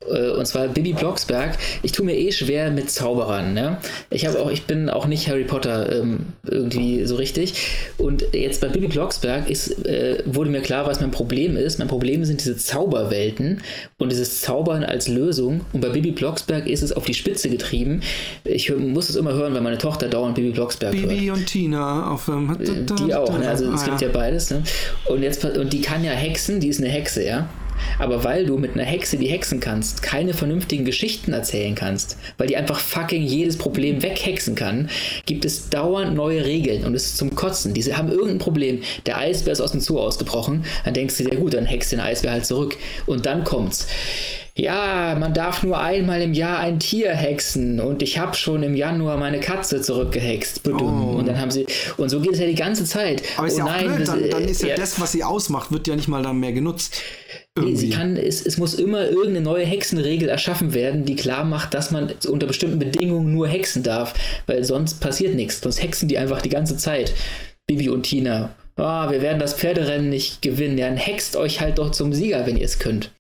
Äh, 0.09 0.31
und 0.31 0.47
zwar 0.47 0.69
Bibi 0.69 0.93
Blocksberg. 0.93 1.59
Ich 1.83 1.93
tue 1.93 2.07
mir 2.07 2.17
eh 2.17 2.33
schwer 2.33 2.71
mit 2.71 2.91
Zauberern. 2.91 3.53
Ne? 3.53 3.79
Ich 4.11 4.27
habe 4.27 4.41
auch, 4.41 4.51
ich 4.51 4.65
bin 4.65 4.89
auch 4.89 5.07
nicht 5.07 5.29
Harry 5.29 5.45
Potter 5.45 6.01
ähm, 6.01 6.27
irgendwie 6.47 7.05
so 7.05 7.17
richtig. 7.17 7.55
Und 7.99 8.25
jetzt 8.33 8.61
bei 8.61 8.69
Bibi 8.69 8.89
Blocksberg 8.89 9.51
ist, 9.51 9.85
äh, 9.87 10.23
wurde 10.25 10.51
mir 10.51 10.63
klar, 10.63 10.87
was 10.87 11.01
mein 11.01 11.11
Problem 11.11 11.57
ist. 11.57 11.79
Mein 11.79 11.89
Problem 11.89 12.25
sind 12.25 12.41
diese 12.41 12.57
Zauberwelten 12.57 13.63
und 13.99 14.11
dieses 14.11 14.41
Zaubern 14.41 14.85
als 14.85 15.09
Lösung. 15.09 15.63
Und 15.73 15.81
bei 15.81 15.91
Bibi 15.91 16.13
Blocksberg 16.13 16.67
ist 16.67 16.83
es 16.83 16.93
auf 16.93 17.05
die 17.05 17.15
Spitze 17.15 17.51
getrieben. 17.51 18.01
Ich 18.45 18.75
muss 18.75 19.11
es 19.11 19.17
immer 19.17 19.35
hören, 19.35 19.55
weil 19.55 19.61
meine 19.61 19.79
Tochter 19.79 20.09
dauernd 20.09 20.35
Bibi 20.35 20.51
Blocksberg 20.51 20.93
Bibi 20.93 21.27
hört. 21.27 21.39
und 21.39 21.47
Tina 21.47 22.11
auf 22.11 22.29
ähm, 22.29 22.57
Die 22.59 23.15
auch, 23.15 23.39
ne? 23.39 23.49
also 23.49 23.71
es 23.73 23.83
ah, 23.83 23.87
gibt 23.87 24.01
ja 24.01 24.09
beides. 24.09 24.51
Ne? 24.51 24.63
Und 25.07 25.23
jetzt 25.23 25.45
und 25.45 25.73
die 25.73 25.81
kann 25.81 26.05
ja 26.05 26.13
hexen, 26.13 26.61
die 26.61 26.69
ist 26.69 26.81
eine 26.81 26.89
Hexe, 26.89 27.25
ja. 27.25 27.49
Aber 27.99 28.25
weil 28.25 28.47
du 28.47 28.59
mit 28.59 28.75
einer 28.75 28.85
Hexe, 28.85 29.17
die 29.17 29.29
hexen 29.29 29.61
kannst, 29.61 30.03
keine 30.03 30.35
vernünftigen 30.35 30.85
Geschichten 30.85 31.33
erzählen 31.33 31.75
kannst, 31.75 32.17
weil 32.39 32.47
die 32.47 32.57
einfach 32.57 32.79
fucking 32.79 33.23
jedes 33.23 33.57
Problem 33.57 34.03
weghexen 34.03 34.55
kann, 34.55 34.91
gibt 35.27 35.45
es 35.45 35.69
dauernd 35.69 36.15
neue 36.15 36.45
Regeln 36.45 36.85
und 36.85 36.95
es 36.95 37.07
ist 37.07 37.17
zum 37.17 37.35
Kotzen. 37.35 37.75
Diese 37.75 37.97
haben 37.97 38.11
irgendein 38.11 38.39
Problem. 38.39 38.83
Der 39.07 39.19
Eisbär 39.19 39.53
ist 39.53 39.61
aus 39.61 39.73
dem 39.73 39.81
Zoo 39.81 39.99
ausgebrochen. 39.99 40.65
Dann 40.85 40.95
denkst 40.95 41.19
du 41.19 41.25
dir, 41.25 41.37
gut, 41.37 41.55
dann 41.55 41.67
hext 41.67 41.93
den 41.93 42.01
Eisbär 42.01 42.33
halt 42.33 42.47
zurück. 42.47 42.77
Und 43.07 43.27
dann 43.27 43.45
kommt's 43.45 43.87
ja, 44.61 45.17
man 45.19 45.33
darf 45.33 45.63
nur 45.63 45.79
einmal 45.81 46.21
im 46.21 46.35
Jahr 46.35 46.59
ein 46.59 46.79
Tier 46.79 47.13
hexen 47.13 47.81
und 47.81 48.03
ich 48.03 48.19
habe 48.19 48.35
schon 48.35 48.63
im 48.63 48.77
Januar 48.77 49.17
meine 49.17 49.41
Katze 49.41 49.81
zurückgehext. 49.81 50.69
Oh. 50.69 51.17
Und 51.19 51.27
dann 51.27 51.41
haben 51.41 51.51
sie 51.51 51.67
und 51.97 52.11
so 52.11 52.21
geht 52.21 52.33
es 52.33 52.41
ja 52.41 52.47
die 52.47 52.55
ganze 52.55 52.85
Zeit. 52.85 53.23
Aber 53.37 53.47
ist 53.47 53.55
oh, 53.55 53.59
ja 53.59 53.65
nein, 53.65 53.95
blöd, 53.95 54.09
dann, 54.09 54.31
dann 54.31 54.45
ist 54.45 54.63
ja, 54.63 54.69
ja, 54.69 54.77
das, 54.77 55.01
was 55.01 55.13
sie 55.13 55.25
ausmacht, 55.25 55.73
wird 55.73 55.87
ja 55.87 55.97
nicht 55.97 56.09
mal 56.09 56.23
dann 56.23 56.39
mehr 56.39 56.53
genutzt. 56.53 57.01
Nee, 57.59 57.75
sie 57.75 57.91
kann, 57.91 58.17
es, 58.17 58.45
es 58.45 58.59
muss 58.59 58.75
immer 58.75 59.09
irgendeine 59.09 59.41
neue 59.41 59.65
Hexenregel 59.65 60.29
erschaffen 60.29 60.75
werden, 60.75 61.05
die 61.05 61.17
klar 61.17 61.45
macht, 61.45 61.75
dass 61.75 61.91
man 61.91 62.13
unter 62.29 62.47
bestimmten 62.47 62.79
Bedingungen 62.79 63.33
nur 63.33 63.49
hexen 63.49 63.83
darf, 63.83 64.15
weil 64.47 64.63
sonst 64.65 65.01
passiert 65.01 65.35
nichts. 65.35 65.61
Sonst 65.61 65.83
hexen 65.83 66.09
die 66.09 66.19
einfach 66.19 66.43
die 66.43 66.49
ganze 66.49 66.77
Zeit. 66.77 67.15
Bibi 67.67 67.89
und 67.89 68.03
Tina. 68.03 68.55
Oh, 68.81 69.11
wir 69.11 69.21
werden 69.21 69.39
das 69.39 69.53
Pferderennen 69.53 70.09
nicht 70.09 70.41
gewinnen. 70.41 70.79
Dann 70.79 70.97
hext 70.97 71.37
euch 71.37 71.61
halt 71.61 71.79
doch 71.79 71.91
zum 71.91 72.15
Sieger, 72.15 72.47
wenn 72.47 72.57
ihr 72.57 72.65
es 72.65 72.79
könnt. 72.79 73.11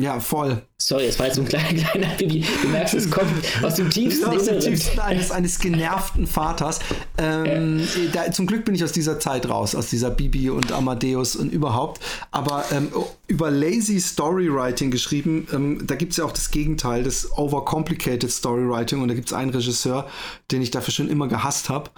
Ja, 0.00 0.20
voll. 0.20 0.62
Sorry, 0.80 1.06
es 1.06 1.18
war 1.18 1.26
jetzt 1.26 1.34
so 1.34 1.42
ein 1.42 1.48
kleiner, 1.48 1.66
kleiner 1.90 2.14
Bibi. 2.16 2.44
Du 2.62 2.68
merkst, 2.68 2.94
es 2.94 3.10
kommt 3.10 3.32
aus 3.64 3.74
dem 3.74 3.90
tiefsten, 3.90 4.26
aus 4.26 4.44
dem 4.44 4.60
tiefsten 4.60 5.00
eines, 5.00 5.32
eines 5.32 5.58
genervten 5.58 6.28
Vaters. 6.28 6.78
Ähm, 7.18 7.80
ja. 7.80 8.26
da, 8.26 8.30
zum 8.30 8.46
Glück 8.46 8.64
bin 8.64 8.76
ich 8.76 8.84
aus 8.84 8.92
dieser 8.92 9.18
Zeit 9.18 9.48
raus, 9.48 9.74
aus 9.74 9.90
dieser 9.90 10.10
Bibi 10.10 10.50
und 10.50 10.70
Amadeus 10.70 11.34
und 11.34 11.52
überhaupt. 11.52 12.00
Aber 12.30 12.64
ähm, 12.70 12.92
über 13.26 13.50
lazy 13.50 14.00
Storywriting 14.00 14.92
geschrieben, 14.92 15.48
ähm, 15.52 15.84
da 15.84 15.96
gibt 15.96 16.12
es 16.12 16.18
ja 16.18 16.24
auch 16.24 16.32
das 16.32 16.52
Gegenteil, 16.52 17.02
das 17.02 17.36
overcomplicated 17.36 18.30
Storywriting. 18.30 19.02
Und 19.02 19.08
da 19.08 19.14
gibt 19.14 19.26
es 19.26 19.32
einen 19.32 19.50
Regisseur, 19.50 20.06
den 20.52 20.62
ich 20.62 20.70
dafür 20.70 20.94
schon 20.94 21.08
immer 21.08 21.26
gehasst 21.26 21.70
habe. 21.70 21.90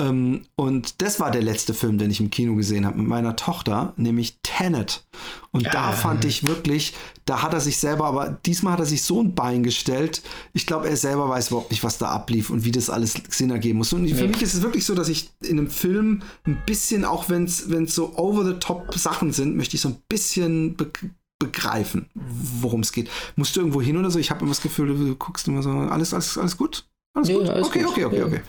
Ähm, 0.00 0.42
und 0.56 1.02
das 1.02 1.20
war 1.20 1.30
der 1.30 1.42
letzte 1.42 1.74
Film, 1.74 1.98
den 1.98 2.10
ich 2.10 2.20
im 2.20 2.30
Kino 2.30 2.54
gesehen 2.54 2.86
habe 2.86 2.98
mit 2.98 3.06
meiner 3.06 3.36
Tochter, 3.36 3.92
nämlich 3.96 4.38
Tenet. 4.42 5.06
Und 5.50 5.64
ja. 5.64 5.70
da 5.70 5.92
fand 5.92 6.24
ich 6.24 6.46
wirklich, 6.46 6.94
da 7.24 7.42
hat 7.42 7.52
er 7.52 7.60
sich 7.60 7.76
selber, 7.76 8.06
aber 8.06 8.38
diesmal 8.46 8.74
hat 8.74 8.80
er 8.80 8.86
sich 8.86 9.02
so 9.02 9.22
ein 9.22 9.34
Bein 9.34 9.62
gestellt. 9.62 10.22
Ich 10.54 10.66
glaube, 10.66 10.88
er 10.88 10.96
selber 10.96 11.28
weiß 11.28 11.48
überhaupt 11.48 11.70
nicht, 11.70 11.84
was 11.84 11.98
da 11.98 12.08
ablief 12.08 12.50
und 12.50 12.64
wie 12.64 12.72
das 12.72 12.90
alles 12.90 13.14
Sinn 13.28 13.50
ergeben 13.50 13.78
muss. 13.78 13.92
Und 13.92 14.08
für 14.08 14.28
mich 14.28 14.42
ist 14.42 14.54
es 14.54 14.62
wirklich 14.62 14.86
so, 14.86 14.94
dass 14.94 15.08
ich 15.08 15.30
in 15.42 15.58
einem 15.58 15.70
Film 15.70 16.22
ein 16.44 16.58
bisschen, 16.66 17.04
auch 17.04 17.28
wenn 17.28 17.44
es 17.44 17.94
so 17.94 18.16
over-the-top 18.16 18.94
Sachen 18.94 19.32
sind, 19.32 19.56
möchte 19.56 19.76
ich 19.76 19.82
so 19.82 19.90
ein 19.90 20.02
bisschen 20.08 20.76
be 20.76 20.90
begreifen, 21.38 22.08
worum 22.14 22.82
es 22.82 22.92
geht. 22.92 23.10
Musst 23.34 23.56
du 23.56 23.60
irgendwo 23.60 23.82
hin 23.82 23.96
oder 23.96 24.12
so? 24.12 24.20
Ich 24.20 24.30
habe 24.30 24.42
immer 24.42 24.50
das 24.50 24.62
Gefühl, 24.62 24.86
du 24.86 25.16
guckst 25.16 25.48
immer 25.48 25.60
so, 25.60 25.70
alles, 25.70 26.14
alles, 26.14 26.38
alles 26.38 26.56
gut? 26.56 26.84
Alles 27.14 27.28
nee, 27.28 27.34
gut? 27.34 27.48
Alles 27.48 27.66
okay, 27.66 27.82
gut. 27.82 27.90
okay, 27.90 28.04
okay, 28.04 28.22
okay. 28.22 28.40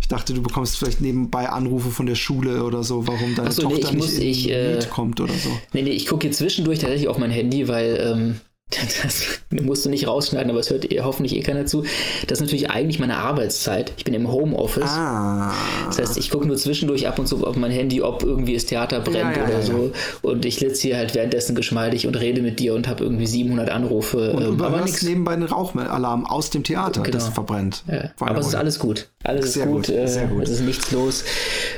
Ich 0.00 0.08
dachte, 0.08 0.34
du 0.34 0.42
bekommst 0.42 0.76
vielleicht 0.78 1.00
nebenbei 1.00 1.48
Anrufe 1.48 1.90
von 1.90 2.06
der 2.06 2.14
Schule 2.14 2.62
oder 2.64 2.84
so, 2.84 3.06
warum 3.06 3.34
deine 3.34 3.52
so, 3.52 3.62
Tochter 3.62 3.92
nee, 3.92 4.00
nicht 4.00 4.18
ich, 4.18 4.48
in 4.48 4.54
äh, 4.54 4.86
kommt 4.90 5.20
oder 5.20 5.32
so. 5.32 5.48
Nee, 5.72 5.82
nee, 5.82 5.90
ich 5.90 6.06
gucke 6.06 6.26
hier 6.26 6.32
zwischendurch 6.32 6.80
tatsächlich 6.80 7.08
auf 7.08 7.18
mein 7.18 7.30
Handy, 7.30 7.68
weil 7.68 7.98
ähm, 8.14 8.40
das 9.02 9.24
musst 9.50 9.84
du 9.84 9.90
nicht 9.90 10.06
rausschneiden, 10.06 10.50
aber 10.50 10.60
es 10.60 10.70
hört 10.70 10.90
eh, 10.90 11.00
hoffentlich 11.00 11.36
eh 11.36 11.40
keiner 11.40 11.66
zu. 11.66 11.84
Das 12.26 12.38
ist 12.38 12.40
natürlich 12.40 12.70
eigentlich 12.70 12.98
meine 12.98 13.16
Arbeitszeit. 13.16 13.92
Ich 13.96 14.04
bin 14.04 14.14
im 14.14 14.30
Homeoffice. 14.30 14.90
Ah. 14.90 15.52
Das 15.86 15.98
heißt, 15.98 16.18
ich 16.18 16.30
gucke 16.30 16.46
nur 16.46 16.56
zwischendurch 16.56 17.06
ab 17.06 17.18
und 17.18 17.26
zu 17.26 17.46
auf 17.46 17.56
mein 17.56 17.70
Handy, 17.70 18.02
ob 18.02 18.22
irgendwie 18.22 18.54
das 18.54 18.66
Theater 18.66 19.00
brennt 19.00 19.36
ja, 19.36 19.42
ja, 19.42 19.44
oder 19.44 19.58
ja, 19.58 19.62
so. 19.62 19.92
Und 20.22 20.44
ich 20.44 20.56
sitze 20.56 20.82
hier 20.82 20.96
halt 20.96 21.14
währenddessen 21.14 21.54
geschmeidig 21.54 22.06
und 22.06 22.14
rede 22.16 22.42
mit 22.42 22.58
dir 22.58 22.74
und 22.74 22.88
habe 22.88 23.04
irgendwie 23.04 23.26
700 23.26 23.70
Anrufe. 23.70 24.32
Und 24.32 24.42
ähm, 24.42 24.62
aber 24.62 24.80
nichts 24.82 25.02
nebenbei 25.02 25.32
einen 25.32 25.44
Rauchalarm 25.44 26.26
aus 26.26 26.50
dem 26.50 26.64
Theater, 26.64 27.02
genau. 27.02 27.14
das 27.14 27.28
verbrennt. 27.28 27.84
Aber 28.18 28.38
es 28.38 28.48
ist 28.48 28.54
alles 28.54 28.78
gut. 28.78 29.08
Alles 29.24 29.54
Sehr 29.54 29.64
ist 29.64 29.72
gut. 29.72 29.86
gut. 29.86 29.96
Äh, 29.96 30.08
Sehr 30.08 30.26
gut. 30.26 30.42
Es 30.44 30.50
ist 30.50 30.62
nichts 30.62 30.90
los. 30.92 31.24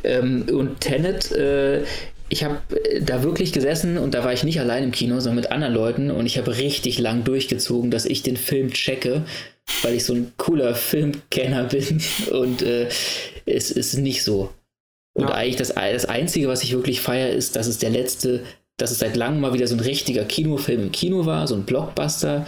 Ähm, 0.03 0.47
und 0.51 0.81
Tenet 0.81 1.33
äh, 1.33 1.83
ich 2.29 2.45
habe 2.45 2.59
äh, 2.75 3.01
da 3.01 3.23
wirklich 3.23 3.53
gesessen 3.53 3.99
und 3.99 4.15
da 4.15 4.25
war 4.25 4.33
ich 4.33 4.45
nicht 4.45 4.61
allein 4.61 4.85
im 4.85 4.93
Kino, 4.93 5.21
sondern 5.21 5.37
mit 5.37 5.53
anderen 5.53 5.75
Leuten 5.75 6.11
und 6.11 6.27
ich 6.27 6.39
habe 6.39 6.57
richtig 6.57 6.99
lang 6.99 7.25
durchgezogen, 7.25 7.91
dass 7.91 8.07
ich 8.07 8.23
den 8.23 8.37
Film 8.37 8.71
checke, 8.71 9.25
weil 9.83 9.95
ich 9.95 10.05
so 10.05 10.15
ein 10.15 10.33
cooler 10.37 10.75
Filmkenner 10.75 11.65
bin 11.69 12.01
und 12.31 12.63
äh, 12.63 12.89
es 13.47 13.71
ist 13.71 13.95
nicht 13.95 14.23
so. 14.23 14.53
Und 15.15 15.29
ja. 15.29 15.35
eigentlich 15.35 15.57
das, 15.57 15.69
das 15.75 16.07
Einzige, 16.07 16.49
was 16.49 16.63
ich 16.65 16.73
wirklich 16.73 17.01
feiere, 17.01 17.31
ist, 17.31 17.57
dass 17.57 17.69
es 17.69 17.79
der 17.79 17.91
letzte, 17.91 18.43
dass 18.77 18.91
es 18.91 18.99
seit 18.99 19.15
langem 19.15 19.41
mal 19.41 19.55
wieder 19.55 19.69
so 19.69 19.77
ein 19.77 19.81
richtiger 19.81 20.25
Kinofilm 20.25 20.83
im 20.83 20.93
Kino 20.93 21.25
war, 21.25 21.47
so 21.47 21.55
ein 21.55 21.65
Blockbuster 21.65 22.47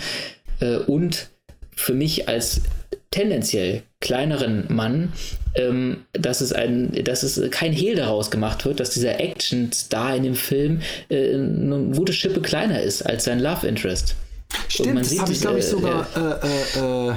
äh, 0.61 0.77
und 0.79 1.29
für 1.77 1.93
mich 1.93 2.29
als 2.29 2.63
tendenziell 3.11 3.83
kleineren 4.01 4.65
Mann, 4.69 5.13
ähm, 5.55 6.05
dass, 6.13 6.41
es 6.41 6.53
ein, 6.53 6.93
dass 7.05 7.23
es 7.23 7.51
kein 7.51 7.73
Hehl 7.73 7.97
daraus 7.97 8.31
gemacht 8.31 8.65
wird, 8.65 8.81
dass 8.81 8.91
dieser 8.91 9.21
Action-Star 9.21 10.17
in 10.17 10.23
dem 10.25 10.35
Film 10.35 10.81
äh, 11.09 11.35
eine 11.35 11.93
gute 11.95 12.13
Schippe 12.13 12.41
kleiner 12.41 12.81
ist 12.81 13.03
als 13.03 13.25
sein 13.25 13.41
Love 13.41 13.67
Interest. 13.67 14.15
Stimmt, 14.69 15.01
das 15.01 15.19
habe 15.19 15.33
ich, 15.33 15.41
glaube 15.41 15.59
ich, 15.59 15.67
sogar 15.67 16.07
äh, 16.17 16.79
äh, 16.79 17.11
äh 17.11 17.15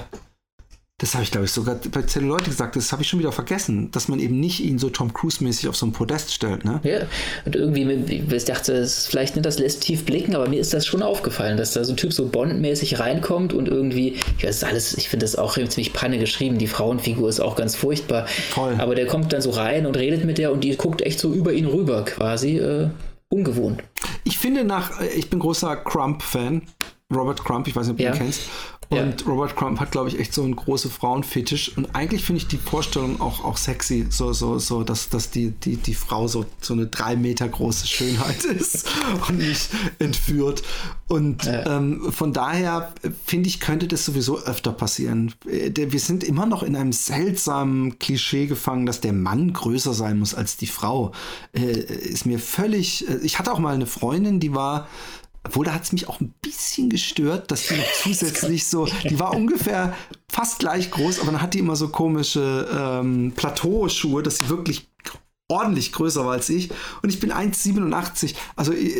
das 0.99 1.13
habe 1.13 1.23
ich, 1.23 1.31
glaube 1.31 1.45
ich, 1.45 1.51
sogar 1.51 1.75
bei 1.75 2.03
Leute 2.19 2.45
gesagt, 2.45 2.75
das 2.75 2.91
habe 2.91 3.01
ich 3.01 3.07
schon 3.07 3.19
wieder 3.19 3.31
vergessen, 3.31 3.89
dass 3.91 4.09
man 4.09 4.19
eben 4.19 4.39
nicht 4.39 4.59
ihn 4.59 4.77
so 4.79 4.89
Tom 4.89 5.13
Cruise-mäßig 5.13 5.69
auf 5.69 5.75
so 5.77 5.85
ein 5.85 5.93
Podest 5.93 6.33
stellt, 6.33 6.65
ne? 6.65 6.81
Ja, 6.83 6.99
und 7.45 7.55
irgendwie, 7.55 8.21
ich 8.29 8.45
dachte, 8.45 8.73
es 8.73 9.07
vielleicht 9.07 9.35
nicht 9.35 9.45
das 9.45 9.59
lässt 9.59 9.83
tief 9.83 10.05
blicken, 10.05 10.35
aber 10.35 10.49
mir 10.49 10.59
ist 10.59 10.73
das 10.73 10.85
schon 10.85 11.01
aufgefallen, 11.01 11.55
dass 11.55 11.71
da 11.71 11.85
so 11.85 11.93
ein 11.93 11.97
Typ 11.97 12.11
so 12.11 12.27
Bond-mäßig 12.27 12.99
reinkommt 12.99 13.53
und 13.53 13.69
irgendwie, 13.69 14.17
ich 14.37 14.45
weiß 14.45 14.65
alles, 14.65 14.97
ich 14.97 15.07
finde 15.07 15.23
das 15.25 15.37
auch 15.37 15.53
ziemlich 15.53 15.93
panne 15.93 16.19
geschrieben, 16.19 16.57
die 16.57 16.67
Frauenfigur 16.67 17.29
ist 17.29 17.39
auch 17.39 17.55
ganz 17.55 17.75
furchtbar. 17.75 18.27
Voll. 18.27 18.75
Aber 18.77 18.93
der 18.93 19.07
kommt 19.07 19.31
dann 19.31 19.41
so 19.41 19.51
rein 19.51 19.85
und 19.85 19.95
redet 19.95 20.25
mit 20.25 20.37
der 20.37 20.51
und 20.51 20.65
die 20.65 20.75
guckt 20.75 21.01
echt 21.01 21.19
so 21.19 21.33
über 21.33 21.53
ihn 21.53 21.65
rüber 21.65 22.03
quasi. 22.03 22.57
Äh, 22.57 22.89
ungewohnt. 23.29 23.83
Ich 24.23 24.37
finde 24.37 24.63
nach, 24.63 24.99
äh, 24.99 25.07
ich 25.07 25.29
bin 25.29 25.39
großer 25.39 25.77
Crump-Fan. 25.77 26.63
Robert 27.13 27.43
Crump, 27.43 27.67
ich 27.67 27.75
weiß 27.75 27.87
nicht, 27.87 27.93
ob 27.93 27.97
du 27.97 28.03
ja. 28.03 28.13
ihn 28.13 28.17
kennst. 28.17 28.41
Und 28.91 29.21
ja. 29.21 29.27
Robert 29.27 29.55
Crump 29.55 29.79
hat, 29.79 29.91
glaube 29.91 30.09
ich, 30.09 30.19
echt 30.19 30.33
so 30.33 30.41
einen 30.41 30.55
großen 30.55 30.89
Frauenfetisch. 30.89 31.77
Und 31.77 31.95
eigentlich 31.95 32.23
finde 32.23 32.41
ich 32.41 32.47
die 32.47 32.57
Vorstellung 32.57 33.21
auch, 33.21 33.45
auch 33.45 33.57
sexy, 33.57 34.07
so, 34.09 34.33
so, 34.33 34.57
so, 34.57 34.83
dass, 34.83 35.09
dass 35.09 35.29
die, 35.29 35.51
die, 35.51 35.77
die 35.77 35.93
Frau 35.93 36.27
so, 36.27 36.45
so 36.59 36.73
eine 36.73 36.87
drei 36.87 37.15
Meter 37.15 37.47
große 37.47 37.85
Schönheit 37.85 38.43
ist 38.45 38.89
und 39.27 39.37
mich 39.37 39.69
entführt. 39.99 40.63
Und 41.07 41.45
ja. 41.45 41.77
ähm, 41.77 42.11
von 42.11 42.33
daher 42.33 42.91
finde 43.25 43.49
ich, 43.49 43.59
könnte 43.59 43.87
das 43.87 44.05
sowieso 44.05 44.39
öfter 44.39 44.71
passieren. 44.71 45.35
Äh, 45.47 45.71
wir 45.75 45.99
sind 45.99 46.23
immer 46.23 46.47
noch 46.47 46.63
in 46.63 46.75
einem 46.75 46.91
seltsamen 46.91 47.99
Klischee 47.99 48.47
gefangen, 48.47 48.87
dass 48.87 49.01
der 49.01 49.13
Mann 49.13 49.53
größer 49.53 49.93
sein 49.93 50.17
muss 50.17 50.33
als 50.33 50.57
die 50.57 50.67
Frau. 50.67 51.11
Äh, 51.53 51.61
ist 51.61 52.25
mir 52.25 52.39
völlig. 52.39 53.07
Äh, 53.07 53.19
ich 53.21 53.37
hatte 53.37 53.51
auch 53.51 53.59
mal 53.59 53.75
eine 53.75 53.85
Freundin, 53.85 54.39
die 54.39 54.55
war 54.55 54.87
obwohl, 55.43 55.65
da 55.65 55.73
hat 55.73 55.83
es 55.83 55.91
mich 55.93 56.07
auch 56.07 56.19
ein 56.19 56.33
bisschen 56.41 56.89
gestört, 56.89 57.49
dass 57.51 57.67
die 57.67 57.75
noch 57.75 57.91
zusätzlich 58.03 58.67
so, 58.67 58.87
die 59.09 59.19
war 59.19 59.33
ungefähr 59.33 59.95
fast 60.27 60.59
gleich 60.59 60.91
groß, 60.91 61.19
aber 61.21 61.31
dann 61.31 61.41
hat 61.41 61.53
die 61.53 61.59
immer 61.59 61.75
so 61.75 61.89
komische 61.89 62.67
ähm, 62.71 63.33
Plateauschuhe, 63.35 64.21
dass 64.21 64.39
sie 64.39 64.49
wirklich 64.49 64.88
ordentlich 65.49 65.91
größer 65.91 66.25
war 66.25 66.33
als 66.33 66.47
ich. 66.49 66.69
Und 67.01 67.09
ich 67.09 67.19
bin 67.19 67.31
1,87. 67.31 68.35
Also 68.55 68.71
ich, 68.71 68.95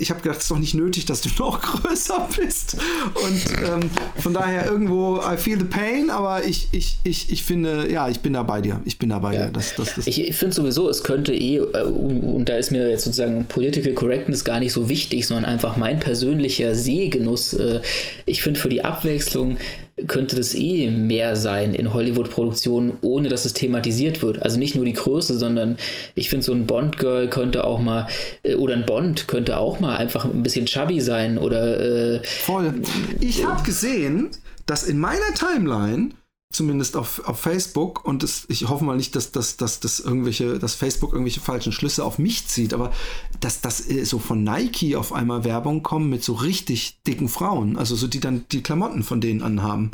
ich 0.00 0.10
habe 0.10 0.22
gedacht, 0.22 0.38
es 0.38 0.44
ist 0.44 0.50
doch 0.50 0.58
nicht 0.58 0.74
nötig, 0.74 1.04
dass 1.04 1.20
du 1.20 1.28
noch 1.38 1.60
größer 1.60 2.28
bist. 2.36 2.76
Und 3.14 3.44
ähm, 3.62 3.90
von 4.18 4.32
daher 4.32 4.66
irgendwo, 4.66 5.18
I 5.18 5.36
feel 5.36 5.58
the 5.58 5.64
pain, 5.64 6.08
aber 6.10 6.44
ich, 6.44 6.68
ich, 6.72 6.98
ich, 7.04 7.30
ich 7.30 7.44
finde, 7.44 7.90
ja, 7.92 8.08
ich 8.08 8.20
bin 8.20 8.32
da 8.32 8.42
bei 8.42 8.62
dir. 8.62 8.80
Ich 8.86 8.98
bin 8.98 9.10
da 9.10 9.18
bei 9.18 9.34
ja. 9.34 9.46
dir. 9.46 9.52
Das, 9.52 9.74
das, 9.76 9.94
das 9.94 10.06
ich 10.06 10.34
finde 10.34 10.54
sowieso, 10.54 10.88
es 10.88 11.04
könnte 11.04 11.34
eh, 11.34 11.58
äh, 11.58 11.82
und 11.82 12.48
da 12.48 12.56
ist 12.56 12.72
mir 12.72 12.88
jetzt 12.88 13.04
sozusagen 13.04 13.44
Political 13.44 13.92
Correctness 13.92 14.44
gar 14.44 14.60
nicht 14.60 14.72
so 14.72 14.88
wichtig, 14.88 15.26
sondern 15.26 15.44
einfach 15.44 15.76
mein 15.76 16.00
persönlicher 16.00 16.74
Sehgenuss. 16.74 17.52
Äh, 17.52 17.82
ich 18.24 18.42
finde 18.42 18.58
für 18.58 18.70
die 18.70 18.82
Abwechslung 18.84 19.58
könnte 20.06 20.36
das 20.36 20.54
eh 20.54 20.90
mehr 20.90 21.36
sein 21.36 21.74
in 21.74 21.94
Hollywood-Produktionen, 21.94 22.94
ohne 23.00 23.28
dass 23.28 23.44
es 23.44 23.52
thematisiert 23.52 24.22
wird. 24.22 24.42
Also 24.42 24.58
nicht 24.58 24.74
nur 24.74 24.84
die 24.84 24.92
Größe, 24.92 25.38
sondern 25.38 25.76
ich 26.14 26.30
finde, 26.30 26.44
so 26.44 26.52
ein 26.52 26.66
Bond-Girl 26.66 27.28
könnte 27.28 27.64
auch 27.64 27.80
mal, 27.80 28.08
äh, 28.42 28.54
oder 28.54 28.74
ein 28.74 28.86
Bond 28.86 29.28
könnte 29.28 29.58
auch 29.58 29.80
mal 29.80 29.96
einfach 29.96 30.24
ein 30.24 30.42
bisschen 30.42 30.66
chubby 30.66 31.00
sein 31.00 31.38
oder. 31.38 31.80
Äh, 31.80 32.20
Voll. 32.24 32.74
Ich 33.20 33.44
habe 33.44 33.62
gesehen, 33.62 34.30
dass 34.66 34.84
in 34.84 34.98
meiner 34.98 35.32
Timeline 35.34 36.10
zumindest 36.54 36.96
auf, 36.96 37.26
auf 37.26 37.40
Facebook 37.40 38.04
und 38.04 38.22
das, 38.22 38.46
ich 38.48 38.68
hoffe 38.68 38.84
mal 38.84 38.96
nicht, 38.96 39.16
dass, 39.16 39.32
dass, 39.32 39.56
dass, 39.56 39.80
dass 39.80 40.00
irgendwelche, 40.00 40.58
dass 40.58 40.74
Facebook 40.74 41.12
irgendwelche 41.12 41.40
falschen 41.40 41.72
Schlüsse 41.72 42.04
auf 42.04 42.18
mich 42.18 42.46
zieht, 42.46 42.72
aber 42.72 42.92
dass 43.40 43.60
das 43.60 43.88
äh, 43.90 44.04
so 44.04 44.18
von 44.18 44.44
Nike 44.44 44.96
auf 44.96 45.12
einmal 45.12 45.44
Werbung 45.44 45.82
kommen 45.82 46.08
mit 46.08 46.22
so 46.22 46.34
richtig 46.34 47.00
dicken 47.06 47.28
Frauen, 47.28 47.76
also 47.76 47.96
so 47.96 48.06
die 48.06 48.20
dann 48.20 48.44
die 48.52 48.62
Klamotten 48.62 49.02
von 49.02 49.20
denen 49.20 49.42
anhaben. 49.42 49.90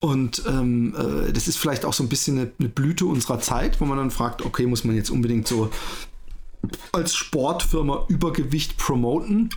Und 0.00 0.42
ähm, 0.46 0.94
äh, 0.96 1.32
das 1.32 1.48
ist 1.48 1.56
vielleicht 1.56 1.84
auch 1.84 1.94
so 1.94 2.02
ein 2.02 2.08
bisschen 2.08 2.38
eine, 2.38 2.50
eine 2.58 2.68
Blüte 2.68 3.06
unserer 3.06 3.40
Zeit, 3.40 3.80
wo 3.80 3.86
man 3.86 3.96
dann 3.96 4.10
fragt, 4.10 4.42
okay, 4.42 4.66
muss 4.66 4.84
man 4.84 4.96
jetzt 4.96 5.10
unbedingt 5.10 5.48
so 5.48 5.70
als 6.92 7.14
Sportfirma 7.14 8.06
Übergewicht 8.08 8.76
promoten? 8.76 9.50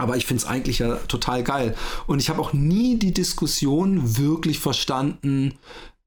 Aber 0.00 0.16
ich 0.16 0.26
finde 0.26 0.42
es 0.42 0.48
eigentlich 0.48 0.78
ja 0.78 0.96
total 1.08 1.42
geil. 1.42 1.74
Und 2.06 2.20
ich 2.20 2.30
habe 2.30 2.40
auch 2.40 2.52
nie 2.52 2.98
die 2.98 3.12
Diskussion 3.12 4.16
wirklich 4.16 4.58
verstanden, 4.58 5.54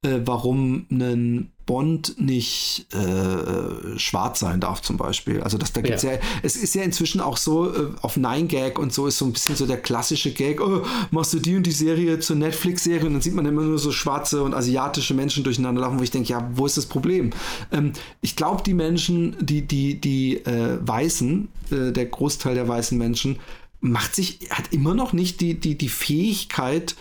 äh, 0.01 0.19
warum 0.25 0.85
ein 0.89 1.53
Bond 1.65 2.19
nicht 2.19 2.87
äh, 2.93 3.97
schwarz 3.97 4.41
sein 4.41 4.59
darf, 4.59 4.81
zum 4.81 4.97
Beispiel. 4.97 5.41
Also, 5.41 5.57
dass 5.57 5.71
da 5.71 5.81
gibt's 5.81 6.03
ja. 6.03 6.13
ja, 6.13 6.19
es 6.41 6.57
ist 6.57 6.75
ja 6.75 6.83
inzwischen 6.83 7.21
auch 7.21 7.37
so, 7.37 7.73
äh, 7.73 7.87
auf 8.01 8.17
Nine 8.17 8.47
Gag 8.47 8.79
und 8.79 8.91
so 8.91 9.07
ist 9.07 9.17
so 9.17 9.25
ein 9.25 9.31
bisschen 9.31 9.55
so 9.55 9.65
der 9.65 9.77
klassische 9.77 10.31
Gag, 10.31 10.59
oh, 10.59 10.81
machst 11.11 11.33
du 11.33 11.39
die 11.39 11.55
und 11.55 11.65
die 11.65 11.71
Serie 11.71 12.19
zur 12.19 12.35
Netflix-Serie 12.35 13.07
und 13.07 13.13
dann 13.13 13.21
sieht 13.21 13.33
man 13.33 13.45
immer 13.45 13.61
nur 13.61 13.79
so 13.79 13.93
schwarze 13.93 14.43
und 14.43 14.53
asiatische 14.53 15.13
Menschen 15.13 15.45
durcheinander 15.45 15.81
laufen, 15.81 15.99
wo 15.99 16.03
ich 16.03 16.11
denke, 16.11 16.29
ja, 16.29 16.49
wo 16.53 16.65
ist 16.65 16.75
das 16.75 16.85
Problem? 16.85 17.29
Ähm, 17.71 17.93
ich 18.19 18.35
glaube, 18.35 18.61
die 18.63 18.73
Menschen, 18.73 19.37
die, 19.39 19.61
die, 19.61 20.01
die 20.01 20.37
äh, 20.45 20.79
Weißen, 20.81 21.47
äh, 21.71 21.91
der 21.93 22.07
Großteil 22.07 22.55
der 22.55 22.67
weißen 22.67 22.97
Menschen, 22.97 23.39
macht 23.83 24.15
sich, 24.15 24.39
hat 24.49 24.73
immer 24.73 24.95
noch 24.95 25.13
nicht 25.13 25.41
die, 25.41 25.59
die, 25.59 25.77
die 25.77 25.89
Fähigkeit, 25.89 26.95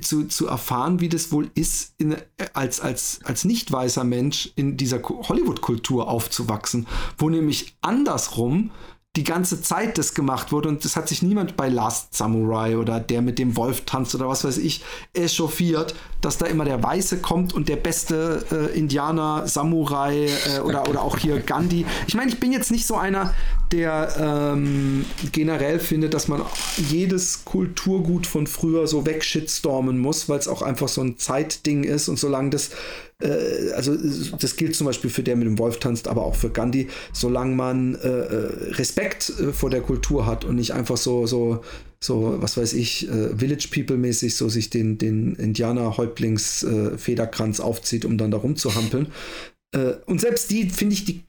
zu, 0.00 0.24
zu 0.24 0.46
erfahren, 0.46 1.00
wie 1.00 1.10
das 1.10 1.30
wohl 1.30 1.50
ist, 1.54 1.94
in, 1.98 2.16
als, 2.54 2.80
als, 2.80 3.20
als 3.24 3.44
nicht 3.44 3.70
weißer 3.70 4.02
Mensch 4.02 4.50
in 4.56 4.78
dieser 4.78 5.02
Hollywood-Kultur 5.02 6.08
aufzuwachsen, 6.08 6.86
wo 7.18 7.28
nämlich 7.28 7.76
andersrum 7.82 8.70
die 9.16 9.22
ganze 9.22 9.62
Zeit 9.62 9.96
das 9.96 10.14
gemacht 10.14 10.50
wurde 10.50 10.68
und 10.68 10.84
das 10.84 10.96
hat 10.96 11.08
sich 11.08 11.22
niemand 11.22 11.56
bei 11.56 11.68
Last 11.68 12.14
Samurai 12.14 12.76
oder 12.76 12.98
der 12.98 13.22
mit 13.22 13.38
dem 13.38 13.56
Wolf 13.56 13.82
tanzt 13.82 14.14
oder 14.16 14.28
was 14.28 14.44
weiß 14.44 14.58
ich 14.58 14.82
echauffiert, 15.12 15.94
dass 16.20 16.38
da 16.38 16.46
immer 16.46 16.64
der 16.64 16.82
Weiße 16.82 17.18
kommt 17.18 17.52
und 17.52 17.68
der 17.68 17.76
beste 17.76 18.44
äh, 18.50 18.76
Indianer, 18.76 19.46
Samurai 19.46 20.26
äh, 20.26 20.60
oder, 20.60 20.88
oder 20.88 21.02
auch 21.02 21.16
hier 21.16 21.38
Gandhi. 21.38 21.86
Ich 22.08 22.14
meine, 22.14 22.30
ich 22.30 22.40
bin 22.40 22.50
jetzt 22.50 22.72
nicht 22.72 22.86
so 22.86 22.96
einer, 22.96 23.32
der 23.70 24.52
ähm, 24.52 25.04
generell 25.30 25.78
findet, 25.78 26.12
dass 26.12 26.26
man 26.26 26.42
jedes 26.76 27.44
Kulturgut 27.44 28.26
von 28.26 28.48
früher 28.48 28.88
so 28.88 29.06
wegshitstormen 29.06 29.98
muss, 29.98 30.28
weil 30.28 30.40
es 30.40 30.48
auch 30.48 30.62
einfach 30.62 30.88
so 30.88 31.02
ein 31.02 31.18
Zeitding 31.18 31.84
ist 31.84 32.08
und 32.08 32.18
solange 32.18 32.50
das 32.50 32.70
äh, 33.24 33.72
also 33.72 33.96
das 34.38 34.54
gilt 34.56 34.76
zum 34.76 34.86
Beispiel 34.86 35.10
für 35.10 35.22
der 35.22 35.36
mit 35.36 35.46
dem 35.46 35.58
Wolf 35.58 35.78
tanzt, 35.78 36.08
aber 36.08 36.24
auch 36.24 36.36
für 36.36 36.48
Gandhi, 36.50 36.88
solange 37.12 37.54
man 37.54 37.94
äh, 37.96 38.08
äh 38.08 38.72
Respekt 38.74 39.32
äh, 39.40 39.52
vor 39.52 39.68
der 39.70 39.80
Kultur 39.80 40.26
hat 40.26 40.44
und 40.44 40.56
nicht 40.56 40.72
einfach 40.72 40.98
so, 40.98 41.26
so, 41.26 41.62
so, 42.00 42.36
was 42.40 42.56
weiß 42.56 42.72
ich, 42.74 43.08
äh, 43.08 43.36
Village 43.36 43.68
People-mäßig 43.72 44.36
so 44.36 44.48
sich 44.48 44.70
den, 44.70 44.98
den 44.98 45.34
Indianer-Häuptlings-Federkranz 45.36 47.60
aufzieht, 47.60 48.04
um 48.04 48.18
dann 48.18 48.30
da 48.30 48.36
rumzuhampeln. 48.38 49.08
und 50.06 50.20
selbst 50.20 50.52
die, 50.52 50.70
finde 50.70 50.94
ich, 50.94 51.04
die 51.04 51.24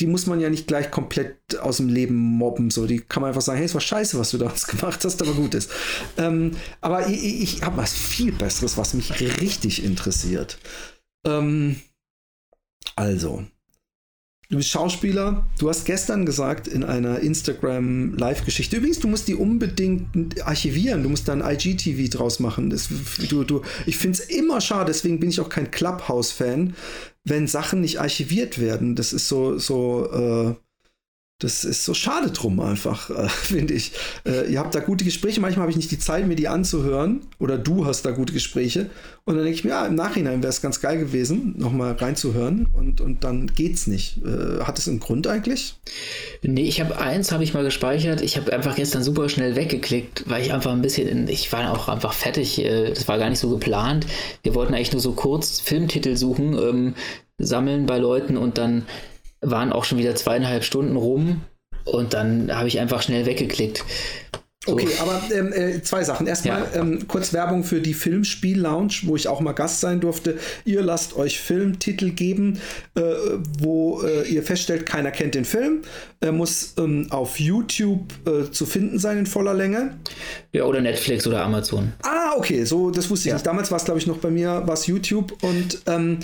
die 0.00 0.06
muss 0.06 0.26
man 0.26 0.40
ja 0.40 0.48
nicht 0.48 0.68
gleich 0.68 0.90
komplett 0.90 1.58
aus 1.60 1.78
dem 1.78 1.88
Leben 1.88 2.14
mobben. 2.14 2.70
So, 2.70 2.86
die 2.86 3.00
kann 3.00 3.20
man 3.20 3.28
einfach 3.28 3.42
sagen, 3.42 3.58
hey, 3.58 3.66
es 3.66 3.74
war 3.74 3.80
scheiße, 3.80 4.18
was 4.18 4.30
du 4.30 4.38
da 4.38 4.52
gemacht 4.68 5.04
hast, 5.04 5.20
aber 5.22 5.32
gut 5.32 5.54
ist. 5.54 5.70
Ähm, 6.16 6.52
aber 6.80 7.08
ich, 7.08 7.42
ich 7.42 7.62
habe 7.62 7.78
was 7.78 7.94
viel 7.94 8.32
Besseres, 8.32 8.76
was 8.76 8.94
mich 8.94 9.20
richtig 9.20 9.84
interessiert. 9.84 10.58
Ähm, 11.26 11.76
also, 12.96 13.44
du 14.48 14.56
bist 14.56 14.70
Schauspieler. 14.70 15.46
Du 15.58 15.68
hast 15.68 15.84
gestern 15.84 16.26
gesagt 16.26 16.66
in 16.66 16.84
einer 16.84 17.20
Instagram 17.20 18.14
Live-Geschichte. 18.14 18.76
Übrigens, 18.76 19.00
du 19.00 19.08
musst 19.08 19.28
die 19.28 19.34
unbedingt 19.34 20.42
archivieren. 20.42 21.02
Du 21.02 21.08
musst 21.08 21.28
da 21.28 21.32
ein 21.32 21.44
IGTV 21.44 22.08
draus 22.10 22.40
machen. 22.40 22.70
Das, 22.70 22.88
du, 23.28 23.44
du, 23.44 23.62
ich 23.86 23.98
finde 23.98 24.18
es 24.18 24.24
immer 24.28 24.60
schade, 24.60 24.86
deswegen 24.86 25.20
bin 25.20 25.30
ich 25.30 25.40
auch 25.40 25.48
kein 25.48 25.70
Clubhouse-Fan, 25.70 26.74
wenn 27.24 27.46
Sachen 27.46 27.80
nicht 27.80 28.00
archiviert 28.00 28.58
werden. 28.58 28.96
Das 28.96 29.12
ist 29.12 29.28
so, 29.28 29.58
so, 29.58 30.10
äh, 30.10 30.67
das 31.40 31.62
ist 31.62 31.84
so 31.84 31.94
schade 31.94 32.32
drum 32.32 32.58
einfach, 32.58 33.10
äh, 33.10 33.28
finde 33.28 33.74
ich. 33.74 33.92
Äh, 34.26 34.50
ihr 34.50 34.58
habt 34.58 34.74
da 34.74 34.80
gute 34.80 35.04
Gespräche, 35.04 35.40
manchmal 35.40 35.62
habe 35.62 35.70
ich 35.70 35.76
nicht 35.76 35.90
die 35.90 35.98
Zeit, 35.98 36.26
mir 36.26 36.34
die 36.34 36.48
anzuhören. 36.48 37.20
Oder 37.38 37.58
du 37.58 37.86
hast 37.86 38.02
da 38.02 38.10
gute 38.10 38.32
Gespräche. 38.32 38.90
Und 39.24 39.36
dann 39.36 39.44
denke 39.44 39.56
ich 39.56 39.62
mir, 39.62 39.70
ja, 39.70 39.86
im 39.86 39.94
Nachhinein 39.94 40.42
wäre 40.42 40.50
es 40.50 40.60
ganz 40.60 40.80
geil 40.80 40.98
gewesen, 40.98 41.54
nochmal 41.56 41.92
reinzuhören. 41.92 42.66
Und, 42.72 43.00
und 43.00 43.22
dann 43.22 43.46
geht's 43.46 43.86
nicht. 43.86 44.18
Äh, 44.24 44.64
hat 44.64 44.80
es 44.80 44.88
einen 44.88 44.98
Grund 44.98 45.28
eigentlich? 45.28 45.76
Nee, 46.42 46.66
ich 46.66 46.80
habe 46.80 46.98
eins, 46.98 47.30
habe 47.30 47.44
ich 47.44 47.54
mal 47.54 47.62
gespeichert. 47.62 48.20
Ich 48.20 48.36
habe 48.36 48.52
einfach 48.52 48.74
gestern 48.74 49.04
super 49.04 49.28
schnell 49.28 49.54
weggeklickt, 49.54 50.24
weil 50.26 50.42
ich 50.42 50.52
einfach 50.52 50.72
ein 50.72 50.82
bisschen, 50.82 51.28
ich 51.28 51.52
war 51.52 51.72
auch 51.72 51.88
einfach 51.88 52.14
fertig. 52.14 52.64
Äh, 52.64 52.88
das 52.88 53.06
war 53.06 53.16
gar 53.16 53.30
nicht 53.30 53.38
so 53.38 53.50
geplant. 53.50 54.06
Wir 54.42 54.56
wollten 54.56 54.74
eigentlich 54.74 54.92
nur 54.92 55.00
so 55.00 55.12
kurz 55.12 55.60
Filmtitel 55.60 56.16
suchen, 56.16 56.54
ähm, 56.54 56.94
sammeln 57.38 57.86
bei 57.86 57.98
Leuten 57.98 58.36
und 58.36 58.58
dann 58.58 58.86
waren 59.40 59.72
auch 59.72 59.84
schon 59.84 59.98
wieder 59.98 60.14
zweieinhalb 60.14 60.64
Stunden 60.64 60.96
rum 60.96 61.42
und 61.84 62.14
dann 62.14 62.54
habe 62.54 62.68
ich 62.68 62.80
einfach 62.80 63.02
schnell 63.02 63.26
weggeklickt. 63.26 63.84
So. 64.68 64.74
Okay, 64.74 64.88
aber 65.00 65.22
ähm, 65.32 65.52
äh, 65.52 65.82
zwei 65.82 66.04
Sachen. 66.04 66.26
Erstmal 66.26 66.60
ja. 66.74 66.80
ähm, 66.80 67.08
kurz 67.08 67.32
Werbung 67.32 67.64
für 67.64 67.80
die 67.80 67.94
Filmspiel-Lounge, 67.94 68.92
wo 69.04 69.16
ich 69.16 69.26
auch 69.26 69.40
mal 69.40 69.52
Gast 69.52 69.80
sein 69.80 70.00
durfte. 70.00 70.36
Ihr 70.64 70.82
lasst 70.82 71.16
euch 71.16 71.40
Filmtitel 71.40 72.10
geben, 72.10 72.60
äh, 72.94 73.00
wo 73.60 74.02
äh, 74.02 74.28
ihr 74.28 74.42
feststellt, 74.42 74.84
keiner 74.84 75.10
kennt 75.10 75.34
den 75.34 75.46
Film. 75.46 75.82
Er 76.20 76.32
muss 76.32 76.74
ähm, 76.76 77.06
auf 77.10 77.40
YouTube 77.40 78.12
äh, 78.26 78.50
zu 78.50 78.66
finden 78.66 78.98
sein 78.98 79.18
in 79.18 79.26
voller 79.26 79.54
Länge. 79.54 79.96
Ja, 80.52 80.64
oder 80.64 80.82
Netflix 80.82 81.26
oder 81.26 81.44
Amazon. 81.44 81.94
Ah, 82.02 82.32
okay, 82.36 82.64
so, 82.64 82.90
das 82.90 83.08
wusste 83.08 83.28
ich 83.28 83.30
ja. 83.30 83.34
nicht. 83.36 83.46
Damals 83.46 83.70
war 83.70 83.78
es, 83.78 83.84
glaube 83.84 84.00
ich, 84.00 84.06
noch 84.06 84.18
bei 84.18 84.30
mir, 84.30 84.66
war 84.66 84.74
es 84.74 84.86
YouTube 84.86 85.32
und 85.42 85.80
ähm, 85.86 86.18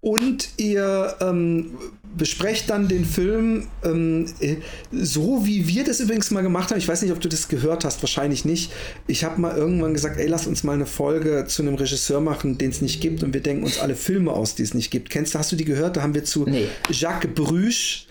und 0.00 0.50
ihr 0.58 1.16
ähm, 1.20 1.78
besprecht 2.16 2.70
dann 2.70 2.88
den 2.88 3.04
Film 3.04 3.68
ähm, 3.84 4.26
äh, 4.40 4.56
so, 4.92 5.44
wie 5.46 5.68
wir 5.68 5.84
das 5.84 6.00
übrigens 6.00 6.30
mal 6.30 6.42
gemacht 6.42 6.70
haben. 6.70 6.78
Ich 6.78 6.88
weiß 6.88 7.02
nicht, 7.02 7.12
ob 7.12 7.20
du 7.20 7.28
das 7.28 7.48
gehört 7.48 7.84
hast, 7.84 8.02
wahrscheinlich 8.02 8.44
nicht. 8.44 8.72
Ich 9.06 9.24
habe 9.24 9.40
mal 9.40 9.56
irgendwann 9.56 9.94
gesagt, 9.94 10.18
ey, 10.18 10.26
lass 10.26 10.46
uns 10.46 10.64
mal 10.64 10.72
eine 10.72 10.86
Folge 10.86 11.44
zu 11.46 11.62
einem 11.62 11.74
Regisseur 11.74 12.20
machen, 12.20 12.58
den 12.58 12.70
es 12.70 12.80
nicht 12.80 13.00
gibt 13.00 13.22
und 13.22 13.34
wir 13.34 13.42
denken 13.42 13.64
uns 13.64 13.78
alle 13.78 13.94
Filme 13.94 14.32
aus, 14.32 14.54
die 14.54 14.62
es 14.62 14.74
nicht 14.74 14.90
gibt. 14.90 15.10
Kennst 15.10 15.34
du, 15.34 15.38
hast 15.38 15.52
du 15.52 15.56
die 15.56 15.64
gehört? 15.64 15.96
Da 15.96 16.02
haben 16.02 16.14
wir 16.14 16.24
zu 16.24 16.44
nee. 16.44 16.66
Jacques 16.90 17.34
Brüch 17.34 18.05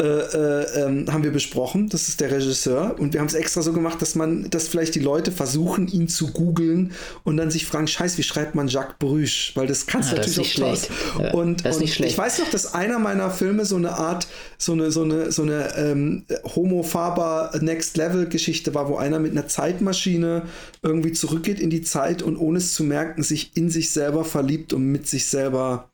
äh, 0.00 0.04
äh, 0.04 0.84
ähm, 0.84 1.12
haben 1.12 1.24
wir 1.24 1.32
besprochen. 1.32 1.88
Das 1.88 2.06
ist 2.06 2.20
der 2.20 2.30
Regisseur. 2.30 2.94
Und 3.00 3.14
wir 3.14 3.20
haben 3.20 3.26
es 3.26 3.34
extra 3.34 3.62
so 3.62 3.72
gemacht, 3.72 4.00
dass 4.00 4.14
man, 4.14 4.48
dass 4.48 4.68
vielleicht 4.68 4.94
die 4.94 5.00
Leute 5.00 5.32
versuchen, 5.32 5.88
ihn 5.88 6.06
zu 6.06 6.28
googeln 6.28 6.92
und 7.24 7.36
dann 7.36 7.50
sich 7.50 7.66
fragen, 7.66 7.88
scheiße, 7.88 8.16
wie 8.16 8.22
schreibt 8.22 8.54
man 8.54 8.68
Jacques 8.68 8.94
Brüch? 9.00 9.50
Weil 9.56 9.66
das 9.66 9.88
kannst 9.88 10.12
du 10.12 10.14
ah, 10.14 10.18
natürlich 10.18 10.38
auch 10.38 10.44
schlecht. 10.44 10.90
Ja, 11.18 11.34
und, 11.34 11.66
und 11.66 11.82
ich 11.82 12.16
weiß 12.16 12.38
noch, 12.38 12.48
dass 12.48 12.74
einer 12.74 13.00
meiner 13.00 13.32
Filme 13.32 13.64
so 13.64 13.74
eine 13.74 13.90
Art, 13.90 14.28
so 14.56 14.72
eine, 14.72 14.92
so 14.92 15.02
eine, 15.02 15.32
so 15.32 15.42
eine 15.42 15.76
ähm, 15.76 16.24
Homo-Faber 16.44 17.58
Next 17.60 17.96
Level-Geschichte 17.96 18.74
war, 18.74 18.88
wo 18.88 18.98
einer 18.98 19.18
mit 19.18 19.32
einer 19.32 19.48
Zeitmaschine 19.48 20.42
irgendwie 20.80 21.10
zurückgeht 21.10 21.58
in 21.58 21.70
die 21.70 21.82
Zeit 21.82 22.22
und 22.22 22.36
ohne 22.36 22.58
es 22.58 22.72
zu 22.72 22.84
merken, 22.84 23.24
sich 23.24 23.56
in 23.56 23.68
sich 23.68 23.90
selber 23.90 24.24
verliebt 24.24 24.72
und 24.72 24.84
mit 24.84 25.08
sich 25.08 25.26
selber 25.26 25.90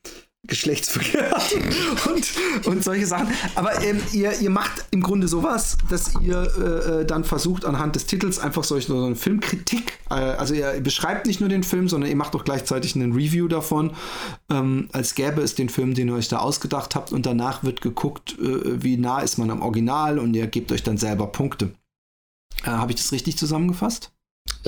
Geschlechtsverkehr 0.46 1.34
und, 2.14 2.66
und 2.66 2.84
solche 2.84 3.06
Sachen. 3.06 3.28
Aber 3.54 3.82
ähm, 3.82 4.00
ihr, 4.12 4.38
ihr 4.40 4.50
macht 4.50 4.84
im 4.90 5.02
Grunde 5.02 5.26
sowas, 5.26 5.78
dass 5.88 6.12
ihr 6.20 6.42
äh, 6.58 7.00
äh, 7.00 7.04
dann 7.06 7.24
versucht, 7.24 7.64
anhand 7.64 7.96
des 7.96 8.06
Titels 8.06 8.38
einfach 8.38 8.64
solche, 8.64 8.88
so 8.88 9.04
eine 9.04 9.16
Filmkritik, 9.16 9.98
äh, 10.10 10.14
also 10.14 10.54
ihr 10.54 10.80
beschreibt 10.80 11.26
nicht 11.26 11.40
nur 11.40 11.48
den 11.48 11.62
Film, 11.62 11.88
sondern 11.88 12.10
ihr 12.10 12.16
macht 12.16 12.34
auch 12.36 12.44
gleichzeitig 12.44 12.94
einen 12.94 13.12
Review 13.12 13.48
davon, 13.48 13.92
ähm, 14.50 14.88
als 14.92 15.14
gäbe 15.14 15.40
es 15.40 15.54
den 15.54 15.68
Film, 15.68 15.94
den 15.94 16.08
ihr 16.08 16.14
euch 16.14 16.28
da 16.28 16.38
ausgedacht 16.38 16.94
habt 16.94 17.12
und 17.12 17.26
danach 17.26 17.64
wird 17.64 17.80
geguckt, 17.80 18.38
äh, 18.38 18.82
wie 18.82 18.96
nah 18.96 19.20
ist 19.20 19.38
man 19.38 19.50
am 19.50 19.62
Original 19.62 20.18
und 20.18 20.34
ihr 20.34 20.46
gebt 20.46 20.72
euch 20.72 20.82
dann 20.82 20.98
selber 20.98 21.26
Punkte. 21.28 21.74
Äh, 22.62 22.68
Habe 22.68 22.92
ich 22.92 22.98
das 22.98 23.12
richtig 23.12 23.38
zusammengefasst? 23.38 24.13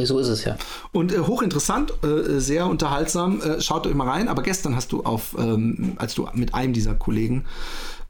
So 0.05 0.19
ist 0.19 0.29
es 0.29 0.45
ja. 0.45 0.57
Und 0.93 1.13
äh, 1.13 1.21
hochinteressant, 1.21 1.93
äh, 2.05 2.39
sehr 2.39 2.67
unterhaltsam. 2.67 3.41
Äh, 3.41 3.61
schaut 3.61 3.87
euch 3.87 3.95
mal 3.95 4.09
rein. 4.09 4.29
Aber 4.29 4.43
gestern 4.43 4.77
hast 4.77 4.93
du 4.93 5.03
auf, 5.05 5.35
ähm, 5.39 5.95
als 5.97 6.15
du 6.15 6.29
mit 6.35 6.55
einem 6.55 6.73
dieser 6.75 6.95
Kollegen 6.95 7.47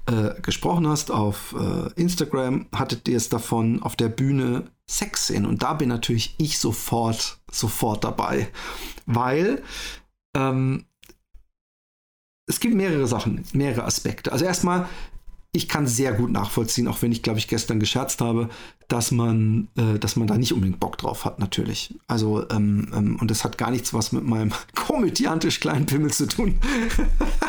äh, 0.07 0.41
gesprochen 0.41 0.89
hast 0.89 1.11
auf 1.11 1.55
äh, 1.59 2.01
Instagram, 2.01 2.67
hattet 2.75 3.09
ihr 3.09 3.17
es 3.17 3.29
davon 3.29 3.83
auf 3.83 3.95
der 3.95 4.09
Bühne 4.09 4.71
Sex 4.89 5.29
sehen. 5.29 5.47
Und 5.47 5.62
da 5.62 5.75
bin 5.75 5.89
natürlich 5.89 6.35
ich 6.39 6.59
sofort, 6.59 7.39
sofort 7.51 8.03
dabei. 8.05 8.49
Weil 9.07 9.62
ähm, 10.37 10.87
es 12.49 12.61
gibt 12.61 12.75
mehrere 12.75 13.07
Sachen, 13.07 13.45
mehrere 13.53 13.85
Aspekte. 13.85 14.33
Also 14.33 14.45
erstmal, 14.45 14.89
ich 15.57 15.68
kann 15.68 15.86
sehr 15.86 16.12
gut 16.12 16.30
nachvollziehen, 16.30 16.86
auch 16.86 17.02
wenn 17.02 17.12
ich, 17.12 17.22
glaube 17.22 17.38
ich, 17.38 17.48
gestern 17.48 17.80
gescherzt 17.80 18.20
habe, 18.20 18.48
dass 18.88 19.11
man, 19.11 19.68
äh, 19.76 19.98
dass 19.98 20.16
man 20.16 20.28
da 20.28 20.36
nicht 20.36 20.52
unbedingt 20.52 20.78
Bock 20.78 20.98
drauf 20.98 21.24
hat, 21.24 21.38
natürlich. 21.38 21.94
Also, 22.07 22.48
ähm, 22.50 22.88
ähm, 22.94 23.16
und 23.20 23.30
das 23.30 23.42
hat 23.42 23.59
gar 23.59 23.70
nichts 23.70 23.94
was 23.94 24.12
mit 24.12 24.24
meinem 24.24 24.52
komödiantisch 24.74 25.61
kleinen 25.61 25.86
Pimmel 25.86 26.12
zu 26.12 26.26
tun. 26.28 26.59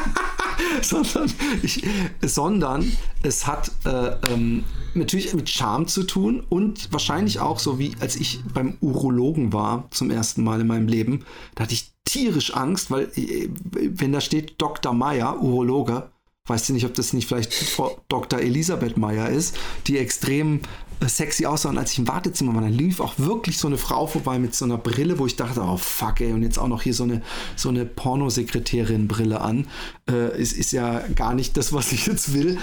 sondern, 0.82 1.32
ich, 1.62 1.84
sondern 2.22 2.92
es 3.24 3.46
hat 3.46 3.72
äh, 3.86 4.16
ähm, 4.32 4.64
natürlich 4.94 5.34
mit 5.34 5.50
Charme 5.50 5.88
zu 5.88 6.04
tun 6.04 6.44
und 6.48 6.92
wahrscheinlich 6.92 7.40
auch 7.40 7.60
so 7.60 7.78
wie 7.78 7.96
als 8.00 8.16
ich 8.16 8.42
beim 8.54 8.78
Urologen 8.82 9.54
war 9.54 9.88
zum 9.92 10.10
ersten 10.10 10.44
Mal 10.44 10.62
in 10.62 10.68
meinem 10.68 10.88
Leben, 10.88 11.26
da 11.56 11.64
hatte 11.64 11.74
ich 11.74 11.92
tierisch 12.06 12.56
Angst, 12.56 12.90
weil 12.90 13.12
äh, 13.16 13.50
wenn 13.74 14.14
da 14.14 14.22
steht 14.22 14.62
Dr. 14.62 14.94
Meyer, 14.94 15.42
Urologe, 15.42 16.10
Weißt 16.48 16.70
du 16.70 16.74
nicht, 16.74 16.86
ob 16.86 16.94
das 16.94 17.14
nicht 17.14 17.28
vielleicht 17.28 17.54
Frau 17.54 18.02
Dr. 18.08 18.40
Elisabeth 18.40 18.98
Meyer 18.98 19.30
ist, 19.30 19.56
die 19.88 19.98
extrem 19.98 20.62
äh, 21.00 21.08
sexy 21.08 21.46
aussah. 21.46 21.70
Und 21.70 21.78
als 21.78 21.92
ich 21.92 22.00
im 22.00 22.08
Wartezimmer 22.08 22.56
war, 22.56 22.62
dann 22.62 22.74
lief 22.74 23.00
auch 23.00 23.14
wirklich 23.18 23.58
so 23.58 23.68
eine 23.68 23.78
Frau 23.78 24.08
vorbei 24.08 24.40
mit 24.40 24.56
so 24.56 24.66
einer 24.66 24.78
Brille, 24.78 25.20
wo 25.20 25.26
ich 25.26 25.36
dachte, 25.36 25.62
oh 25.62 25.78
fuck, 25.78 26.22
ey, 26.22 26.34
und 26.34 26.44
jetzt 26.44 26.58
auch 26.58 26.68
noch 26.68 26.82
hier 26.82 26.94
so 26.94 27.04
eine, 27.04 27.22
so 27.56 27.70
eine 27.70 27.86
Pornosekretärin-Brille 27.86 29.42
an. 29.42 29.68
Äh, 30.10 30.42
ist, 30.42 30.58
ist 30.58 30.72
ja 30.72 31.04
gar 31.16 31.34
nicht 31.34 31.58
das, 31.58 31.74
was 31.74 31.92
ich 31.92 32.08
jetzt 32.08 32.34
will. 32.34 32.58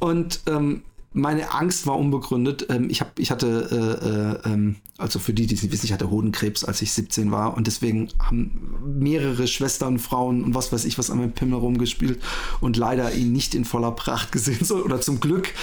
Und 0.00 0.40
ähm, 0.46 0.82
meine 1.12 1.54
Angst 1.54 1.86
war 1.86 1.98
unbegründet. 1.98 2.66
Ähm, 2.68 2.90
ich, 2.90 3.00
hab, 3.00 3.18
ich 3.18 3.30
hatte, 3.30 4.38
äh, 4.44 4.48
äh, 4.48 4.52
ähm, 4.52 4.76
also 4.98 5.18
für 5.18 5.32
die, 5.32 5.46
die 5.46 5.54
es 5.54 5.62
nicht 5.62 5.72
wissen, 5.72 5.86
ich 5.86 5.92
hatte 5.92 6.10
Hodenkrebs, 6.10 6.64
als 6.64 6.82
ich 6.82 6.92
17 6.92 7.30
war. 7.30 7.56
Und 7.56 7.66
deswegen 7.66 8.08
haben 8.22 8.78
mehrere 8.98 9.46
Schwestern, 9.46 9.98
Frauen 9.98 10.44
und 10.44 10.54
was 10.54 10.72
weiß 10.72 10.84
ich 10.84 10.98
was 10.98 11.10
an 11.10 11.18
meinem 11.18 11.32
Pimmel 11.32 11.58
rumgespielt 11.58 12.20
und 12.60 12.76
leider 12.76 13.12
ihn 13.14 13.32
nicht 13.32 13.54
in 13.54 13.64
voller 13.64 13.92
Pracht 13.92 14.32
gesehen, 14.32 14.64
so, 14.64 14.76
oder 14.76 15.00
zum 15.00 15.20
Glück. 15.20 15.54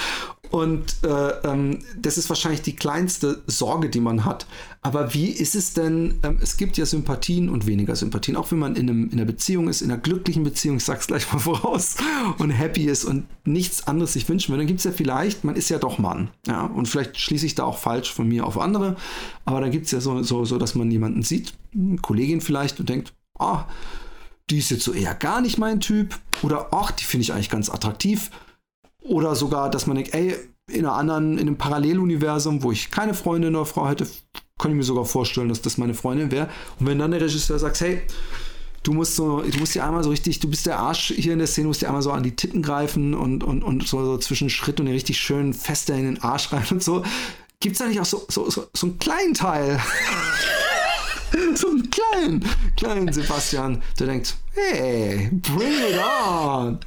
Und 0.51 1.03
äh, 1.03 1.29
ähm, 1.43 1.79
das 1.97 2.17
ist 2.17 2.29
wahrscheinlich 2.29 2.61
die 2.61 2.75
kleinste 2.75 3.43
Sorge, 3.47 3.89
die 3.89 3.99
man 3.99 4.25
hat. 4.25 4.47
Aber 4.85 5.15
wie 5.15 5.29
ist 5.29 5.55
es 5.55 5.73
denn? 5.73 6.19
Ähm, 6.21 6.37
es 6.41 6.57
gibt 6.57 6.77
ja 6.77 6.85
Sympathien 6.85 7.49
und 7.49 7.65
weniger 7.65 7.95
Sympathien. 7.95 8.37
Auch 8.37 8.51
wenn 8.51 8.59
man 8.59 8.75
in, 8.75 8.87
einem, 8.87 9.05
in 9.05 9.13
einer 9.13 9.25
Beziehung 9.25 9.67
ist, 9.67 9.81
in 9.81 9.89
einer 9.89 9.99
glücklichen 9.99 10.43
Beziehung, 10.43 10.77
ich 10.77 10.83
sag's 10.83 11.07
gleich 11.07 11.33
mal 11.33 11.39
voraus, 11.39 11.95
und 12.37 12.51
happy 12.51 12.83
ist 12.85 13.03
und 13.03 13.25
nichts 13.45 13.87
anderes 13.87 14.13
sich 14.13 14.29
wünschen 14.29 14.51
will, 14.51 14.59
dann 14.59 14.67
gibt 14.67 14.81
es 14.81 14.83
ja 14.83 14.91
vielleicht, 14.91 15.43
man 15.43 15.55
ist 15.55 15.69
ja 15.69 15.79
doch 15.79 15.97
Mann. 15.97 16.29
Ja, 16.45 16.65
und 16.65 16.87
vielleicht 16.87 17.19
schließe 17.19 17.47
ich 17.47 17.55
da 17.55 17.63
auch 17.63 17.79
falsch 17.79 18.13
von 18.13 18.27
mir 18.27 18.45
auf 18.45 18.59
andere. 18.59 18.95
Aber 19.43 19.59
da 19.59 19.69
gibt 19.69 19.87
es 19.87 19.91
ja 19.91 19.99
so, 20.01 20.21
so, 20.21 20.45
so, 20.45 20.59
dass 20.59 20.75
man 20.75 20.91
jemanden 20.91 21.23
sieht, 21.23 21.55
eine 21.73 21.97
Kollegin 21.97 22.39
vielleicht, 22.39 22.79
und 22.79 22.87
denkt, 22.87 23.11
ah, 23.39 23.61
oh, 23.61 23.71
die 24.51 24.59
ist 24.59 24.69
jetzt 24.69 24.83
so 24.83 24.93
eher 24.93 25.15
gar 25.15 25.41
nicht 25.41 25.57
mein 25.57 25.79
Typ. 25.79 26.19
Oder 26.43 26.67
ach, 26.71 26.91
die 26.91 27.05
finde 27.05 27.23
ich 27.23 27.33
eigentlich 27.33 27.49
ganz 27.49 27.71
attraktiv 27.71 28.29
oder 29.01 29.35
sogar, 29.35 29.71
dass 29.71 29.87
man 29.87 29.95
denkt, 29.95 30.13
ey, 30.13 30.35
in 30.67 30.85
einer 30.85 30.95
anderen, 30.95 31.33
in 31.33 31.47
einem 31.47 31.57
Paralleluniversum, 31.57 32.63
wo 32.63 32.71
ich 32.71 32.91
keine 32.91 33.13
Freundin 33.13 33.55
oder 33.55 33.65
Frau 33.65 33.87
hätte, 33.87 34.07
kann 34.57 34.71
ich 34.71 34.77
mir 34.77 34.83
sogar 34.83 35.05
vorstellen, 35.05 35.49
dass 35.49 35.61
das 35.61 35.77
meine 35.77 35.93
Freundin 35.93 36.31
wäre. 36.31 36.49
Und 36.79 36.87
wenn 36.87 36.99
dann 36.99 37.11
der 37.11 37.21
Regisseur 37.21 37.59
sagt, 37.59 37.79
hey, 37.81 38.01
du 38.83 38.93
musst 38.93 39.15
so, 39.15 39.41
du 39.41 39.59
musst 39.59 39.75
dir 39.75 39.85
einmal 39.85 40.03
so 40.03 40.09
richtig, 40.09 40.39
du 40.39 40.49
bist 40.49 40.65
der 40.65 40.79
Arsch 40.79 41.13
hier 41.15 41.33
in 41.33 41.39
der 41.39 41.47
Szene, 41.47 41.67
musst 41.67 41.81
dir 41.81 41.87
einmal 41.87 42.01
so 42.01 42.11
an 42.11 42.23
die 42.23 42.35
Titten 42.35 42.61
greifen 42.61 43.13
und, 43.13 43.43
und, 43.43 43.63
und 43.63 43.87
so, 43.87 44.03
so 44.03 44.17
zwischen 44.17 44.49
Schritt 44.49 44.79
und 44.79 44.87
dir 44.87 44.93
richtig 44.93 45.19
schön 45.19 45.53
fester 45.53 45.95
in 45.95 46.05
den 46.05 46.21
Arsch 46.21 46.51
rein 46.51 46.65
und 46.71 46.83
so. 46.83 47.03
Gibt 47.59 47.73
es 47.73 47.79
da 47.79 47.87
nicht 47.87 47.99
auch 47.99 48.05
so, 48.05 48.25
so, 48.29 48.49
so, 48.49 48.67
so 48.73 48.87
einen 48.87 48.99
kleinen 48.99 49.33
Teil? 49.33 49.79
so 51.55 51.67
einen 51.67 51.89
kleinen, 51.89 52.45
kleinen 52.77 53.11
Sebastian, 53.11 53.81
der 53.99 54.07
denkt, 54.07 54.35
hey, 54.53 55.29
bring 55.31 55.73
it 55.73 55.99
on. 55.99 56.79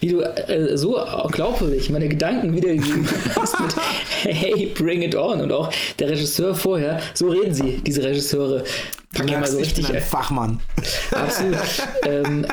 Wie 0.00 0.08
du 0.08 0.20
äh, 0.20 0.76
so 0.76 1.00
glaubwürdig 1.30 1.90
meine 1.90 2.08
Gedanken 2.08 2.54
wiedergegeben 2.54 3.06
hast 3.36 3.60
mit 3.60 3.74
Hey, 4.22 4.72
bring 4.74 5.02
it 5.02 5.14
on. 5.14 5.40
Und 5.40 5.52
auch 5.52 5.72
der 5.98 6.10
Regisseur 6.10 6.54
vorher, 6.54 7.00
so 7.14 7.28
reden 7.28 7.54
sie, 7.54 7.78
diese 7.78 8.02
Regisseure. 8.02 8.64
Du 9.14 9.24
merkst, 9.24 9.52
so 9.52 9.58
richtig, 9.58 9.92
ein 9.92 10.00
Fachmann. 10.00 10.60
Absolut. 11.10 11.56
ähm, 12.04 12.46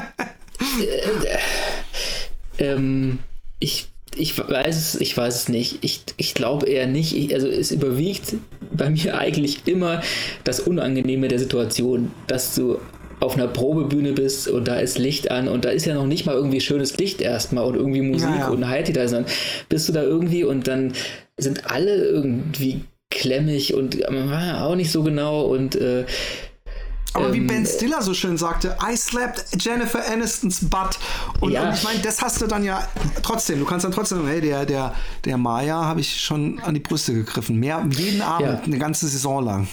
äh, 2.60 2.64
ähm, 2.64 3.20
ich 3.60 3.90
ich 4.18 4.38
weiß 4.38 4.78
es, 4.78 5.02
ich 5.02 5.16
weiß 5.16 5.36
es 5.36 5.50
nicht. 5.50 5.80
Ich, 5.82 6.04
ich 6.18 6.34
glaube 6.34 6.68
eher 6.68 6.88
nicht. 6.88 7.16
Ich, 7.16 7.34
also 7.34 7.48
es 7.48 7.72
überwiegt 7.72 8.36
bei 8.72 8.90
mir 8.90 9.18
eigentlich 9.18 9.68
immer 9.68 10.02
das 10.44 10.62
Unangenehme 10.62 11.28
der 11.28 11.40
Situation, 11.40 12.12
dass 12.28 12.56
du 12.56 12.80
auf 13.26 13.36
einer 13.36 13.48
Probebühne 13.48 14.14
bist 14.14 14.48
und 14.48 14.68
da 14.68 14.76
ist 14.76 14.98
Licht 14.98 15.32
an 15.32 15.48
und 15.48 15.66
da 15.66 15.70
ist 15.70 15.86
ja 15.86 15.96
noch 15.96 16.06
nicht 16.06 16.26
mal 16.26 16.36
irgendwie 16.36 16.62
schönes 16.62 16.98
Licht 16.98 17.22
erstmal 17.22 17.66
und 17.66 17.76
irgendwie 17.76 18.02
Musik 18.02 18.30
ja, 18.30 18.38
ja. 18.38 18.48
und 18.50 18.68
Heidi 18.68 18.94
da, 18.94 19.08
sondern 19.08 19.32
bist 19.68 19.90
du 19.90 19.94
da 19.94 20.04
irgendwie 20.04 20.44
und 20.44 20.68
dann 20.68 20.94
sind 21.38 21.70
alle 21.70 21.96
irgendwie 21.96 22.82
klemmig 23.10 23.74
und 23.74 24.00
äh, 24.02 24.54
auch 24.60 24.76
nicht 24.76 24.92
so 24.92 25.04
genau 25.04 25.44
und 25.44 25.76
äh, 25.76 26.06
aber 27.16 27.34
wie 27.34 27.40
Ben 27.40 27.58
ähm, 27.58 27.66
Stiller 27.66 28.02
so 28.02 28.14
schön 28.14 28.38
sagte, 28.38 28.78
I 28.82 28.96
slapped 28.98 29.46
Jennifer 29.60 30.06
Anistons 30.12 30.60
butt. 30.62 31.00
Und, 31.40 31.52
ja. 31.52 31.70
und 31.70 31.76
ich 31.76 31.84
meine, 31.84 32.00
das 32.00 32.22
hast 32.22 32.42
du 32.42 32.48
dann 32.48 32.64
ja 32.64 32.88
trotzdem. 33.24 33.60
Du 33.60 33.66
kannst 33.66 33.86
dann 33.86 33.92
trotzdem 33.92 34.20
sagen, 34.20 34.30
hey, 34.30 34.42
der, 34.42 34.66
der, 34.66 34.94
der 35.24 35.38
Maya 35.38 35.86
habe 35.86 36.02
ich 36.02 36.22
schon 36.22 36.60
an 36.60 36.74
die 36.74 36.82
Brüste 36.82 37.14
gegriffen. 37.14 37.58
Mehr, 37.58 37.86
jeden 37.90 38.22
Abend, 38.22 38.48
ja. 38.48 38.62
eine 38.62 38.78
ganze 38.78 39.08
Saison 39.08 39.44
lang. 39.44 39.68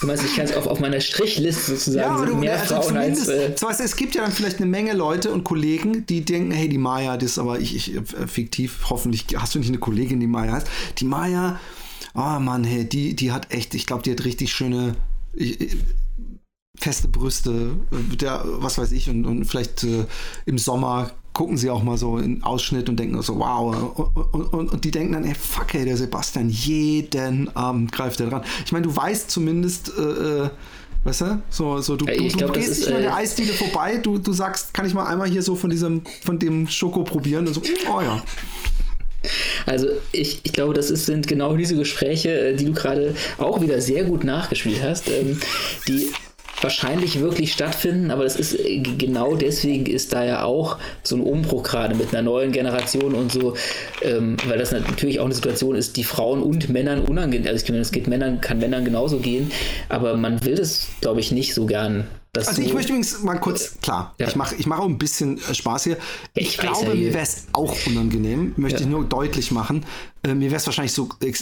Du 0.00 0.06
meinst, 0.06 0.24
ich 0.24 0.36
kann 0.36 0.44
es 0.44 0.54
auf, 0.54 0.66
auf 0.66 0.78
meiner 0.78 1.00
Strichliste 1.00 1.72
sozusagen 1.72 2.12
ja, 2.12 2.18
sind 2.18 2.30
du, 2.30 2.36
mehr 2.36 2.60
also 2.60 2.76
Frauen 2.76 2.96
als... 2.96 3.28
Äh, 3.28 3.60
weißt, 3.60 3.80
es 3.80 3.96
gibt 3.96 4.14
ja 4.14 4.22
dann 4.22 4.32
vielleicht 4.32 4.58
eine 4.58 4.66
Menge 4.66 4.92
Leute 4.92 5.32
und 5.32 5.44
Kollegen, 5.44 6.06
die 6.06 6.24
denken, 6.24 6.52
hey, 6.52 6.68
die 6.68 6.78
Maya, 6.78 7.16
das 7.16 7.32
ist 7.32 7.38
aber 7.38 7.58
ich, 7.58 7.74
ich 7.74 7.96
äh, 7.96 8.26
fiktiv, 8.26 8.78
hoffentlich 8.90 9.26
hast 9.36 9.54
du 9.54 9.58
nicht 9.58 9.68
eine 9.68 9.78
Kollegin, 9.78 10.20
die 10.20 10.26
Maya 10.26 10.52
heißt. 10.52 10.68
Die 10.98 11.04
Maya, 11.04 11.58
oh 12.14 12.38
Mann, 12.38 12.62
hey, 12.62 12.88
die, 12.88 13.16
die 13.16 13.32
hat 13.32 13.52
echt, 13.52 13.74
ich 13.74 13.86
glaube, 13.86 14.02
die 14.02 14.12
hat 14.12 14.24
richtig 14.24 14.52
schöne... 14.52 14.94
Ich, 15.34 15.76
feste 16.78 17.08
Brüste, 17.08 17.76
äh, 17.90 18.16
der, 18.16 18.42
was 18.44 18.78
weiß 18.78 18.92
ich, 18.92 19.08
und, 19.10 19.24
und 19.24 19.44
vielleicht 19.44 19.84
äh, 19.84 20.04
im 20.44 20.58
Sommer 20.58 21.10
gucken 21.32 21.58
sie 21.58 21.68
auch 21.68 21.82
mal 21.82 21.98
so 21.98 22.16
in 22.16 22.42
Ausschnitt 22.42 22.88
und 22.88 22.98
denken 22.98 23.20
so, 23.20 23.38
wow. 23.38 23.94
Und, 24.32 24.54
und, 24.54 24.72
und, 24.72 24.84
die 24.84 24.90
denken 24.90 25.12
dann, 25.12 25.24
ey, 25.24 25.34
fuck, 25.34 25.74
ey, 25.74 25.84
der 25.84 25.96
Sebastian, 25.98 26.48
jeden 26.48 27.54
Abend 27.54 27.92
greift 27.92 28.20
er 28.20 28.28
dran. 28.28 28.42
Ich 28.64 28.72
meine, 28.72 28.86
du 28.86 28.96
weißt 28.96 29.30
zumindest, 29.30 29.92
äh, 29.98 30.44
äh 30.44 30.50
weißt 31.04 31.20
du, 31.20 31.42
so, 31.50 31.78
so 31.80 31.96
du, 31.96 32.06
ich 32.08 32.32
du, 32.32 32.38
glaub, 32.38 32.52
du 32.54 32.58
gehst 32.58 32.78
nicht 32.78 32.90
mal 32.90 32.96
an 32.96 33.02
der 33.02 33.14
Eisdiele 33.14 33.52
vorbei, 33.52 33.98
du, 33.98 34.18
du 34.18 34.32
sagst, 34.32 34.74
kann 34.74 34.86
ich 34.86 34.94
mal 34.94 35.06
einmal 35.06 35.28
hier 35.28 35.42
so 35.42 35.54
von 35.54 35.70
diesem, 35.70 36.02
von 36.24 36.38
dem 36.38 36.66
Schoko 36.68 37.04
probieren? 37.04 37.46
Und 37.46 37.54
so, 37.54 37.62
oh 37.94 38.00
ja. 38.00 38.22
Also 39.66 39.88
ich, 40.12 40.40
ich 40.42 40.52
glaube, 40.52 40.74
das 40.74 40.90
ist, 40.90 41.06
sind 41.06 41.26
genau 41.26 41.56
diese 41.56 41.76
Gespräche, 41.76 42.54
die 42.54 42.64
du 42.64 42.72
gerade 42.72 43.14
auch 43.38 43.60
wieder 43.60 43.80
sehr 43.80 44.04
gut 44.04 44.24
nachgespielt 44.24 44.82
hast, 44.82 45.08
ähm, 45.08 45.38
die 45.86 46.08
wahrscheinlich 46.60 47.20
wirklich 47.20 47.52
stattfinden, 47.52 48.10
aber 48.10 48.24
das 48.24 48.36
ist 48.36 48.58
äh, 48.58 48.78
genau 48.78 49.36
deswegen 49.36 49.86
ist 49.86 50.12
da 50.12 50.24
ja 50.24 50.44
auch 50.44 50.78
so 51.02 51.16
ein 51.16 51.22
Umbruch 51.22 51.62
gerade 51.62 51.94
mit 51.94 52.12
einer 52.12 52.22
neuen 52.22 52.52
Generation 52.52 53.14
und 53.14 53.32
so, 53.32 53.54
ähm, 54.02 54.36
weil 54.46 54.58
das 54.58 54.72
natürlich 54.72 55.20
auch 55.20 55.26
eine 55.26 55.34
Situation 55.34 55.74
ist, 55.74 55.96
die 55.96 56.04
Frauen 56.04 56.42
und 56.42 56.68
Männern 56.68 57.02
unangenehm, 57.02 57.46
also 57.46 57.62
ich 57.62 57.70
meine, 57.70 57.82
es 57.82 57.92
geht 57.92 58.06
Männern, 58.06 58.40
kann 58.40 58.58
Männern 58.58 58.84
genauso 58.84 59.18
gehen, 59.18 59.50
aber 59.88 60.16
man 60.16 60.44
will 60.44 60.54
das, 60.54 60.88
glaube 61.00 61.20
ich, 61.20 61.32
nicht 61.32 61.54
so 61.54 61.66
gern 61.66 62.06
also 62.44 62.60
ich 62.60 62.74
möchte 62.74 62.92
übrigens 62.92 63.22
mal 63.22 63.38
kurz, 63.38 63.80
klar, 63.80 64.14
ja. 64.18 64.28
ich 64.28 64.36
mache 64.36 64.54
ich 64.56 64.66
mach 64.66 64.80
auch 64.80 64.86
ein 64.86 64.98
bisschen 64.98 65.38
äh, 65.38 65.54
Spaß 65.54 65.84
hier. 65.84 65.96
Ich, 66.34 66.48
ich 66.48 66.58
glaube, 66.58 66.88
ja 66.88 66.94
mir 66.94 67.14
wäre 67.14 67.22
es 67.22 67.46
auch 67.52 67.74
unangenehm, 67.86 68.52
möchte 68.56 68.80
ja. 68.80 68.84
ich 68.84 68.90
nur 68.90 69.04
deutlich 69.04 69.52
machen. 69.52 69.86
Äh, 70.22 70.34
mir 70.34 70.50
wäre 70.50 70.56
es 70.56 70.66
wahrscheinlich 70.66 70.92
so, 70.92 71.08
äh, 71.22 71.32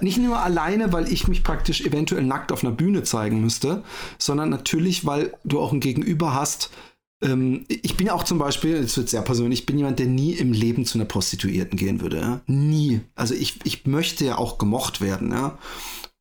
nicht 0.00 0.18
nur 0.18 0.38
alleine, 0.38 0.92
weil 0.92 1.12
ich 1.12 1.28
mich 1.28 1.42
praktisch 1.42 1.82
eventuell 1.82 2.24
nackt 2.24 2.52
auf 2.52 2.64
einer 2.64 2.72
Bühne 2.72 3.02
zeigen 3.02 3.40
müsste, 3.40 3.82
sondern 4.18 4.50
natürlich, 4.50 5.06
weil 5.06 5.34
du 5.44 5.60
auch 5.60 5.72
ein 5.72 5.80
Gegenüber 5.80 6.34
hast. 6.34 6.70
Ähm, 7.22 7.64
ich 7.68 7.96
bin 7.96 8.06
ja 8.06 8.14
auch 8.14 8.24
zum 8.24 8.38
Beispiel, 8.38 8.74
es 8.76 8.96
wird 8.96 9.08
sehr 9.08 9.22
persönlich, 9.22 9.60
ich 9.60 9.66
bin 9.66 9.78
jemand, 9.78 9.98
der 9.98 10.06
nie 10.06 10.32
im 10.32 10.52
Leben 10.52 10.84
zu 10.84 10.98
einer 10.98 11.04
Prostituierten 11.04 11.78
gehen 11.78 12.00
würde. 12.00 12.20
Ja? 12.20 12.40
Nie. 12.46 13.00
Also 13.14 13.34
ich, 13.34 13.58
ich 13.64 13.86
möchte 13.86 14.24
ja 14.24 14.38
auch 14.38 14.58
gemocht 14.58 15.00
werden. 15.00 15.32
Ja? 15.32 15.58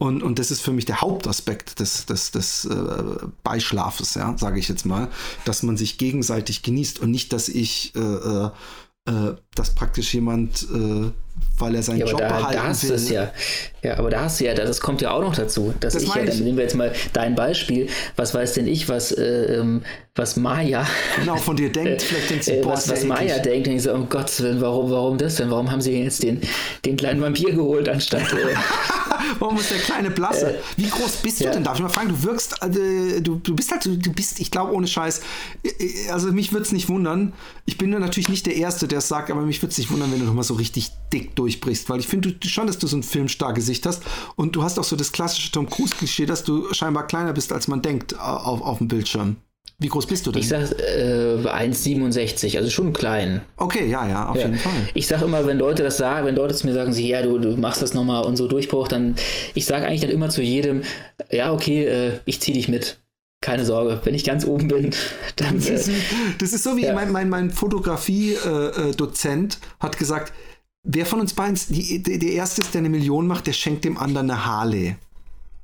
Und, 0.04 0.24
und 0.24 0.40
das 0.40 0.52
ist 0.52 0.62
für 0.62 0.74
mich 0.74 0.86
der 0.86 1.02
Hauptaspekt 1.02 1.80
des, 1.80 2.06
des, 2.06 2.32
des 2.32 2.66
äh, 2.66 3.04
Beischlafes, 3.44 4.16
ja, 4.16 4.38
sage 4.38 4.60
ich 4.60 4.68
jetzt 4.68 4.86
mal, 4.86 5.10
dass 5.46 5.64
man 5.64 5.78
sich 5.78 5.98
gegenseitig 5.98 6.62
genießt 6.62 7.00
und 7.00 7.12
nicht, 7.12 7.32
dass 7.32 7.48
ich, 7.48 7.96
äh, 7.96 8.00
äh, 8.00 8.50
äh 9.06 9.36
dass 9.56 9.76
praktisch 9.76 10.14
jemand 10.14 10.68
äh, 10.74 11.12
weil 11.58 11.76
er 11.76 11.84
seinen 11.84 12.00
ja, 12.00 12.06
Job 12.06 12.20
da, 12.20 12.28
behalten 12.28 12.54
da 12.54 12.64
hast 12.64 12.88
will. 12.88 12.96
Es 12.96 13.10
ja. 13.10 13.32
ja, 13.82 13.98
aber 13.98 14.10
da 14.10 14.22
hast 14.22 14.40
du 14.40 14.46
ja, 14.46 14.54
das 14.54 14.82
kommt 14.82 15.02
ja 15.02 15.12
auch 15.12 15.22
noch 15.22 15.36
dazu. 15.36 15.74
Dass 15.80 15.94
das 15.94 16.04
ich 16.04 16.16
ja, 16.16 16.24
dann 16.24 16.40
nehmen 16.40 16.58
wir 16.58 16.64
jetzt 16.64 16.76
mal 16.76 16.94
dein 17.14 17.36
Beispiel. 17.36 17.88
Was 18.16 18.34
weiß 18.34 18.54
denn 18.54 18.68
ich, 18.68 18.90
was, 18.90 19.12
äh, 19.12 19.56
ähm, 19.56 19.84
was 20.16 20.36
Maya. 20.36 20.86
Genau, 21.20 21.38
von 21.38 21.56
dir 21.56 21.72
denkt, 21.72 22.02
vielleicht 22.04 22.30
denkt 22.30 22.44
sie, 22.44 22.52
äh, 22.52 22.66
was, 22.66 22.88
was 22.88 23.04
Maya 23.04 23.40
denkt, 23.40 23.68
und 23.68 23.76
ich 23.76 23.84
so, 23.84 23.94
um 23.94 24.10
Gottes 24.10 24.42
Willen, 24.44 24.62
warum, 24.62 24.92
warum 24.92 25.18
das 25.18 25.36
denn? 25.36 25.50
Warum 25.50 25.72
haben 25.72 25.82
sie 25.82 25.92
jetzt 25.92 26.22
den, 26.22 26.40
den 26.86 26.98
kleinen 26.98 27.20
Vampir 27.20 27.52
geholt, 27.52 27.90
anstatt. 27.90 28.32
Äh, 28.32 28.56
warum 29.40 29.58
ist 29.58 29.72
der 29.72 29.80
kleine 29.80 30.12
Blasse? 30.12 30.52
Äh, 30.52 30.60
Wie 30.78 30.88
groß 30.88 31.18
bist 31.18 31.40
ja. 31.40 31.48
du 31.48 31.56
denn? 31.56 31.64
Darf 31.64 31.78
ich 31.78 31.82
mal 31.82 31.90
fragen? 31.90 32.10
Du 32.10 32.24
wirkst, 32.24 32.62
äh, 32.62 33.22
du, 33.22 33.36
du 33.38 33.56
bist 33.56 33.72
halt, 33.72 33.86
du 33.86 34.14
bist, 34.14 34.40
ich 34.40 34.52
glaube, 34.52 34.72
ohne 34.74 34.86
Scheiß, 34.86 35.22
äh, 35.64 36.12
also 36.12 36.32
mich 36.32 36.52
würde 36.52 36.64
es 36.64 36.72
nicht 36.72 36.90
wundern. 36.90 37.34
Ich 37.66 37.80
bin 37.80 37.90
natürlich 37.90 38.30
nicht 38.30 38.46
der 38.46 38.56
Erste, 38.56 38.88
der 38.88 39.00
es 39.00 39.08
sagt, 39.08 39.32
aber 39.32 39.42
mich 39.42 39.64
würde 39.64 39.72
es 39.72 39.80
nicht 39.80 39.90
wundern, 39.90 40.12
wenn 40.12 40.20
du 40.20 40.26
nochmal 40.26 40.44
so 40.44 40.54
richtig 40.54 40.92
dick 41.12 41.36
durchbrichst, 41.44 41.90
weil 41.90 42.00
ich 42.00 42.08
finde 42.08 42.36
schon, 42.46 42.68
dass 42.68 42.78
du 42.78 42.88
so 42.88 42.96
ein 42.96 43.04
Filmstar-Gesicht 43.04 43.86
hast 43.86 44.04
und 44.36 44.56
du 44.56 44.64
hast 44.64 44.80
auch 44.80 44.86
so 44.86 44.96
das 44.96 45.12
klassische 45.12 45.52
Tom 45.52 45.70
Cruise-Klischee, 45.70 46.26
dass 46.26 46.44
du 46.44 46.74
scheinbar 46.74 47.08
kleiner 47.08 47.34
bist, 47.34 47.52
als 47.52 47.68
man 47.68 47.82
denkt 47.82 48.18
auf, 48.18 48.62
auf 48.62 48.78
dem 48.78 48.88
Bildschirm. 48.88 49.36
Wie 49.80 49.90
groß 49.90 50.06
bist 50.06 50.26
du 50.26 50.32
denn? 50.32 50.42
Ich 50.42 50.48
sag 50.48 50.72
äh, 50.80 51.36
1,67, 51.36 52.58
also 52.58 52.70
schon 52.70 52.94
klein. 52.94 53.42
Okay, 53.58 53.90
ja, 53.90 54.08
ja, 54.08 54.30
auf 54.30 54.38
ja. 54.38 54.44
jeden 54.44 54.58
Fall. 54.58 54.72
Ich 54.94 55.08
sag 55.08 55.22
immer, 55.22 55.46
wenn 55.46 55.58
Leute 55.58 55.84
das 55.84 55.98
sagen, 55.98 56.26
wenn 56.26 56.36
Leute 56.36 56.56
zu 56.56 56.68
mir 56.68 56.74
sagen, 56.74 56.94
sie, 56.94 57.10
ja, 57.10 57.22
du, 57.22 57.38
du 57.38 57.58
machst 57.58 57.82
das 57.82 57.94
nochmal 57.94 58.24
und 58.24 58.38
so 58.38 58.48
Durchbruch, 58.48 58.88
dann, 58.88 59.16
ich 59.56 59.66
sage 59.66 59.86
eigentlich 59.86 60.00
dann 60.02 60.12
immer 60.12 60.30
zu 60.30 60.42
jedem, 60.42 60.84
ja, 61.32 61.52
okay, 61.52 61.86
äh, 61.86 62.20
ich 62.24 62.40
zieh 62.40 62.54
dich 62.54 62.70
mit. 62.70 63.00
Keine 63.42 63.66
Sorge, 63.66 64.00
wenn 64.06 64.16
ich 64.16 64.24
ganz 64.24 64.46
oben 64.46 64.70
bin, 64.70 64.92
dann. 65.36 65.58
Das 65.58 65.68
ist, 65.68 65.92
das 66.40 66.54
ist 66.54 66.64
so 66.64 66.78
wie 66.78 66.86
ja. 66.86 66.94
mein, 66.94 67.12
mein, 67.12 67.28
mein 67.28 67.52
Fotografie-Dozent 67.52 69.56
äh, 69.56 69.58
hat 69.82 69.98
gesagt, 69.98 70.32
wer 70.84 71.06
von 71.06 71.20
uns 71.20 71.34
beiden 71.34 71.58
die, 71.70 72.02
der 72.04 72.32
Erste 72.32 72.62
der 72.62 72.80
eine 72.80 72.90
Million 72.90 73.28
macht, 73.28 73.48
der 73.48 73.54
schenkt 73.54 73.86
dem 73.86 73.98
anderen 73.98 74.30
eine 74.30 74.46
Harley. 74.46 74.96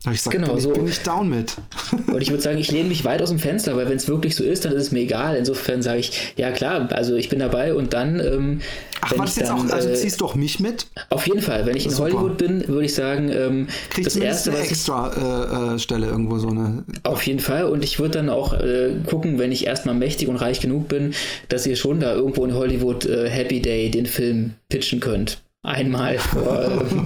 Da 0.03 0.11
ich 0.11 0.17
gesagt, 0.17 0.33
genau, 0.33 0.53
bin, 0.53 0.61
so. 0.61 0.71
bin 0.71 0.87
ich 0.87 0.99
down 1.01 1.29
mit. 1.29 1.57
Und 2.07 2.21
ich 2.21 2.29
würde 2.29 2.41
sagen, 2.41 2.57
ich 2.57 2.71
lehne 2.71 2.87
mich 2.87 3.03
weit 3.03 3.21
aus 3.21 3.29
dem 3.29 3.39
Fenster, 3.39 3.75
weil 3.75 3.89
wenn 3.89 3.97
es 3.97 4.07
wirklich 4.07 4.33
so 4.33 4.45
ist, 4.45 4.63
dann 4.63 4.71
ist 4.71 4.83
es 4.83 4.91
mir 4.91 5.01
egal. 5.01 5.35
Insofern 5.35 5.81
sage 5.81 5.99
ich, 5.99 6.33
ja 6.37 6.51
klar, 6.51 6.87
also 6.93 7.15
ich 7.15 7.27
bin 7.27 7.39
dabei 7.39 7.73
und 7.73 7.93
dann. 7.93 8.17
Ähm, 8.21 8.61
Ach, 9.01 9.17
war 9.17 9.25
das 9.25 9.35
jetzt 9.35 9.51
auch, 9.51 9.69
also 9.69 9.89
äh, 9.89 9.95
ziehst 9.95 10.21
du 10.21 10.25
auch 10.25 10.35
mich 10.35 10.61
mit? 10.61 10.87
Auf 11.09 11.27
jeden 11.27 11.41
Fall. 11.41 11.65
Wenn 11.65 11.75
ich 11.75 11.85
in 11.85 11.91
Super. 11.91 12.13
Hollywood 12.13 12.37
bin, 12.37 12.65
würde 12.69 12.85
ich 12.85 12.95
sagen, 12.95 13.29
ähm, 13.29 13.67
Kriegst 13.89 14.15
das 14.15 14.23
erste, 14.23 14.51
eine 14.51 14.59
extra 14.61 15.71
äh, 15.71 15.75
äh, 15.75 15.79
Stelle 15.79 16.07
irgendwo 16.07 16.37
so 16.37 16.47
eine. 16.47 16.85
Auf 17.03 17.23
jeden 17.23 17.39
Fall. 17.39 17.65
Und 17.65 17.83
ich 17.83 17.99
würde 17.99 18.19
dann 18.19 18.29
auch 18.29 18.53
äh, 18.53 18.95
gucken, 19.05 19.37
wenn 19.37 19.51
ich 19.51 19.67
erstmal 19.67 19.95
mächtig 19.95 20.29
und 20.29 20.37
reich 20.37 20.61
genug 20.61 20.87
bin, 20.87 21.13
dass 21.49 21.65
ihr 21.67 21.75
schon 21.75 21.99
da 21.99 22.13
irgendwo 22.13 22.45
in 22.45 22.53
Hollywood 22.53 23.05
äh, 23.05 23.29
Happy 23.29 23.61
Day 23.61 23.91
den 23.91 24.05
Film 24.05 24.53
pitchen 24.69 25.01
könnt 25.01 25.41
einmal 25.63 26.15
ähm, 26.15 27.05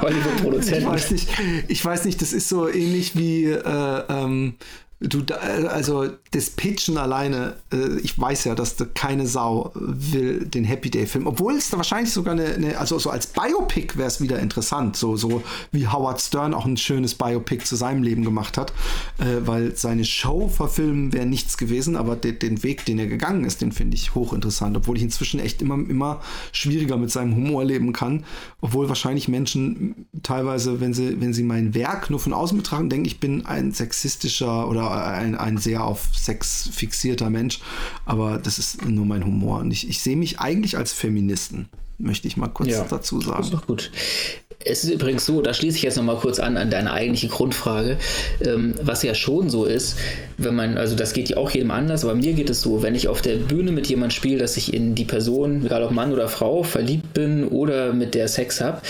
Hollywood-Produzenten. 0.00 0.80
Ich 0.80 0.86
weiß 0.86 1.10
nicht, 1.10 1.28
ich 1.68 1.84
weiß 1.84 2.04
nicht, 2.04 2.20
das 2.20 2.32
ist 2.32 2.48
so 2.48 2.68
ähnlich 2.68 3.16
wie 3.16 3.44
äh, 3.44 4.02
ähm, 4.08 4.56
du, 5.00 5.24
also 5.68 6.08
das 6.32 6.50
Pitchen 6.50 6.98
alleine, 6.98 7.56
äh, 7.72 7.98
ich 8.00 8.18
weiß 8.18 8.44
ja, 8.44 8.54
dass 8.54 8.76
da 8.76 8.84
keine 8.84 9.26
Sau 9.26 9.72
will 9.74 10.44
den 10.44 10.64
Happy 10.64 10.90
Day 10.90 11.06
Film, 11.06 11.26
obwohl 11.26 11.54
es 11.54 11.70
da 11.70 11.78
wahrscheinlich 11.78 12.12
sogar 12.12 12.34
eine, 12.34 12.54
eine 12.54 12.78
also 12.78 12.98
so 12.98 13.08
als 13.08 13.26
Biopic 13.28 13.96
wäre 13.96 14.08
es 14.08 14.20
wieder 14.20 14.38
interessant, 14.38 14.96
so, 14.96 15.16
so 15.16 15.42
wie 15.72 15.88
Howard 15.88 16.20
Stern 16.20 16.52
auch 16.52 16.66
ein 16.66 16.76
schönes 16.76 17.14
Biopic 17.14 17.64
zu 17.64 17.76
seinem 17.76 18.02
Leben 18.02 18.24
gemacht 18.24 18.58
hat, 18.58 18.72
äh, 19.18 19.46
weil 19.46 19.74
seine 19.74 20.04
Show 20.04 20.48
verfilmen 20.48 21.14
wäre 21.14 21.26
nichts 21.26 21.56
gewesen, 21.56 21.96
aber 21.96 22.14
de, 22.14 22.32
den 22.32 22.62
Weg, 22.62 22.84
den 22.84 22.98
er 22.98 23.06
gegangen 23.06 23.44
ist, 23.44 23.62
den 23.62 23.72
finde 23.72 23.96
ich 23.96 24.14
hochinteressant, 24.14 24.76
obwohl 24.76 24.98
ich 24.98 25.02
inzwischen 25.02 25.40
echt 25.40 25.62
immer, 25.62 25.74
immer 25.74 26.20
schwieriger 26.52 26.98
mit 26.98 27.10
seinem 27.10 27.34
Humor 27.34 27.64
leben 27.64 27.94
kann, 27.94 28.24
obwohl 28.60 28.90
wahrscheinlich 28.90 29.28
Menschen 29.28 30.06
teilweise, 30.22 30.80
wenn 30.80 30.92
sie, 30.92 31.20
wenn 31.22 31.32
sie 31.32 31.42
mein 31.42 31.74
Werk 31.74 32.10
nur 32.10 32.20
von 32.20 32.34
außen 32.34 32.58
betrachten, 32.58 32.90
denken, 32.90 33.06
ich 33.06 33.18
bin 33.18 33.46
ein 33.46 33.72
sexistischer 33.72 34.68
oder 34.68 34.89
ein, 34.90 35.34
ein 35.34 35.58
sehr 35.58 35.84
auf 35.84 36.08
Sex 36.14 36.68
fixierter 36.72 37.30
Mensch, 37.30 37.60
aber 38.04 38.38
das 38.38 38.58
ist 38.58 38.86
nur 38.86 39.06
mein 39.06 39.24
Humor. 39.24 39.60
Und 39.60 39.70
ich, 39.70 39.88
ich 39.88 40.00
sehe 40.00 40.16
mich 40.16 40.38
eigentlich 40.38 40.76
als 40.76 40.92
Feministen, 40.92 41.68
möchte 41.98 42.28
ich 42.28 42.36
mal 42.36 42.48
kurz 42.48 42.70
ja, 42.70 42.84
dazu 42.88 43.20
sagen. 43.20 43.38
Das 43.38 43.46
ist 43.46 43.54
doch 43.54 43.66
gut. 43.66 43.90
Es 44.62 44.84
ist 44.84 44.90
übrigens 44.90 45.24
so, 45.24 45.40
da 45.40 45.54
schließe 45.54 45.78
ich 45.78 45.82
jetzt 45.82 45.96
nochmal 45.96 46.16
kurz 46.16 46.38
an 46.38 46.58
an 46.58 46.70
deine 46.70 46.92
eigentliche 46.92 47.28
Grundfrage, 47.28 47.96
ähm, 48.44 48.74
was 48.82 49.02
ja 49.02 49.14
schon 49.14 49.48
so 49.48 49.64
ist, 49.64 49.96
wenn 50.36 50.54
man, 50.54 50.76
also 50.76 50.94
das 50.94 51.14
geht 51.14 51.30
ja 51.30 51.38
auch 51.38 51.50
jedem 51.50 51.70
anders, 51.70 52.04
aber 52.04 52.14
mir 52.14 52.34
geht 52.34 52.50
es 52.50 52.60
so, 52.60 52.82
wenn 52.82 52.94
ich 52.94 53.08
auf 53.08 53.22
der 53.22 53.36
Bühne 53.36 53.72
mit 53.72 53.86
jemandem 53.86 54.14
spiele, 54.14 54.38
dass 54.38 54.58
ich 54.58 54.74
in 54.74 54.94
die 54.94 55.06
Person, 55.06 55.64
egal 55.64 55.82
ob 55.82 55.92
Mann 55.92 56.12
oder 56.12 56.28
Frau, 56.28 56.62
verliebt 56.62 57.14
bin 57.14 57.44
oder 57.44 57.94
mit 57.94 58.14
der 58.14 58.28
Sex 58.28 58.60
habe, 58.60 58.82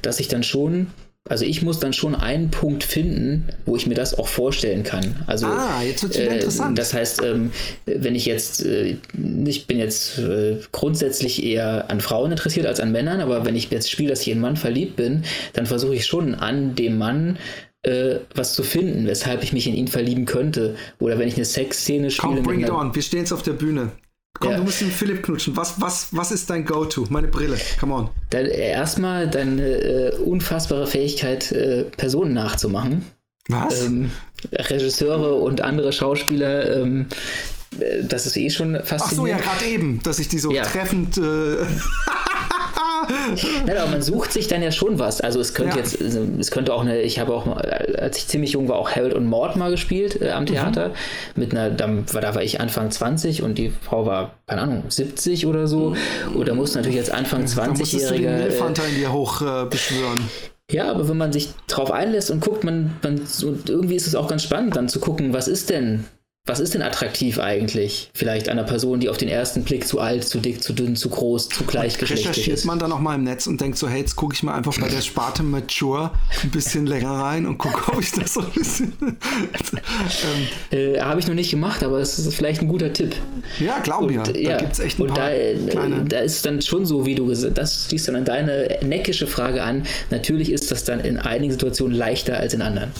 dass 0.00 0.20
ich 0.20 0.28
dann 0.28 0.42
schon 0.42 0.86
also 1.28 1.44
ich 1.44 1.62
muss 1.62 1.78
dann 1.78 1.92
schon 1.92 2.14
einen 2.14 2.50
Punkt 2.50 2.82
finden, 2.82 3.48
wo 3.66 3.76
ich 3.76 3.86
mir 3.86 3.94
das 3.94 4.18
auch 4.18 4.26
vorstellen 4.26 4.82
kann. 4.82 5.22
Also, 5.26 5.46
ah, 5.46 5.82
jetzt 5.82 6.02
wird 6.02 6.14
es 6.14 6.20
wieder 6.20 6.30
äh, 6.30 6.34
interessant. 6.36 6.78
Das 6.78 6.94
heißt, 6.94 7.22
ähm, 7.22 7.52
wenn 7.84 8.14
ich 8.14 8.24
jetzt, 8.24 8.64
äh, 8.64 8.96
ich 9.44 9.66
bin 9.66 9.78
jetzt 9.78 10.18
äh, 10.18 10.56
grundsätzlich 10.72 11.44
eher 11.44 11.90
an 11.90 12.00
Frauen 12.00 12.30
interessiert 12.30 12.66
als 12.66 12.80
an 12.80 12.90
Männern, 12.90 13.20
aber 13.20 13.44
wenn 13.44 13.54
ich 13.54 13.70
jetzt 13.70 13.90
spiele, 13.90 14.08
dass 14.08 14.22
ich 14.22 14.28
in 14.28 14.34
einen 14.34 14.40
Mann 14.40 14.56
verliebt 14.56 14.96
bin, 14.96 15.24
dann 15.52 15.66
versuche 15.66 15.94
ich 15.94 16.06
schon 16.06 16.34
an 16.34 16.74
dem 16.74 16.96
Mann 16.96 17.38
äh, 17.82 18.16
was 18.34 18.54
zu 18.54 18.62
finden, 18.62 19.06
weshalb 19.06 19.42
ich 19.42 19.52
mich 19.52 19.66
in 19.66 19.74
ihn 19.74 19.88
verlieben 19.88 20.24
könnte. 20.24 20.76
Oder 20.98 21.18
wenn 21.18 21.28
ich 21.28 21.36
eine 21.36 21.44
Sexszene 21.44 22.10
spiele. 22.10 22.36
Komm, 22.36 22.42
bring 22.42 22.60
it 22.60 22.70
on, 22.70 22.94
wir 22.94 23.02
stehen 23.02 23.20
jetzt 23.20 23.32
auf 23.32 23.42
der 23.42 23.52
Bühne. 23.52 23.92
Komm, 24.40 24.52
ja. 24.52 24.56
du 24.56 24.64
musst 24.64 24.80
den 24.80 24.90
Philipp 24.90 25.22
knutschen. 25.22 25.54
Was, 25.56 25.80
was, 25.80 26.08
was 26.12 26.32
ist 26.32 26.48
dein 26.48 26.64
Go-To? 26.64 27.06
Meine 27.10 27.28
Brille. 27.28 27.58
Come 27.78 27.94
on. 27.94 28.10
Dann 28.30 28.46
erstmal 28.46 29.28
deine 29.28 29.62
äh, 29.62 30.16
unfassbare 30.16 30.86
Fähigkeit, 30.86 31.52
äh, 31.52 31.84
Personen 31.84 32.32
nachzumachen. 32.32 33.04
Was? 33.48 33.82
Ähm, 33.82 34.10
Regisseure 34.52 35.34
und 35.34 35.60
andere 35.60 35.92
Schauspieler. 35.92 36.80
Ähm, 36.80 37.06
äh, 37.78 38.02
das 38.02 38.24
ist 38.24 38.38
eh 38.38 38.48
schon 38.48 38.76
faszinierend. 38.82 39.02
Ach 39.02 39.12
so, 39.12 39.26
ja, 39.26 39.36
gerade 39.36 39.66
eben, 39.66 40.02
dass 40.02 40.18
ich 40.18 40.28
die 40.28 40.38
so 40.38 40.50
ja. 40.50 40.62
treffend. 40.62 41.18
Äh 41.18 41.56
Nein, 43.66 43.76
aber 43.76 43.90
man 43.90 44.02
sucht 44.02 44.32
sich 44.32 44.48
dann 44.48 44.62
ja 44.62 44.72
schon 44.72 44.98
was. 44.98 45.20
Also 45.20 45.40
es 45.40 45.54
könnte 45.54 45.78
ja. 45.78 45.82
jetzt, 45.82 46.00
es 46.00 46.50
könnte 46.50 46.74
auch 46.74 46.82
eine, 46.82 47.00
ich 47.00 47.18
habe 47.18 47.34
auch, 47.34 47.46
als 47.46 48.18
ich 48.18 48.28
ziemlich 48.28 48.52
jung 48.52 48.68
war, 48.68 48.76
auch 48.76 48.90
Harold 48.90 49.14
und 49.14 49.26
Mord 49.26 49.56
mal 49.56 49.70
gespielt 49.70 50.20
äh, 50.20 50.30
am 50.30 50.46
Theater. 50.46 50.88
Mhm. 50.88 50.92
Mit 51.36 51.52
einer, 51.52 51.70
da 51.70 51.88
war, 52.12 52.20
da 52.20 52.34
war 52.34 52.42
ich 52.42 52.60
Anfang 52.60 52.90
20 52.90 53.42
und 53.42 53.58
die 53.58 53.70
Frau 53.70 54.06
war, 54.06 54.34
keine 54.46 54.62
Ahnung, 54.62 54.84
70 54.88 55.46
oder 55.46 55.66
so. 55.66 55.94
Und 56.34 56.48
da 56.48 56.54
musste 56.54 56.78
natürlich 56.78 56.96
jetzt 56.96 57.12
Anfang 57.12 57.44
20-Jähriger. 57.44 58.38
Da 58.38 58.44
Elefanter 58.44 58.82
in 58.88 58.96
dir 58.96 59.12
hoch 59.12 59.42
äh, 59.42 59.66
beschwören. 59.66 60.28
Ja, 60.70 60.90
aber 60.90 61.08
wenn 61.08 61.16
man 61.16 61.32
sich 61.32 61.50
drauf 61.66 61.90
einlässt 61.90 62.30
und 62.30 62.40
guckt, 62.40 62.62
man, 62.62 62.96
man 63.02 63.26
so, 63.26 63.56
irgendwie 63.66 63.96
ist 63.96 64.06
es 64.06 64.14
auch 64.14 64.28
ganz 64.28 64.44
spannend, 64.44 64.76
dann 64.76 64.88
zu 64.88 65.00
gucken, 65.00 65.32
was 65.32 65.48
ist 65.48 65.70
denn 65.70 66.04
was 66.50 66.58
ist 66.58 66.74
denn 66.74 66.82
attraktiv 66.82 67.38
eigentlich? 67.38 68.10
Vielleicht 68.12 68.48
einer 68.48 68.64
Person, 68.64 68.98
die 68.98 69.08
auf 69.08 69.16
den 69.16 69.28
ersten 69.28 69.62
Blick 69.62 69.86
zu 69.86 70.00
alt, 70.00 70.26
zu 70.26 70.40
dick, 70.40 70.62
zu 70.62 70.72
dünn, 70.72 70.96
zu 70.96 71.08
groß, 71.08 71.48
zu 71.48 71.62
gleichgeschlechtlich 71.62 72.28
Recherchiert 72.28 72.58
ist. 72.58 72.64
man 72.64 72.80
dann 72.80 72.90
auch 72.90 72.98
mal 72.98 73.14
im 73.14 73.22
Netz 73.22 73.46
und 73.46 73.60
denkt 73.60 73.78
so, 73.78 73.88
hey, 73.88 74.00
jetzt 74.00 74.16
gucke 74.16 74.34
ich 74.34 74.42
mal 74.42 74.54
einfach 74.54 74.76
bei 74.80 74.88
der 74.88 75.00
Sparte 75.00 75.44
Mature 75.44 76.10
ein 76.42 76.50
bisschen 76.50 76.86
länger 76.86 77.12
rein 77.12 77.46
und 77.46 77.58
gucke, 77.58 77.92
ob 77.92 78.00
ich 78.00 78.10
das 78.10 78.34
so 78.34 78.40
ein 78.40 78.50
bisschen... 78.50 78.92
ähm, 79.00 79.16
äh, 80.76 81.00
Habe 81.00 81.20
ich 81.20 81.28
noch 81.28 81.34
nicht 81.34 81.52
gemacht, 81.52 81.84
aber 81.84 82.00
es 82.00 82.18
ist 82.18 82.34
vielleicht 82.34 82.62
ein 82.62 82.68
guter 82.68 82.92
Tipp. 82.92 83.14
Ja, 83.60 83.78
glaube 83.78 84.12
mir. 84.12 84.24
Da 84.24 84.32
ja, 84.32 84.56
gibt 84.56 84.72
es 84.72 84.80
echt 84.80 84.98
ein 84.98 85.02
und 85.02 85.08
paar 85.08 85.18
da, 85.18 85.30
äh, 85.30 85.54
kleine... 85.68 86.04
da 86.04 86.18
ist 86.18 86.44
dann 86.44 86.60
schon 86.62 86.84
so, 86.84 87.06
wie 87.06 87.14
du 87.14 87.26
gesagt 87.26 87.58
das 87.58 87.86
schließt 87.86 88.08
dann 88.08 88.16
an 88.16 88.24
deine 88.24 88.78
neckische 88.82 89.28
Frage 89.28 89.62
an. 89.62 89.84
Natürlich 90.10 90.50
ist 90.50 90.72
das 90.72 90.82
dann 90.82 90.98
in 90.98 91.16
einigen 91.16 91.52
Situationen 91.52 91.96
leichter 91.96 92.38
als 92.38 92.54
in 92.54 92.62
anderen. 92.62 92.90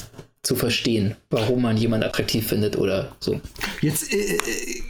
Zu 0.43 0.57
verstehen, 0.57 1.17
warum 1.29 1.63
man 1.63 1.77
jemanden 1.77 2.07
attraktiv 2.07 2.47
findet 2.47 2.77
oder 2.77 3.15
so. 3.21 3.41
Jetzt, 3.81 4.13
äh, 4.13 4.37
äh, 4.37 4.83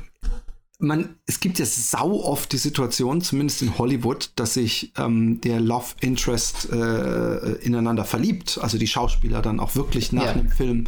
man, 0.78 1.16
es 1.26 1.40
gibt 1.40 1.58
ja 1.58 1.66
sau 1.66 2.22
oft 2.22 2.52
die 2.52 2.56
Situation, 2.56 3.20
zumindest 3.20 3.62
in 3.62 3.76
Hollywood, 3.76 4.30
dass 4.36 4.54
sich 4.54 4.92
ähm, 4.96 5.40
der 5.40 5.60
Love 5.60 5.94
Interest 6.00 6.70
äh, 6.70 7.52
ineinander 7.62 8.04
verliebt, 8.04 8.58
also 8.62 8.78
die 8.78 8.86
Schauspieler 8.86 9.42
dann 9.42 9.60
auch 9.60 9.74
wirklich 9.76 10.12
nach 10.12 10.24
ja. 10.24 10.32
einem 10.32 10.48
Film 10.48 10.86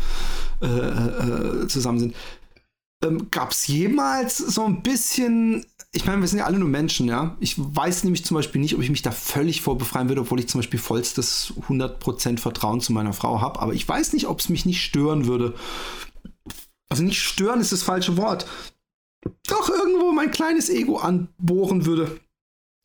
äh, 0.62 0.66
äh, 0.66 1.68
zusammen 1.68 1.98
sind. 1.98 2.16
Ähm, 3.04 3.30
Gab 3.30 3.50
es 3.50 3.66
jemals 3.66 4.38
so 4.38 4.64
ein 4.64 4.82
bisschen 4.82 5.66
ich 5.94 6.06
meine, 6.06 6.22
wir 6.22 6.28
sind 6.28 6.38
ja 6.38 6.46
alle 6.46 6.58
nur 6.58 6.68
Menschen, 6.68 7.06
ja. 7.06 7.36
Ich 7.38 7.54
weiß 7.58 8.04
nämlich 8.04 8.24
zum 8.24 8.34
Beispiel 8.34 8.60
nicht, 8.62 8.74
ob 8.74 8.80
ich 8.80 8.88
mich 8.88 9.02
da 9.02 9.10
völlig 9.10 9.60
vorbefreien 9.60 10.08
würde, 10.08 10.22
obwohl 10.22 10.40
ich 10.40 10.48
zum 10.48 10.60
Beispiel 10.60 10.80
vollstes 10.80 11.52
100% 11.68 12.38
Vertrauen 12.38 12.80
zu 12.80 12.94
meiner 12.94 13.12
Frau 13.12 13.42
habe. 13.42 13.60
Aber 13.60 13.74
ich 13.74 13.86
weiß 13.86 14.14
nicht, 14.14 14.26
ob 14.26 14.40
es 14.40 14.48
mich 14.48 14.64
nicht 14.64 14.82
stören 14.82 15.26
würde. 15.26 15.54
Also 16.88 17.02
nicht 17.02 17.20
stören 17.20 17.60
ist 17.60 17.72
das 17.72 17.82
falsche 17.82 18.16
Wort. 18.16 18.46
Doch 19.46 19.68
irgendwo 19.68 20.12
mein 20.12 20.30
kleines 20.30 20.70
Ego 20.70 20.96
anbohren 20.96 21.84
würde. 21.84 22.18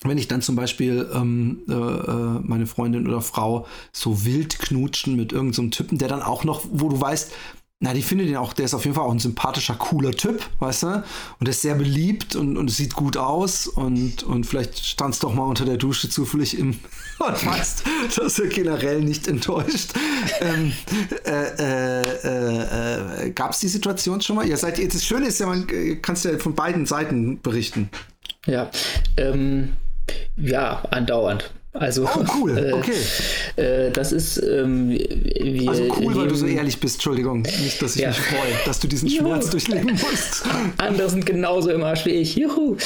Wenn 0.04 0.18
ich 0.18 0.28
dann 0.28 0.42
zum 0.42 0.56
Beispiel 0.56 1.10
ähm, 1.14 1.64
äh, 1.70 1.74
äh 1.74 2.40
meine 2.44 2.68
Freundin 2.68 3.08
oder 3.08 3.22
Frau 3.22 3.66
so 3.94 4.26
wild 4.26 4.60
knutschen 4.60 5.16
mit 5.16 5.32
irgendeinem 5.32 5.72
so 5.72 5.78
Typen, 5.78 5.98
der 5.98 6.10
dann 6.10 6.22
auch 6.22 6.44
noch, 6.44 6.66
wo 6.72 6.90
du 6.90 7.00
weißt, 7.00 7.32
na, 7.80 7.94
die 7.94 8.02
finde 8.02 8.26
den 8.26 8.38
auch, 8.38 8.54
der 8.54 8.66
ist 8.66 8.74
auf 8.74 8.86
jeden 8.86 8.96
Fall 8.96 9.06
auch 9.06 9.12
ein 9.12 9.20
sympathischer, 9.20 9.76
cooler 9.76 10.12
Typ, 10.12 10.44
weißt 10.60 10.84
du? 10.84 10.88
Und 11.40 11.48
er 11.48 11.50
ist 11.50 11.62
sehr 11.62 11.76
beliebt 11.76 12.36
und, 12.36 12.58
und 12.58 12.70
sieht 12.70 12.96
gut 12.96 13.18
aus 13.18 13.68
und, 13.68 14.24
und 14.24 14.46
vielleicht 14.48 14.84
standst 14.84 15.24
doch 15.24 15.32
mal 15.36 15.44
unter 15.44 15.64
der 15.64 15.78
Dusche 15.78 16.10
zufällig 16.10 16.58
im 16.58 16.80
und 17.20 17.46
weißt, 17.46 17.84
dass 18.16 18.40
er 18.40 18.48
generell 18.48 19.02
nicht 19.02 19.28
enttäuscht. 19.28 19.94
Ähm, 20.42 20.74
äh, 21.24 22.02
äh, 22.24 23.26
äh, 23.26 23.30
Gab 23.32 23.52
es 23.52 23.60
die 23.60 23.68
Situation 23.68 24.22
schon 24.22 24.38
mal? 24.38 24.48
Ihr 24.48 24.58
seid, 24.58 24.84
das 24.84 25.06
Schöne 25.06 25.28
ist 25.28 25.40
ja, 25.40 25.46
man 25.46 25.68
kann 26.02 26.16
es 26.16 26.24
ja 26.24 26.36
von 26.40 26.56
beiden 26.56 26.88
Seiten 26.88 27.42
berichten. 27.42 27.90
Ja, 28.48 28.72
ähm, 29.18 29.74
ja, 30.36 30.82
andauernd. 30.90 31.52
Also, 31.80 32.06
oh, 32.06 32.24
cool, 32.36 32.58
äh, 32.58 32.74
okay. 32.74 32.92
Äh, 33.56 33.92
das 33.92 34.12
ist. 34.12 34.38
Ähm, 34.38 34.90
wir 34.90 35.70
also 35.70 35.84
cool, 36.00 36.16
weil 36.16 36.28
du 36.28 36.36
so 36.36 36.46
ehrlich 36.46 36.80
bist, 36.80 36.96
Entschuldigung. 36.96 37.42
Nicht, 37.42 37.82
dass 37.82 37.96
ich 37.96 38.02
ja. 38.02 38.10
mich 38.10 38.20
freue, 38.20 38.54
dass 38.66 38.80
du 38.80 38.88
diesen 38.88 39.08
Juhu. 39.08 39.28
Schmerz 39.28 39.50
durchleben 39.50 39.92
musst. 39.92 40.44
Andere 40.78 41.10
sind 41.10 41.26
genauso 41.26 41.70
im 41.70 41.84
Arsch 41.84 42.06
wie 42.06 42.12
ich. 42.12 42.36
Juhu. 42.36 42.78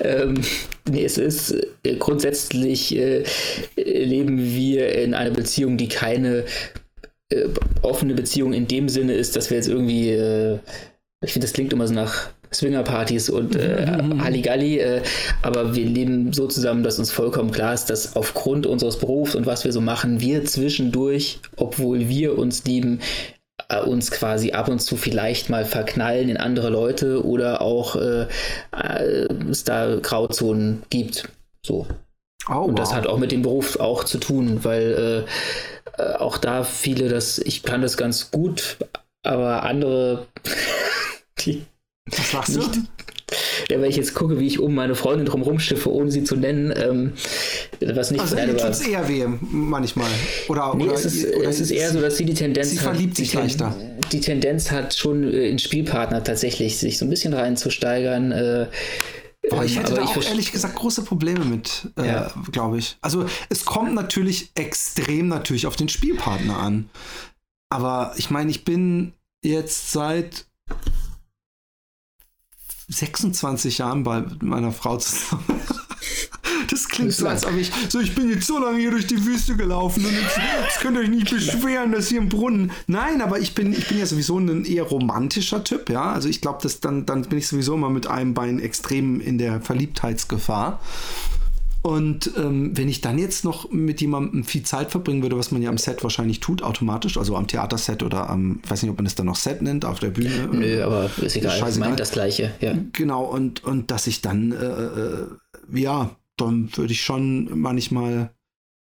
Ähm, 0.00 0.40
nee, 0.88 1.04
es 1.04 1.18
ist 1.18 1.54
äh, 1.82 1.96
grundsätzlich 1.96 2.96
äh, 2.96 3.24
leben 3.76 4.38
wir 4.38 4.94
in 4.94 5.14
einer 5.14 5.30
Beziehung, 5.30 5.76
die 5.76 5.88
keine 5.88 6.44
äh, 7.30 7.48
offene 7.82 8.14
Beziehung 8.14 8.52
in 8.52 8.66
dem 8.66 8.88
Sinne 8.88 9.14
ist, 9.14 9.36
dass 9.36 9.50
wir 9.50 9.56
jetzt 9.56 9.68
irgendwie. 9.68 10.10
Äh, 10.10 10.58
ich 11.24 11.32
finde, 11.32 11.46
das 11.46 11.52
klingt 11.52 11.72
immer 11.72 11.86
so 11.88 11.94
nach 11.94 12.30
Swingerpartys 12.52 13.30
und 13.30 13.56
äh, 13.56 14.00
mhm. 14.02 14.22
Halligalli, 14.22 14.78
äh, 14.78 15.02
aber 15.42 15.74
wir 15.74 15.84
leben 15.84 16.32
so 16.32 16.46
zusammen, 16.46 16.82
dass 16.82 16.98
uns 16.98 17.10
vollkommen 17.10 17.50
klar 17.50 17.74
ist, 17.74 17.86
dass 17.86 18.16
aufgrund 18.16 18.66
unseres 18.66 18.98
Berufs 18.98 19.34
und 19.34 19.46
was 19.46 19.64
wir 19.64 19.72
so 19.72 19.80
machen, 19.80 20.20
wir 20.20 20.44
zwischendurch, 20.44 21.40
obwohl 21.56 22.08
wir 22.08 22.38
uns 22.38 22.64
lieben, 22.64 23.00
äh, 23.68 23.80
uns 23.80 24.10
quasi 24.10 24.52
ab 24.52 24.68
und 24.68 24.80
zu 24.80 24.96
vielleicht 24.96 25.50
mal 25.50 25.64
verknallen 25.64 26.28
in 26.28 26.36
andere 26.36 26.70
Leute 26.70 27.24
oder 27.24 27.60
auch 27.60 27.96
äh, 27.96 28.22
äh, 28.72 29.28
es 29.50 29.64
da 29.64 29.96
Grauzonen 29.96 30.82
gibt. 30.90 31.28
So. 31.64 31.86
Oh, 32.48 32.60
und 32.60 32.78
das 32.78 32.90
wow. 32.90 32.96
hat 32.96 33.06
auch 33.06 33.18
mit 33.18 33.30
dem 33.30 33.42
Beruf 33.42 33.78
auch 33.78 34.04
zu 34.04 34.18
tun, 34.18 34.60
weil 34.64 35.26
äh, 35.98 36.02
auch 36.14 36.38
da 36.38 36.64
viele 36.64 37.08
das, 37.08 37.38
ich 37.38 37.62
kann 37.62 37.82
das 37.82 37.96
ganz 37.96 38.30
gut, 38.30 38.78
aber 39.22 39.64
andere, 39.64 40.26
die 41.40 41.66
was 42.16 42.32
machst 42.32 42.56
du? 42.56 42.62
Ja, 43.68 43.80
wenn 43.80 43.90
ich 43.90 43.96
jetzt 43.96 44.14
gucke, 44.14 44.38
wie 44.38 44.46
ich 44.46 44.58
um 44.58 44.74
meine 44.74 44.94
Freundin 44.94 45.26
drum 45.26 45.42
rumschiffe, 45.42 45.92
ohne 45.92 46.10
sie 46.10 46.24
zu 46.24 46.36
nennen, 46.36 46.72
ähm, 46.74 47.12
was 47.80 48.10
nicht 48.10 48.20
also 48.20 48.36
tut 48.36 48.60
es 48.60 48.80
eher 48.80 49.06
weh 49.06 49.26
manchmal. 49.40 50.10
Oder, 50.48 50.74
nee, 50.74 50.84
oder, 50.84 50.94
es, 50.94 51.04
ist, 51.04 51.34
oder 51.34 51.48
es 51.48 51.60
ist 51.60 51.70
eher 51.70 51.92
so, 51.92 52.00
dass 52.00 52.16
sie 52.16 52.24
die 52.24 52.34
Tendenz 52.34 52.70
sie 52.70 52.78
hat. 52.78 52.84
verliebt 52.84 53.16
sich 53.16 53.32
die, 53.32 53.36
leichter. 53.36 53.76
Die 54.12 54.20
Tendenz 54.20 54.70
hat 54.70 54.94
schon 54.94 55.24
äh, 55.24 55.48
in 55.48 55.58
Spielpartner 55.58 56.24
tatsächlich, 56.24 56.78
sich 56.78 56.96
so 56.96 57.04
ein 57.04 57.10
bisschen 57.10 57.34
reinzusteigern. 57.34 58.32
Äh, 58.32 58.66
Boah, 59.50 59.64
ich 59.64 59.76
ähm, 59.76 59.82
hätte 59.82 59.94
da 59.94 60.04
auch 60.04 60.22
ehrlich 60.22 60.50
gesagt 60.50 60.76
große 60.76 61.02
Probleme 61.02 61.44
mit, 61.44 61.88
äh, 61.98 62.06
ja. 62.06 62.32
glaube 62.50 62.78
ich. 62.78 62.96
Also 63.02 63.26
es 63.50 63.66
kommt 63.66 63.94
natürlich 63.94 64.50
extrem 64.54 65.28
natürlich 65.28 65.66
auf 65.66 65.76
den 65.76 65.90
Spielpartner 65.90 66.56
an. 66.56 66.88
Aber 67.70 68.14
ich 68.16 68.30
meine, 68.30 68.50
ich 68.50 68.64
bin 68.64 69.12
jetzt 69.44 69.92
seit 69.92 70.46
26 72.88 73.78
Jahren 73.78 74.02
bei 74.02 74.24
meiner 74.40 74.72
Frau 74.72 74.96
zusammen. 74.96 75.44
Das 76.70 76.88
klingt 76.88 77.12
so, 77.12 77.26
als 77.26 77.46
ob 77.46 77.56
ich 77.56 77.70
so, 77.88 77.98
ich 77.98 78.14
bin 78.14 78.28
jetzt 78.28 78.46
so 78.46 78.58
lange 78.58 78.78
hier 78.78 78.90
durch 78.90 79.06
die 79.06 79.24
Wüste 79.24 79.56
gelaufen 79.56 80.04
und 80.04 80.12
jetzt, 80.12 80.38
jetzt 80.64 80.80
könnt 80.80 80.96
ihr 80.96 81.02
euch 81.02 81.08
nicht 81.08 81.30
beschweren, 81.30 81.92
dass 81.92 82.08
hier 82.08 82.18
im 82.18 82.28
Brunnen. 82.28 82.72
Nein, 82.86 83.22
aber 83.22 83.38
ich 83.38 83.54
bin, 83.54 83.72
ich 83.72 83.88
bin 83.88 83.98
ja 83.98 84.06
sowieso 84.06 84.38
ein 84.38 84.64
eher 84.64 84.82
romantischer 84.82 85.64
Typ, 85.64 85.88
ja. 85.88 86.12
Also 86.12 86.28
ich 86.28 86.40
glaube, 86.40 86.68
dann, 86.80 87.06
dann 87.06 87.22
bin 87.22 87.38
ich 87.38 87.48
sowieso 87.48 87.74
immer 87.74 87.90
mit 87.90 88.06
einem 88.06 88.34
Bein 88.34 88.60
extrem 88.60 89.20
in 89.20 89.38
der 89.38 89.60
Verliebtheitsgefahr. 89.60 90.80
Und 91.82 92.32
ähm, 92.36 92.76
wenn 92.76 92.88
ich 92.88 93.00
dann 93.00 93.18
jetzt 93.18 93.44
noch 93.44 93.70
mit 93.70 94.00
jemandem 94.00 94.42
viel 94.42 94.62
Zeit 94.64 94.90
verbringen 94.90 95.22
würde, 95.22 95.38
was 95.38 95.52
man 95.52 95.62
ja 95.62 95.70
am 95.70 95.78
Set 95.78 96.02
wahrscheinlich 96.02 96.40
tut, 96.40 96.62
automatisch, 96.62 97.16
also 97.16 97.36
am 97.36 97.46
Theaterset 97.46 98.02
oder 98.02 98.28
am, 98.28 98.60
weiß 98.66 98.82
nicht, 98.82 98.90
ob 98.90 98.96
man 98.96 99.06
es 99.06 99.14
dann 99.14 99.26
noch 99.26 99.36
Set 99.36 99.62
nennt, 99.62 99.84
auf 99.84 100.00
der 100.00 100.10
Bühne. 100.10 100.48
Nö, 100.52 100.78
äh, 100.78 100.82
aber 100.82 101.10
ist 101.22 101.36
egal, 101.36 101.68
ich 101.68 101.78
meine 101.78 101.96
das 101.96 102.10
Gleiche, 102.10 102.52
ja. 102.60 102.74
Genau, 102.92 103.24
und, 103.24 103.62
und 103.64 103.90
dass 103.90 104.08
ich 104.08 104.22
dann, 104.22 104.52
äh, 104.52 104.56
äh, 104.56 105.26
ja, 105.72 106.16
dann 106.36 106.68
würde 106.76 106.92
ich 106.92 107.02
schon 107.02 107.58
manchmal. 107.58 108.30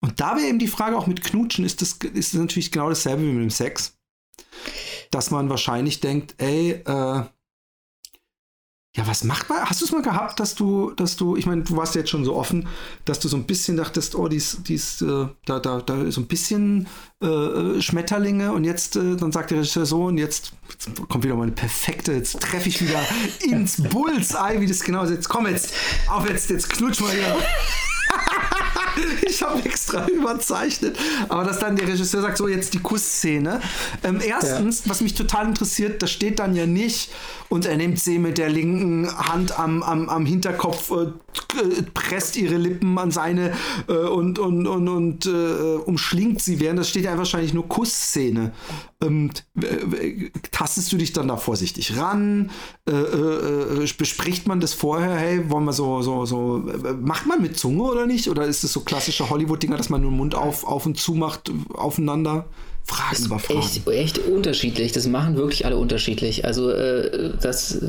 Und 0.00 0.20
da 0.20 0.36
wäre 0.36 0.46
eben 0.46 0.58
die 0.58 0.68
Frage 0.68 0.96
auch 0.96 1.06
mit 1.06 1.24
Knutschen, 1.24 1.64
ist 1.64 1.82
das, 1.82 1.98
ist 2.14 2.34
das 2.34 2.40
natürlich 2.40 2.70
genau 2.70 2.88
dasselbe 2.88 3.22
wie 3.22 3.32
mit 3.32 3.42
dem 3.42 3.50
Sex. 3.50 3.96
Dass 5.10 5.30
man 5.30 5.48
wahrscheinlich 5.48 6.00
denkt, 6.00 6.34
ey, 6.38 6.82
äh, 6.84 7.22
ja, 8.96 9.04
was 9.08 9.24
macht 9.24 9.48
man? 9.48 9.58
Hast 9.64 9.80
du 9.80 9.86
es 9.86 9.92
mal 9.92 10.02
gehabt, 10.02 10.38
dass 10.38 10.54
du, 10.54 10.92
dass 10.92 11.16
du, 11.16 11.36
ich 11.36 11.46
meine, 11.46 11.62
du 11.62 11.76
warst 11.76 11.96
ja 11.96 12.02
jetzt 12.02 12.10
schon 12.10 12.24
so 12.24 12.36
offen, 12.36 12.68
dass 13.04 13.18
du 13.18 13.26
so 13.26 13.36
ein 13.36 13.44
bisschen 13.44 13.76
dachtest, 13.76 14.14
oh, 14.14 14.28
dies, 14.28 14.58
dies, 14.62 15.02
äh, 15.02 15.26
da, 15.46 15.58
da, 15.58 15.80
da 15.80 16.02
ist 16.02 16.14
so 16.14 16.20
ein 16.20 16.28
bisschen 16.28 16.86
äh, 17.20 17.26
äh, 17.26 17.82
Schmetterlinge 17.82 18.52
und 18.52 18.62
jetzt, 18.62 18.94
äh, 18.94 19.16
dann 19.16 19.32
sagt 19.32 19.50
der 19.50 19.58
Regisseur 19.58 19.84
so 19.84 20.04
und 20.04 20.18
jetzt, 20.18 20.52
jetzt 20.70 21.08
kommt 21.08 21.24
wieder 21.24 21.34
meine 21.34 21.50
perfekte, 21.50 22.12
jetzt 22.12 22.38
treffe 22.38 22.68
ich 22.68 22.80
wieder 22.80 23.04
ins 23.50 23.82
Bullseye, 23.82 24.60
wie 24.60 24.66
das 24.66 24.80
genau 24.80 25.02
ist. 25.02 25.10
Jetzt 25.10 25.28
komm 25.28 25.48
jetzt, 25.48 25.74
auf 26.08 26.28
jetzt, 26.28 26.50
jetzt 26.50 26.70
knutsch 26.70 27.00
mal 27.00 27.10
hier. 27.10 27.36
ich 29.22 29.42
habe 29.42 29.64
extra 29.64 30.06
überzeichnet. 30.08 30.96
Aber 31.28 31.44
dass 31.44 31.58
dann 31.58 31.76
der 31.76 31.88
Regisseur 31.88 32.22
sagt, 32.22 32.38
so 32.38 32.48
jetzt 32.48 32.74
die 32.74 32.80
Kussszene. 32.80 33.60
Ähm, 34.02 34.20
erstens, 34.24 34.84
ja. 34.84 34.90
was 34.90 35.00
mich 35.00 35.14
total 35.14 35.48
interessiert, 35.48 36.02
da 36.02 36.06
steht 36.06 36.38
dann 36.38 36.54
ja 36.54 36.66
nicht 36.66 37.10
und 37.48 37.66
er 37.66 37.76
nimmt 37.76 37.98
sie 37.98 38.18
mit 38.18 38.38
der 38.38 38.48
linken 38.48 39.08
Hand 39.16 39.58
am, 39.58 39.82
am, 39.82 40.08
am 40.08 40.26
Hinterkopf, 40.26 40.90
äh, 40.90 41.12
presst 41.94 42.36
ihre 42.36 42.56
Lippen 42.56 42.98
an 42.98 43.10
seine 43.10 43.52
äh, 43.88 43.92
und, 43.92 44.38
und, 44.38 44.66
und, 44.66 44.88
und 44.88 45.26
äh, 45.26 45.30
umschlingt 45.30 46.42
sie 46.42 46.60
während. 46.60 46.78
Das 46.78 46.88
steht 46.88 47.04
ja 47.04 47.16
wahrscheinlich 47.16 47.54
nur 47.54 47.68
Kussszene. 47.68 48.52
Ähm, 49.06 49.30
tastest 50.52 50.92
du 50.92 50.96
dich 50.96 51.12
dann 51.12 51.28
da 51.28 51.36
vorsichtig 51.36 51.96
ran? 51.96 52.50
Äh, 52.88 52.92
äh, 52.92 53.84
äh, 53.84 53.92
bespricht 53.96 54.46
man 54.46 54.60
das 54.60 54.74
vorher? 54.74 55.14
Hey, 55.14 55.50
wollen 55.50 55.64
wir 55.64 55.72
so, 55.72 56.02
so, 56.02 56.24
so, 56.26 56.64
macht 57.00 57.26
man 57.26 57.42
mit 57.42 57.58
Zunge 57.58 57.82
oder 57.84 58.06
nicht? 58.06 58.28
Oder 58.28 58.46
ist 58.46 58.64
es 58.64 58.72
so 58.72 58.80
klassische 58.80 59.30
Hollywood-Dinger, 59.30 59.76
dass 59.76 59.90
man 59.90 60.00
nur 60.00 60.10
den 60.10 60.16
Mund 60.16 60.34
auf, 60.34 60.64
auf 60.64 60.86
und 60.86 60.98
zu 60.98 61.14
macht 61.14 61.50
aufeinander? 61.74 62.46
Fragen 62.86 63.24
über 63.24 63.38
Fragen. 63.38 63.60
Echt, 63.60 63.88
echt 63.88 64.18
unterschiedlich. 64.18 64.92
Das 64.92 65.06
machen 65.06 65.36
wirklich 65.36 65.64
alle 65.64 65.78
unterschiedlich. 65.78 66.44
Also 66.44 66.70
äh, 66.70 67.32
das 67.40 67.80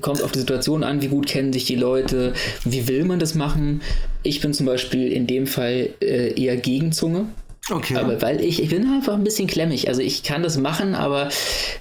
kommt 0.00 0.22
auf 0.22 0.32
die 0.32 0.38
Situation 0.38 0.84
an, 0.84 1.02
wie 1.02 1.08
gut 1.08 1.26
kennen 1.26 1.52
sich 1.52 1.66
die 1.66 1.76
Leute, 1.76 2.32
wie 2.64 2.88
will 2.88 3.04
man 3.04 3.18
das 3.18 3.34
machen. 3.34 3.82
Ich 4.22 4.40
bin 4.40 4.54
zum 4.54 4.64
Beispiel 4.64 5.12
in 5.12 5.26
dem 5.26 5.46
Fall 5.46 5.90
äh, 6.00 6.40
eher 6.40 6.56
gegen 6.56 6.92
Zunge. 6.92 7.26
Okay. 7.70 7.96
Aber 7.96 8.20
weil 8.22 8.40
ich, 8.40 8.62
ich 8.62 8.70
bin 8.70 8.92
einfach 8.92 9.14
ein 9.14 9.24
bisschen 9.24 9.46
klemmig. 9.46 9.88
Also 9.88 10.02
ich 10.02 10.22
kann 10.22 10.42
das 10.42 10.58
machen, 10.58 10.94
aber 10.94 11.28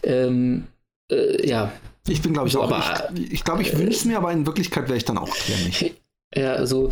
ähm, 0.04 0.68
äh, 1.12 1.48
ja. 1.48 1.72
Ich 2.08 2.22
bin, 2.22 2.34
glaube 2.34 2.48
ich, 2.48 2.58
auch. 2.58 2.64
Aber, 2.64 3.10
ich 3.16 3.34
ich 3.34 3.44
glaube, 3.44 3.62
ich 3.62 3.78
wünsche 3.78 3.98
es 3.98 4.06
mir, 4.06 4.18
aber 4.18 4.32
in 4.32 4.46
Wirklichkeit 4.46 4.88
wäre 4.88 4.98
ich 4.98 5.06
dann 5.06 5.18
auch 5.18 5.34
klemmig. 5.34 5.96
Ja, 6.34 6.66
so 6.66 6.90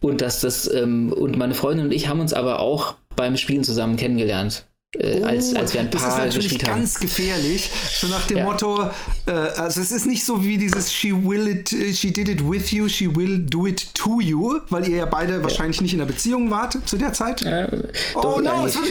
und 0.00 0.20
dass 0.20 0.40
das 0.40 0.68
ähm, 0.68 1.12
und 1.12 1.38
meine 1.38 1.54
Freundin 1.54 1.86
und 1.86 1.92
ich 1.92 2.08
haben 2.08 2.18
uns 2.18 2.32
aber 2.32 2.58
auch 2.58 2.96
beim 3.14 3.36
Spielen 3.36 3.62
zusammen 3.62 3.96
kennengelernt. 3.96 4.66
Äh, 4.98 5.20
oh, 5.20 5.24
als, 5.24 5.54
als 5.54 5.72
wir 5.72 5.80
ein 5.80 5.90
paar 5.90 6.00
Das 6.00 6.14
ist 6.14 6.18
natürlich 6.18 6.58
ganz 6.58 6.98
gefährlich. 6.98 7.70
So 7.92 8.08
nach 8.08 8.26
dem 8.26 8.38
ja. 8.38 8.44
Motto, 8.44 8.90
äh, 9.26 9.30
also 9.30 9.80
es 9.80 9.92
ist 9.92 10.06
nicht 10.06 10.24
so 10.24 10.44
wie 10.44 10.58
dieses 10.58 10.92
She 10.92 11.12
will 11.12 11.46
it, 11.46 11.68
she 11.94 12.10
did 12.10 12.28
it 12.28 12.42
with 12.48 12.72
you, 12.72 12.88
she 12.88 13.14
will 13.14 13.38
do 13.38 13.68
it 13.68 13.94
to 13.94 14.20
you, 14.20 14.58
weil 14.68 14.88
ihr 14.88 14.96
ja 14.96 15.06
beide 15.06 15.34
ja. 15.34 15.42
wahrscheinlich 15.44 15.80
nicht 15.80 15.94
in 15.94 16.00
einer 16.00 16.10
Beziehung 16.10 16.50
wart 16.50 16.76
zu 16.86 16.96
der 16.96 17.12
Zeit. 17.12 17.42
Ja, 17.42 17.68
oh 18.16 18.40
no, 18.40 18.66
es 18.66 18.74
wird 18.82 18.90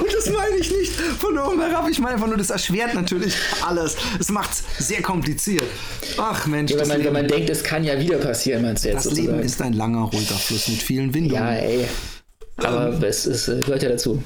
Und 0.00 0.12
das 0.12 0.28
meine 0.32 0.56
ich 0.56 0.70
nicht 0.72 0.92
von 0.92 1.38
oben 1.38 1.60
herab. 1.60 1.88
Ich 1.88 2.00
meine 2.00 2.14
einfach 2.14 2.26
nur, 2.26 2.38
das 2.38 2.50
erschwert 2.50 2.94
natürlich 2.94 3.36
alles. 3.64 3.96
Es 4.18 4.30
macht 4.30 4.50
es 4.50 4.64
sehr 4.88 5.00
kompliziert. 5.00 5.62
Ach 6.16 6.44
Mensch. 6.46 6.72
Ja, 6.72 6.80
wenn, 6.80 6.88
man, 6.88 7.04
wenn 7.04 7.12
man 7.12 7.28
denkt, 7.28 7.50
es 7.50 7.62
kann 7.62 7.84
ja 7.84 8.00
wieder 8.00 8.18
passieren, 8.18 8.62
meinst 8.62 8.84
du 8.84 8.88
jetzt? 8.88 8.96
Das 8.96 9.04
sozusagen. 9.04 9.36
Leben 9.36 9.46
ist 9.46 9.62
ein 9.62 9.74
langer, 9.74 10.02
ruhiger 10.02 10.34
Fluss 10.34 10.66
mit 10.66 10.82
vielen 10.82 11.14
Windungen. 11.14 11.40
Ja, 11.40 11.52
ey. 11.52 11.86
Aber 12.56 12.94
ähm, 12.94 13.02
es, 13.02 13.26
es 13.26 13.46
gehört 13.46 13.82
ja 13.82 13.88
dazu 13.88 14.22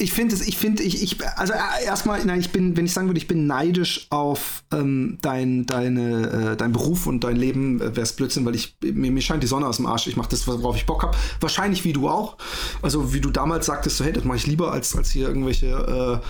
ich 0.00 0.12
finde 0.12 0.36
es, 0.36 0.46
ich 0.46 0.56
finde, 0.56 0.84
ich, 0.84 1.02
ich, 1.02 1.16
also 1.36 1.52
äh, 1.52 1.84
erstmal, 1.84 2.24
nein, 2.24 2.38
ich 2.38 2.50
bin, 2.50 2.76
wenn 2.76 2.84
ich 2.84 2.92
sagen 2.92 3.08
würde, 3.08 3.18
ich 3.18 3.26
bin 3.26 3.48
neidisch 3.48 4.06
auf 4.10 4.62
ähm, 4.72 5.18
dein, 5.22 5.66
deine, 5.66 6.52
äh, 6.52 6.56
dein 6.56 6.72
Beruf 6.72 7.08
und 7.08 7.24
dein 7.24 7.34
Leben, 7.34 7.80
äh, 7.80 7.96
wäre 7.96 8.02
es 8.02 8.12
Blödsinn, 8.12 8.46
weil 8.46 8.54
ich, 8.54 8.76
mir, 8.80 9.10
mir 9.10 9.20
scheint 9.20 9.42
die 9.42 9.48
Sonne 9.48 9.66
aus 9.66 9.78
dem 9.78 9.86
Arsch, 9.86 10.06
ich 10.06 10.16
mache 10.16 10.28
das, 10.30 10.46
worauf 10.46 10.76
ich 10.76 10.86
Bock 10.86 11.02
habe. 11.02 11.16
Wahrscheinlich 11.40 11.82
wie 11.82 11.92
du 11.92 12.08
auch. 12.08 12.36
Also 12.80 13.12
wie 13.12 13.20
du 13.20 13.30
damals 13.30 13.66
sagtest, 13.66 13.96
so, 13.96 14.04
hey, 14.04 14.12
das 14.12 14.22
mache 14.22 14.36
ich 14.36 14.46
lieber, 14.46 14.72
als, 14.72 14.94
als 14.96 15.10
hier 15.10 15.26
irgendwelche 15.26 15.66
äh, 15.66 16.26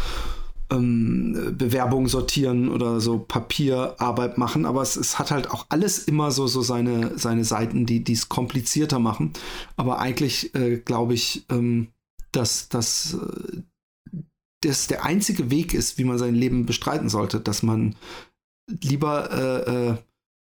ähm, 0.70 1.54
Bewerbungen 1.56 2.08
sortieren 2.08 2.68
oder 2.68 3.00
so 3.00 3.18
Papierarbeit 3.18 4.38
machen, 4.38 4.66
aber 4.66 4.82
es, 4.82 4.96
es 4.96 5.18
hat 5.18 5.30
halt 5.30 5.50
auch 5.50 5.66
alles 5.68 5.98
immer 6.04 6.30
so, 6.30 6.46
so 6.46 6.62
seine, 6.62 7.18
seine 7.18 7.44
Seiten, 7.44 7.86
die 7.86 8.04
es 8.12 8.28
komplizierter 8.28 8.98
machen. 8.98 9.32
Aber 9.76 9.98
eigentlich 9.98 10.54
äh, 10.54 10.78
glaube 10.78 11.14
ich, 11.14 11.46
ähm, 11.50 11.88
dass, 12.32 12.68
dass 12.68 13.14
äh, 13.14 13.62
das 14.62 14.88
der 14.88 15.04
einzige 15.04 15.50
Weg 15.50 15.72
ist, 15.74 15.98
wie 15.98 16.04
man 16.04 16.18
sein 16.18 16.34
Leben 16.34 16.66
bestreiten 16.66 17.08
sollte, 17.08 17.40
dass 17.40 17.62
man 17.62 17.94
lieber 18.68 19.30
äh, 19.32 19.90
äh, 19.90 19.96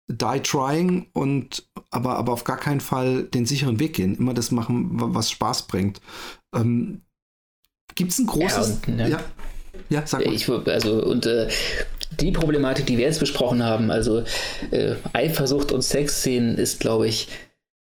die 0.10 0.42
trying 0.42 1.08
und 1.14 1.70
aber, 1.90 2.18
aber 2.18 2.34
auf 2.34 2.44
gar 2.44 2.58
keinen 2.58 2.82
Fall 2.82 3.24
den 3.24 3.46
sicheren 3.46 3.80
Weg 3.80 3.94
gehen. 3.94 4.16
Immer 4.16 4.34
das 4.34 4.52
machen, 4.52 4.90
was 4.92 5.32
Spaß 5.32 5.68
bringt. 5.68 6.02
Ähm, 6.54 7.02
Gibt 7.96 8.12
es 8.12 8.20
ein 8.20 8.28
großes. 8.28 8.80
Ja, 8.88 8.94
ne? 8.94 9.10
ja, 9.10 9.24
ja, 9.90 10.04
sag 10.06 10.26
mal. 10.26 10.34
Ich, 10.34 10.50
also, 10.50 11.04
und 11.04 11.26
äh, 11.26 11.48
die 12.20 12.32
Problematik, 12.32 12.86
die 12.86 12.98
wir 12.98 13.06
jetzt 13.06 13.20
besprochen 13.20 13.64
haben, 13.64 13.92
also 13.92 14.24
äh, 14.72 14.96
Eifersucht 15.14 15.72
und 15.72 15.82
Sexszenen, 15.82 16.58
ist, 16.58 16.80
glaube 16.80 17.08
ich, 17.08 17.28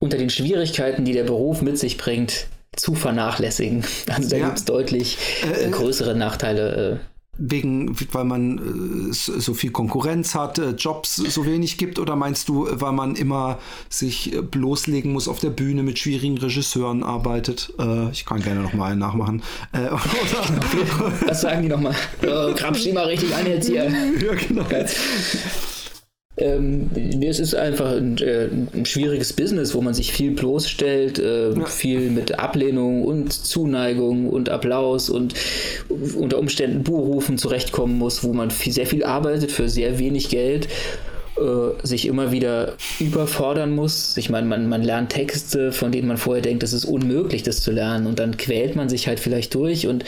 unter 0.00 0.18
den 0.18 0.30
Schwierigkeiten, 0.30 1.04
die 1.04 1.12
der 1.12 1.24
Beruf 1.24 1.62
mit 1.62 1.78
sich 1.78 1.96
bringt, 1.96 2.46
zu 2.76 2.94
vernachlässigen. 2.94 3.84
Also 4.08 4.30
da 4.30 4.36
ja. 4.36 4.46
gibt 4.46 4.58
es 4.58 4.64
deutlich 4.64 5.18
äh, 5.44 5.66
äh, 5.66 5.70
größere 5.70 6.14
Nachteile. 6.14 7.00
Äh. 7.38 7.50
Wegen, 7.50 7.96
weil 8.12 8.24
man 8.24 9.10
äh, 9.10 9.12
so 9.12 9.54
viel 9.54 9.70
Konkurrenz 9.70 10.34
hat, 10.34 10.58
äh, 10.58 10.70
Jobs 10.70 11.16
so 11.16 11.46
wenig 11.46 11.78
gibt, 11.78 11.98
oder 11.98 12.16
meinst 12.16 12.48
du, 12.48 12.68
weil 12.70 12.92
man 12.92 13.14
immer 13.16 13.58
sich 13.88 14.34
äh, 14.34 14.42
bloßlegen 14.42 15.12
muss 15.12 15.28
auf 15.28 15.38
der 15.38 15.50
Bühne 15.50 15.82
mit 15.82 15.98
schwierigen 15.98 16.38
Regisseuren 16.38 17.02
arbeitet? 17.02 17.72
ich 18.12 18.24
kann 18.24 18.42
gerne 18.42 18.60
nochmal 18.60 18.92
einen 18.92 19.00
nachmachen. 19.00 19.42
Was 21.26 21.40
sagen 21.40 21.62
die 21.62 21.68
nochmal? 21.68 21.94
Oh, 22.22 22.52
Krabsch 22.54 22.86
mal 22.92 23.04
richtig 23.04 23.34
an 23.34 23.46
jetzt 23.46 23.66
hier. 23.66 23.84
ja, 23.84 24.34
genau. 24.34 24.64
Ähm, 26.40 26.90
es 27.22 27.40
ist 27.40 27.54
einfach 27.54 27.92
ein, 27.96 28.18
äh, 28.18 28.48
ein, 28.74 28.84
schwieriges 28.86 29.32
Business, 29.32 29.74
wo 29.74 29.80
man 29.80 29.94
sich 29.94 30.12
viel 30.12 30.32
bloßstellt, 30.32 31.18
äh, 31.18 31.52
ja. 31.52 31.66
viel 31.66 32.10
mit 32.10 32.38
Ablehnung 32.38 33.04
und 33.04 33.32
Zuneigung 33.32 34.28
und 34.28 34.48
Applaus 34.48 35.10
und 35.10 35.34
unter 35.88 36.38
Umständen 36.38 36.84
Buhrufen 36.84 37.38
zurechtkommen 37.38 37.98
muss, 37.98 38.22
wo 38.22 38.32
man 38.32 38.50
viel, 38.50 38.72
sehr 38.72 38.86
viel 38.86 39.04
arbeitet 39.04 39.50
für 39.50 39.68
sehr 39.68 39.98
wenig 39.98 40.28
Geld 40.28 40.68
äh, 41.38 41.86
sich 41.86 42.06
immer 42.06 42.32
wieder 42.32 42.74
überfordern 43.00 43.72
muss. 43.72 44.16
Ich 44.16 44.30
meine, 44.30 44.46
man, 44.46 44.68
man 44.68 44.82
lernt 44.82 45.10
Texte, 45.10 45.72
von 45.72 45.92
denen 45.92 46.08
man 46.08 46.16
vorher 46.16 46.42
denkt, 46.42 46.62
es 46.62 46.72
ist 46.72 46.84
unmöglich, 46.84 47.42
das 47.42 47.62
zu 47.62 47.70
lernen. 47.70 48.06
Und 48.06 48.18
dann 48.18 48.36
quält 48.36 48.76
man 48.76 48.88
sich 48.88 49.08
halt 49.08 49.20
vielleicht 49.20 49.54
durch. 49.54 49.86
Und 49.86 50.04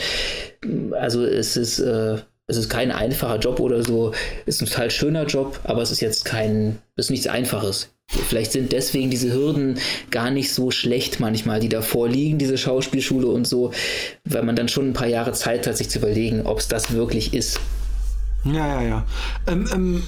also 0.91 1.25
es 1.25 1.57
ist, 1.57 1.79
äh, 1.79 2.17
es 2.47 2.57
ist 2.57 2.69
kein 2.69 2.91
einfacher 2.91 3.39
Job 3.39 3.59
oder 3.59 3.83
so. 3.83 4.13
Ist 4.45 4.61
ein 4.61 4.67
total 4.67 4.91
schöner 4.91 5.25
Job, 5.25 5.59
aber 5.63 5.81
es 5.81 5.91
ist 5.91 6.01
jetzt 6.01 6.25
kein, 6.25 6.79
ist 6.95 7.09
nichts 7.09 7.27
Einfaches. 7.27 7.89
Vielleicht 8.07 8.51
sind 8.51 8.73
deswegen 8.73 9.09
diese 9.09 9.31
Hürden 9.31 9.79
gar 10.09 10.31
nicht 10.31 10.53
so 10.53 10.69
schlecht 10.69 11.21
manchmal, 11.21 11.61
die 11.61 11.69
davor 11.69 12.09
liegen, 12.09 12.37
diese 12.37 12.57
Schauspielschule 12.57 13.27
und 13.27 13.47
so, 13.47 13.71
weil 14.25 14.43
man 14.43 14.57
dann 14.57 14.67
schon 14.67 14.89
ein 14.89 14.93
paar 14.93 15.07
Jahre 15.07 15.31
Zeit 15.31 15.65
hat, 15.65 15.77
sich 15.77 15.89
zu 15.89 15.99
überlegen, 15.99 16.45
ob 16.45 16.59
es 16.59 16.67
das 16.67 16.91
wirklich 16.91 17.33
ist. 17.33 17.61
Ja, 18.43 18.81
ja, 18.81 18.81
ja. 18.81 19.05
Ähm, 19.47 19.69
ähm, 19.71 20.03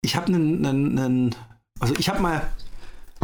ich 0.00 0.16
habe 0.16 0.28
einen, 0.28 1.34
also 1.80 1.94
ich 1.98 2.08
habe 2.08 2.22
mal 2.22 2.48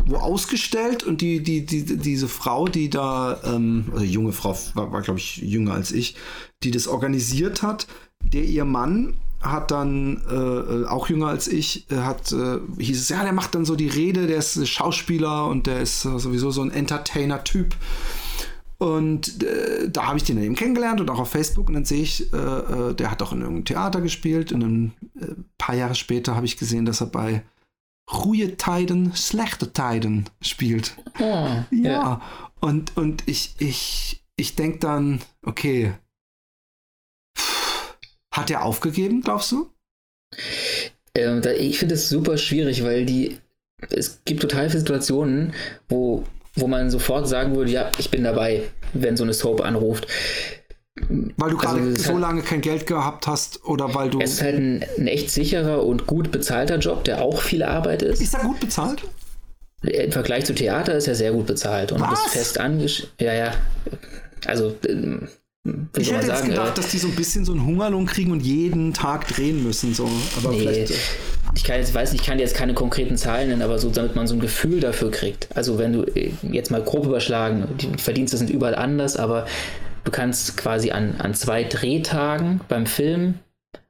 wo 0.07 0.17
ausgestellt 0.17 1.03
und 1.03 1.21
die, 1.21 1.43
die, 1.43 1.65
die, 1.65 1.97
diese 1.97 2.29
Frau, 2.29 2.67
die 2.67 2.91
da, 2.91 3.41
ähm, 3.45 3.87
also 3.93 4.05
junge 4.05 4.33
Frau, 4.33 4.57
war, 4.75 4.93
war 4.93 5.03
glaube 5.03 5.19
ich 5.19 5.37
jünger 5.39 5.75
als 5.75 5.93
ich, 5.93 6.17
die 6.62 6.70
das 6.70 6.89
organisiert 6.89 7.62
hat, 7.62 7.87
der 8.23 8.45
ihr 8.45 8.65
Mann 8.65 9.15
hat 9.41 9.70
dann, 9.70 10.20
äh, 10.28 10.35
äh, 10.35 10.87
auch 10.87 11.09
jünger 11.09 11.28
als 11.28 11.49
ich, 11.49 11.91
äh, 11.91 11.97
hat, 11.97 12.32
äh, 12.32 12.59
hieß 12.78 13.01
es, 13.01 13.09
ja, 13.09 13.23
der 13.23 13.32
macht 13.32 13.55
dann 13.55 13.65
so 13.65 13.74
die 13.74 13.89
Rede, 13.89 14.27
der 14.27 14.37
ist 14.37 14.69
Schauspieler 14.69 15.47
und 15.47 15.66
der 15.66 15.81
ist 15.81 16.05
äh, 16.05 16.19
sowieso 16.19 16.51
so 16.51 16.62
ein 16.62 16.70
Entertainer-Typ. 16.70 17.74
Und 18.77 19.43
äh, 19.43 19.89
da 19.91 20.09
habe 20.09 20.19
ich 20.19 20.24
den 20.24 20.43
eben 20.43 20.55
kennengelernt 20.55 21.01
und 21.01 21.11
auch 21.11 21.19
auf 21.19 21.31
Facebook 21.31 21.69
und 21.69 21.74
dann 21.74 21.85
sehe 21.85 22.03
ich, 22.03 22.31
der 22.31 23.11
hat 23.11 23.20
auch 23.23 23.32
in 23.32 23.41
irgendeinem 23.41 23.66
Theater 23.66 24.01
gespielt 24.01 24.53
und 24.53 24.62
ein 24.62 24.95
paar 25.59 25.74
Jahre 25.74 25.95
später 25.95 26.35
habe 26.35 26.47
ich 26.47 26.57
gesehen, 26.57 26.87
dass 26.87 27.03
er 27.03 27.09
bei 27.09 27.43
Ruhe 28.11 28.57
Tiden, 28.57 29.15
schlechte 29.15 29.70
Tiden 29.73 30.31
spielt. 30.41 30.97
Oh, 31.19 31.23
ja. 31.23 31.66
ja. 31.70 32.20
Und, 32.61 32.97
und 32.97 33.23
ich, 33.27 33.55
ich, 33.59 34.23
ich 34.37 34.57
denke 34.57 34.78
dann, 34.78 35.20
okay, 35.45 35.93
hat 38.32 38.51
er 38.51 38.65
aufgegeben, 38.65 39.23
glaubst 39.23 39.52
du? 39.52 39.70
Ähm, 41.15 41.43
da, 41.43 41.51
ich 41.52 41.78
finde 41.78 41.94
es 41.94 42.09
super 42.09 42.39
schwierig, 42.39 42.85
weil 42.85 43.05
die, 43.05 43.39
es 43.90 44.20
gibt 44.24 44.43
total 44.43 44.69
viele 44.69 44.81
Situationen, 44.81 45.52
wo, 45.89 46.24
wo 46.55 46.66
man 46.66 46.90
sofort 46.90 47.28
sagen 47.28 47.57
würde, 47.57 47.70
ja, 47.70 47.90
ich 47.98 48.11
bin 48.11 48.24
dabei, 48.24 48.62
wenn 48.93 49.16
so 49.16 49.24
eine 49.24 49.35
Soap 49.35 49.61
anruft. 49.61 50.07
Weil 51.09 51.51
du 51.51 51.59
also 51.59 51.77
gerade 51.77 51.97
so 51.97 52.12
halt, 52.12 52.20
lange 52.20 52.43
kein 52.43 52.61
Geld 52.61 52.86
gehabt 52.86 53.27
hast 53.27 53.65
oder 53.65 53.94
weil 53.94 54.11
du. 54.11 54.20
Es 54.20 54.35
ist 54.35 54.43
halt 54.43 54.57
ein, 54.57 54.85
ein, 54.98 55.07
echt 55.07 55.31
sicherer 55.31 55.85
und 55.85 56.07
gut 56.07 56.31
bezahlter 56.31 56.78
Job, 56.78 57.05
der 57.05 57.23
auch 57.23 57.40
viel 57.40 57.62
Arbeit 57.62 58.02
ist. 58.02 58.20
Ist 58.20 58.35
er 58.35 58.40
gut 58.40 58.61
bezahlt? 58.61 59.02
Im 59.82 60.12
Vergleich 60.12 60.44
zu 60.44 60.55
Theater 60.55 60.94
ist 60.94 61.09
er 61.09 61.15
sehr 61.15 61.32
gut 61.32 61.47
bezahlt 61.47 61.93
und 61.93 62.01
Was? 62.01 62.09
du 62.09 62.15
bist 62.16 62.28
fest 62.36 62.61
angestellt. 62.61 63.12
Ja, 63.19 63.32
ja. 63.32 63.55
Also 64.47 64.77
ähm, 64.86 65.28
ich 65.65 66.11
hätte 66.11 66.27
jetzt 66.27 66.45
gedacht, 66.45 66.73
äh, 66.73 66.74
dass 66.77 66.91
die 66.91 66.99
so 66.99 67.09
ein 67.09 67.15
bisschen 67.15 67.45
so 67.45 67.53
einen 67.53 67.66
Hungerlohn 67.66 68.07
kriegen 68.07 68.32
und 68.32 68.41
jeden 68.41 68.95
Tag 68.95 69.28
drehen 69.28 69.62
müssen. 69.62 69.93
So. 69.93 70.09
Aber 70.39 70.51
nee, 70.51 70.61
vielleicht. 70.61 70.91
Äh, 70.91 70.95
ich 71.55 71.65
kann 71.65 71.77
jetzt, 71.77 71.93
weiß 71.93 72.12
nicht, 72.12 72.23
ich 72.23 72.27
kann 72.27 72.39
jetzt 72.39 72.55
keine 72.55 72.74
konkreten 72.74 73.16
Zahlen 73.16 73.49
nennen, 73.49 73.62
aber 73.62 73.78
so, 73.78 73.91
damit 73.91 74.15
man 74.15 74.27
so 74.27 74.35
ein 74.35 74.41
Gefühl 74.41 74.81
dafür 74.81 75.11
kriegt. 75.11 75.49
Also 75.55 75.78
wenn 75.78 75.93
du 75.93 76.03
äh, 76.05 76.31
jetzt 76.43 76.70
mal 76.70 76.82
grob 76.82 77.07
überschlagen, 77.07 77.66
die 77.78 77.99
Verdienste 77.99 78.37
sind 78.37 78.51
überall 78.51 78.74
anders, 78.74 79.16
aber 79.16 79.47
du 80.05 80.11
kannst 80.11 80.57
quasi 80.57 80.93
an, 80.93 81.16
an 81.19 81.35
zwei 81.35 81.65
Drehtagen 81.65 82.61
beim 82.69 82.87
Film 82.87 83.35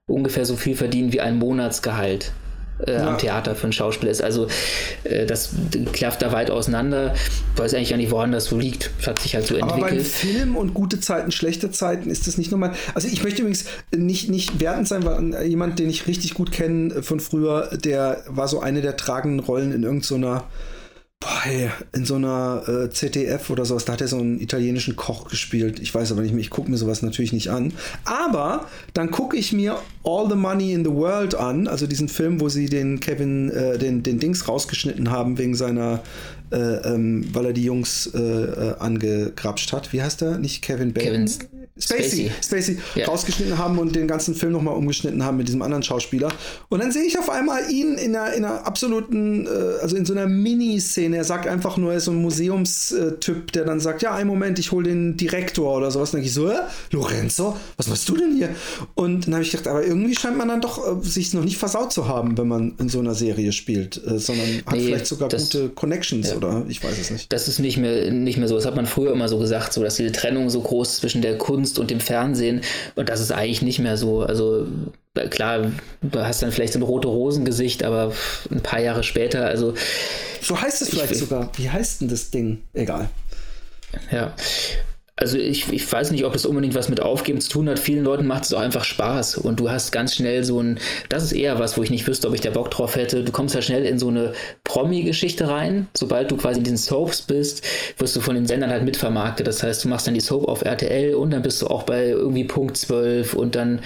ungefähr 0.07 0.45
so 0.45 0.57
viel 0.57 0.75
verdienen 0.75 1.13
wie 1.13 1.21
ein 1.21 1.39
Monatsgehalt 1.39 2.33
äh, 2.87 2.95
ja. 2.95 3.09
am 3.09 3.19
Theater 3.19 3.55
für 3.55 3.65
einen 3.65 3.73
Schauspieler 3.73 4.11
ist. 4.11 4.23
Also 4.23 4.49
äh, 5.05 5.27
das 5.27 5.51
klafft 5.93 6.23
da 6.23 6.33
weit 6.33 6.51
auseinander. 6.51 7.15
Ich 7.15 7.61
weiß 7.61 7.75
eigentlich 7.75 7.91
gar 7.91 7.97
nicht, 7.97 8.11
woran 8.11 8.33
das 8.33 8.47
so 8.47 8.59
liegt. 8.59 8.91
Das 8.99 9.09
hat 9.09 9.19
sich 9.21 9.35
halt 9.35 9.47
so 9.47 9.55
entwickelt. 9.55 9.83
Aber 9.83 9.91
beim 9.91 10.05
Film 10.05 10.57
und 10.57 10.75
gute 10.75 11.01
Zeiten, 11.01 11.33
schlechte 11.33 11.71
Zeiten 11.71 12.11
ist 12.11 12.27
das 12.27 12.39
nicht 12.39 12.51
nochmal. 12.51 12.73
Also 12.95 13.09
ich 13.09 13.23
möchte 13.23 13.43
übrigens 13.43 13.65
nicht, 13.95 14.31
nicht 14.31 14.61
wertend 14.61 14.89
sein, 14.89 15.05
weil 15.05 15.47
jemand, 15.47 15.79
den 15.79 15.89
ich 15.89 16.07
richtig 16.07 16.35
gut 16.35 16.53
kenne 16.53 17.03
von 17.03 17.21
früher, 17.21 17.77
der 17.77 18.23
war 18.27 18.49
so 18.49 18.61
eine 18.61 18.81
der 18.81 18.97
tragenden 18.97 19.41
Rollen 19.41 19.73
in 19.73 19.83
irgendeiner 19.83 20.01
so 20.01 20.43
Boah, 21.23 21.43
hey, 21.43 21.71
in 21.93 22.07
so 22.07 22.15
einer 22.15 22.63
äh, 22.67 22.89
ZDF 22.89 23.51
oder 23.51 23.67
sowas, 23.67 23.85
da 23.85 23.93
hat 23.93 24.01
er 24.01 24.09
so 24.09 24.17
einen 24.17 24.41
italienischen 24.41 24.97
Koch 24.97 25.29
gespielt. 25.29 25.79
Ich 25.79 25.95
weiß 25.95 26.13
aber 26.13 26.23
nicht 26.23 26.33
mehr, 26.33 26.41
ich 26.41 26.49
gucke 26.49 26.71
mir 26.71 26.79
sowas 26.79 27.03
natürlich 27.03 27.35
nicht 27.35 27.49
an. 27.51 27.75
Aber 28.07 28.67
dann 28.95 29.11
gucke 29.11 29.37
ich 29.37 29.53
mir 29.53 29.79
All 30.03 30.31
the 30.31 30.35
Money 30.35 30.73
in 30.73 30.83
the 30.83 30.91
World 30.91 31.35
an, 31.35 31.69
also 31.69 31.87
diesen 31.87 32.09
Film, 32.09 32.41
wo 32.41 32.49
sie 32.49 32.71
den 32.71 33.01
Kevin, 33.01 33.51
äh, 33.51 33.77
den, 33.77 34.03
den 34.03 34.19
Dings 34.19 34.49
rausgeschnitten 34.49 35.11
haben 35.11 35.37
wegen 35.37 35.55
seiner, 35.55 36.03
äh, 36.51 36.57
ähm, 36.57 37.25
weil 37.33 37.47
er 37.47 37.53
die 37.53 37.65
Jungs 37.65 38.11
äh, 38.15 38.19
äh, 38.19 38.75
angegrapscht 38.79 39.73
hat. 39.73 39.93
Wie 39.93 40.03
heißt 40.03 40.23
er? 40.23 40.39
Nicht 40.39 40.63
Kevin 40.63 40.93
Bacon? 40.93 41.27
Kevin 41.27 41.29
Spacey, 41.81 42.31
Spacey, 42.43 42.79
ja. 42.95 43.07
rausgeschnitten 43.07 43.57
haben 43.57 43.79
und 43.79 43.97
den 43.97 44.07
ganzen 44.07 44.35
Film 44.35 44.53
nochmal 44.53 44.75
umgeschnitten 44.75 45.25
haben 45.25 45.39
mit 45.39 45.49
diesem 45.49 45.63
anderen 45.63 45.83
Schauspieler. 45.83 46.31
Und 46.69 46.83
dann 46.83 46.93
sehe 46.93 47.05
ich 47.05 47.19
auf 47.19 47.31
einmal 47.31 47.71
ihn 47.71 47.95
in 47.95 48.15
einer, 48.15 48.35
in 48.35 48.45
einer 48.45 48.67
absoluten, 48.67 49.47
äh, 49.47 49.51
also 49.81 49.97
in 49.97 50.05
so 50.05 50.13
einer 50.13 50.27
Mini-Szene. 50.27 51.17
Er 51.17 51.25
sagt 51.25 51.47
einfach 51.47 51.77
nur, 51.77 51.93
er 51.93 51.99
ist 51.99 52.05
so 52.05 52.11
ein 52.11 52.21
Museumstyp, 52.21 53.53
der 53.53 53.65
dann 53.65 53.81
sagt, 53.81 54.03
ja, 54.03 54.15
einen 54.15 54.29
Moment, 54.29 54.59
ich 54.59 54.73
hole 54.73 54.89
den 54.89 55.17
Direktor 55.17 55.77
oder 55.77 55.91
sowas. 55.91 56.11
Und 56.11 56.19
dann 56.19 56.23
denke 56.23 56.29
ich 56.29 56.35
so, 56.35 56.49
äh, 56.49 56.61
Lorenzo, 56.91 57.57
was 57.77 57.89
machst 57.89 58.09
du 58.09 58.17
denn 58.17 58.37
hier? 58.37 58.51
Und 58.95 59.27
dann 59.27 59.35
habe 59.35 59.45
ich 59.45 59.51
gedacht, 59.51 59.69
aber 59.69 59.85
irgendwie 59.85 60.15
scheint 60.15 60.37
man 60.37 60.49
dann 60.49 60.61
doch 60.61 61.01
äh, 61.01 61.05
sich 61.05 61.33
noch 61.33 61.45
nicht 61.45 61.57
versaut 61.57 61.93
zu 61.93 62.07
haben, 62.09 62.37
wenn 62.37 62.49
man 62.49 62.75
in 62.79 62.89
so 62.89 62.99
einer 62.99 63.15
Serie 63.15 63.53
spielt, 63.53 63.97
äh, 64.07 64.19
sondern 64.19 64.49
hat 64.67 64.75
nee, 64.75 64.87
vielleicht 64.87 65.07
sogar 65.07 65.29
gute 65.31 65.71
Connections 65.71 66.29
ja, 66.29 66.37
oder 66.45 66.65
ich 66.69 66.83
weiß 66.83 66.99
es 66.99 67.11
nicht. 67.11 67.33
Das 67.33 67.49
ist 67.49 67.59
nicht 67.59 67.77
mehr, 67.77 68.11
nicht 68.11 68.39
mehr 68.39 68.49
so. 68.49 68.57
Das 68.57 68.67
hat 68.67 68.77
man 68.77 68.87
früher 68.87 69.13
immer 69.13 69.29
so 69.29 69.39
gesagt, 69.39 69.73
so 69.73 69.83
dass 69.83 69.97
diese 69.97 70.13
Trennung 70.13 70.51
so 70.51 70.61
groß 70.61 70.97
zwischen 70.97 71.23
der 71.23 71.39
Kunst 71.39 71.79
und 71.79 71.91
dem 71.91 72.01
Fernsehen 72.01 72.63
und 72.97 73.09
das 73.09 73.21
ist 73.21 73.33
eigentlich 73.33 73.63
nicht 73.63 73.79
mehr 73.79 73.97
so. 73.97 74.23
Also 74.23 74.67
klar, 75.31 75.71
du 76.03 76.21
hast 76.21 76.43
dann 76.43 76.53
vielleicht 76.53 76.73
so 76.73 76.79
ein 76.79 76.83
rote 76.83 77.09
Rosengesicht, 77.09 77.83
aber 77.83 78.13
ein 78.51 78.63
paar 78.63 78.81
Jahre 78.81 79.03
später, 79.03 79.47
also. 79.47 79.75
So 80.41 80.61
heißt 80.61 80.81
es 80.83 80.91
vielleicht 80.91 81.13
ich, 81.13 81.19
sogar. 81.19 81.51
Wie 81.57 81.69
heißt 81.69 82.01
denn 82.01 82.09
das 82.09 82.31
Ding? 82.31 82.63
Egal. 82.73 83.11
Ja 84.11 84.35
also 85.21 85.37
ich, 85.37 85.71
ich 85.71 85.91
weiß 85.91 86.11
nicht, 86.13 86.25
ob 86.25 86.35
es 86.35 86.47
unbedingt 86.47 86.75
was 86.75 86.89
mit 86.89 87.01
Aufgeben 87.01 87.41
zu 87.43 87.51
tun 87.51 87.69
hat. 87.69 87.79
Vielen 87.79 88.05
Leuten 88.05 88.27
macht 88.27 88.45
es 88.45 88.55
auch 88.55 88.61
einfach 88.61 88.85
Spaß 88.85 89.37
und 89.37 89.61
du 89.61 89.71
hast 89.71 89.93
ganz 89.93 90.15
schnell 90.15 90.45
so 90.45 90.61
ein, 90.61 90.79
das 91.11 91.23
ist 91.23 91.33
eher 91.33 91.59
was, 91.59 91.77
wo 91.77 91.83
ich 91.83 91.91
nicht 91.91 92.07
wüsste, 92.07 92.27
ob 92.27 92.35
ich 92.35 92.41
da 92.41 92.51
Bock 92.51 92.71
drauf 92.71 92.97
hätte. 92.97 93.23
Du 93.23 93.31
kommst 93.31 93.55
ja 93.55 93.61
schnell 93.61 93.85
in 93.85 93.99
so 93.99 94.09
eine 94.09 94.33
Promi-Geschichte 94.65 95.49
rein. 95.49 95.89
Sobald 95.95 96.31
du 96.31 96.37
quasi 96.37 96.59
in 96.59 96.65
diesen 96.65 96.79
Soaps 96.79 97.21
bist, 97.23 97.63
wirst 97.99 98.17
du 98.17 98.21
von 98.21 98.35
den 98.35 98.47
Sendern 98.47 98.71
halt 98.71 98.85
mitvermarktet. 98.85 99.47
Das 99.47 99.63
heißt, 99.63 99.85
du 99.85 99.89
machst 99.89 100.07
dann 100.07 100.15
die 100.15 100.21
Soap 100.21 100.49
auf 100.49 100.63
RTL 100.63 101.15
und 101.15 101.33
dann 101.33 101.43
bist 101.43 101.61
du 101.61 101.67
auch 101.67 101.83
bei 101.83 102.09
irgendwie 102.09 102.45
Punkt 102.45 102.79
12 102.79 103.35
und 103.35 103.55
dann 103.55 103.81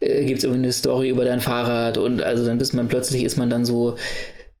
äh, 0.00 0.24
gibt 0.24 0.38
es 0.38 0.44
irgendwie 0.44 0.64
eine 0.64 0.72
Story 0.72 1.10
über 1.10 1.24
dein 1.24 1.40
Fahrrad 1.40 1.96
und 1.96 2.22
also 2.22 2.44
dann 2.44 2.58
bist 2.58 2.74
man 2.74 2.88
plötzlich 2.88 3.22
ist 3.22 3.36
man 3.36 3.50
dann 3.50 3.64
so 3.64 3.96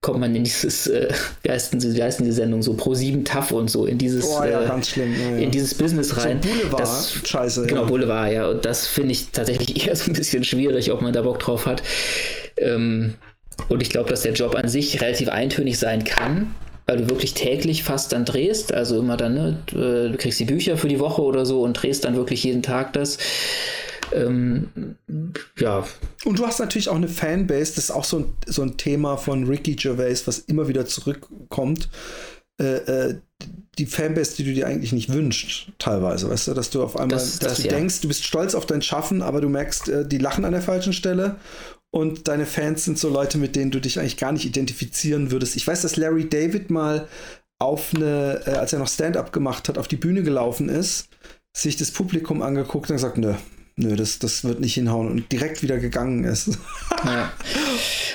kommt 0.02 0.18
man 0.18 0.34
in 0.34 0.42
dieses, 0.42 0.88
äh, 0.88 1.08
wie, 1.42 1.50
heißt 1.50 1.72
denn, 1.72 1.94
wie 1.94 2.02
heißt 2.02 2.18
denn 2.18 2.26
die 2.26 2.32
Sendung, 2.32 2.60
so 2.60 2.74
Pro 2.74 2.92
7 2.92 3.24
Tough 3.24 3.52
und 3.52 3.70
so, 3.70 3.86
in 3.86 3.98
dieses, 3.98 4.26
oh, 4.26 4.42
ja, 4.42 4.76
äh, 4.76 4.82
schlimm, 4.82 5.14
ja, 5.14 5.30
ja. 5.30 5.36
in 5.36 5.52
dieses 5.52 5.74
Business 5.74 6.16
rein. 6.16 6.40
So 6.42 6.48
Boulevard, 6.48 6.80
das, 6.80 7.14
scheiße. 7.24 7.66
Genau, 7.66 7.86
Boulevard, 7.86 8.32
ja. 8.32 8.48
Und 8.48 8.64
das 8.64 8.88
finde 8.88 9.12
ich 9.12 9.30
tatsächlich 9.30 9.86
eher 9.86 9.94
so 9.94 10.10
ein 10.10 10.14
bisschen 10.14 10.42
schwierig, 10.42 10.90
ob 10.90 11.02
man 11.02 11.12
da 11.12 11.22
Bock 11.22 11.38
drauf 11.38 11.66
hat. 11.66 11.84
Ähm, 12.56 13.14
und 13.68 13.80
ich 13.80 13.90
glaube, 13.90 14.10
dass 14.10 14.22
der 14.22 14.32
Job 14.32 14.56
an 14.56 14.68
sich 14.68 15.00
relativ 15.00 15.28
eintönig 15.28 15.78
sein 15.78 16.02
kann, 16.02 16.52
weil 16.86 16.96
du 16.96 17.08
wirklich 17.08 17.34
täglich 17.34 17.84
fast 17.84 18.12
dann 18.12 18.24
drehst, 18.24 18.74
also 18.74 18.98
immer 18.98 19.16
dann, 19.16 19.34
ne, 19.34 19.58
du 19.66 20.16
kriegst 20.18 20.40
die 20.40 20.46
Bücher 20.46 20.76
für 20.76 20.88
die 20.88 20.98
Woche 20.98 21.22
oder 21.22 21.46
so 21.46 21.62
und 21.62 21.74
drehst 21.74 22.04
dann 22.04 22.16
wirklich 22.16 22.42
jeden 22.42 22.62
Tag 22.64 22.92
das. 22.94 23.18
Ähm, 24.14 24.96
ja. 25.58 25.86
Und 26.24 26.38
du 26.38 26.46
hast 26.46 26.60
natürlich 26.60 26.88
auch 26.88 26.96
eine 26.96 27.08
Fanbase, 27.08 27.74
das 27.74 27.84
ist 27.84 27.90
auch 27.90 28.04
so 28.04 28.20
ein, 28.20 28.34
so 28.46 28.62
ein 28.62 28.76
Thema 28.76 29.16
von 29.16 29.44
Ricky 29.44 29.74
Gervais, 29.74 30.26
was 30.26 30.38
immer 30.40 30.68
wieder 30.68 30.86
zurückkommt. 30.86 31.88
Äh, 32.60 32.76
äh, 32.76 33.14
die 33.78 33.86
Fanbase, 33.86 34.36
die 34.36 34.44
du 34.44 34.52
dir 34.52 34.66
eigentlich 34.66 34.92
nicht 34.92 35.12
wünschst, 35.12 35.68
teilweise, 35.78 36.28
weißt 36.28 36.48
du, 36.48 36.54
dass 36.54 36.70
du 36.70 36.82
auf 36.82 36.96
einmal, 36.96 37.18
das, 37.18 37.38
dass 37.38 37.54
das, 37.54 37.62
du 37.62 37.68
ja. 37.68 37.74
denkst, 37.74 38.02
du 38.02 38.08
bist 38.08 38.24
stolz 38.24 38.54
auf 38.54 38.66
dein 38.66 38.82
Schaffen, 38.82 39.22
aber 39.22 39.40
du 39.40 39.48
merkst, 39.48 39.88
äh, 39.88 40.06
die 40.06 40.18
lachen 40.18 40.44
an 40.44 40.52
der 40.52 40.62
falschen 40.62 40.92
Stelle 40.92 41.36
und 41.90 42.28
deine 42.28 42.46
Fans 42.46 42.84
sind 42.84 42.98
so 42.98 43.08
Leute, 43.08 43.38
mit 43.38 43.56
denen 43.56 43.70
du 43.70 43.80
dich 43.80 43.98
eigentlich 43.98 44.16
gar 44.16 44.32
nicht 44.32 44.44
identifizieren 44.44 45.30
würdest. 45.30 45.56
Ich 45.56 45.66
weiß, 45.66 45.82
dass 45.82 45.96
Larry 45.96 46.28
David 46.28 46.70
mal 46.70 47.08
auf 47.58 47.94
eine, 47.94 48.42
äh, 48.46 48.50
als 48.50 48.72
er 48.72 48.78
noch 48.78 48.88
Stand-up 48.88 49.32
gemacht 49.32 49.68
hat, 49.68 49.78
auf 49.78 49.88
die 49.88 49.96
Bühne 49.96 50.22
gelaufen 50.22 50.68
ist, 50.68 51.08
sich 51.56 51.76
das 51.76 51.90
Publikum 51.90 52.42
angeguckt 52.42 52.90
und 52.90 52.96
gesagt, 52.96 53.18
nö, 53.18 53.34
nö, 53.76 53.96
das, 53.96 54.18
das 54.18 54.44
wird 54.44 54.60
nicht 54.60 54.74
hinhauen 54.74 55.08
und 55.08 55.32
direkt 55.32 55.62
wieder 55.62 55.78
gegangen 55.78 56.24
ist. 56.24 56.58
Ja. 57.04 57.32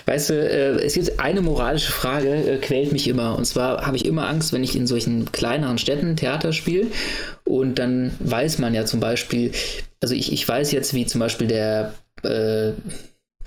Weißt 0.05 0.29
du, 0.29 0.33
äh, 0.33 0.85
es 0.85 0.93
gibt 0.93 1.19
eine 1.19 1.41
moralische 1.41 1.91
Frage, 1.91 2.29
äh, 2.29 2.57
quält 2.57 2.93
mich 2.93 3.05
immer. 3.09 3.37
Und 3.37 3.43
zwar 3.43 3.85
habe 3.85 3.97
ich 3.97 4.05
immer 4.05 4.29
Angst, 4.29 4.53
wenn 4.53 4.63
ich 4.63 4.77
in 4.77 4.87
solchen 4.87 5.29
kleineren 5.33 5.77
Städten 5.77 6.15
Theater 6.15 6.53
spiele. 6.53 6.87
Und 7.43 7.79
dann 7.79 8.13
weiß 8.19 8.59
man 8.59 8.73
ja 8.73 8.85
zum 8.85 9.01
Beispiel, 9.01 9.51
also 10.01 10.15
ich, 10.15 10.31
ich 10.31 10.47
weiß 10.47 10.71
jetzt, 10.71 10.93
wie 10.93 11.05
zum 11.05 11.19
Beispiel 11.19 11.47
der, 11.47 11.95
äh, 12.23 12.71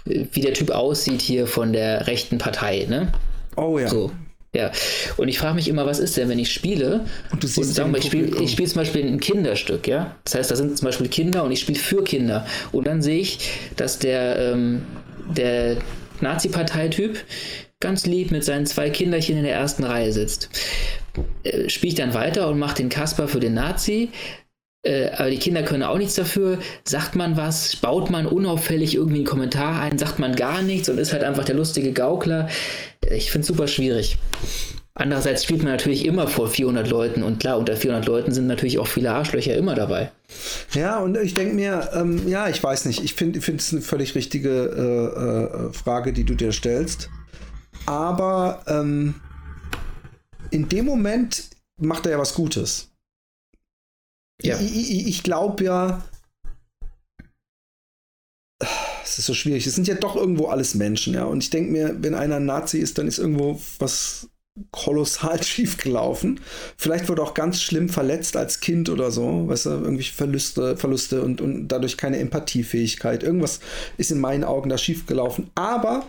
wie 0.05 0.41
der 0.43 0.53
Typ 0.53 0.73
aussieht 0.73 1.23
hier 1.23 1.47
von 1.47 1.73
der 1.73 2.07
rechten 2.07 2.37
Partei, 2.37 2.87
ne? 2.87 3.11
Oh 3.57 3.79
ja. 3.79 3.89
So. 3.89 4.13
Ja, 4.53 4.73
und 5.17 5.29
ich 5.29 5.39
frage 5.39 5.55
mich 5.55 5.69
immer, 5.69 5.87
was 5.87 6.01
ist 6.01 6.17
denn, 6.17 6.29
wenn 6.29 6.41
ich 6.41 6.53
spiele 6.53 7.05
und 7.31 7.41
du 7.41 7.47
siehst 7.47 7.69
und 7.69 7.75
sagen 7.75 7.93
wir, 7.93 7.99
ich 7.99 8.07
spiele 8.07 8.49
spiel 8.49 8.67
zum 8.67 8.81
Beispiel 8.81 9.07
ein 9.07 9.21
Kinderstück, 9.21 9.87
ja? 9.87 10.17
Das 10.25 10.35
heißt, 10.35 10.51
da 10.51 10.57
sind 10.57 10.77
zum 10.77 10.87
Beispiel 10.87 11.09
Kinder 11.09 11.45
und 11.45 11.53
ich 11.53 11.61
spiele 11.61 11.79
für 11.79 12.03
Kinder. 12.03 12.45
Und 12.73 12.89
dann 12.89 13.01
sehe 13.01 13.21
ich, 13.21 13.39
dass 13.77 14.01
der, 14.01 14.39
ähm, 14.39 14.83
der 15.37 15.77
Nazi-Parteityp 16.21 17.25
ganz 17.79 18.07
lieb 18.07 18.33
mit 18.33 18.45
seinen 18.45 18.67
zwei 18.67 18.91
Kinderchen 18.91 19.39
in 19.39 19.45
der 19.45 19.55
ersten 19.55 19.85
Reihe 19.85 20.13
sitzt. 20.13 20.51
Äh, 21.45 21.69
spiele 21.69 21.91
ich 21.91 21.95
dann 21.95 22.13
weiter 22.13 22.49
und 22.49 22.59
mache 22.59 22.77
den 22.77 22.89
Kasper 22.89 23.29
für 23.29 23.41
den 23.41 23.55
Nazi, 23.55 24.11
äh, 24.83 25.11
aber 25.11 25.31
die 25.31 25.39
Kinder 25.39 25.63
können 25.63 25.83
auch 25.83 25.99
nichts 25.99 26.15
dafür. 26.15 26.59
Sagt 26.85 27.15
man 27.15 27.37
was, 27.37 27.77
baut 27.77 28.11
man 28.11 28.27
unauffällig 28.27 28.95
irgendwie 28.95 29.19
einen 29.19 29.27
Kommentar 29.27 29.81
ein, 29.81 29.99
sagt 29.99 30.19
man 30.19 30.35
gar 30.35 30.63
nichts 30.63 30.89
und 30.89 30.99
ist 30.99 31.13
halt 31.13 31.25
einfach 31.25 31.45
der 31.45 31.57
lustige 31.57 31.93
Gaukler. 31.93 32.49
Ich 33.11 33.31
finde 33.31 33.43
es 33.43 33.49
super 33.49 33.69
schwierig. 33.69 34.19
Andererseits 34.95 35.45
spielt 35.45 35.63
man 35.63 35.73
natürlich 35.73 36.05
immer 36.05 36.27
vor 36.27 36.49
400 36.49 36.89
Leuten 36.89 37.23
und 37.23 37.41
klar, 37.41 37.59
unter 37.59 37.77
400 37.77 38.07
Leuten 38.07 38.33
sind 38.33 38.47
natürlich 38.47 38.79
auch 38.79 38.87
viele 38.87 39.13
Arschlöcher 39.13 39.55
immer 39.55 39.75
dabei. 39.75 40.11
Ja, 40.75 40.99
und 40.99 41.17
ich 41.17 41.33
denke 41.33 41.55
mir, 41.55 41.91
ähm, 41.95 42.29
ja, 42.29 42.49
ich 42.49 42.63
weiß 42.63 42.85
nicht, 42.87 43.03
ich 43.03 43.15
finde 43.15 43.39
es 43.39 43.73
eine 43.73 43.83
völlig 43.83 44.15
richtige 44.15 44.51
äh, 44.51 45.69
äh, 45.69 45.73
Frage, 45.73 46.13
die 46.13 46.25
du 46.25 46.35
dir 46.35 46.53
stellst. 46.53 47.09
Aber 47.87 48.63
ähm, 48.67 49.15
in 50.51 50.69
dem 50.69 50.85
Moment 50.85 51.45
macht 51.79 52.05
er 52.07 52.13
ja 52.13 52.19
was 52.19 52.35
Gutes. 52.35 52.90
Ja. 54.43 54.59
Ich, 54.59 54.91
ich, 54.91 55.07
ich 55.09 55.23
glaube 55.23 55.65
ja, 55.65 56.03
es 59.05 59.19
ist 59.19 59.27
so 59.27 59.35
schwierig. 59.35 59.67
Es 59.67 59.75
sind 59.75 59.89
ja 59.89 59.95
doch 59.95 60.17
irgendwo 60.17 60.47
alles 60.47 60.75
Menschen, 60.75 61.15
ja. 61.15 61.25
Und 61.25 61.43
ich 61.43 61.51
denke 61.51 61.73
mir, 61.73 61.97
wenn 62.01 62.15
einer 62.15 62.41
Nazi 62.41 62.79
ist, 62.79 62.99
dann 62.99 63.09
ist 63.09 63.19
irgendwo 63.19 63.61
was 63.79 64.29
kolossal 64.71 65.43
schief 65.43 65.79
gelaufen. 65.79 66.41
Vielleicht 66.77 67.09
wurde 67.09 67.23
auch 67.23 67.35
ganz 67.35 67.63
schlimm 67.63 67.89
verletzt 67.89 68.37
als 68.37 68.61
Kind 68.61 68.89
oder 68.89 69.11
so, 69.11 69.49
weißt 69.49 69.67
du, 69.67 69.71
irgendwelche 69.71 70.15
Verluste, 70.15 70.77
Verluste 70.77 71.23
und, 71.23 71.41
und 71.41 71.69
dadurch 71.69 71.97
keine 71.97 72.19
Empathiefähigkeit. 72.19 73.23
Irgendwas 73.23 73.61
ist 73.97 74.11
in 74.11 74.21
meinen 74.21 74.45
Augen 74.45 74.69
da 74.69 74.79
schief 74.79 75.07
gelaufen. 75.07 75.51
Aber 75.55 76.07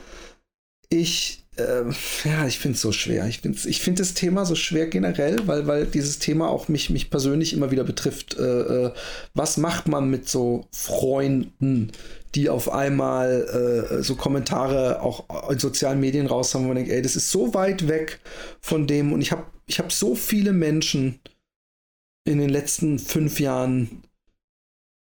ich 0.89 1.40
äh, 1.57 1.83
ja, 2.25 2.47
ich 2.47 2.59
finde 2.59 2.75
es 2.75 2.81
so 2.81 2.91
schwer. 2.91 3.27
Ich 3.27 3.39
finde 3.39 3.59
ich 3.67 3.81
find 3.81 3.99
das 3.99 4.13
Thema 4.13 4.45
so 4.45 4.55
schwer 4.55 4.87
generell, 4.87 5.47
weil, 5.47 5.67
weil 5.67 5.85
dieses 5.85 6.19
Thema 6.19 6.49
auch 6.49 6.67
mich, 6.67 6.89
mich 6.89 7.09
persönlich 7.09 7.53
immer 7.53 7.71
wieder 7.71 7.83
betrifft. 7.83 8.37
Äh, 8.37 8.43
äh, 8.43 8.93
was 9.33 9.57
macht 9.57 9.87
man 9.87 10.09
mit 10.09 10.29
so 10.29 10.67
Freunden, 10.71 11.91
die 12.35 12.49
auf 12.49 12.71
einmal 12.71 13.89
äh, 13.91 14.03
so 14.03 14.15
Kommentare 14.15 15.01
auch 15.01 15.49
in 15.49 15.59
sozialen 15.59 15.99
Medien 15.99 16.27
raus 16.27 16.53
haben, 16.53 16.63
wo 16.63 16.67
man 16.67 16.77
denkt, 16.77 16.91
ey, 16.91 17.01
das 17.01 17.15
ist 17.15 17.31
so 17.31 17.53
weit 17.53 17.87
weg 17.87 18.19
von 18.61 18.87
dem 18.87 19.11
und 19.11 19.21
ich 19.21 19.31
habe 19.31 19.45
ich 19.67 19.79
hab 19.79 19.91
so 19.91 20.15
viele 20.15 20.53
Menschen 20.53 21.19
in 22.23 22.39
den 22.39 22.49
letzten 22.49 22.99
fünf 22.99 23.39
Jahren 23.39 24.03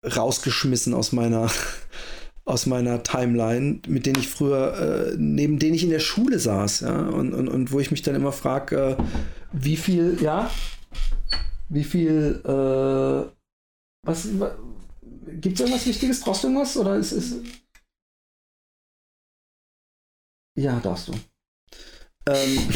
rausgeschmissen 0.03 0.93
aus 0.93 1.11
meiner 1.11 1.51
aus 2.45 2.65
meiner 2.65 3.03
Timeline, 3.03 3.81
mit 3.87 4.05
denen 4.05 4.19
ich 4.19 4.27
früher, 4.27 5.11
äh, 5.11 5.15
neben 5.17 5.59
denen 5.59 5.75
ich 5.75 5.83
in 5.83 5.89
der 5.89 5.99
Schule 5.99 6.39
saß, 6.39 6.81
ja, 6.81 6.97
und, 6.97 7.33
und, 7.33 7.47
und 7.47 7.71
wo 7.71 7.79
ich 7.79 7.91
mich 7.91 8.01
dann 8.01 8.15
immer 8.15 8.31
frage, 8.31 8.97
äh, 8.97 9.03
wie 9.51 9.77
viel, 9.77 10.17
ja, 10.21 10.49
wie 11.69 11.83
viel, 11.83 12.41
äh, 12.43 13.31
was, 14.05 14.27
gibt 15.39 15.55
es 15.55 15.61
irgendwas 15.61 15.85
Wichtiges? 15.85 16.21
Brauchst 16.21 16.43
du 16.43 16.47
irgendwas? 16.47 16.77
Oder 16.77 16.97
ist 16.97 17.11
es. 17.11 17.35
Ja, 20.57 20.79
darfst 20.79 21.07
du. 21.07 21.13
Ähm, 22.27 22.69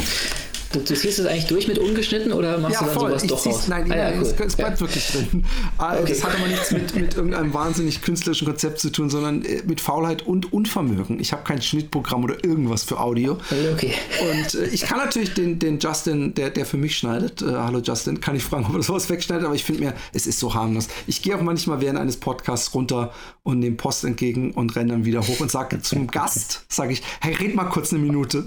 Du, 0.75 0.81
du 0.81 0.93
ziehst 0.93 1.19
es 1.19 1.25
eigentlich 1.25 1.47
durch 1.47 1.67
mit 1.69 1.79
ungeschnitten 1.79 2.33
oder 2.33 2.57
machst 2.57 2.73
ja, 2.73 2.79
du 2.79 2.85
dann 2.85 2.93
voll. 2.93 3.09
sowas 3.09 3.23
ich 3.23 3.29
doch 3.29 3.45
raus? 3.45 3.67
Nein, 3.69 3.89
ah, 3.91 3.95
ja, 3.95 4.11
cool. 4.15 4.23
es, 4.23 4.33
es, 4.33 4.55
bleibt 4.57 4.73
ja. 4.73 4.79
wirklich 4.81 5.07
drin. 5.07 5.45
Ah, 5.77 5.95
okay. 5.95 6.05
Das 6.09 6.23
hat 6.23 6.35
aber 6.35 6.47
nichts 6.47 6.71
mit, 6.71 6.95
mit 6.95 7.15
irgendeinem 7.15 7.53
wahnsinnig 7.53 8.01
künstlerischen 8.01 8.45
Konzept 8.45 8.79
zu 8.79 8.91
tun, 8.91 9.09
sondern 9.09 9.45
äh, 9.45 9.61
mit 9.65 9.79
Faulheit 9.79 10.23
und 10.23 10.51
Unvermögen. 10.51 11.19
Ich 11.21 11.31
habe 11.31 11.43
kein 11.43 11.61
Schnittprogramm 11.61 12.25
oder 12.25 12.43
irgendwas 12.43 12.83
für 12.83 12.99
Audio. 12.99 13.37
Okay. 13.73 13.93
Und 14.29 14.55
äh, 14.55 14.65
ich 14.65 14.81
kann 14.81 14.97
natürlich 14.97 15.33
den, 15.33 15.59
den 15.59 15.79
Justin, 15.79 16.33
der, 16.33 16.49
der 16.49 16.65
für 16.65 16.77
mich 16.77 16.97
schneidet, 16.97 17.41
äh, 17.41 17.53
hallo 17.53 17.79
Justin, 17.79 18.19
kann 18.19 18.35
ich 18.35 18.43
fragen, 18.43 18.65
ob 18.67 18.75
er 18.75 18.83
sowas 18.83 19.09
wegschneidet, 19.09 19.45
aber 19.45 19.55
ich 19.55 19.63
finde 19.63 19.81
mir, 19.81 19.93
es 20.11 20.27
ist 20.27 20.39
so 20.39 20.53
harmlos. 20.53 20.89
Ich 21.07 21.21
gehe 21.21 21.37
auch 21.37 21.41
manchmal 21.41 21.79
während 21.79 21.99
eines 21.99 22.17
Podcasts 22.17 22.73
runter 22.73 23.13
und 23.43 23.59
nehme 23.59 23.77
Post 23.77 24.03
entgegen 24.03 24.51
und 24.51 24.75
renne 24.75 24.91
dann 24.91 25.05
wieder 25.05 25.25
hoch 25.25 25.39
und 25.39 25.49
sage 25.49 25.81
zum 25.81 26.07
Gast, 26.07 26.65
sage 26.67 26.93
ich, 26.93 27.01
hey, 27.21 27.33
red 27.33 27.55
mal 27.55 27.65
kurz 27.65 27.93
eine 27.93 28.01
Minute. 28.01 28.43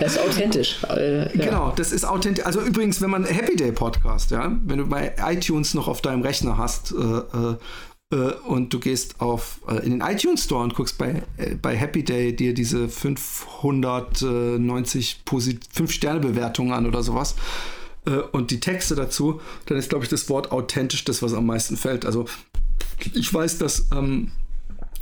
Das 0.00 0.12
ist 0.12 0.18
authentisch 0.18 0.63
authentisch. 0.64 0.84
Äh, 0.88 1.38
ja. 1.38 1.44
Genau, 1.44 1.72
das 1.76 1.92
ist 1.92 2.04
authentisch. 2.04 2.44
Also 2.44 2.60
übrigens, 2.60 3.00
wenn 3.00 3.10
man 3.10 3.24
Happy 3.24 3.54
Day 3.56 3.70
Podcast, 3.72 4.30
ja, 4.30 4.56
wenn 4.64 4.78
du 4.78 4.86
bei 4.86 5.14
iTunes 5.26 5.74
noch 5.74 5.88
auf 5.88 6.00
deinem 6.02 6.22
Rechner 6.22 6.56
hast 6.58 6.92
äh, 6.92 6.96
äh, 6.96 7.56
äh 8.12 8.34
und 8.46 8.72
du 8.72 8.78
gehst 8.80 9.20
auf 9.20 9.60
äh, 9.68 9.84
in 9.84 9.90
den 9.90 10.00
iTunes 10.00 10.44
Store 10.44 10.62
und 10.62 10.74
guckst 10.74 10.96
bei, 10.98 11.22
äh, 11.36 11.56
bei 11.60 11.76
Happy 11.76 12.04
Day 12.04 12.34
dir 12.34 12.54
diese 12.54 12.88
590 12.88 15.22
5 15.72 15.92
Sterne 15.92 16.20
Bewertungen 16.20 16.72
an 16.72 16.86
oder 16.86 17.02
sowas 17.02 17.34
und 18.32 18.50
die 18.50 18.60
Texte 18.60 18.94
dazu, 18.94 19.40
dann 19.64 19.78
ist 19.78 19.88
glaube 19.88 20.04
ich 20.04 20.10
das 20.10 20.28
Wort 20.28 20.52
authentisch 20.52 21.04
das, 21.04 21.22
was 21.22 21.32
am 21.32 21.46
meisten 21.46 21.78
fällt. 21.78 22.04
Also 22.04 22.26
ich 23.14 23.32
weiß, 23.32 23.56
dass 23.56 23.86
ähm, 23.92 24.30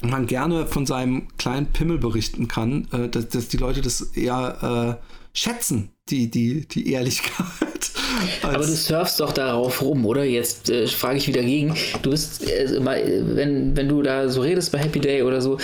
man 0.02 0.26
gerne 0.26 0.66
von 0.66 0.86
seinem 0.86 1.28
kleinen 1.38 1.66
Pimmel 1.66 1.98
berichten 1.98 2.48
kann, 2.48 2.88
äh, 2.92 3.08
dass, 3.08 3.28
dass, 3.28 3.48
die 3.48 3.56
Leute 3.56 3.80
das 3.80 4.00
eher 4.00 4.98
äh, 5.00 5.21
schätzen, 5.32 5.90
die, 6.08 6.30
die, 6.30 6.66
die 6.66 6.92
Ehrlichkeit. 6.92 7.90
Aber 8.42 8.58
du 8.58 8.64
surfst 8.64 9.20
doch 9.20 9.32
darauf 9.32 9.82
rum, 9.82 10.04
oder? 10.04 10.24
Jetzt 10.24 10.70
äh, 10.70 10.86
frage 10.86 11.18
ich 11.18 11.28
wieder 11.28 11.42
gegen. 11.42 11.74
Du 12.02 12.10
bist, 12.10 12.48
äh, 12.48 12.84
wenn, 12.84 13.76
wenn 13.76 13.88
du 13.88 14.02
da 14.02 14.28
so 14.28 14.42
redest 14.42 14.72
bei 14.72 14.78
Happy 14.78 15.00
Day 15.00 15.22
oder 15.22 15.40
so, 15.40 15.58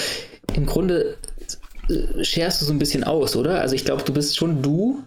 im 0.54 0.66
Grunde 0.66 1.16
äh, 1.88 2.24
scherst 2.24 2.62
du 2.62 2.66
so 2.66 2.72
ein 2.72 2.78
bisschen 2.78 3.04
aus, 3.04 3.36
oder? 3.36 3.60
Also 3.60 3.74
ich 3.74 3.84
glaube, 3.84 4.02
du 4.04 4.12
bist 4.12 4.36
schon 4.36 4.62
du, 4.62 5.02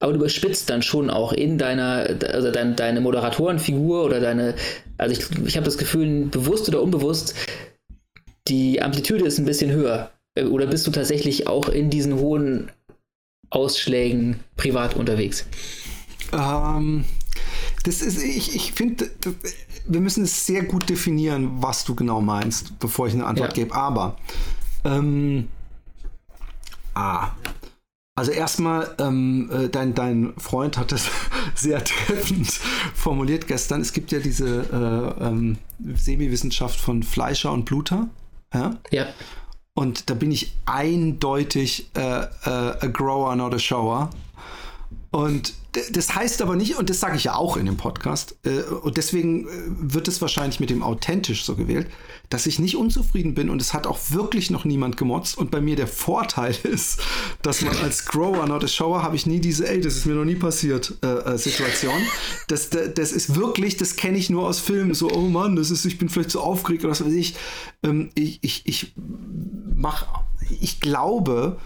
aber 0.00 0.12
du 0.12 0.18
überspitzt 0.18 0.70
dann 0.70 0.82
schon 0.82 1.10
auch 1.10 1.32
in 1.32 1.58
deiner, 1.58 2.16
also 2.28 2.50
dein, 2.50 2.76
deine 2.76 3.00
Moderatorenfigur 3.00 4.04
oder 4.04 4.20
deine, 4.20 4.54
also 4.98 5.12
ich, 5.12 5.46
ich 5.46 5.56
habe 5.56 5.64
das 5.64 5.78
Gefühl, 5.78 6.26
bewusst 6.26 6.68
oder 6.68 6.82
unbewusst, 6.82 7.34
die 8.48 8.80
Amplitude 8.80 9.24
ist 9.24 9.38
ein 9.38 9.44
bisschen 9.44 9.70
höher. 9.70 10.10
Äh, 10.34 10.44
oder 10.44 10.66
bist 10.66 10.86
du 10.86 10.90
tatsächlich 10.90 11.46
auch 11.46 11.68
in 11.68 11.90
diesen 11.90 12.18
hohen 12.18 12.70
Ausschlägen 13.56 14.40
privat 14.56 14.94
unterwegs? 14.94 15.46
Ähm, 16.32 17.04
das 17.84 18.02
ist, 18.02 18.22
ich, 18.22 18.54
ich 18.54 18.72
finde, 18.72 19.10
wir 19.86 20.00
müssen 20.00 20.24
es 20.24 20.44
sehr 20.44 20.62
gut 20.62 20.88
definieren, 20.90 21.62
was 21.62 21.84
du 21.84 21.94
genau 21.94 22.20
meinst, 22.20 22.78
bevor 22.78 23.06
ich 23.06 23.14
eine 23.14 23.24
Antwort 23.24 23.56
ja. 23.56 23.64
gebe. 23.64 23.74
Aber, 23.74 24.18
ähm, 24.84 25.48
ah, 26.94 27.30
also 28.14 28.30
erstmal, 28.30 28.94
ähm, 28.98 29.50
äh, 29.52 29.68
dein, 29.68 29.94
dein 29.94 30.34
Freund 30.36 30.76
hat 30.76 30.92
das 30.92 31.08
sehr 31.54 31.82
treffend 31.82 32.48
formuliert 32.94 33.46
gestern. 33.46 33.80
Es 33.80 33.92
gibt 33.92 34.12
ja 34.12 34.18
diese 34.18 35.16
äh, 35.20 35.24
ähm, 35.24 35.58
Semi-Wissenschaft 35.78 36.78
von 36.78 37.02
Fleischer 37.02 37.52
und 37.52 37.64
Bluter. 37.64 38.08
Ja. 38.52 38.76
ja. 38.90 39.06
Und 39.76 40.08
da 40.08 40.14
bin 40.14 40.32
ich 40.32 40.52
eindeutig 40.64 41.90
äh, 41.94 42.00
äh, 42.00 42.28
a 42.44 42.86
grower, 42.86 43.36
not 43.36 43.52
a 43.52 43.58
shower. 43.58 44.08
Und 45.10 45.52
das 45.92 46.14
heißt 46.14 46.42
aber 46.42 46.56
nicht, 46.56 46.76
und 46.76 46.90
das 46.90 47.00
sage 47.00 47.16
ich 47.16 47.24
ja 47.24 47.34
auch 47.34 47.56
in 47.56 47.66
dem 47.66 47.76
Podcast, 47.76 48.36
äh, 48.44 48.62
und 48.62 48.96
deswegen 48.96 49.46
äh, 49.46 49.50
wird 49.66 50.08
es 50.08 50.20
wahrscheinlich 50.20 50.60
mit 50.60 50.70
dem 50.70 50.82
authentisch 50.82 51.44
so 51.44 51.56
gewählt, 51.56 51.88
dass 52.30 52.46
ich 52.46 52.58
nicht 52.58 52.76
unzufrieden 52.76 53.34
bin 53.34 53.50
und 53.50 53.60
es 53.60 53.72
hat 53.72 53.86
auch 53.86 53.98
wirklich 54.10 54.50
noch 54.50 54.64
niemand 54.64 54.96
gemotzt. 54.96 55.38
Und 55.38 55.50
bei 55.50 55.60
mir 55.60 55.76
der 55.76 55.86
Vorteil 55.86 56.56
ist, 56.62 57.00
dass 57.42 57.62
man 57.62 57.76
als 57.78 58.06
Grower, 58.06 58.46
not 58.46 58.64
a 58.64 58.68
Shower, 58.68 59.02
habe 59.02 59.16
ich 59.16 59.26
nie 59.26 59.40
diese, 59.40 59.68
ey, 59.68 59.80
das 59.80 59.96
ist 59.96 60.06
mir 60.06 60.14
noch 60.14 60.24
nie 60.24 60.36
passiert, 60.36 60.94
äh, 61.02 61.06
äh, 61.06 61.38
Situation. 61.38 62.00
Das, 62.48 62.70
das, 62.70 63.12
ist 63.12 63.36
wirklich, 63.36 63.76
das 63.76 63.96
kenne 63.96 64.18
ich 64.18 64.30
nur 64.30 64.46
aus 64.46 64.60
Filmen, 64.60 64.94
so, 64.94 65.10
oh 65.10 65.28
Mann, 65.28 65.56
das 65.56 65.70
ist, 65.70 65.84
ich 65.84 65.98
bin 65.98 66.08
vielleicht 66.08 66.30
so 66.30 66.40
aufgeregt 66.40 66.84
oder 66.84 66.92
was 66.92 67.04
weiß 67.04 67.12
ich. 67.12 67.34
Ähm, 67.82 68.10
ich, 68.14 68.38
ich, 68.42 68.66
ich 68.66 68.94
mache, 69.74 70.06
ich 70.60 70.80
glaube, 70.80 71.58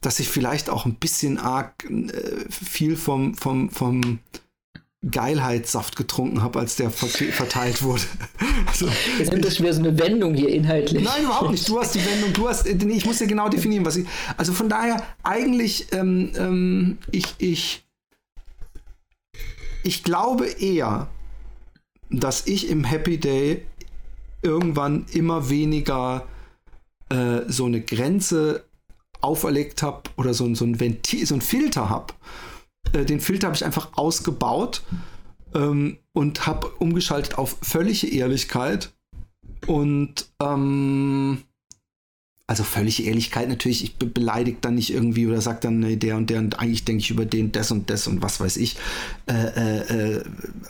dass 0.00 0.20
ich 0.20 0.28
vielleicht 0.28 0.70
auch 0.70 0.86
ein 0.86 0.94
bisschen 0.94 1.38
arg 1.38 1.84
äh, 1.84 2.44
viel 2.50 2.96
vom, 2.96 3.34
vom, 3.34 3.70
vom 3.70 4.20
Geilheitssaft 5.08 5.94
getrunken 5.94 6.42
habe, 6.42 6.58
als 6.58 6.76
der 6.76 6.90
verteilt 6.90 7.82
wurde. 7.82 8.02
Also, 8.66 8.88
Jetzt 9.18 9.30
nimmt 9.30 9.44
das 9.44 9.56
schon 9.56 9.64
wieder 9.64 9.74
so 9.74 9.80
eine 9.80 9.98
Wendung 9.98 10.34
hier 10.34 10.48
inhaltlich. 10.48 11.02
Nein, 11.02 11.24
überhaupt 11.24 11.52
nicht. 11.52 11.66
Du 11.68 11.80
hast 11.80 11.94
die 11.94 12.04
Wendung, 12.04 12.32
du 12.32 12.48
hast, 12.48 12.66
nee, 12.66 12.94
ich 12.94 13.06
muss 13.06 13.18
dir 13.18 13.26
genau 13.26 13.48
definieren, 13.48 13.84
was 13.84 13.96
ich. 13.96 14.06
Also 14.36 14.52
von 14.52 14.68
daher, 14.68 15.02
eigentlich, 15.22 15.86
ähm, 15.92 16.32
ähm, 16.36 16.98
ich, 17.12 17.34
ich, 17.38 17.84
ich 19.84 20.02
glaube 20.02 20.46
eher, 20.46 21.08
dass 22.10 22.46
ich 22.46 22.68
im 22.68 22.84
Happy 22.84 23.18
Day 23.18 23.64
irgendwann 24.42 25.06
immer 25.12 25.48
weniger 25.48 26.26
äh, 27.08 27.40
so 27.46 27.66
eine 27.66 27.80
Grenze 27.80 28.64
auferlegt 29.20 29.82
habe 29.82 30.02
oder 30.16 30.34
so, 30.34 30.52
so 30.54 30.64
ein 30.64 30.80
Ventil, 30.80 31.26
so 31.26 31.34
ein 31.34 31.40
Filter 31.40 31.88
habe. 31.90 32.14
Äh, 32.92 33.04
den 33.04 33.20
Filter 33.20 33.48
habe 33.48 33.56
ich 33.56 33.64
einfach 33.64 33.96
ausgebaut 33.96 34.82
ähm, 35.54 35.98
und 36.12 36.46
habe 36.46 36.68
umgeschaltet 36.78 37.38
auf 37.38 37.56
völlige 37.62 38.08
Ehrlichkeit 38.08 38.92
und 39.66 40.28
ähm, 40.40 41.42
also 42.48 42.64
völlige 42.64 43.02
Ehrlichkeit 43.02 43.50
natürlich, 43.50 43.84
ich 43.84 43.96
be 43.96 44.06
beleidigt 44.06 44.64
dann 44.64 44.76
nicht 44.76 44.90
irgendwie 44.90 45.26
oder 45.26 45.42
sage 45.42 45.58
dann, 45.60 45.80
nee, 45.80 45.96
der 45.96 46.16
und 46.16 46.30
der 46.30 46.38
und 46.38 46.58
eigentlich 46.58 46.84
denke 46.84 47.00
ich 47.00 47.10
über 47.10 47.26
den 47.26 47.52
das 47.52 47.70
und 47.70 47.90
das 47.90 48.06
und 48.06 48.22
was 48.22 48.40
weiß 48.40 48.56
ich. 48.56 48.76
Äh, 49.26 49.34
äh, 49.34 50.14
äh, 50.16 50.24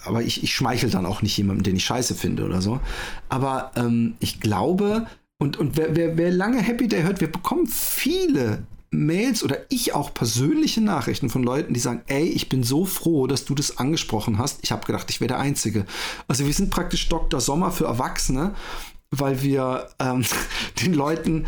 aber 0.04 0.22
ich, 0.22 0.42
ich 0.42 0.52
schmeichel 0.52 0.90
dann 0.90 1.06
auch 1.06 1.22
nicht 1.22 1.36
jemandem, 1.36 1.62
den 1.62 1.76
ich 1.76 1.84
scheiße 1.84 2.16
finde 2.16 2.44
oder 2.44 2.60
so. 2.60 2.80
Aber 3.28 3.70
ähm, 3.76 4.14
ich 4.18 4.40
glaube, 4.40 5.06
und, 5.38 5.56
und 5.56 5.76
wer, 5.76 5.94
wer, 5.94 6.16
wer 6.16 6.30
lange 6.30 6.60
Happy 6.60 6.88
Day 6.88 7.02
hört, 7.02 7.20
wir 7.20 7.30
bekommen 7.30 7.66
viele 7.66 8.64
Mails 8.90 9.44
oder 9.44 9.58
ich 9.68 9.94
auch 9.94 10.12
persönliche 10.12 10.80
Nachrichten 10.80 11.30
von 11.30 11.42
Leuten, 11.42 11.74
die 11.74 11.80
sagen, 11.80 12.02
ey, 12.06 12.24
ich 12.24 12.48
bin 12.48 12.64
so 12.64 12.84
froh, 12.84 13.26
dass 13.26 13.44
du 13.44 13.54
das 13.54 13.78
angesprochen 13.78 14.38
hast. 14.38 14.60
Ich 14.62 14.72
habe 14.72 14.84
gedacht, 14.86 15.10
ich 15.10 15.20
wäre 15.20 15.28
der 15.28 15.38
Einzige. 15.38 15.86
Also 16.26 16.46
wir 16.46 16.52
sind 16.52 16.70
praktisch 16.70 17.08
Dr. 17.08 17.40
Sommer 17.40 17.70
für 17.70 17.84
Erwachsene, 17.84 18.54
weil 19.10 19.42
wir 19.42 19.88
ähm, 20.00 20.24
den 20.82 20.94
Leuten 20.94 21.46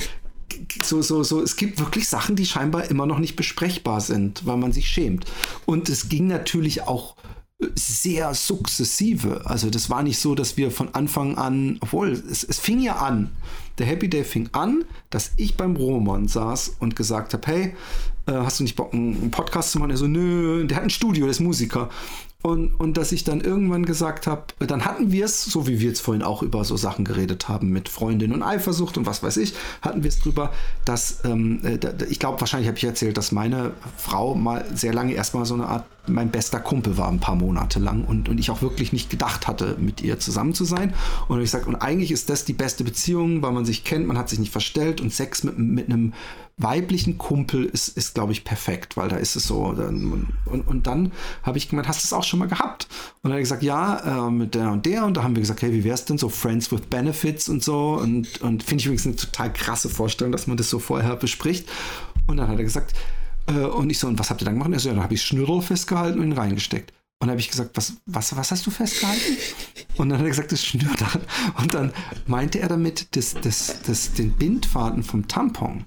so, 0.83 1.01
so, 1.03 1.23
so, 1.23 1.43
es 1.43 1.57
gibt 1.57 1.81
wirklich 1.81 2.09
Sachen, 2.09 2.37
die 2.37 2.47
scheinbar 2.47 2.91
immer 2.91 3.07
noch 3.07 3.19
nicht 3.19 3.37
besprechbar 3.37 4.01
sind, 4.01 4.47
weil 4.47 4.57
man 4.57 4.73
sich 4.73 4.89
schämt. 4.89 5.25
Und 5.65 5.89
es 5.89 6.09
ging 6.09 6.27
natürlich 6.27 6.83
auch 6.83 7.17
sehr 7.75 8.35
sukzessive. 8.35 9.43
Also 9.45 9.71
das 9.71 9.91
war 9.91 10.03
nicht 10.03 10.19
so, 10.19 10.35
dass 10.35 10.57
wir 10.57 10.71
von 10.71 10.95
Anfang 10.95 11.37
an, 11.37 11.79
obwohl 11.81 12.11
es, 12.11 12.45
es 12.45 12.59
fing 12.59 12.81
ja 12.81 12.97
an, 12.97 13.31
der 13.81 13.89
Happy 13.89 14.09
Day 14.09 14.25
fing 14.25 14.49
an, 14.53 14.85
dass 15.11 15.33
ich 15.37 15.57
beim 15.57 15.75
Roman 15.75 16.29
saß 16.29 16.77
und 16.79 16.95
gesagt 16.95 17.33
habe, 17.33 17.47
hey, 17.47 17.75
äh, 18.27 18.33
hast 18.33 18.61
du 18.61 18.65
nicht 18.65 18.77
Bock, 18.77 18.93
einen 18.93 19.31
Podcast 19.31 19.73
zu 19.73 19.79
machen? 19.79 19.91
Er 19.91 19.97
so, 19.97 20.07
nö, 20.07 20.67
der 20.67 20.77
hat 20.77 20.85
ein 20.85 20.91
Studio, 20.91 21.25
der 21.25 21.31
ist 21.31 21.41
Musiker. 21.41 21.89
Und, 22.43 22.75
und 22.81 22.97
dass 22.97 23.13
ich 23.13 23.25
dann 23.25 23.43
irgendwann 23.43 23.85
gesagt 23.85 24.27
habe, 24.27 24.45
dann 24.61 24.87
hatten 24.87 25.13
wir 25.13 25.27
es, 25.27 25.45
so 25.45 25.67
wie 25.67 25.79
wir 25.81 25.89
jetzt 25.89 26.01
vorhin 26.01 26.23
auch 26.23 26.43
über 26.43 26.65
so 26.65 26.77
Sachen 26.79 27.05
geredet 27.05 27.49
haben 27.49 27.69
mit 27.69 27.91
Freundin 27.91 28.33
und 28.33 28.43
Eifersucht 28.43 28.97
und 28.97 29.05
was 29.05 29.23
weiß 29.23 29.37
ich, 29.37 29.53
hatten 29.83 30.03
wir 30.03 30.09
es 30.09 30.21
drüber, 30.21 30.51
dass 30.87 31.23
ähm, 31.25 31.61
äh, 31.65 31.79
ich 32.09 32.19
glaube, 32.19 32.41
wahrscheinlich 32.41 32.69
habe 32.69 32.79
ich 32.79 32.85
erzählt, 32.85 33.19
dass 33.19 33.31
meine 33.31 33.73
Frau 33.99 34.35
mal 34.35 34.65
sehr 34.75 34.95
lange 34.95 35.13
erstmal 35.13 35.45
so 35.45 35.53
eine 35.53 35.67
Art 35.67 35.85
mein 36.07 36.31
bester 36.31 36.61
Kumpel 36.61 36.97
war, 36.97 37.09
ein 37.09 37.21
paar 37.21 37.35
Monate 37.35 37.79
lang 37.79 38.05
und, 38.05 38.29
und 38.29 38.39
ich 38.39 38.51
auch 38.51 38.63
wirklich 38.63 38.93
nicht 38.93 39.11
gedacht 39.11 39.47
hatte, 39.47 39.77
mit 39.79 40.01
ihr 40.01 40.19
zusammen 40.19 40.55
zu 40.55 40.65
sein. 40.65 40.95
Und 41.29 41.41
ich 41.41 41.51
sage, 41.51 41.67
und 41.67 41.77
eigentlich 41.77 42.11
ist 42.11 42.31
das 42.31 42.47
die 42.47 42.55
beste 42.55 42.85
Beziehung, 42.85 43.43
weil 43.43 43.53
man 43.53 43.67
sich 43.67 43.85
kennt, 43.85 44.07
man 44.07 44.19
hat 44.19 44.29
sich 44.29 44.39
nicht 44.39 44.51
verstellt 44.51 45.01
und 45.01 45.13
Sex 45.13 45.45
mit, 45.45 45.59
mit 45.59 45.87
einem 45.87 46.15
weiblichen 46.63 47.19
Kumpel 47.19 47.65
ist, 47.65 47.89
ist 47.89 48.15
glaube 48.15 48.33
ich, 48.33 48.45
perfekt, 48.45 48.97
weil 48.97 49.09
da 49.09 49.17
ist 49.17 49.37
es 49.37 49.45
so. 49.45 49.65
Und, 49.65 50.33
und 50.45 50.87
dann 50.87 51.13
habe 51.43 51.59
ich 51.59 51.69
gemeint, 51.69 51.89
hast 51.89 52.03
du 52.03 52.07
es 52.07 52.13
auch 52.13 52.25
schon 52.25 52.39
mal 52.39 52.49
gehabt? 52.49 52.89
Und 53.23 53.31
dann 53.31 53.33
hat 53.33 53.39
er 53.39 53.43
gesagt, 53.43 53.63
ja, 53.63 54.27
äh, 54.27 54.31
mit 54.31 54.55
der 54.55 54.71
und 54.71 54.87
der. 54.87 55.05
Und 55.05 55.17
da 55.17 55.23
haben 55.23 55.35
wir 55.35 55.41
gesagt, 55.41 55.63
hey, 55.63 55.73
wie 55.73 55.85
wäre 55.85 55.95
es 55.95 56.05
denn 56.05 56.19
so 56.19 56.29
Friends 56.29 56.71
with 56.71 56.83
Benefits 56.83 57.49
und 57.49 57.63
so? 57.63 57.95
Und, 57.95 58.41
und 58.43 58.63
finde 58.63 58.81
ich 58.81 58.87
übrigens 58.87 59.07
eine 59.07 59.17
total 59.17 59.53
krasse 59.53 59.89
Vorstellung, 59.89 60.33
dass 60.33 60.47
man 60.47 60.57
das 60.57 60.71
so 60.71 60.79
vorher 60.79 61.17
bespricht. 61.17 61.69
Und 62.27 62.37
dann 62.37 62.49
hat 62.49 62.59
er 62.59 62.65
gesagt, 62.65 62.95
äh, 63.47 63.53
und 63.53 63.91
ich 63.91 63.99
so, 63.99 64.07
und 64.07 64.19
was 64.19 64.31
habt 64.31 64.43
ihr 64.43 64.45
dann 64.45 64.55
gemacht? 64.55 64.73
Er 64.73 64.81
so, 64.81 64.89
ja, 64.89 64.95
dann 64.95 65.05
habe 65.05 65.15
ich 65.15 65.23
Schnürl 65.23 65.63
festgehalten 65.63 66.21
und 66.21 66.27
ihn 66.27 66.33
reingesteckt. 66.33 66.93
Und 67.23 67.27
dann 67.27 67.31
habe 67.31 67.41
ich 67.41 67.51
gesagt, 67.51 67.77
was, 67.77 67.95
was, 68.07 68.35
was 68.35 68.51
hast 68.51 68.67
du 68.67 68.71
festgehalten? 68.71 69.37
Und 69.97 70.09
dann 70.09 70.19
hat 70.19 70.25
er 70.25 70.31
gesagt, 70.31 70.53
das 70.53 70.65
schnürt 70.65 71.03
an. 71.03 71.21
Und 71.59 71.75
dann 71.75 71.93
meinte 72.27 72.61
er 72.61 72.69
damit 72.69 73.15
das, 73.15 73.35
das, 73.35 73.83
das, 73.87 74.15
den 74.15 74.33
Bindfaden 74.33 75.03
vom 75.03 75.29
Tampon. 75.29 75.85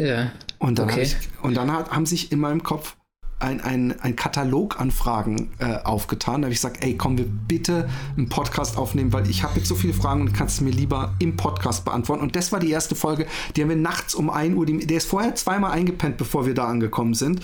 Ja. 0.00 0.32
Und 0.58 0.78
dann, 0.78 0.90
okay. 0.90 1.02
ich, 1.02 1.16
und 1.42 1.56
dann 1.56 1.72
hat, 1.72 1.90
haben 1.90 2.06
sich 2.06 2.32
in 2.32 2.38
meinem 2.38 2.62
Kopf 2.62 2.96
ein, 3.40 3.60
ein, 3.60 3.98
ein 4.00 4.16
Katalog 4.16 4.78
an 4.78 4.90
Fragen 4.90 5.50
äh, 5.58 5.76
aufgetan. 5.82 6.42
Da 6.42 6.46
habe 6.46 6.52
ich 6.52 6.58
gesagt, 6.58 6.84
ey, 6.84 6.96
komm, 6.96 7.18
wir 7.18 7.26
bitte 7.26 7.88
einen 8.16 8.28
Podcast 8.28 8.76
aufnehmen, 8.76 9.12
weil 9.12 9.28
ich 9.28 9.42
habe 9.42 9.58
jetzt 9.58 9.68
so 9.68 9.74
viele 9.74 9.94
Fragen 9.94 10.20
und 10.20 10.32
kannst 10.34 10.60
du 10.60 10.64
mir 10.64 10.70
lieber 10.70 11.14
im 11.18 11.36
Podcast 11.36 11.84
beantworten. 11.84 12.22
Und 12.22 12.36
das 12.36 12.52
war 12.52 12.60
die 12.60 12.70
erste 12.70 12.94
Folge, 12.94 13.26
die 13.56 13.62
haben 13.62 13.70
wir 13.70 13.76
nachts 13.76 14.14
um 14.14 14.28
1 14.30 14.54
Uhr, 14.56 14.66
die, 14.66 14.86
der 14.86 14.98
ist 14.98 15.06
vorher 15.06 15.34
zweimal 15.34 15.72
eingepennt, 15.72 16.18
bevor 16.18 16.46
wir 16.46 16.54
da 16.54 16.66
angekommen 16.66 17.14
sind. 17.14 17.40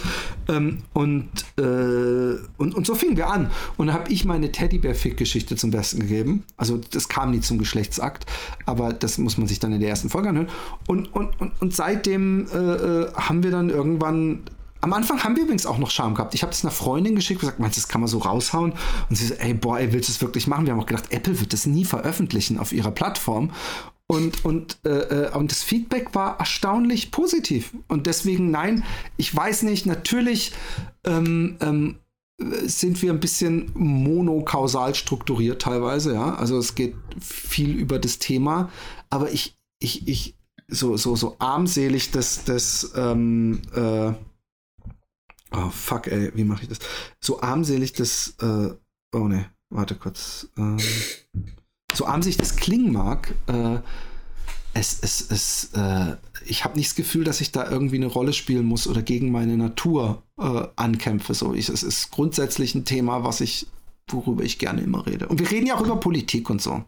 Ähm, 0.48 0.82
und, 0.93 1.28
äh, 1.59 1.62
und, 2.59 2.74
und 2.74 2.86
so 2.86 2.94
fingen 2.94 3.16
wir 3.16 3.28
an. 3.28 3.51
Und 3.78 3.86
dann 3.86 3.97
habe 3.97 4.12
ich 4.12 4.24
meine 4.27 4.52
Teddybär-Fick-Geschichte 4.52 5.56
zum 5.56 5.70
Besten 5.70 6.01
gegeben. 6.01 6.44
Also 6.59 6.78
das 6.90 7.09
kam 7.09 7.31
nie 7.31 7.40
zum 7.40 7.59
Geschlechtsakt, 7.59 8.27
aber 8.66 8.93
das 8.93 9.16
muss 9.16 9.39
man 9.39 9.48
sich 9.48 9.60
dann 9.60 9.73
in 9.73 9.81
der 9.81 9.89
ersten 9.89 10.10
Folge 10.10 10.28
anhören. 10.28 10.48
Und, 10.86 11.12
und, 11.14 11.40
und, 11.40 11.52
und 11.60 11.74
seitdem 11.74 12.47
äh, 12.52 12.56
äh 12.56 13.12
haben 13.14 13.43
wir 13.43 13.51
dann 13.51 13.70
irgendwann 13.70 14.43
Am 14.87 14.93
Anfang 14.93 15.25
haben 15.25 15.35
wir 15.35 15.43
übrigens 15.43 15.67
auch 15.67 15.79
noch 15.79 15.91
Scham 15.91 16.15
gehabt. 16.15 16.33
Ich 16.37 16.43
habe 16.43 16.53
das 16.53 16.63
einer 16.63 16.71
Freundin 16.71 17.17
geschickt 17.17 17.39
und 17.39 17.49
gesagt, 17.49 17.59
meinst 17.59 17.77
du, 17.77 17.81
das 17.81 17.89
kann 17.89 18.01
man 18.01 18.07
so 18.07 18.19
raushauen? 18.19 18.73
Und 19.11 19.17
sie 19.17 19.27
so, 19.27 19.35
ey, 19.35 19.53
boah, 19.53 19.81
ey, 19.81 19.93
willst 19.93 20.09
du 20.09 20.13
es 20.13 20.21
wirklich 20.21 20.47
machen? 20.47 20.65
Wir 20.65 20.75
haben 20.75 20.81
auch 20.81 20.87
gedacht, 20.87 21.11
Apple 21.11 21.41
wird 21.41 21.53
das 21.53 21.67
nie 21.67 21.85
veröffentlichen 21.85 22.57
auf 22.57 22.73
ihrer 22.73 22.93
Plattform. 22.93 23.51
Und, 24.07 24.45
und, 24.45 24.79
äh, 24.85 24.91
äh, 24.91 25.33
und 25.33 25.51
das 25.51 25.65
Feedback 25.65 26.15
war 26.15 26.39
erstaunlich 26.39 27.11
positiv. 27.11 27.75
Und 27.89 28.07
deswegen, 28.07 28.53
nein, 28.53 28.85
ich 29.17 29.35
weiß 29.35 29.65
nicht, 29.65 29.87
natürlich 29.87 30.53
ähm, 31.05 31.57
ähm, 31.61 31.97
sind 32.39 33.03
wir 33.03 33.13
ein 33.13 33.19
bisschen 33.19 33.73
monokausal 33.75 34.95
strukturiert 34.95 35.63
teilweise, 35.63 36.15
ja. 36.15 36.37
Also 36.37 36.59
es 36.59 36.77
geht 36.77 36.95
viel 37.21 37.75
über 37.75 37.99
das 37.99 38.21
Thema, 38.21 38.71
aber 39.11 39.33
ich, 39.33 39.57
ich, 39.81 40.07
ich, 40.07 40.37
so, 40.69 40.97
so, 40.97 41.17
so 41.17 41.35
armselig 41.41 42.13
das, 42.13 42.45
das, 42.45 42.93
ähm, 42.95 43.63
äh, 43.75 44.13
oh 45.52 45.70
fuck, 45.70 46.06
ey, 46.09 46.32
wie 46.35 46.44
mache 46.44 46.62
ich 46.62 46.68
das? 46.68 46.78
So 47.20 47.40
armselig 47.40 47.93
das, 47.93 48.35
äh, 48.40 48.74
oh 49.14 49.28
ne, 49.28 49.47
warte 49.70 49.94
kurz, 49.94 50.48
ähm, 50.56 50.78
so 51.94 52.06
armselig 52.06 52.36
das 52.36 52.56
klingen 52.56 52.93
mag, 52.93 53.35
äh, 53.47 53.78
es, 54.78 54.98
es, 55.01 55.31
es, 55.31 55.70
äh, 55.74 56.16
ich 56.44 56.64
habe 56.64 56.77
nicht 56.77 56.90
das 56.90 56.97
Gefühl, 56.97 57.24
dass 57.24 57.40
ich 57.40 57.51
da 57.51 57.68
irgendwie 57.68 57.97
eine 57.97 58.06
Rolle 58.06 58.32
spielen 58.32 58.66
muss 58.66 58.86
oder 58.86 59.02
gegen 59.02 59.31
meine 59.31 59.56
Natur 59.56 60.23
äh, 60.39 60.64
ankämpfe. 60.77 61.35
So, 61.35 61.55
ich, 61.55 61.68
es 61.68 61.82
ist 61.82 62.10
grundsätzlich 62.10 62.74
ein 62.74 62.85
Thema, 62.85 63.24
was 63.24 63.40
ich, 63.40 63.66
worüber 64.09 64.44
ich 64.44 64.59
gerne 64.59 64.82
immer 64.82 65.06
rede. 65.06 65.28
Und 65.28 65.40
wir 65.40 65.51
reden 65.51 65.66
ja 65.66 65.77
auch 65.77 65.85
über 65.85 65.97
Politik 65.97 66.51
und 66.51 66.60
so. 66.60 66.85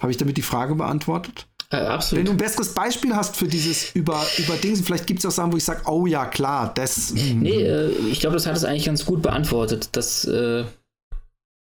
Habe 0.00 0.10
ich 0.10 0.16
damit 0.16 0.36
die 0.36 0.42
Frage 0.42 0.74
beantwortet? 0.74 1.48
Äh, 1.72 1.76
absolut. 1.76 2.18
Wenn 2.18 2.26
du 2.26 2.32
ein 2.32 2.36
besseres 2.36 2.74
Beispiel 2.74 3.16
hast 3.16 3.36
für 3.36 3.48
dieses 3.48 3.92
über, 3.94 4.24
über 4.36 4.54
Dinge, 4.56 4.76
vielleicht 4.76 5.06
gibt 5.06 5.20
es 5.20 5.26
auch 5.26 5.30
Sachen, 5.30 5.52
wo 5.52 5.56
ich 5.56 5.64
sage, 5.64 5.80
oh 5.86 6.06
ja, 6.06 6.26
klar, 6.26 6.72
das. 6.74 7.14
Nee, 7.14 7.62
äh, 7.62 7.90
ich 8.10 8.20
glaube, 8.20 8.36
das 8.36 8.46
hat 8.46 8.56
es 8.56 8.64
eigentlich 8.64 8.84
ganz 8.84 9.06
gut 9.06 9.22
beantwortet. 9.22 9.88
Das, 9.92 10.26
äh, 10.26 10.64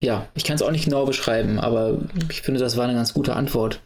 ja, 0.03 0.27
ich 0.35 0.45
kann 0.45 0.57
es 0.57 0.63
auch 0.63 0.71
nicht 0.71 0.87
genau 0.87 1.05
beschreiben, 1.05 1.59
aber 1.59 1.99
ich 2.31 2.41
finde, 2.41 2.59
das 2.59 2.77
war 2.77 2.85
eine 2.85 2.95
ganz 2.95 3.13
gute 3.13 3.37
Antwort. 3.37 3.81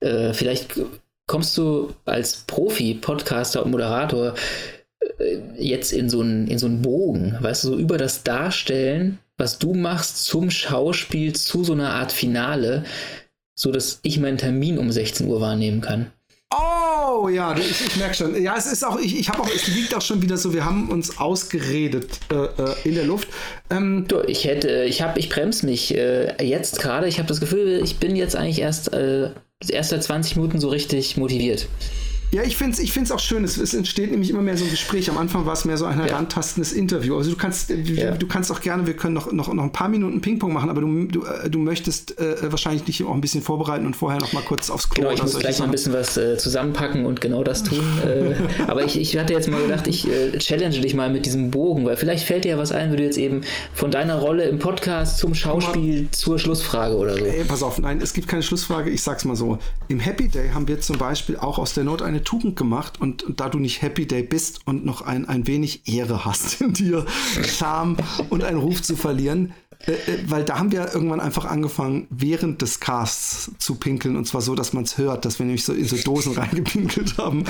Äh, 0.00 0.32
vielleicht 0.32 0.80
kommst 1.26 1.58
du 1.58 1.92
als 2.06 2.38
Profi, 2.46 2.94
Podcaster 2.94 3.62
und 3.62 3.70
Moderator 3.70 4.34
äh, 5.18 5.40
jetzt 5.58 5.92
in 5.92 6.08
so 6.08 6.22
einen, 6.22 6.46
in 6.46 6.58
so 6.58 6.66
einen 6.66 6.80
Bogen, 6.80 7.36
weißt 7.38 7.64
du, 7.64 7.68
so 7.68 7.76
über 7.76 7.98
das 7.98 8.22
Darstellen, 8.22 9.18
was 9.36 9.58
du 9.58 9.74
machst 9.74 10.24
zum 10.24 10.50
Schauspiel, 10.50 11.34
zu 11.34 11.64
so 11.64 11.74
einer 11.74 11.92
Art 11.92 12.12
Finale, 12.12 12.84
so 13.60 13.70
dass 13.70 13.98
ich 14.02 14.18
meinen 14.18 14.38
Termin 14.38 14.78
um 14.78 14.90
16 14.90 15.28
Uhr 15.28 15.42
wahrnehmen 15.42 15.82
kann. 15.82 16.10
Oh 16.50 17.28
ja, 17.28 17.54
ich, 17.54 17.84
ich 17.84 17.96
merke 17.96 18.14
schon. 18.14 18.42
Ja, 18.42 18.56
es 18.56 18.64
ist 18.64 18.82
auch, 18.82 18.98
ich, 18.98 19.20
ich 19.20 19.28
habe 19.28 19.42
auch, 19.42 19.48
es 19.54 19.68
liegt 19.68 19.94
auch 19.94 20.00
schon 20.00 20.22
wieder 20.22 20.38
so, 20.38 20.54
wir 20.54 20.64
haben 20.64 20.88
uns 20.88 21.18
ausgeredet 21.18 22.08
äh, 22.32 22.36
äh 22.36 22.74
in 22.84 22.94
der 22.94 23.04
Luft. 23.04 23.28
Ähm, 23.68 24.06
du, 24.08 24.22
ich 24.26 24.46
hätte, 24.46 24.84
ich 24.84 25.02
habe, 25.02 25.18
ich 25.18 25.28
bremse 25.28 25.66
mich 25.66 25.94
äh, 25.94 26.42
jetzt 26.42 26.80
gerade. 26.80 27.06
Ich 27.06 27.18
habe 27.18 27.28
das 27.28 27.38
Gefühl, 27.38 27.82
ich 27.84 27.98
bin 27.98 28.16
jetzt 28.16 28.34
eigentlich 28.34 28.60
erst 28.60 28.94
äh, 28.94 29.28
erste 29.68 30.00
20 30.00 30.36
Minuten 30.36 30.58
so 30.58 30.70
richtig 30.70 31.18
motiviert. 31.18 31.68
Ja, 32.32 32.42
ich 32.44 32.56
finde 32.56 32.74
es 32.74 32.78
ich 32.78 32.92
find's 32.92 33.10
auch 33.10 33.18
schön. 33.18 33.42
Es, 33.42 33.56
es, 33.56 33.74
entsteht 33.74 34.10
nämlich 34.10 34.30
immer 34.30 34.42
mehr 34.42 34.56
so 34.56 34.64
ein 34.64 34.70
Gespräch. 34.70 35.10
Am 35.10 35.18
Anfang 35.18 35.46
war 35.46 35.52
es 35.54 35.64
mehr 35.64 35.76
so 35.76 35.84
ein 35.86 36.00
herantastendes 36.00 36.72
ja. 36.72 36.78
Interview. 36.78 37.16
Also 37.16 37.30
du 37.30 37.36
kannst, 37.36 37.70
äh, 37.70 37.82
du, 37.82 37.92
ja. 37.92 38.12
du, 38.12 38.26
kannst 38.28 38.52
auch 38.52 38.60
gerne, 38.60 38.86
wir 38.86 38.94
können 38.94 39.14
noch, 39.14 39.32
noch, 39.32 39.52
noch 39.52 39.64
ein 39.64 39.72
paar 39.72 39.88
Minuten 39.88 40.20
Ping-Pong 40.20 40.52
machen, 40.52 40.70
aber 40.70 40.80
du, 40.80 41.06
du, 41.06 41.24
äh, 41.24 41.50
du 41.50 41.58
möchtest 41.58 42.18
äh, 42.20 42.50
wahrscheinlich 42.50 42.84
dich 42.84 43.02
auch 43.04 43.14
ein 43.14 43.20
bisschen 43.20 43.42
vorbereiten 43.42 43.84
und 43.84 43.96
vorher 43.96 44.20
noch 44.20 44.32
mal 44.32 44.42
kurz 44.42 44.70
aufs 44.70 44.88
Klo. 44.88 45.02
Genau, 45.02 45.14
ich 45.14 45.22
muss 45.22 45.38
gleich 45.38 45.58
noch 45.58 45.66
ein 45.66 45.72
bisschen 45.72 45.92
was 45.92 46.16
äh, 46.16 46.38
zusammenpacken 46.38 47.04
und 47.04 47.20
genau 47.20 47.42
das 47.42 47.62
tun. 47.62 47.80
Äh, 48.00 48.34
aber 48.66 48.84
ich, 48.84 48.98
ich 48.98 49.18
hatte 49.18 49.34
jetzt 49.34 49.48
mal 49.50 49.60
gedacht, 49.60 49.86
ich 49.86 50.08
äh, 50.08 50.36
challenge 50.38 50.80
dich 50.80 50.94
mal 50.94 51.10
mit 51.10 51.26
diesem 51.26 51.50
Bogen, 51.50 51.84
weil 51.84 51.96
vielleicht 51.96 52.24
fällt 52.24 52.44
dir 52.44 52.52
ja 52.52 52.58
was 52.58 52.72
ein, 52.72 52.90
wenn 52.90 52.96
du 52.96 53.02
jetzt 53.02 53.18
eben 53.18 53.42
von 53.74 53.90
deiner 53.90 54.18
Rolle 54.18 54.44
im 54.44 54.58
Podcast 54.58 55.18
zum 55.18 55.34
Schauspiel 55.34 56.08
zur 56.10 56.38
Schlussfrage 56.38 56.96
oder 56.96 57.14
so. 57.14 57.24
Ey, 57.24 57.44
pass 57.44 57.62
auf, 57.62 57.78
nein, 57.78 58.00
es 58.00 58.14
gibt 58.14 58.26
keine 58.26 58.42
Schlussfrage. 58.42 58.90
Ich 58.90 59.02
sag's 59.02 59.24
mal 59.24 59.36
so. 59.36 59.58
Im 59.88 60.00
Happy 60.00 60.28
Day 60.28 60.50
haben 60.54 60.66
wir 60.66 60.80
zum 60.80 60.98
Beispiel 60.98 61.36
auch 61.36 61.58
aus 61.58 61.74
der 61.74 61.84
Not 61.84 62.00
eine 62.00 62.19
eine 62.20 62.24
Tugend 62.24 62.56
gemacht 62.56 63.00
und, 63.00 63.22
und, 63.22 63.40
da 63.40 63.48
du 63.48 63.58
nicht 63.58 63.80
Happy 63.80 64.06
Day 64.06 64.22
bist 64.22 64.66
und 64.66 64.84
noch 64.84 65.02
ein, 65.02 65.26
ein 65.26 65.46
wenig 65.46 65.88
Ehre 65.88 66.24
hast 66.24 66.60
in 66.60 66.74
dir, 66.74 67.06
Scham 67.42 67.96
und 68.28 68.44
einen 68.44 68.58
Ruf 68.58 68.82
zu 68.82 68.94
verlieren, 68.94 69.54
äh, 69.86 69.92
äh, 69.92 70.18
weil 70.26 70.44
da 70.44 70.58
haben 70.58 70.72
wir 70.72 70.92
irgendwann 70.92 71.20
einfach 71.20 71.46
angefangen, 71.46 72.06
während 72.10 72.60
des 72.60 72.80
Casts 72.80 73.50
zu 73.58 73.76
pinkeln 73.76 74.16
und 74.16 74.26
zwar 74.26 74.42
so, 74.42 74.54
dass 74.54 74.72
man 74.72 74.84
es 74.84 74.98
hört, 74.98 75.24
dass 75.24 75.38
wir 75.38 75.46
nämlich 75.46 75.64
so 75.64 75.72
in 75.72 75.86
so 75.86 75.96
Dosen 75.96 76.32
reingepinkelt 76.36 77.16
haben. 77.16 77.44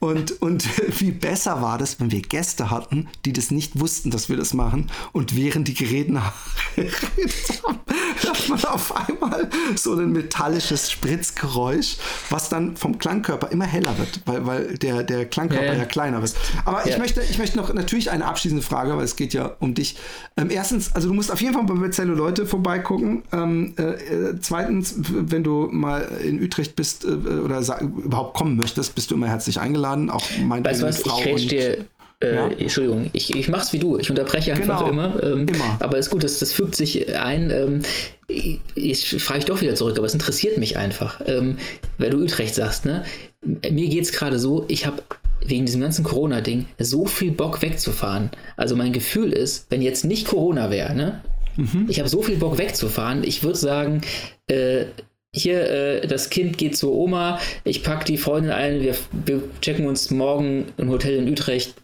Und, 0.00 0.42
und 0.42 0.66
wie 1.00 1.12
besser 1.12 1.62
war 1.62 1.78
das, 1.78 2.00
wenn 2.00 2.10
wir 2.10 2.20
Gäste 2.20 2.70
hatten, 2.70 3.06
die 3.24 3.32
das 3.32 3.50
nicht 3.50 3.78
wussten, 3.78 4.10
dass 4.10 4.28
wir 4.28 4.36
das 4.36 4.54
machen 4.54 4.90
und 5.12 5.36
während 5.36 5.68
die 5.68 5.74
geredet 5.78 6.18
haben, 6.18 7.78
hört 8.22 8.48
man 8.48 8.64
auf 8.64 8.94
einmal 8.96 9.48
so 9.76 9.94
ein 9.94 10.10
metallisches 10.10 10.90
Spritzgeräusch, 10.90 11.96
was 12.30 12.48
dann 12.48 12.76
vom 12.76 12.98
Klangkörper 12.98 13.52
immer 13.52 13.66
heller 13.66 13.96
wird, 13.98 14.20
weil, 14.26 14.46
weil 14.46 14.78
der, 14.78 15.04
der 15.04 15.26
Klangkörper 15.26 15.64
ja, 15.64 15.72
ja. 15.72 15.78
ja 15.78 15.84
kleiner 15.84 16.22
wird. 16.22 16.34
Aber 16.64 16.84
ja. 16.86 16.92
ich, 16.92 16.98
möchte, 16.98 17.22
ich 17.22 17.38
möchte 17.38 17.56
noch 17.56 17.72
natürlich 17.72 18.10
eine 18.10 18.24
abschließende 18.24 18.64
Frage, 18.64 18.96
weil 18.96 19.04
es 19.04 19.14
geht 19.14 19.32
ja 19.32 19.56
um 19.60 19.74
dich. 19.74 19.96
Ähm, 20.36 20.50
erstens, 20.50 20.92
also 20.92 21.08
du 21.08 21.14
musst 21.14 21.30
auf 21.30 21.40
jeden 21.40 21.54
Fall 21.54 21.67
bei 21.74 21.88
Zello 21.88 22.14
Leute 22.14 22.46
vorbeigucken. 22.46 23.22
Ähm, 23.32 23.74
äh, 23.78 23.82
äh, 23.82 24.34
zweitens, 24.40 24.96
wenn 24.98 25.44
du 25.44 25.68
mal 25.70 26.08
in 26.24 26.42
Utrecht 26.42 26.76
bist 26.76 27.04
äh, 27.04 27.08
oder 27.08 27.60
überhaupt 27.80 28.34
kommen 28.34 28.56
möchtest, 28.56 28.94
bist 28.94 29.10
du 29.10 29.14
immer 29.14 29.28
herzlich 29.28 29.60
eingeladen. 29.60 30.10
Auch 30.10 30.24
mein 30.42 30.64
weißt 30.64 30.82
was, 30.82 31.00
Frau 31.00 31.20
ich 31.24 31.48
dir 31.48 31.84
äh, 32.20 32.34
ja? 32.34 32.48
Entschuldigung, 32.48 33.10
ich, 33.12 33.34
ich 33.34 33.48
mach's 33.48 33.72
wie 33.72 33.78
du. 33.78 33.98
Ich 33.98 34.10
unterbreche 34.10 34.52
einfach 34.52 34.80
genau. 34.80 34.90
immer. 34.90 35.22
Ähm, 35.22 35.46
immer. 35.48 35.76
Aber 35.78 35.98
ist 35.98 36.10
gut, 36.10 36.24
das, 36.24 36.38
das 36.40 36.52
fügt 36.52 36.74
sich 36.74 37.14
ein. 37.16 37.50
Ähm, 37.50 37.82
ich, 38.26 38.60
ich 38.74 39.22
frage 39.22 39.40
ich 39.40 39.44
doch 39.44 39.60
wieder 39.60 39.74
zurück, 39.74 39.96
aber 39.96 40.06
es 40.06 40.14
interessiert 40.14 40.58
mich 40.58 40.76
einfach. 40.76 41.20
Ähm, 41.26 41.58
weil 41.98 42.10
du 42.10 42.18
Utrecht 42.18 42.54
sagst, 42.54 42.84
ne? 42.84 43.04
Mir 43.44 43.88
geht's 43.88 44.10
gerade 44.10 44.38
so, 44.38 44.64
ich 44.66 44.84
habe 44.84 45.02
wegen 45.46 45.64
diesem 45.64 45.80
ganzen 45.80 46.04
Corona-Ding 46.04 46.66
so 46.78 47.06
viel 47.06 47.30
Bock 47.30 47.62
wegzufahren. 47.62 48.30
Also 48.56 48.74
mein 48.74 48.92
Gefühl 48.92 49.32
ist, 49.32 49.66
wenn 49.70 49.80
jetzt 49.80 50.04
nicht 50.04 50.26
Corona 50.26 50.70
wäre, 50.70 50.94
ne? 50.96 51.22
Mhm. 51.58 51.86
Ich 51.88 51.98
habe 51.98 52.08
so 52.08 52.22
viel 52.22 52.36
Bock 52.36 52.56
wegzufahren. 52.56 53.24
Ich 53.24 53.42
würde 53.42 53.58
sagen, 53.58 54.00
äh, 54.46 54.86
hier, 55.34 55.70
äh, 55.70 56.06
das 56.06 56.30
Kind 56.30 56.56
geht 56.56 56.76
zur 56.76 56.92
Oma, 56.94 57.38
ich 57.64 57.82
packe 57.82 58.04
die 58.04 58.16
Freundin 58.16 58.52
ein, 58.52 58.80
wir, 58.80 58.94
wir 59.26 59.42
checken 59.60 59.86
uns 59.86 60.10
morgen 60.10 60.66
im 60.78 60.88
Hotel 60.88 61.16
in 61.16 61.28
Utrecht. 61.30 61.74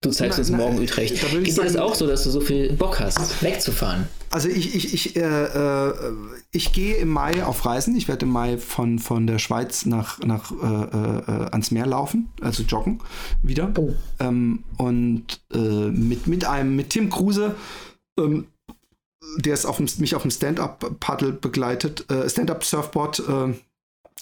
Du 0.00 0.10
zeigst 0.10 0.38
na, 0.38 0.42
uns 0.42 0.50
morgen 0.50 0.76
na, 0.76 0.82
Utrecht. 0.82 1.20
Geht 1.20 1.56
dir 1.56 1.62
das 1.62 1.76
auch 1.76 1.94
so, 1.94 2.06
dass 2.06 2.24
du 2.24 2.30
so 2.30 2.40
viel 2.40 2.72
Bock 2.74 3.00
hast, 3.00 3.42
wegzufahren? 3.42 4.06
Also 4.30 4.48
ich, 4.48 4.74
ich, 4.74 4.92
ich, 4.92 5.16
äh, 5.16 5.20
äh, 5.20 5.92
ich 6.50 6.72
gehe 6.72 6.96
im 6.96 7.08
Mai 7.08 7.42
auf 7.44 7.64
Reisen. 7.64 7.96
Ich 7.96 8.06
werde 8.06 8.26
im 8.26 8.32
Mai 8.32 8.58
von, 8.58 8.98
von 8.98 9.26
der 9.26 9.38
Schweiz 9.38 9.86
nach, 9.86 10.20
nach 10.20 10.50
äh, 10.50 11.32
äh 11.32 11.46
ans 11.52 11.70
Meer 11.70 11.86
laufen, 11.86 12.28
also 12.40 12.62
joggen 12.64 13.00
wieder. 13.42 13.72
Oh. 13.78 13.92
Ähm, 14.20 14.64
und 14.76 15.40
äh, 15.54 15.58
mit, 15.58 16.26
mit 16.26 16.44
einem, 16.44 16.76
mit 16.76 16.90
Tim 16.90 17.08
Kruse, 17.08 17.54
ähm, 18.18 18.46
der 19.38 19.54
ist 19.54 19.66
auf 19.66 19.78
dem, 19.78 19.88
mich 19.98 20.14
auf 20.14 20.22
dem 20.22 20.30
Stand-Up-Paddle 20.30 21.32
begleitet, 21.32 22.10
äh, 22.10 22.28
Stand-Up-Surfboard, 22.28 23.22
äh, 23.28 23.54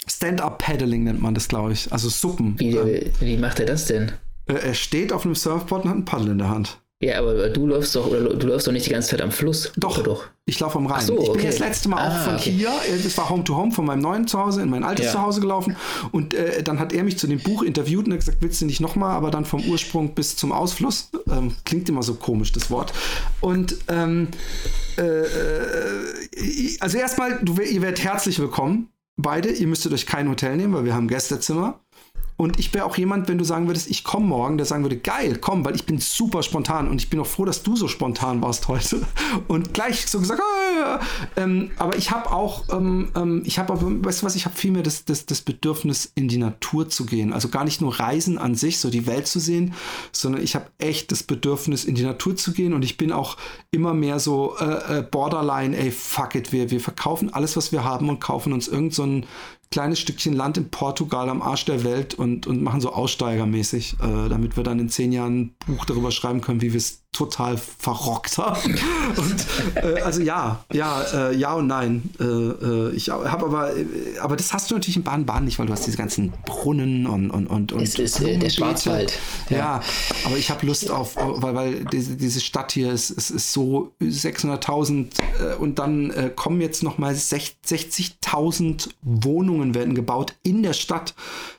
Stand-Up-Paddling 0.06 1.04
nennt 1.04 1.22
man 1.22 1.34
das, 1.34 1.48
glaube 1.48 1.72
ich. 1.72 1.92
Also 1.92 2.08
Suppen. 2.08 2.58
Wie, 2.58 2.76
äh, 2.76 3.10
wie 3.20 3.36
macht 3.36 3.60
er 3.60 3.66
das 3.66 3.86
denn? 3.86 4.12
Äh, 4.46 4.54
er 4.54 4.74
steht 4.74 5.12
auf 5.12 5.24
einem 5.24 5.34
Surfboard 5.34 5.84
und 5.84 5.90
hat 5.90 5.96
ein 5.98 6.04
Paddel 6.04 6.30
in 6.30 6.38
der 6.38 6.48
Hand. 6.48 6.81
Ja, 7.02 7.18
aber 7.18 7.48
du 7.48 7.66
läufst 7.66 7.96
doch, 7.96 8.06
oder 8.06 8.20
du 8.20 8.46
läufst 8.46 8.68
doch 8.68 8.72
nicht 8.72 8.86
die 8.86 8.90
ganze 8.90 9.08
Zeit 9.08 9.22
am 9.22 9.32
Fluss. 9.32 9.72
Doch, 9.76 10.04
doch. 10.04 10.28
Ich 10.44 10.60
laufe 10.60 10.78
am 10.78 10.86
Rhein. 10.86 11.04
So, 11.04 11.14
ich 11.14 11.24
bin 11.24 11.30
okay. 11.30 11.46
das 11.48 11.58
letzte 11.58 11.88
Mal 11.88 11.98
ah, 11.98 12.08
auch 12.08 12.24
von 12.24 12.34
okay. 12.36 12.52
hier, 12.52 12.68
äh, 12.68 13.02
das 13.02 13.18
war 13.18 13.28
Home 13.28 13.42
to 13.42 13.56
Home, 13.56 13.72
von 13.72 13.84
meinem 13.84 14.02
neuen 14.02 14.28
Zuhause 14.28 14.62
in 14.62 14.70
mein 14.70 14.84
altes 14.84 15.06
ja. 15.06 15.12
Zuhause 15.12 15.40
gelaufen. 15.40 15.76
Und 16.12 16.32
äh, 16.32 16.62
dann 16.62 16.78
hat 16.78 16.92
er 16.92 17.02
mich 17.02 17.18
zu 17.18 17.26
dem 17.26 17.40
Buch 17.40 17.64
interviewt 17.64 18.06
und 18.06 18.12
hat 18.12 18.20
gesagt, 18.20 18.38
willst 18.40 18.60
du 18.60 18.66
nicht 18.66 18.80
nochmal, 18.80 19.16
aber 19.16 19.32
dann 19.32 19.44
vom 19.44 19.64
Ursprung 19.68 20.14
bis 20.14 20.36
zum 20.36 20.52
Ausfluss. 20.52 21.10
Ähm, 21.28 21.56
klingt 21.64 21.88
immer 21.88 22.04
so 22.04 22.14
komisch, 22.14 22.52
das 22.52 22.70
Wort. 22.70 22.92
Und 23.40 23.78
ähm, 23.88 24.28
äh, 24.96 25.02
äh 25.02 26.76
also 26.78 26.98
erstmal, 26.98 27.40
ihr 27.68 27.82
werdet 27.82 28.04
herzlich 28.04 28.38
willkommen. 28.38 28.90
Beide, 29.16 29.50
ihr 29.50 29.66
müsstet 29.66 29.92
euch 29.92 30.06
kein 30.06 30.28
Hotel 30.28 30.56
nehmen, 30.56 30.72
weil 30.72 30.84
wir 30.84 30.94
haben 30.94 31.08
Gästezimmer. 31.08 31.80
Und 32.36 32.58
ich 32.58 32.72
wäre 32.74 32.84
auch 32.84 32.96
jemand, 32.96 33.28
wenn 33.28 33.38
du 33.38 33.44
sagen 33.44 33.66
würdest, 33.66 33.90
ich 33.90 34.04
komme 34.04 34.26
morgen, 34.26 34.56
der 34.56 34.66
sagen 34.66 34.82
würde, 34.82 34.96
geil, 34.96 35.38
komm, 35.40 35.64
weil 35.64 35.76
ich 35.76 35.86
bin 35.86 35.98
super 35.98 36.42
spontan 36.42 36.88
und 36.88 37.00
ich 37.00 37.10
bin 37.10 37.20
auch 37.20 37.26
froh, 37.26 37.44
dass 37.44 37.62
du 37.62 37.76
so 37.76 37.88
spontan 37.88 38.42
warst 38.42 38.68
heute. 38.68 39.02
Und 39.48 39.74
gleich 39.74 40.06
so 40.06 40.18
gesagt, 40.18 40.40
ähm, 41.36 41.70
aber 41.78 41.96
ich 41.96 42.10
habe 42.10 42.30
auch, 42.32 42.64
ähm, 42.70 43.10
ähm, 43.14 43.42
ich 43.44 43.58
habe 43.58 43.72
aber, 43.72 44.04
weißt 44.04 44.22
du 44.22 44.26
was, 44.26 44.34
ich 44.34 44.44
habe 44.44 44.56
vielmehr 44.56 44.82
das, 44.82 45.04
das, 45.04 45.26
das 45.26 45.40
Bedürfnis, 45.40 46.10
in 46.14 46.28
die 46.28 46.38
Natur 46.38 46.88
zu 46.88 47.06
gehen. 47.06 47.32
Also 47.32 47.48
gar 47.48 47.64
nicht 47.64 47.80
nur 47.80 47.98
Reisen 47.98 48.38
an 48.38 48.54
sich, 48.54 48.78
so 48.78 48.90
die 48.90 49.06
Welt 49.06 49.26
zu 49.26 49.40
sehen, 49.40 49.74
sondern 50.10 50.42
ich 50.42 50.54
habe 50.54 50.66
echt 50.78 51.12
das 51.12 51.22
Bedürfnis, 51.22 51.84
in 51.84 51.94
die 51.94 52.02
Natur 52.02 52.36
zu 52.36 52.52
gehen. 52.52 52.72
Und 52.72 52.84
ich 52.84 52.96
bin 52.96 53.12
auch 53.12 53.36
immer 53.70 53.94
mehr 53.94 54.18
so 54.18 54.56
äh, 54.58 54.98
äh, 54.98 55.02
borderline, 55.02 55.76
ey, 55.76 55.90
fuck 55.90 56.34
it, 56.34 56.52
wir, 56.52 56.70
wir 56.70 56.80
verkaufen 56.80 57.32
alles, 57.32 57.56
was 57.56 57.72
wir 57.72 57.84
haben 57.84 58.08
und 58.08 58.20
kaufen 58.20 58.52
uns 58.52 58.68
irgend 58.68 58.94
so 58.94 59.04
kleines 59.72 59.98
Stückchen 59.98 60.34
Land 60.34 60.56
in 60.56 60.70
Portugal 60.70 61.28
am 61.28 61.42
Arsch 61.42 61.64
der 61.64 61.82
Welt 61.82 62.14
und, 62.14 62.46
und 62.46 62.62
machen 62.62 62.80
so 62.80 62.92
aussteigermäßig, 62.92 63.94
äh, 63.94 64.28
damit 64.28 64.56
wir 64.56 64.62
dann 64.62 64.78
in 64.78 64.88
zehn 64.88 65.10
Jahren 65.10 65.40
ein 65.40 65.54
Buch 65.66 65.84
darüber 65.84 66.12
schreiben 66.12 66.40
können, 66.40 66.60
wie 66.60 66.72
wir 66.72 66.78
es 66.78 67.01
total 67.12 67.58
verrockt 67.58 68.38
haben. 68.38 68.74
Und, 69.16 69.46
äh, 69.74 70.00
also 70.00 70.22
ja, 70.22 70.64
ja, 70.72 71.02
äh, 71.12 71.36
ja 71.36 71.52
und 71.52 71.66
nein. 71.66 72.10
Äh, 72.18 72.24
äh, 72.24 72.90
ich 72.92 73.10
habe 73.10 73.28
aber, 73.28 73.76
äh, 73.76 73.84
aber 74.18 74.34
das 74.34 74.54
hast 74.54 74.70
du 74.70 74.74
natürlich 74.74 74.96
in 74.96 75.02
Baden-Baden 75.02 75.44
nicht, 75.44 75.58
weil 75.58 75.66
du 75.66 75.74
hast 75.74 75.86
diese 75.86 75.98
ganzen 75.98 76.32
Brunnen 76.46 77.06
und 77.06 77.30
und 77.30 77.48
und. 77.48 77.72
und 77.72 77.82
es 77.82 77.96
ist 77.96 78.18
der 78.18 78.48
Schwarzwald. 78.48 79.12
Ja. 79.50 79.56
ja, 79.56 79.80
aber 80.24 80.38
ich 80.38 80.50
habe 80.50 80.64
Lust 80.64 80.90
auf, 80.90 81.16
weil, 81.16 81.54
weil 81.54 81.84
diese, 81.84 82.16
diese 82.16 82.40
Stadt 82.40 82.72
hier 82.72 82.90
ist, 82.92 83.10
ist, 83.10 83.28
ist 83.28 83.52
so 83.52 83.92
600.000 84.00 85.56
und 85.58 85.78
dann 85.78 86.32
kommen 86.34 86.62
jetzt 86.62 86.82
noch 86.82 86.96
mal 86.96 87.12
60.000 87.12 88.88
Wohnungen 89.02 89.74
werden 89.74 89.94
gebaut 89.94 90.34
in 90.42 90.62
der 90.62 90.72
Stadt. 90.72 91.14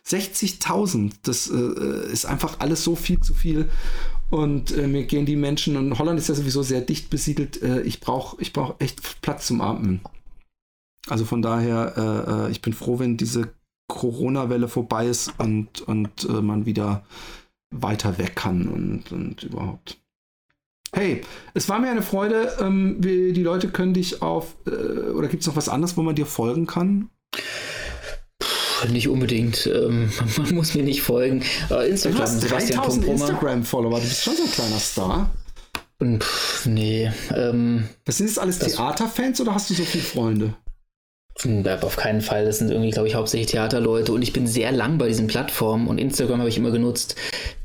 60.000, 0.08 1.12
das 1.22 1.48
ist 1.48 2.26
einfach 2.26 2.60
alles 2.60 2.84
so 2.84 2.96
viel 2.96 3.20
zu 3.20 3.34
viel. 3.36 3.70
Und 4.34 4.76
äh, 4.76 4.88
mir 4.88 5.04
gehen 5.04 5.28
die 5.28 5.36
Menschen, 5.36 5.78
und 5.78 6.00
Holland 6.00 6.18
ist 6.18 6.28
ja 6.28 6.34
sowieso 6.34 6.64
sehr 6.64 6.82
dicht 6.82 7.12
besiedelt, 7.12 7.62
äh, 7.62 7.82
ich 7.82 8.00
brauche 8.00 8.42
ich 8.42 8.52
brauch 8.52 8.80
echt 8.80 9.22
Platz 9.22 9.46
zum 9.46 9.62
Atmen. 9.62 10.02
Also 11.08 11.24
von 11.24 11.44
daher, 11.44 11.94
äh, 11.96 12.32
äh, 12.48 12.52
ich 12.52 12.64
bin 12.64 12.74
froh, 12.74 12.98
wenn 12.98 13.16
diese 13.16 13.54
Corona-Welle 13.88 14.68
vorbei 14.70 15.06
ist 15.06 15.32
und, 15.38 15.82
und 15.82 16.28
äh, 16.28 16.42
man 16.42 16.66
wieder 16.66 17.06
weiter 17.70 18.18
weg 18.18 18.36
kann 18.36 18.68
und, 18.70 19.12
und 19.12 19.44
überhaupt. 19.44 20.00
Hey, 20.96 21.22
es 21.54 21.70
war 21.70 21.78
mir 21.78 21.92
eine 21.92 22.02
Freude. 22.02 22.58
Ähm, 22.60 23.02
die 23.02 23.44
Leute 23.44 23.70
können 23.70 23.94
dich 23.94 24.24
auf, 24.24 24.56
äh, 24.66 25.12
oder 25.12 25.28
gibt 25.28 25.42
es 25.42 25.48
noch 25.48 25.58
was 25.58 25.70
anderes, 25.70 25.96
wo 25.96 26.02
man 26.02 26.16
dir 26.16 26.26
folgen 26.26 26.66
kann? 26.66 27.12
Nicht 28.92 29.08
unbedingt. 29.08 29.68
Ähm, 29.68 30.12
man 30.38 30.56
muss 30.56 30.74
mir 30.74 30.84
nicht 30.84 31.02
folgen. 31.02 31.44
Äh, 31.70 31.90
Instagram, 31.90 32.18
du 32.18 32.24
hast 32.24 32.52
3000 32.52 33.06
Instagram-Follower. 33.06 34.00
Du 34.00 34.08
bist 34.08 34.24
schon 34.24 34.36
so 34.36 34.44
ein 34.44 34.52
kleiner 34.52 34.80
Star. 34.80 35.30
Pff, 36.20 36.66
nee. 36.66 37.12
Ähm, 37.34 37.88
das 38.06 38.18
sind 38.18 38.28
jetzt 38.28 38.40
alles 38.40 38.60
Theaterfans 38.60 39.40
oder 39.40 39.56
hast 39.56 39.70
du 39.70 39.74
so 39.74 39.84
viele 39.84 40.04
Freunde? 40.04 40.54
Hm, 41.42 41.66
auf 41.82 41.96
keinen 41.96 42.22
Fall. 42.22 42.46
Das 42.46 42.60
sind 42.60 42.70
irgendwie, 42.70 42.92
glaube 42.92 43.08
ich, 43.08 43.16
hauptsächlich 43.16 43.52
Theaterleute. 43.52 44.12
Und 44.12 44.22
ich 44.22 44.34
bin 44.34 44.46
sehr 44.46 44.72
lang 44.72 44.98
bei 44.98 45.08
diesen 45.08 45.28
Plattformen 45.28 45.88
und 45.88 45.98
Instagram 45.98 46.40
habe 46.40 46.50
ich 46.50 46.58
immer 46.58 46.72
genutzt. 46.72 47.16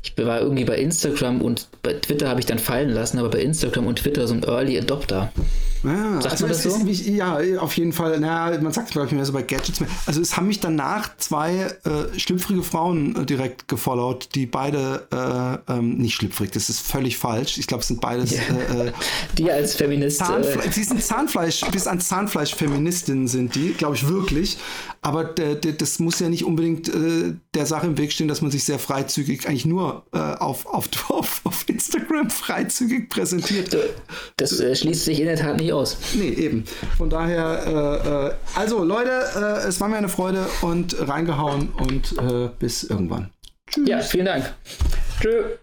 Ich 0.01 0.17
war 0.17 0.41
irgendwie 0.41 0.65
bei 0.65 0.77
Instagram 0.77 1.41
und 1.41 1.67
bei 1.83 1.93
Twitter 1.93 2.29
habe 2.29 2.39
ich 2.39 2.45
dann 2.45 2.59
fallen 2.59 2.89
lassen, 2.89 3.19
aber 3.19 3.29
bei 3.29 3.41
Instagram 3.41 3.87
und 3.87 3.99
Twitter 3.99 4.27
so 4.27 4.33
ein 4.33 4.43
Early 4.43 4.77
Adopter. 4.77 5.31
Ja, 5.83 6.21
sagt 6.21 6.31
also 6.33 6.45
man 6.45 6.53
das 6.53 6.63
so? 6.63 6.87
Ist, 6.87 7.05
ja, 7.07 7.39
auf 7.59 7.77
jeden 7.77 7.93
Fall. 7.93 8.19
Naja, 8.19 8.59
man 8.61 8.73
sagt 8.73 8.87
es, 8.87 8.93
glaube 8.93 9.07
ich, 9.07 9.13
mehr 9.13 9.25
so 9.25 9.31
bei 9.31 9.43
Gadgets. 9.43 9.81
Also 10.05 10.21
es 10.21 10.35
haben 10.35 10.47
mich 10.47 10.59
danach 10.59 11.15
zwei 11.17 11.75
äh, 11.85 12.19
schlüpfrige 12.19 12.63
Frauen 12.63 13.15
äh, 13.15 13.25
direkt 13.25 13.67
gefollowt, 13.67 14.29
die 14.35 14.45
beide, 14.45 15.07
äh, 15.67 15.73
ähm, 15.73 15.97
nicht 15.97 16.15
schlüpfrig, 16.15 16.51
das 16.51 16.69
ist 16.69 16.81
völlig 16.81 17.17
falsch. 17.17 17.57
Ich 17.57 17.67
glaube, 17.67 17.81
es 17.81 17.87
sind 17.87 18.01
beides... 18.01 18.31
Ja. 18.31 18.41
Äh, 18.41 18.87
äh, 18.87 18.91
die 19.37 19.49
als 19.49 19.75
Feminist... 19.75 20.17
Zahnfle 20.17 20.69
die 20.69 20.83
sind 20.83 21.01
Zahnfleisch, 21.01 21.61
bis 21.71 21.87
an 21.87 22.01
Zahnfleisch-Feministinnen 22.01 23.27
sind 23.27 23.55
die, 23.55 23.73
glaube 23.73 23.95
ich 23.95 24.07
wirklich. 24.07 24.57
Aber 25.01 25.23
das 25.23 25.99
muss 25.99 26.19
ja 26.19 26.27
nicht 26.27 26.43
unbedingt 26.43 26.89
äh, 26.89 27.33
der 27.53 27.65
Sache 27.65 27.87
im 27.87 27.97
Weg 27.97 28.11
stehen, 28.11 28.27
dass 28.27 28.41
man 28.41 28.51
sich 28.51 28.65
sehr 28.65 28.79
freizügig, 28.79 29.47
eigentlich 29.47 29.65
nur 29.65 30.03
auf, 30.11 30.65
auf, 30.65 30.89
auf, 31.09 31.41
auf 31.45 31.63
Instagram 31.67 32.29
freizügig 32.29 33.09
präsentiert. 33.09 33.75
Das 34.35 34.51
schließt 34.51 35.05
sich 35.05 35.19
in 35.19 35.25
der 35.25 35.37
Tat 35.37 35.57
nicht 35.57 35.68
nicht 35.69 35.73
aus. 35.73 35.97
Nee, 36.15 36.29
eben. 36.29 36.63
Von 36.97 37.09
daher, 37.09 37.63
äh, 37.65 38.27
äh, 38.27 38.31
also 38.55 38.83
Leute, 38.83 39.11
äh, 39.35 39.67
es 39.67 39.79
war 39.79 39.87
mir 39.87 39.97
eine 39.97 40.09
Freude 40.09 40.45
und 40.61 40.95
reingehauen 41.07 41.69
und 41.69 42.17
äh, 42.17 42.49
bis 42.59 42.83
irgendwann. 42.83 43.31
Tschüss. 43.67 43.87
Ja, 43.87 43.99
vielen 43.99 44.25
Dank. 44.25 44.53
Tschüss. 45.21 45.59